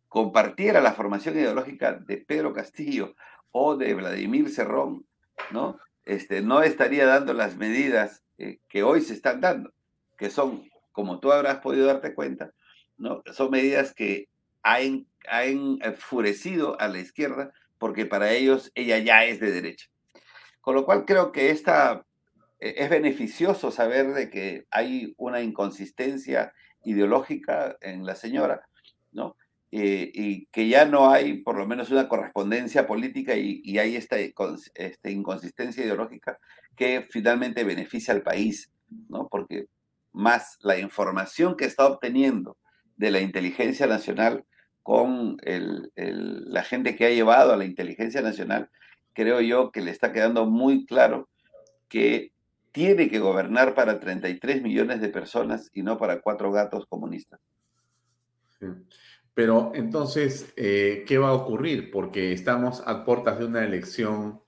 compartiera 0.09 0.81
la 0.81 0.93
formación 0.93 1.37
ideológica 1.37 1.95
de 1.95 2.19
Pedro 2.19 2.53
Castillo 2.53 3.15
o 3.51 3.77
de 3.77 3.95
Vladimir 3.95 4.51
Cerrón, 4.51 5.07
¿no? 5.51 5.79
Este, 6.05 6.43
no 6.43 6.63
estaría 6.63 7.07
dando 7.07 7.33
las 7.33 7.57
medidas 7.57 8.23
eh, 8.39 8.59
que 8.69 8.83
hoy 8.83 9.01
se 9.01 9.15
están 9.15 9.41
dando, 9.41 9.73
que 10.19 10.31
son, 10.31 10.69
como 10.91 11.21
tú 11.21 11.33
habrás 11.33 11.59
podido 11.59 11.87
darte 11.87 12.15
cuenta, 12.15 12.53
¿no? 12.97 13.23
son 13.33 13.51
medidas 13.51 13.95
que 13.95 14.29
han, 14.63 15.07
han 15.29 15.79
enfurecido 15.83 16.81
a 16.81 16.89
la 16.89 16.99
izquierda 16.99 17.53
porque 17.79 18.07
para 18.07 18.33
ellos 18.33 18.71
ella 18.75 18.99
ya 18.99 19.25
es 19.25 19.41
de 19.41 19.51
derecha. 19.51 19.89
Con 20.61 20.77
lo 20.77 20.85
cual 20.85 21.05
creo 21.05 21.33
que 21.33 21.51
esta, 21.51 22.07
eh, 22.61 22.75
es 22.79 22.89
beneficioso 22.89 23.73
saber 23.73 24.15
de 24.15 24.31
que 24.31 24.67
hay 24.71 25.15
una 25.17 25.43
inconsistencia 25.43 26.53
ideológica 26.85 27.77
en 27.81 28.07
la 28.07 28.15
señora, 28.15 28.69
¿no? 29.11 29.37
Eh, 29.73 30.13
y 30.15 30.47
que 30.47 30.69
ya 30.69 30.85
no 30.85 31.11
hay 31.11 31.39
por 31.39 31.57
lo 31.57 31.67
menos 31.67 31.91
una 31.91 32.07
correspondencia 32.07 32.87
política 32.87 33.35
y, 33.35 33.79
hay 33.79 33.97
esta, 33.97 34.17
esta, 34.19 35.11
inconsistencia 35.11 35.83
ideológica 35.83 36.39
que 36.77 37.03
finalmente 37.11 37.65
beneficia 37.65 38.15
al 38.15 38.23
país, 38.23 38.71
¿no? 39.09 39.29
Porque 39.29 39.67
más 40.13 40.59
la 40.61 40.79
información 40.79 41.57
que 41.57 41.65
está 41.65 41.87
obteniendo 41.87 42.59
de 42.97 43.11
la 43.11 43.21
inteligencia 43.21 43.87
nacional 43.87 44.45
con 44.83 45.37
el, 45.43 45.91
la 45.95 46.63
gente 46.63 46.97
que 46.97 47.07
ha 47.07 47.11
llevado 47.11 47.53
a 47.53 47.57
la 47.57 47.65
inteligencia 47.65 48.21
nacional, 48.21 48.71
creo 49.13 49.41
yo 49.41 49.71
que 49.71 49.81
le 49.81 49.91
está 49.91 50.13
quedando 50.13 50.47
muy 50.47 50.87
claro 50.87 51.29
que 51.89 52.33
tiene 52.73 53.11
que 53.11 53.19
gobernar 53.19 53.75
para 53.75 54.01
33 54.01 54.63
millones 54.63 55.01
de 55.01 55.09
personas 55.11 55.71
y 55.75 55.83
no 55.83 55.99
para 55.99 56.21
cuatro 56.23 56.51
gatos 56.51 56.87
comunistas. 56.87 57.41
Pero 59.35 59.73
entonces, 59.75 60.53
eh, 60.57 61.05
¿qué 61.07 61.19
va 61.19 61.29
a 61.29 61.35
ocurrir? 61.35 61.91
Porque 61.91 62.33
estamos 62.33 62.83
a 62.87 63.05
puertas 63.05 63.39
de 63.39 63.47
una 63.47 63.65
elección 63.65 64.41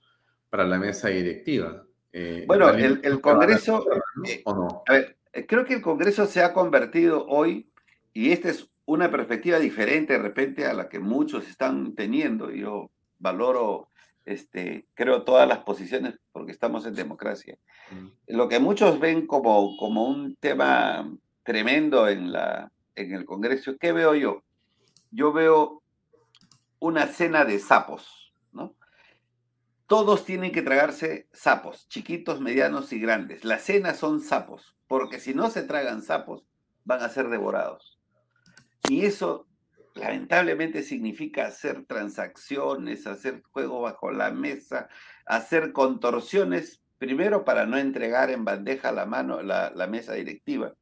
para 0.49 0.65
la 0.65 0.79
mesa 0.79 1.09
directiva. 1.09 1.83
Eh, 2.11 2.45
bueno, 2.47 2.69
el, 2.69 3.21
Congreso, 3.21 3.85
eh, 4.25 4.41
¿o 4.45 4.53
no? 4.53 4.83
A 4.87 4.93
ver, 4.93 5.17
creo 5.47 5.65
que 5.65 5.75
el 5.75 5.81
Congreso 5.81 6.25
se 6.25 6.41
ha 6.41 6.53
convertido 6.53 7.25
hoy, 7.27 7.69
y 8.13 8.31
esta 8.31 8.49
es 8.49 8.69
una 8.85 9.09
perspectiva 9.09 9.59
diferente 9.59 10.13
de 10.13 10.19
repente 10.19 10.65
a 10.65 10.73
la 10.73 10.89
que 10.89 10.99
muchos 10.99 11.47
están 11.47 11.95
teniendo. 11.95 12.51
Yo 12.51 12.91
valoro 13.19 13.89
este, 14.25 14.87
creo, 14.93 15.23
todas 15.23 15.47
las 15.47 15.59
posiciones 15.59 16.19
porque 16.31 16.51
estamos 16.51 16.85
en 16.85 16.95
democracia. 16.95 17.57
Lo 18.27 18.49
que 18.49 18.59
muchos 18.59 18.99
ven 18.99 19.27
como, 19.27 19.77
como 19.77 20.05
un 20.05 20.35
tema 20.35 21.11
tremendo 21.43 22.07
en, 22.07 22.31
la, 22.31 22.71
en 22.95 23.13
el 23.13 23.25
Congreso, 23.25 23.77
¿qué 23.77 23.91
veo 23.91 24.15
yo? 24.15 24.43
Yo 25.11 25.31
veo 25.31 25.83
una 26.79 27.05
cena 27.07 27.45
de 27.45 27.59
sapos, 27.59 28.33
¿no? 28.51 28.75
Todos 29.87 30.25
tienen 30.25 30.51
que 30.51 30.63
tragarse 30.63 31.27
sapos, 31.31 31.87
chiquitos, 31.87 32.41
medianos 32.41 32.91
y 32.91 32.99
grandes. 32.99 33.45
Las 33.45 33.61
cenas 33.61 33.97
son 33.97 34.19
sapos, 34.19 34.75
porque 34.87 35.19
si 35.19 35.35
no 35.35 35.51
se 35.51 35.61
tragan 35.61 36.01
sapos, 36.01 36.43
van 36.83 37.03
a 37.03 37.09
ser 37.09 37.29
devorados. 37.29 37.99
Y 38.89 39.05
eso 39.05 39.47
lamentablemente 39.95 40.83
significa 40.83 41.47
hacer 41.47 41.85
transacciones, 41.85 43.07
hacer 43.07 43.41
juego 43.51 43.81
bajo 43.81 44.11
la 44.11 44.31
mesa, 44.31 44.89
hacer 45.25 45.71
contorsiones, 45.71 46.81
primero 46.97 47.45
para 47.45 47.65
no 47.65 47.77
entregar 47.77 48.29
en 48.29 48.45
bandeja 48.45 48.91
la 48.91 49.05
mano 49.05 49.41
la, 49.41 49.87
mesa 49.89 50.13
directiva, 50.13 50.75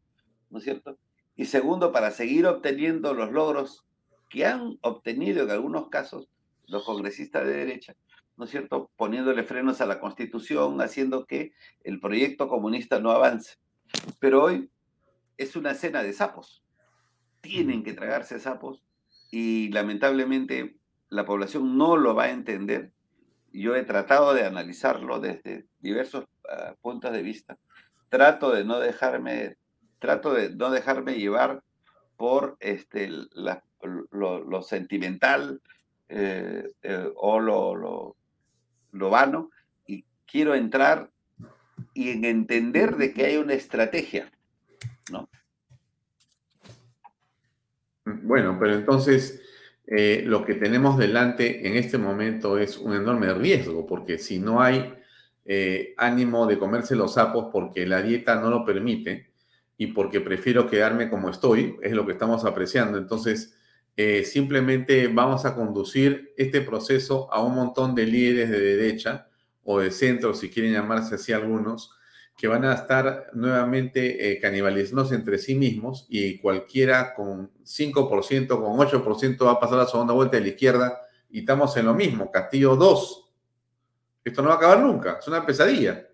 ¿no 0.50 0.58
es 0.58 0.64
cierto? 0.64 0.98
Y 1.36 1.46
segundo, 1.46 1.92
para 1.92 2.12
seguir 2.12 2.46
obteniendo 2.46 3.14
los 3.14 3.32
logros 3.32 3.86
que 4.30 4.46
han 4.46 4.78
obtenido 4.82 5.44
en 5.44 5.52
algunos 5.52 5.90
casos 5.90 6.28
los 6.68 6.84
congresistas 6.84 7.46
de 7.46 7.54
derecha, 7.54 7.96
¿no 8.36 8.46
es 8.46 8.52
cierto? 8.52 8.90
Poniéndole 8.96 9.44
frenos 9.44 9.80
a 9.82 9.86
la 9.86 10.00
constitución, 10.00 10.82
haciendo 10.82 11.26
que 11.26 11.54
el 11.84 12.00
proyecto 12.00 12.48
comunista 12.48 13.00
no 13.00 13.12
avance. 13.12 13.58
Pero 14.20 14.44
hoy 14.44 14.70
es 15.38 15.56
una 15.56 15.74
cena 15.76 16.02
de 16.02 16.14
sapos. 16.14 16.63
Tienen 17.44 17.84
que 17.84 17.92
tragarse 17.92 18.40
sapos 18.40 18.82
y 19.30 19.70
lamentablemente 19.70 20.78
la 21.10 21.26
población 21.26 21.78
no 21.78 21.98
lo 21.98 22.16
va 22.16 22.24
a 22.24 22.30
entender. 22.30 22.94
Yo 23.52 23.76
he 23.76 23.84
tratado 23.84 24.34
de 24.34 24.46
analizarlo 24.46 25.20
desde 25.20 25.66
diversos 25.82 26.26
ah, 26.50 26.76
puntos 26.82 27.12
de 27.12 27.22
vista. 27.22 27.58
Trato 28.08 28.52
de 28.52 28.64
no 28.64 28.80
dejarme, 28.80 29.58
trato 30.00 30.34
de 30.34 30.52
no 30.52 30.72
dejarme 30.72 31.16
llevar 31.16 31.64
por 32.16 32.56
este, 32.62 33.12
lo, 33.12 34.62
sentimental 34.62 35.62
eh, 36.08 36.72
eh, 36.82 37.12
o 37.18 37.42
lo, 37.42 37.76
lo, 37.76 38.16
lo 38.94 39.10
vano 39.10 39.50
y 39.86 40.06
quiero 40.26 40.56
entrar 40.56 41.12
y 41.94 42.12
en 42.12 42.24
entender 42.24 42.96
de 42.96 43.14
que 43.14 43.26
hay 43.26 43.36
una 43.36 43.54
estrategia, 43.54 44.32
¿no? 45.12 45.28
Bueno, 48.06 48.58
pero 48.60 48.74
entonces 48.76 49.42
eh, 49.88 50.24
lo 50.26 50.46
que 50.46 50.56
tenemos 50.56 50.98
delante 50.98 51.68
en 51.68 51.78
este 51.78 51.98
momento 51.98 52.58
es 52.58 52.78
un 52.78 52.94
enorme 52.94 53.34
riesgo, 53.34 53.86
porque 53.86 54.18
si 54.18 54.40
no 54.40 54.62
hay 54.62 54.94
eh, 55.46 55.94
ánimo 55.98 56.46
de 56.46 56.58
comerse 56.58 56.96
los 56.96 57.14
sapos 57.16 57.48
porque 57.52 57.86
la 57.86 58.02
dieta 58.02 58.36
no 58.36 58.50
lo 58.50 58.66
permite 58.66 59.32
y 59.78 59.88
porque 59.88 60.22
prefiero 60.22 60.70
quedarme 60.70 61.10
como 61.10 61.30
estoy, 61.30 61.78
es 61.82 61.94
lo 61.94 62.06
que 62.06 62.14
estamos 62.14 62.46
apreciando, 62.46 62.98
entonces 62.98 63.58
eh, 63.96 64.24
simplemente 64.24 65.08
vamos 65.08 65.46
a 65.46 65.56
conducir 65.56 66.34
este 66.38 66.62
proceso 66.62 67.32
a 67.32 67.44
un 67.44 67.56
montón 67.56 67.96
de 67.96 68.06
líderes 68.06 68.50
de 68.50 68.60
derecha 68.60 69.28
o 69.64 69.80
de 69.80 69.92
centro, 69.92 70.34
si 70.34 70.50
quieren 70.50 70.74
llamarse 70.74 71.16
así 71.16 71.32
algunos, 71.32 71.92
que 72.38 72.48
van 72.48 72.66
a 72.66 72.74
estar 72.74 73.30
nuevamente 73.34 74.32
eh, 74.32 74.40
canibalizándose 74.40 75.16
entre 75.16 75.38
sí 75.38 75.56
mismos 75.56 76.08
y 76.10 76.40
cualquiera 76.40 77.14
con 77.14 77.52
5%, 77.64 78.48
con 78.48 78.78
8% 78.78 79.46
va 79.46 79.52
a 79.52 79.60
pasar 79.60 79.78
la 79.78 79.88
segunda 79.88 80.14
vuelta 80.14 80.38
de 80.38 80.44
la 80.44 80.50
izquierda 80.50 81.02
y 81.30 81.40
estamos 81.40 81.76
en 81.78 81.86
lo 81.86 81.94
mismo, 81.94 82.32
Castillo 82.32 82.76
2. 82.76 83.32
Esto 84.26 84.42
no 84.42 84.50
va 84.50 84.56
a 84.56 84.58
acabar 84.58 84.80
nunca, 84.80 85.18
es 85.20 85.28
una 85.28 85.46
pesadilla. 85.46 86.08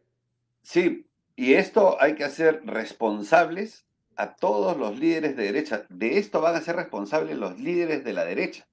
Sí, 0.61 1.07
y 1.35 1.53
esto 1.53 1.97
hay 2.01 2.15
que 2.15 2.25
hacer 2.25 2.61
responsables 2.65 3.85
a 4.15 4.35
todos 4.35 4.75
los 4.77 4.99
líderes 4.99 5.37
de 5.37 5.43
derecha. 5.43 5.85
De 5.89 6.17
esto 6.17 6.41
van 6.41 6.55
a 6.55 6.61
ser 6.61 6.75
responsables 6.75 7.37
los 7.37 7.57
líderes 7.59 8.03
de 8.03 8.13
la 8.13 8.25
derecha, 8.25 8.67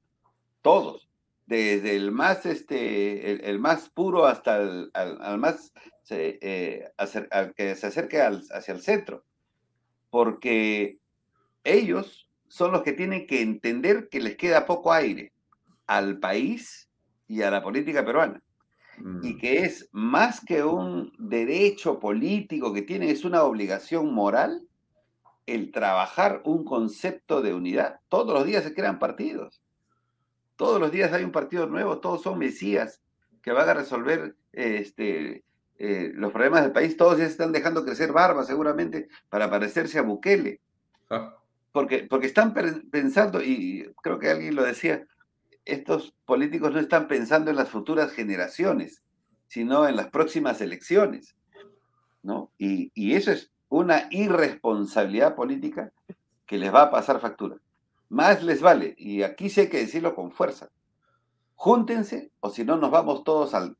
todos, 0.62 1.08
desde 1.46 1.94
el 1.94 2.10
más, 2.10 2.44
este, 2.44 3.48
el, 3.48 3.60
más 3.60 3.88
puro 3.88 4.26
hasta 4.26 4.56
el 4.56 4.90
al 4.94 5.38
más 5.38 5.72
se, 6.06 6.38
eh, 6.40 6.92
que 7.56 7.74
se 7.74 7.86
acerque 7.88 8.20
hacia 8.20 8.72
el 8.72 8.80
centro, 8.80 9.24
porque 10.08 11.00
ellos 11.64 12.30
son 12.46 12.70
los 12.70 12.82
que 12.82 12.92
tienen 12.92 13.26
que 13.26 13.42
entender 13.42 14.08
que 14.08 14.20
les 14.20 14.36
queda 14.36 14.66
poco 14.66 14.92
aire 14.92 15.32
al 15.88 16.20
país 16.20 16.88
y 17.26 17.42
a 17.42 17.50
la 17.50 17.60
política 17.60 18.04
peruana. 18.04 18.40
Y 18.98 19.34
mm. 19.34 19.38
que 19.38 19.58
es 19.64 19.88
más 19.90 20.40
que 20.44 20.62
un 20.62 21.12
derecho 21.18 21.98
político 21.98 22.72
que 22.72 22.82
tienen, 22.82 23.08
es 23.08 23.24
una 23.24 23.42
obligación 23.42 24.14
moral 24.14 24.62
el 25.46 25.72
trabajar 25.72 26.40
un 26.44 26.64
concepto 26.64 27.42
de 27.42 27.52
unidad. 27.52 27.98
Todos 28.08 28.32
los 28.32 28.46
días 28.46 28.62
se 28.62 28.74
crean 28.74 29.00
partidos. 29.00 29.60
Todos 30.54 30.80
los 30.80 30.92
días 30.92 31.12
hay 31.12 31.24
un 31.24 31.32
partido 31.32 31.66
nuevo, 31.66 31.98
todos 31.98 32.22
son 32.22 32.38
mesías 32.38 33.02
que 33.42 33.50
van 33.50 33.68
a 33.68 33.74
resolver 33.74 34.36
este, 34.52 35.44
eh, 35.78 36.12
los 36.14 36.32
problemas 36.32 36.62
del 36.62 36.72
país, 36.72 36.96
todos 36.96 37.18
ya 37.18 37.24
se 37.24 37.32
están 37.32 37.52
dejando 37.52 37.84
crecer 37.84 38.12
barba 38.12 38.44
seguramente 38.44 39.08
para 39.28 39.50
parecerse 39.50 39.98
a 39.98 40.02
Bukele. 40.02 40.60
Ah. 41.10 41.36
Porque, 41.72 42.06
porque 42.08 42.26
están 42.26 42.54
pensando, 42.90 43.42
y 43.42 43.92
creo 44.02 44.18
que 44.18 44.30
alguien 44.30 44.54
lo 44.54 44.64
decía, 44.64 45.06
estos 45.66 46.14
políticos 46.24 46.72
no 46.72 46.80
están 46.80 47.06
pensando 47.08 47.50
en 47.50 47.56
las 47.56 47.68
futuras 47.68 48.12
generaciones, 48.12 49.02
sino 49.48 49.86
en 49.86 49.96
las 49.96 50.08
próximas 50.08 50.60
elecciones. 50.62 51.36
¿no? 52.22 52.50
Y, 52.56 52.90
y 52.94 53.14
eso 53.14 53.30
es 53.30 53.52
una 53.68 54.08
irresponsabilidad 54.10 55.34
política 55.34 55.92
que 56.46 56.56
les 56.56 56.72
va 56.72 56.82
a 56.82 56.90
pasar 56.90 57.20
factura. 57.20 57.56
Más 58.08 58.42
les 58.42 58.62
vale, 58.62 58.94
y 58.96 59.22
aquí 59.22 59.50
sí 59.50 59.62
hay 59.62 59.68
que 59.68 59.78
decirlo 59.78 60.14
con 60.14 60.30
fuerza, 60.30 60.70
júntense 61.56 62.30
o 62.40 62.50
si 62.50 62.64
no 62.64 62.76
nos 62.76 62.90
vamos 62.90 63.24
todos 63.24 63.52
al, 63.54 63.76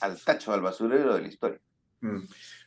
al 0.00 0.18
tacho, 0.22 0.52
al 0.52 0.60
basurero 0.60 1.14
de 1.14 1.22
la 1.22 1.28
historia. 1.28 1.60
Mm. 2.00 2.24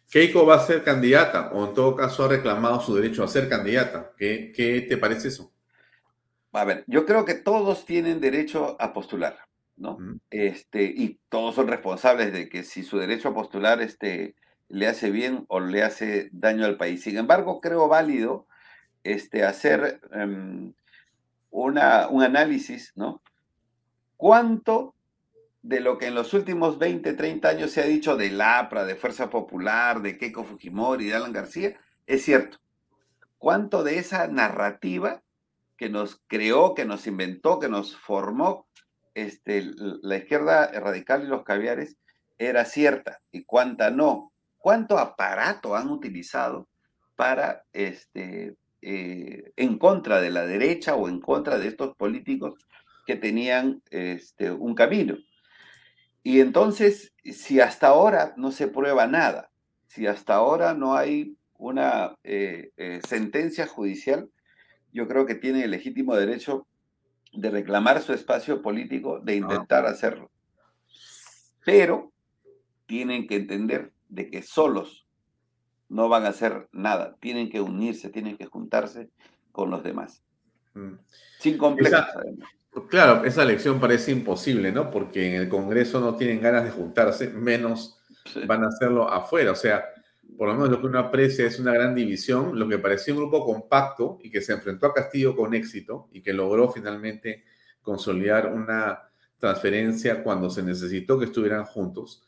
Keiko 0.10 0.46
va 0.46 0.56
a 0.56 0.66
ser 0.66 0.84
candidata, 0.84 1.52
o 1.54 1.68
en 1.68 1.74
todo 1.74 1.96
caso 1.96 2.26
ha 2.26 2.28
reclamado 2.28 2.82
su 2.82 2.94
derecho 2.96 3.24
a 3.24 3.30
ser 3.30 3.48
candidata. 3.48 4.12
¿Qué, 4.18 4.52
qué 4.54 4.82
te 4.82 4.98
parece 4.98 5.30
eso? 5.30 5.54
A 6.52 6.66
ver, 6.66 6.84
yo 6.88 7.06
creo 7.06 7.24
que 7.24 7.36
todos 7.36 7.86
tienen 7.86 8.20
derecho 8.20 8.76
a 8.80 8.92
postular, 8.92 9.38
¿no? 9.78 9.98
Este, 10.30 10.84
y 10.84 11.20
todos 11.30 11.56
son 11.56 11.70
responsables 11.70 12.34
de 12.34 12.50
que 12.50 12.64
si 12.64 12.84
su 12.84 12.98
derecho 12.98 13.30
a 13.30 13.34
postular 13.34 13.82
este, 13.82 14.36
le 14.68 14.88
hace 14.88 15.12
bien 15.12 15.46
o 15.48 15.62
le 15.62 15.82
hace 15.82 16.30
daño 16.34 16.66
al 16.66 16.76
país. 16.76 17.04
Sin 17.04 17.18
embargo, 17.18 17.62
creo 17.62 17.88
válido 17.88 18.48
este, 19.04 19.46
hacer 19.46 20.02
em, 20.12 20.74
una, 21.52 22.10
un 22.10 22.22
análisis, 22.22 22.92
¿no? 22.96 23.22
¿Cuánto 24.18 24.94
de 25.62 25.80
lo 25.80 25.98
que 25.98 26.08
en 26.08 26.16
los 26.16 26.34
últimos 26.34 26.80
20, 26.80 27.14
30 27.14 27.50
años 27.50 27.72
se 27.72 27.82
ha 27.82 27.86
dicho 27.86 28.18
de 28.18 28.32
LAPRA, 28.32 28.86
de 28.86 28.96
Fuerza 28.96 29.30
Popular, 29.30 30.02
de 30.02 30.18
Keiko 30.18 30.44
Fujimori, 30.44 31.08
de 31.08 31.16
Alan 31.16 31.34
García, 31.34 31.80
es 32.08 32.24
cierto? 32.24 32.58
¿Cuánto 33.38 33.84
de 33.84 33.98
esa 33.98 34.28
narrativa 34.28 35.22
que 35.78 35.90
nos 35.90 36.22
creó, 36.28 36.74
que 36.74 36.86
nos 36.86 37.08
inventó, 37.08 37.60
que 37.60 37.70
nos 37.70 37.96
formó 37.96 38.68
este, 39.14 39.64
la 39.76 40.18
izquierda 40.18 40.72
radical 40.80 41.24
y 41.24 41.28
los 41.28 41.44
caviares 41.44 41.98
era 42.38 42.66
cierta 42.66 43.20
y 43.32 43.44
cuánta 43.44 43.90
no? 43.92 44.32
¿Cuánto 44.58 44.98
aparato 45.00 45.76
han 45.76 45.90
utilizado 45.90 46.68
para 47.16 47.66
este, 47.74 48.56
eh, 48.82 49.54
en 49.58 49.78
contra 49.78 50.22
de 50.22 50.32
la 50.32 50.46
derecha 50.46 50.96
o 50.96 51.08
en 51.08 51.20
contra 51.20 51.60
de 51.60 51.68
estos 51.68 51.96
políticos 51.96 52.56
que 53.06 53.16
tenían 53.16 53.84
este, 53.92 54.50
un 54.50 54.74
camino. 54.74 55.18
Y 56.24 56.40
entonces, 56.40 57.14
si 57.24 57.60
hasta 57.60 57.88
ahora 57.88 58.34
no 58.38 58.52
se 58.52 58.68
prueba 58.68 59.08
nada, 59.08 59.50
si 59.88 60.08
hasta 60.08 60.36
ahora 60.36 60.74
no 60.74 60.96
hay 60.96 61.36
una 61.58 62.16
eh, 62.24 62.72
eh, 62.78 63.02
sentencia 63.08 63.68
judicial, 63.68 64.30
yo 64.92 65.08
creo 65.08 65.26
que 65.26 65.36
tiene 65.36 65.64
el 65.64 65.72
legítimo 65.72 66.16
derecho 66.16 66.68
de 67.34 67.50
reclamar 67.50 68.02
su 68.02 68.14
espacio 68.14 68.62
político, 68.62 69.20
de 69.20 69.36
intentar 69.36 69.86
hacerlo. 69.86 70.30
Pero 71.66 72.12
tienen 72.86 73.28
que 73.28 73.36
entender 73.36 73.94
de 74.10 74.30
que 74.30 74.42
solos 74.42 75.08
no 75.88 76.10
van 76.10 76.26
a 76.26 76.30
hacer 76.30 76.68
nada, 76.72 77.16
tienen 77.20 77.50
que 77.50 77.62
unirse, 77.62 78.10
tienen 78.10 78.38
que 78.38 78.46
juntarse 78.46 79.10
con 79.52 79.70
los 79.70 79.84
demás. 79.84 80.24
Mm. 80.74 80.94
Sin 81.40 81.58
complejos. 81.58 82.00
Esa- 82.00 82.20
además. 82.20 82.50
Claro, 82.90 83.26
esa 83.26 83.44
elección 83.44 83.80
parece 83.82 84.12
imposible, 84.12 84.72
¿no? 84.72 84.90
Porque 84.90 85.28
en 85.28 85.42
el 85.42 85.50
Congreso 85.50 86.00
no 86.00 86.16
tienen 86.16 86.40
ganas 86.42 86.64
de 86.64 86.72
juntarse, 86.72 87.30
menos 87.30 88.00
van 88.48 88.64
a 88.64 88.68
hacerlo 88.68 89.10
afuera. 89.12 89.52
O 89.52 89.56
sea, 89.56 89.84
por 90.38 90.48
lo 90.48 90.54
menos 90.54 90.70
lo 90.70 90.80
que 90.80 90.88
uno 90.88 91.00
aprecia 91.00 91.46
es 91.46 91.60
una 91.60 91.74
gran 91.74 91.94
división, 91.94 92.58
lo 92.58 92.68
que 92.70 92.78
parecía 92.78 93.14
un 93.14 93.20
grupo 93.20 93.46
compacto 93.46 94.20
y 94.24 94.32
que 94.32 94.42
se 94.42 94.54
enfrentó 94.54 94.88
a 94.88 94.94
Castillo 94.94 95.36
con 95.36 95.54
éxito 95.54 96.08
y 96.14 96.22
que 96.22 96.32
logró 96.32 96.70
finalmente 96.72 97.44
consolidar 97.82 98.48
una 98.54 99.02
transferencia 99.38 100.24
cuando 100.24 100.50
se 100.50 100.64
necesitó 100.64 101.20
que 101.20 101.26
estuvieran 101.26 101.66
juntos. 101.66 102.24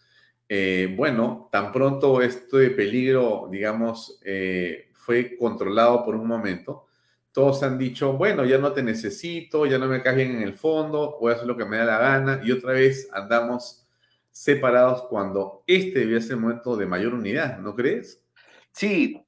Eh, 0.50 0.94
bueno, 0.98 1.48
tan 1.52 1.72
pronto 1.72 2.22
este 2.22 2.70
peligro, 2.72 3.48
digamos, 3.50 4.20
eh, 4.26 4.90
fue 4.94 5.38
controlado 5.38 6.04
por 6.04 6.16
un 6.16 6.28
momento, 6.28 6.88
todos 7.34 7.64
han 7.64 7.78
dicho, 7.78 8.14
bueno, 8.14 8.46
ya 8.46 8.60
no 8.60 8.72
te 8.72 8.84
necesito, 8.84 9.66
ya 9.66 9.78
no 9.78 9.88
me 9.88 10.02
caes 10.02 10.16
bien 10.16 10.36
en 10.36 10.44
el 10.44 10.54
fondo, 10.54 11.18
voy 11.20 11.34
a 11.34 11.36
hacer 11.36 11.48
lo 11.48 11.58
que 11.58 11.66
me 11.66 11.78
da 11.78 11.86
la 11.86 11.98
gana, 11.98 12.42
y 12.44 12.52
otra 12.52 12.74
vez 12.74 13.10
andamos 13.12 13.86
separados 14.32 15.04
cuando 15.04 15.64
este 15.68 16.00
debía 16.00 16.22
ser 16.22 16.34
el 16.34 16.38
momento 16.38 16.78
de 16.78 16.86
mayor 16.86 17.14
unidad, 17.14 17.60
¿no 17.60 17.76
crees? 17.76 18.24
Sí, 18.72 19.22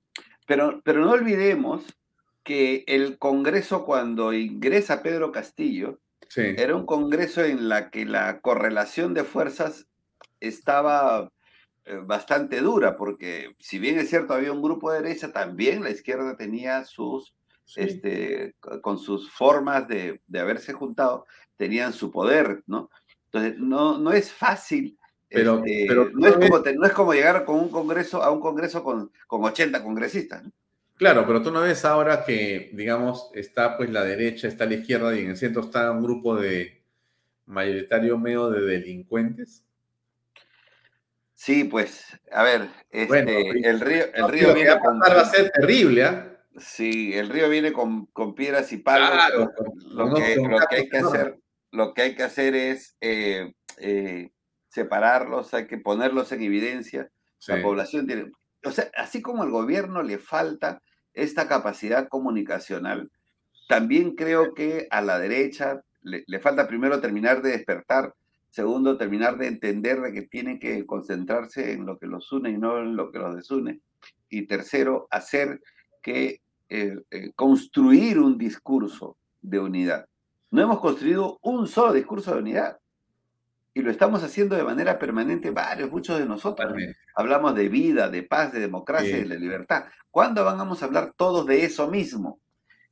pero, 0.48 0.82
pero 0.84 1.04
no 1.04 1.12
olvidemos 1.12 1.84
que 2.44 2.84
el 2.88 3.18
Congreso 3.18 3.86
cuando 3.86 4.32
ingresa 4.34 5.02
Pedro 5.04 5.32
Castillo 5.32 6.00
Sí. 6.28 6.42
era 6.58 6.76
un 6.76 6.86
Congreso 6.86 7.44
en 7.44 7.70
la 7.70 7.92
que 7.92 8.06
la 8.06 8.42
correlación 8.42 9.14
de 9.14 9.24
fuerzas 9.24 9.88
estaba 10.40 11.32
eh, 11.86 12.00
bastante 12.04 12.62
dura, 12.62 12.96
porque 12.98 13.56
si 13.60 13.78
bien 13.78 14.00
es 14.00 14.10
cierto 14.10 14.34
había 14.34 14.52
un 14.52 14.62
grupo 14.62 14.92
de 14.92 15.02
derecha, 15.02 15.32
también 15.32 15.84
la 15.84 15.92
izquierda 15.92 16.36
tenía 16.36 16.84
sus, 16.84 17.36
este, 17.76 18.56
co- 18.60 18.82
con 18.82 18.98
sus 18.98 19.32
formas 19.32 19.88
de, 19.88 20.22
de 20.28 20.40
haberse 20.40 20.74
juntado, 20.74 21.26
tenían 21.58 21.94
su 21.94 22.12
poder, 22.12 22.64
¿no? 22.68 22.90
Entonces, 23.26 23.58
no, 23.60 23.98
no 23.98 24.12
es 24.12 24.32
fácil. 24.32 24.98
Pero- 25.28 25.58
este, 25.66 25.86
pero 25.88 26.10
no, 26.14 26.28
es 26.28 26.34
como, 26.36 26.60
no 26.60 26.86
es 26.86 26.94
como 26.94 27.14
llegar 27.14 27.44
con 27.46 27.56
un 27.60 27.70
congreso 27.70 28.24
a 28.24 28.32
un 28.32 28.40
congreso 28.40 28.84
con, 28.84 29.12
con 29.28 29.44
80 29.44 29.84
congresistas. 29.84 30.44
¿no? 30.44 30.52
Claro, 30.98 31.26
pero 31.28 31.42
tú 31.42 31.52
no 31.52 31.62
ves 31.62 31.84
ahora 31.84 32.24
que, 32.24 32.70
digamos, 32.74 33.30
está 33.34 33.76
pues 33.76 33.90
la 33.90 34.04
derecha, 34.04 34.48
está 34.48 34.66
la 34.66 34.76
izquierda 34.76 35.14
y 35.16 35.22
en 35.24 35.32
el 35.32 35.38
centro 35.38 35.64
está 35.64 35.92
un 35.92 36.02
grupo 36.04 36.38
de 36.38 36.82
mayoritario 37.48 38.18
medio 38.18 38.50
de 38.50 38.62
delincuentes. 38.62 39.64
Sí, 41.34 41.66
pues, 41.66 42.06
a 42.32 42.44
ver, 42.44 42.70
este, 42.90 43.08
Bueno, 43.08 43.32
el 43.32 43.80
río, 43.82 44.06
el 44.14 44.30
río 44.30 44.54
viene 44.54 44.70
va 44.70 44.80
a 45.06 45.14
va 45.16 45.26
ser 45.26 45.52
terrible, 45.52 46.04
¿ah? 46.06 46.35
Sí, 46.58 47.14
el 47.14 47.30
río 47.30 47.50
viene 47.50 47.74
con, 47.74 48.06
con 48.08 48.34
piedras 48.34 48.72
y 48.72 48.78
palos. 48.78 49.12
Claro, 49.12 49.52
lo, 49.88 50.14
que, 50.14 50.36
lo 50.38 50.60
que 50.70 50.76
hay 50.76 50.90
que 50.90 50.98
hacer, 50.98 51.40
lo 51.72 51.94
que 51.94 52.02
hay 52.02 52.16
que 52.16 52.24
hacer 52.24 52.56
es 52.56 52.96
eh, 53.02 53.54
eh, 53.78 54.32
separarlos, 54.70 55.54
hay 55.54 55.68
que 55.68 55.78
ponerlos 55.78 56.32
en 56.32 56.44
evidencia. 56.44 57.10
La 57.48 57.62
población 57.62 58.08
tiene, 58.08 58.32
o 58.64 58.72
sea, 58.72 58.90
así 58.96 59.22
como 59.22 59.44
al 59.44 59.52
gobierno 59.52 60.02
le 60.02 60.18
falta 60.18 60.82
esta 61.14 61.48
capacidad 61.48 62.08
comunicacional, 62.08 63.12
también 63.68 64.16
creo 64.16 64.54
que 64.56 64.88
a 64.90 65.02
la 65.02 65.20
derecha 65.20 65.82
le, 66.02 66.24
le 66.26 66.40
falta 66.40 66.68
primero 66.68 67.02
terminar 67.02 67.44
de 67.44 67.52
despertar, 67.52 68.16
segundo 68.50 68.98
terminar 68.98 69.38
de 69.38 69.48
entender 69.48 70.02
de 70.02 70.12
que 70.12 70.24
tienen 70.24 70.60
que 70.60 70.86
concentrarse 70.88 71.74
en 71.74 71.86
lo 71.86 72.00
que 72.00 72.08
los 72.08 72.32
une 72.32 72.50
y 72.50 72.58
no 72.58 72.80
en 72.80 72.96
lo 72.96 73.12
que 73.12 73.20
los 73.20 73.36
desune, 73.36 73.82
y 74.30 74.48
tercero, 74.48 75.08
hacer 75.12 75.62
que 76.02 76.42
eh, 76.70 76.98
eh, 77.12 77.32
construir 77.36 78.20
un 78.20 78.38
discurso 78.38 79.18
de 79.42 79.60
unidad. 79.60 80.08
No 80.52 80.62
hemos 80.62 80.80
construido 80.80 81.38
un 81.42 81.68
solo 81.68 81.94
discurso 81.94 82.34
de 82.34 82.40
unidad. 82.40 82.78
Y 83.74 83.82
lo 83.82 83.92
estamos 83.92 84.24
haciendo 84.24 84.56
de 84.56 84.64
manera 84.64 84.98
permanente 84.98 85.50
varios, 85.52 85.92
muchos 85.92 86.18
de 86.18 86.26
nosotros. 86.26 86.74
Hablamos 87.14 87.56
de 87.56 87.68
vida, 87.68 88.10
de 88.10 88.24
paz, 88.24 88.54
de 88.54 88.62
democracia, 88.62 89.16
Sí. 89.18 89.24
de 89.24 89.28
la 89.28 89.36
libertad. 89.36 89.86
¿Cuándo 90.10 90.46
vamos 90.46 90.82
a 90.82 90.86
hablar 90.86 91.14
todos 91.18 91.46
de 91.46 91.66
eso 91.66 91.90
mismo? 91.90 92.40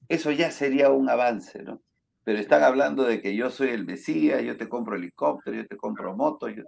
Eso 0.10 0.30
ya 0.32 0.52
sería 0.52 0.90
un 0.90 1.10
avance, 1.10 1.64
¿no? 1.64 1.82
Pero 2.26 2.38
están 2.40 2.64
hablando 2.64 3.04
de 3.04 3.22
que 3.22 3.34
yo 3.36 3.50
soy 3.50 3.70
el 3.70 3.86
Mesías, 3.86 4.44
yo 4.44 4.58
te 4.58 4.68
compro 4.68 4.96
helicóptero, 4.98 5.56
yo 5.56 5.66
te 5.68 5.78
compro 5.78 6.16
moto. 6.18 6.50
yo- 6.50 6.64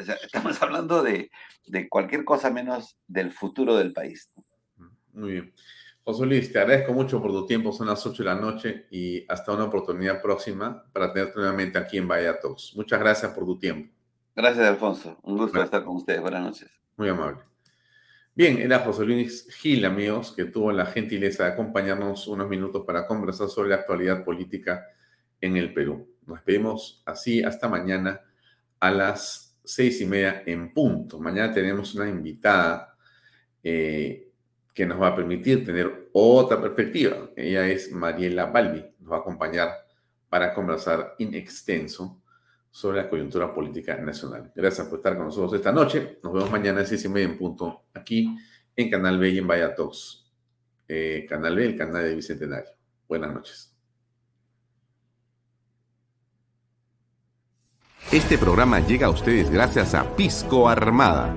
O 0.00 0.04
sea, 0.04 0.14
estamos 0.14 0.22
hablando 0.62 1.02
de, 1.02 1.28
de 1.66 1.88
cualquier 1.88 2.24
cosa 2.24 2.50
menos 2.50 2.96
del 3.08 3.32
futuro 3.32 3.74
del 3.76 3.92
país. 3.92 4.28
Muy 5.12 5.32
bien. 5.32 5.52
José 6.08 6.24
Luis, 6.24 6.50
te 6.50 6.58
agradezco 6.58 6.94
mucho 6.94 7.20
por 7.20 7.30
tu 7.32 7.44
tiempo, 7.44 7.70
son 7.70 7.86
las 7.86 8.06
8 8.06 8.22
de 8.22 8.28
la 8.30 8.34
noche 8.34 8.86
y 8.90 9.30
hasta 9.30 9.52
una 9.52 9.64
oportunidad 9.64 10.22
próxima 10.22 10.82
para 10.90 11.12
tenerte 11.12 11.36
nuevamente 11.36 11.76
aquí 11.76 11.98
en 11.98 12.08
Vaya 12.08 12.40
Talks. 12.40 12.72
Muchas 12.76 12.98
gracias 12.98 13.30
por 13.32 13.44
tu 13.44 13.58
tiempo. 13.58 13.92
Gracias, 14.34 14.66
Alfonso. 14.66 15.18
Un 15.22 15.36
gusto 15.36 15.62
estar 15.62 15.84
con 15.84 15.96
ustedes. 15.96 16.22
Buenas 16.22 16.42
noches. 16.42 16.70
Muy 16.96 17.10
amable. 17.10 17.42
Bien, 18.34 18.56
era 18.56 18.78
José 18.78 19.04
Luis 19.04 19.54
Gil, 19.56 19.84
amigos, 19.84 20.32
que 20.32 20.46
tuvo 20.46 20.72
la 20.72 20.86
gentileza 20.86 21.44
de 21.44 21.50
acompañarnos 21.50 22.26
unos 22.26 22.48
minutos 22.48 22.84
para 22.86 23.06
conversar 23.06 23.50
sobre 23.50 23.68
la 23.68 23.74
actualidad 23.74 24.24
política 24.24 24.86
en 25.42 25.58
el 25.58 25.74
Perú. 25.74 26.08
Nos 26.24 26.38
despedimos 26.38 27.02
así 27.04 27.42
hasta 27.42 27.68
mañana 27.68 28.22
a 28.80 28.90
las 28.90 29.58
seis 29.62 30.00
y 30.00 30.06
media 30.06 30.42
en 30.46 30.72
punto. 30.72 31.20
Mañana 31.20 31.52
tenemos 31.52 31.94
una 31.94 32.08
invitada 32.08 32.96
eh, 33.62 34.27
que 34.74 34.86
nos 34.86 35.00
va 35.00 35.08
a 35.08 35.16
permitir 35.16 35.64
tener 35.64 36.10
otra 36.12 36.60
perspectiva. 36.60 37.30
Ella 37.36 37.66
es 37.66 37.92
Mariela 37.92 38.46
Balbi. 38.46 38.84
Nos 39.00 39.12
va 39.12 39.16
a 39.16 39.20
acompañar 39.20 39.70
para 40.28 40.54
conversar 40.54 41.14
in 41.18 41.34
extenso 41.34 42.22
sobre 42.70 42.98
la 42.98 43.08
coyuntura 43.08 43.52
política 43.52 43.96
nacional. 43.96 44.52
Gracias 44.54 44.86
por 44.86 44.98
estar 44.98 45.16
con 45.16 45.26
nosotros 45.26 45.54
esta 45.54 45.72
noche. 45.72 46.18
Nos 46.22 46.32
vemos 46.32 46.50
mañana 46.50 46.78
a 46.78 46.80
las 46.82 46.88
seis 46.88 47.04
y 47.04 47.08
media 47.08 47.26
en 47.26 47.38
punto 47.38 47.86
aquí 47.94 48.36
en 48.76 48.90
Canal 48.90 49.18
B 49.18 49.30
y 49.30 49.38
en 49.38 49.46
Vaya 49.46 49.74
Talks. 49.74 50.28
Eh, 50.88 51.26
canal 51.28 51.54
B, 51.54 51.66
el 51.66 51.76
canal 51.76 52.02
de 52.02 52.14
Bicentenario. 52.14 52.70
Buenas 53.06 53.34
noches. 53.34 53.74
Este 58.10 58.38
programa 58.38 58.80
llega 58.80 59.08
a 59.08 59.10
ustedes 59.10 59.50
gracias 59.50 59.94
a 59.94 60.16
Pisco 60.16 60.66
Armada. 60.66 61.36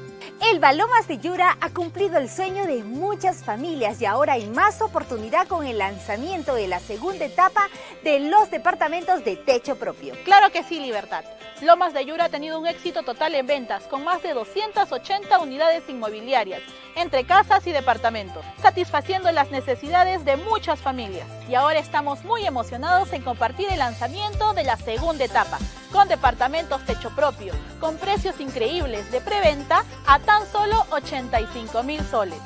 Elba 0.43 0.73
Lomas 0.73 1.07
de 1.07 1.19
Yura 1.19 1.55
ha 1.61 1.69
cumplido 1.69 2.17
el 2.17 2.27
sueño 2.27 2.65
de 2.65 2.83
muchas 2.83 3.43
familias 3.43 4.01
y 4.01 4.05
ahora 4.05 4.33
hay 4.33 4.47
más 4.47 4.81
oportunidad 4.81 5.47
con 5.47 5.67
el 5.67 5.77
lanzamiento 5.77 6.55
de 6.55 6.67
la 6.67 6.79
segunda 6.79 7.25
etapa 7.25 7.69
de 8.03 8.19
los 8.21 8.49
departamentos 8.49 9.23
de 9.23 9.35
techo 9.35 9.75
propio. 9.75 10.15
Claro 10.25 10.51
que 10.51 10.63
sí, 10.63 10.79
Libertad. 10.79 11.23
Lomas 11.61 11.93
de 11.93 12.05
Yura 12.05 12.25
ha 12.25 12.29
tenido 12.29 12.59
un 12.59 12.65
éxito 12.65 13.03
total 13.03 13.35
en 13.35 13.45
ventas, 13.45 13.83
con 13.83 14.03
más 14.03 14.23
de 14.23 14.33
280 14.33 15.39
unidades 15.39 15.83
inmobiliarias, 15.87 16.61
entre 16.95 17.23
casas 17.23 17.67
y 17.67 17.71
departamentos, 17.71 18.43
satisfaciendo 18.59 19.31
las 19.31 19.51
necesidades 19.51 20.25
de 20.25 20.37
muchas 20.37 20.79
familias. 20.79 21.27
Y 21.51 21.55
ahora 21.55 21.79
estamos 21.79 22.23
muy 22.23 22.45
emocionados 22.45 23.11
en 23.11 23.23
compartir 23.23 23.67
el 23.69 23.79
lanzamiento 23.79 24.53
de 24.53 24.63
la 24.63 24.77
segunda 24.77 25.25
etapa, 25.25 25.59
con 25.91 26.07
departamentos 26.07 26.81
techo 26.85 27.13
propio, 27.13 27.53
con 27.81 27.97
precios 27.97 28.39
increíbles 28.39 29.11
de 29.11 29.19
preventa 29.19 29.83
a 30.07 30.19
tan 30.19 30.49
solo 30.49 30.85
85 30.91 31.83
mil 31.83 32.01
soles, 32.05 32.39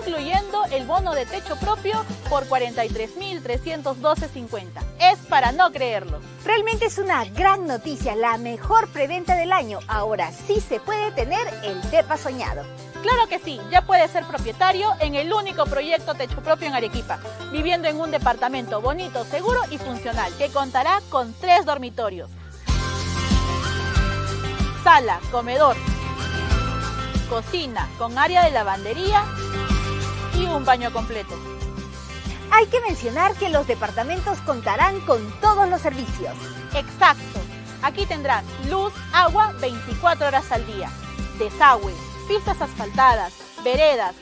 incluyendo 0.00 0.64
el 0.70 0.86
bono 0.86 1.14
de 1.14 1.26
techo 1.26 1.56
propio 1.56 2.04
por 2.28 2.48
43.312.50. 2.48 4.68
Es 5.00 5.18
para 5.28 5.50
no 5.52 5.72
creerlo. 5.72 6.20
Realmente 6.44 6.86
es 6.86 6.98
una 6.98 7.24
gran 7.24 7.66
noticia, 7.66 8.14
la 8.14 8.38
mejor 8.38 8.88
preventa 8.88 9.34
del 9.36 9.52
año. 9.52 9.80
Ahora 9.88 10.30
sí 10.32 10.60
se 10.60 10.80
puede 10.80 11.10
tener 11.12 11.46
el 11.62 11.80
DEPA 11.90 12.16
soñado. 12.16 12.64
Claro 13.02 13.28
que 13.28 13.38
sí, 13.38 13.60
ya 13.70 13.82
puedes 13.82 14.10
ser 14.10 14.24
propietario 14.24 14.90
en 15.00 15.14
el 15.14 15.32
único 15.32 15.64
proyecto 15.66 16.14
techo 16.14 16.42
propio 16.42 16.66
en 16.66 16.74
Arequipa, 16.74 17.20
viviendo 17.52 17.86
en 17.88 18.00
un 18.00 18.10
departamento 18.10 18.80
bonito, 18.80 19.24
seguro 19.24 19.60
y 19.70 19.78
funcional, 19.78 20.32
que 20.36 20.48
contará 20.48 21.00
con 21.08 21.32
tres 21.34 21.64
dormitorios, 21.64 22.28
sala, 24.82 25.20
comedor, 25.30 25.76
cocina 27.28 27.88
con 27.98 28.18
área 28.18 28.44
de 28.44 28.50
lavandería 28.50 29.24
y 30.34 30.44
un 30.46 30.64
baño 30.64 30.92
completo. 30.92 31.34
Hay 32.50 32.66
que 32.66 32.80
mencionar 32.80 33.34
que 33.34 33.50
los 33.50 33.66
departamentos 33.66 34.38
contarán 34.40 35.00
con 35.00 35.20
todos 35.40 35.68
los 35.68 35.80
servicios. 35.80 36.34
Exacto. 36.74 37.40
Aquí 37.82 38.06
tendrás 38.06 38.44
luz, 38.68 38.92
agua 39.12 39.52
24 39.60 40.26
horas 40.26 40.50
al 40.50 40.66
día, 40.66 40.90
desagüe, 41.38 41.94
pistas 42.26 42.60
asfaltadas, 42.60 43.32
veredas, 43.62 44.14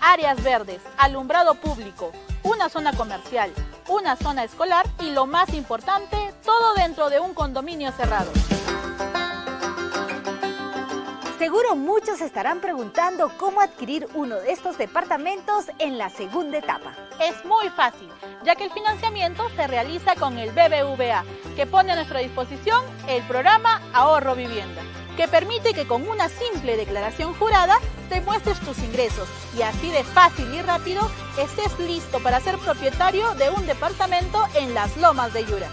áreas 0.00 0.42
verdes, 0.42 0.80
alumbrado 0.98 1.54
público, 1.54 2.10
una 2.42 2.68
zona 2.68 2.92
comercial, 2.92 3.52
una 3.88 4.16
zona 4.16 4.44
escolar 4.44 4.86
y 5.00 5.10
lo 5.10 5.26
más 5.26 5.54
importante, 5.54 6.34
todo 6.44 6.74
dentro 6.74 7.08
de 7.08 7.20
un 7.20 7.34
condominio 7.34 7.92
cerrado. 7.92 8.30
Seguro 11.38 11.74
muchos 11.74 12.20
estarán 12.20 12.60
preguntando 12.60 13.28
cómo 13.38 13.60
adquirir 13.60 14.06
uno 14.14 14.36
de 14.36 14.52
estos 14.52 14.78
departamentos 14.78 15.64
en 15.80 15.98
la 15.98 16.08
segunda 16.08 16.58
etapa. 16.58 16.94
Es 17.20 17.44
muy 17.44 17.68
fácil, 17.70 18.08
ya 18.44 18.54
que 18.54 18.64
el 18.64 18.70
financiamiento 18.70 19.42
se 19.56 19.66
realiza 19.66 20.14
con 20.14 20.38
el 20.38 20.52
BBVA, 20.52 21.24
que 21.56 21.66
pone 21.66 21.90
a 21.90 21.96
nuestra 21.96 22.20
disposición 22.20 22.84
el 23.08 23.20
programa 23.24 23.82
Ahorro 23.92 24.36
Vivienda, 24.36 24.80
que 25.16 25.26
permite 25.26 25.74
que 25.74 25.88
con 25.88 26.08
una 26.08 26.28
simple 26.28 26.76
declaración 26.76 27.34
jurada 27.34 27.80
demuestres 28.10 28.60
tus 28.60 28.78
ingresos 28.78 29.28
y 29.58 29.62
así 29.62 29.90
de 29.90 30.04
fácil 30.04 30.54
y 30.54 30.62
rápido 30.62 31.02
estés 31.36 31.76
listo 31.80 32.20
para 32.22 32.38
ser 32.38 32.58
propietario 32.58 33.34
de 33.34 33.50
un 33.50 33.66
departamento 33.66 34.46
en 34.54 34.72
las 34.72 34.96
lomas 34.98 35.32
de 35.32 35.44
Yura. 35.44 35.68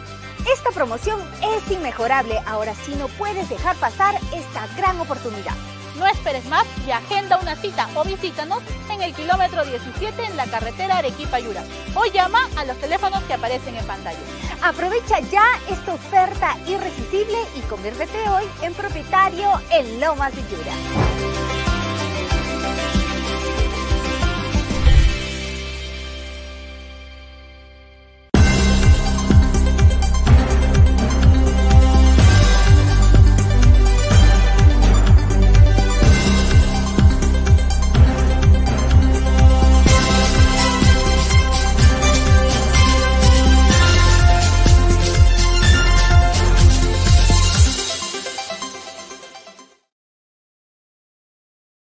Esta 0.45 0.71
promoción 0.71 1.19
es 1.41 1.71
inmejorable, 1.71 2.41
ahora 2.47 2.73
sí 2.73 2.95
no 2.95 3.07
puedes 3.09 3.47
dejar 3.49 3.75
pasar 3.77 4.15
esta 4.33 4.67
gran 4.75 4.99
oportunidad. 4.99 5.53
No 5.97 6.07
esperes 6.07 6.45
más 6.45 6.65
y 6.87 6.91
agenda 6.91 7.37
una 7.37 7.55
cita 7.55 7.87
o 7.95 8.03
visítanos 8.03 8.59
en 8.89 9.01
el 9.01 9.13
kilómetro 9.13 9.63
17 9.63 10.25
en 10.25 10.37
la 10.37 10.47
carretera 10.47 10.97
Arequipa-Yura 10.97 11.63
o 11.93 12.05
llama 12.05 12.39
a 12.57 12.65
los 12.65 12.77
teléfonos 12.77 13.21
que 13.23 13.33
aparecen 13.33 13.75
en 13.75 13.85
pantalla. 13.85 14.19
Aprovecha 14.63 15.19
ya 15.19 15.45
esta 15.69 15.93
oferta 15.93 16.57
irresistible 16.67 17.37
y 17.55 17.61
conviértete 17.61 18.17
hoy 18.29 18.45
en 18.63 18.73
propietario 18.73 19.49
en 19.69 19.99
Lomas 19.99 20.33
de 20.35 20.41
Yura. 20.49 21.60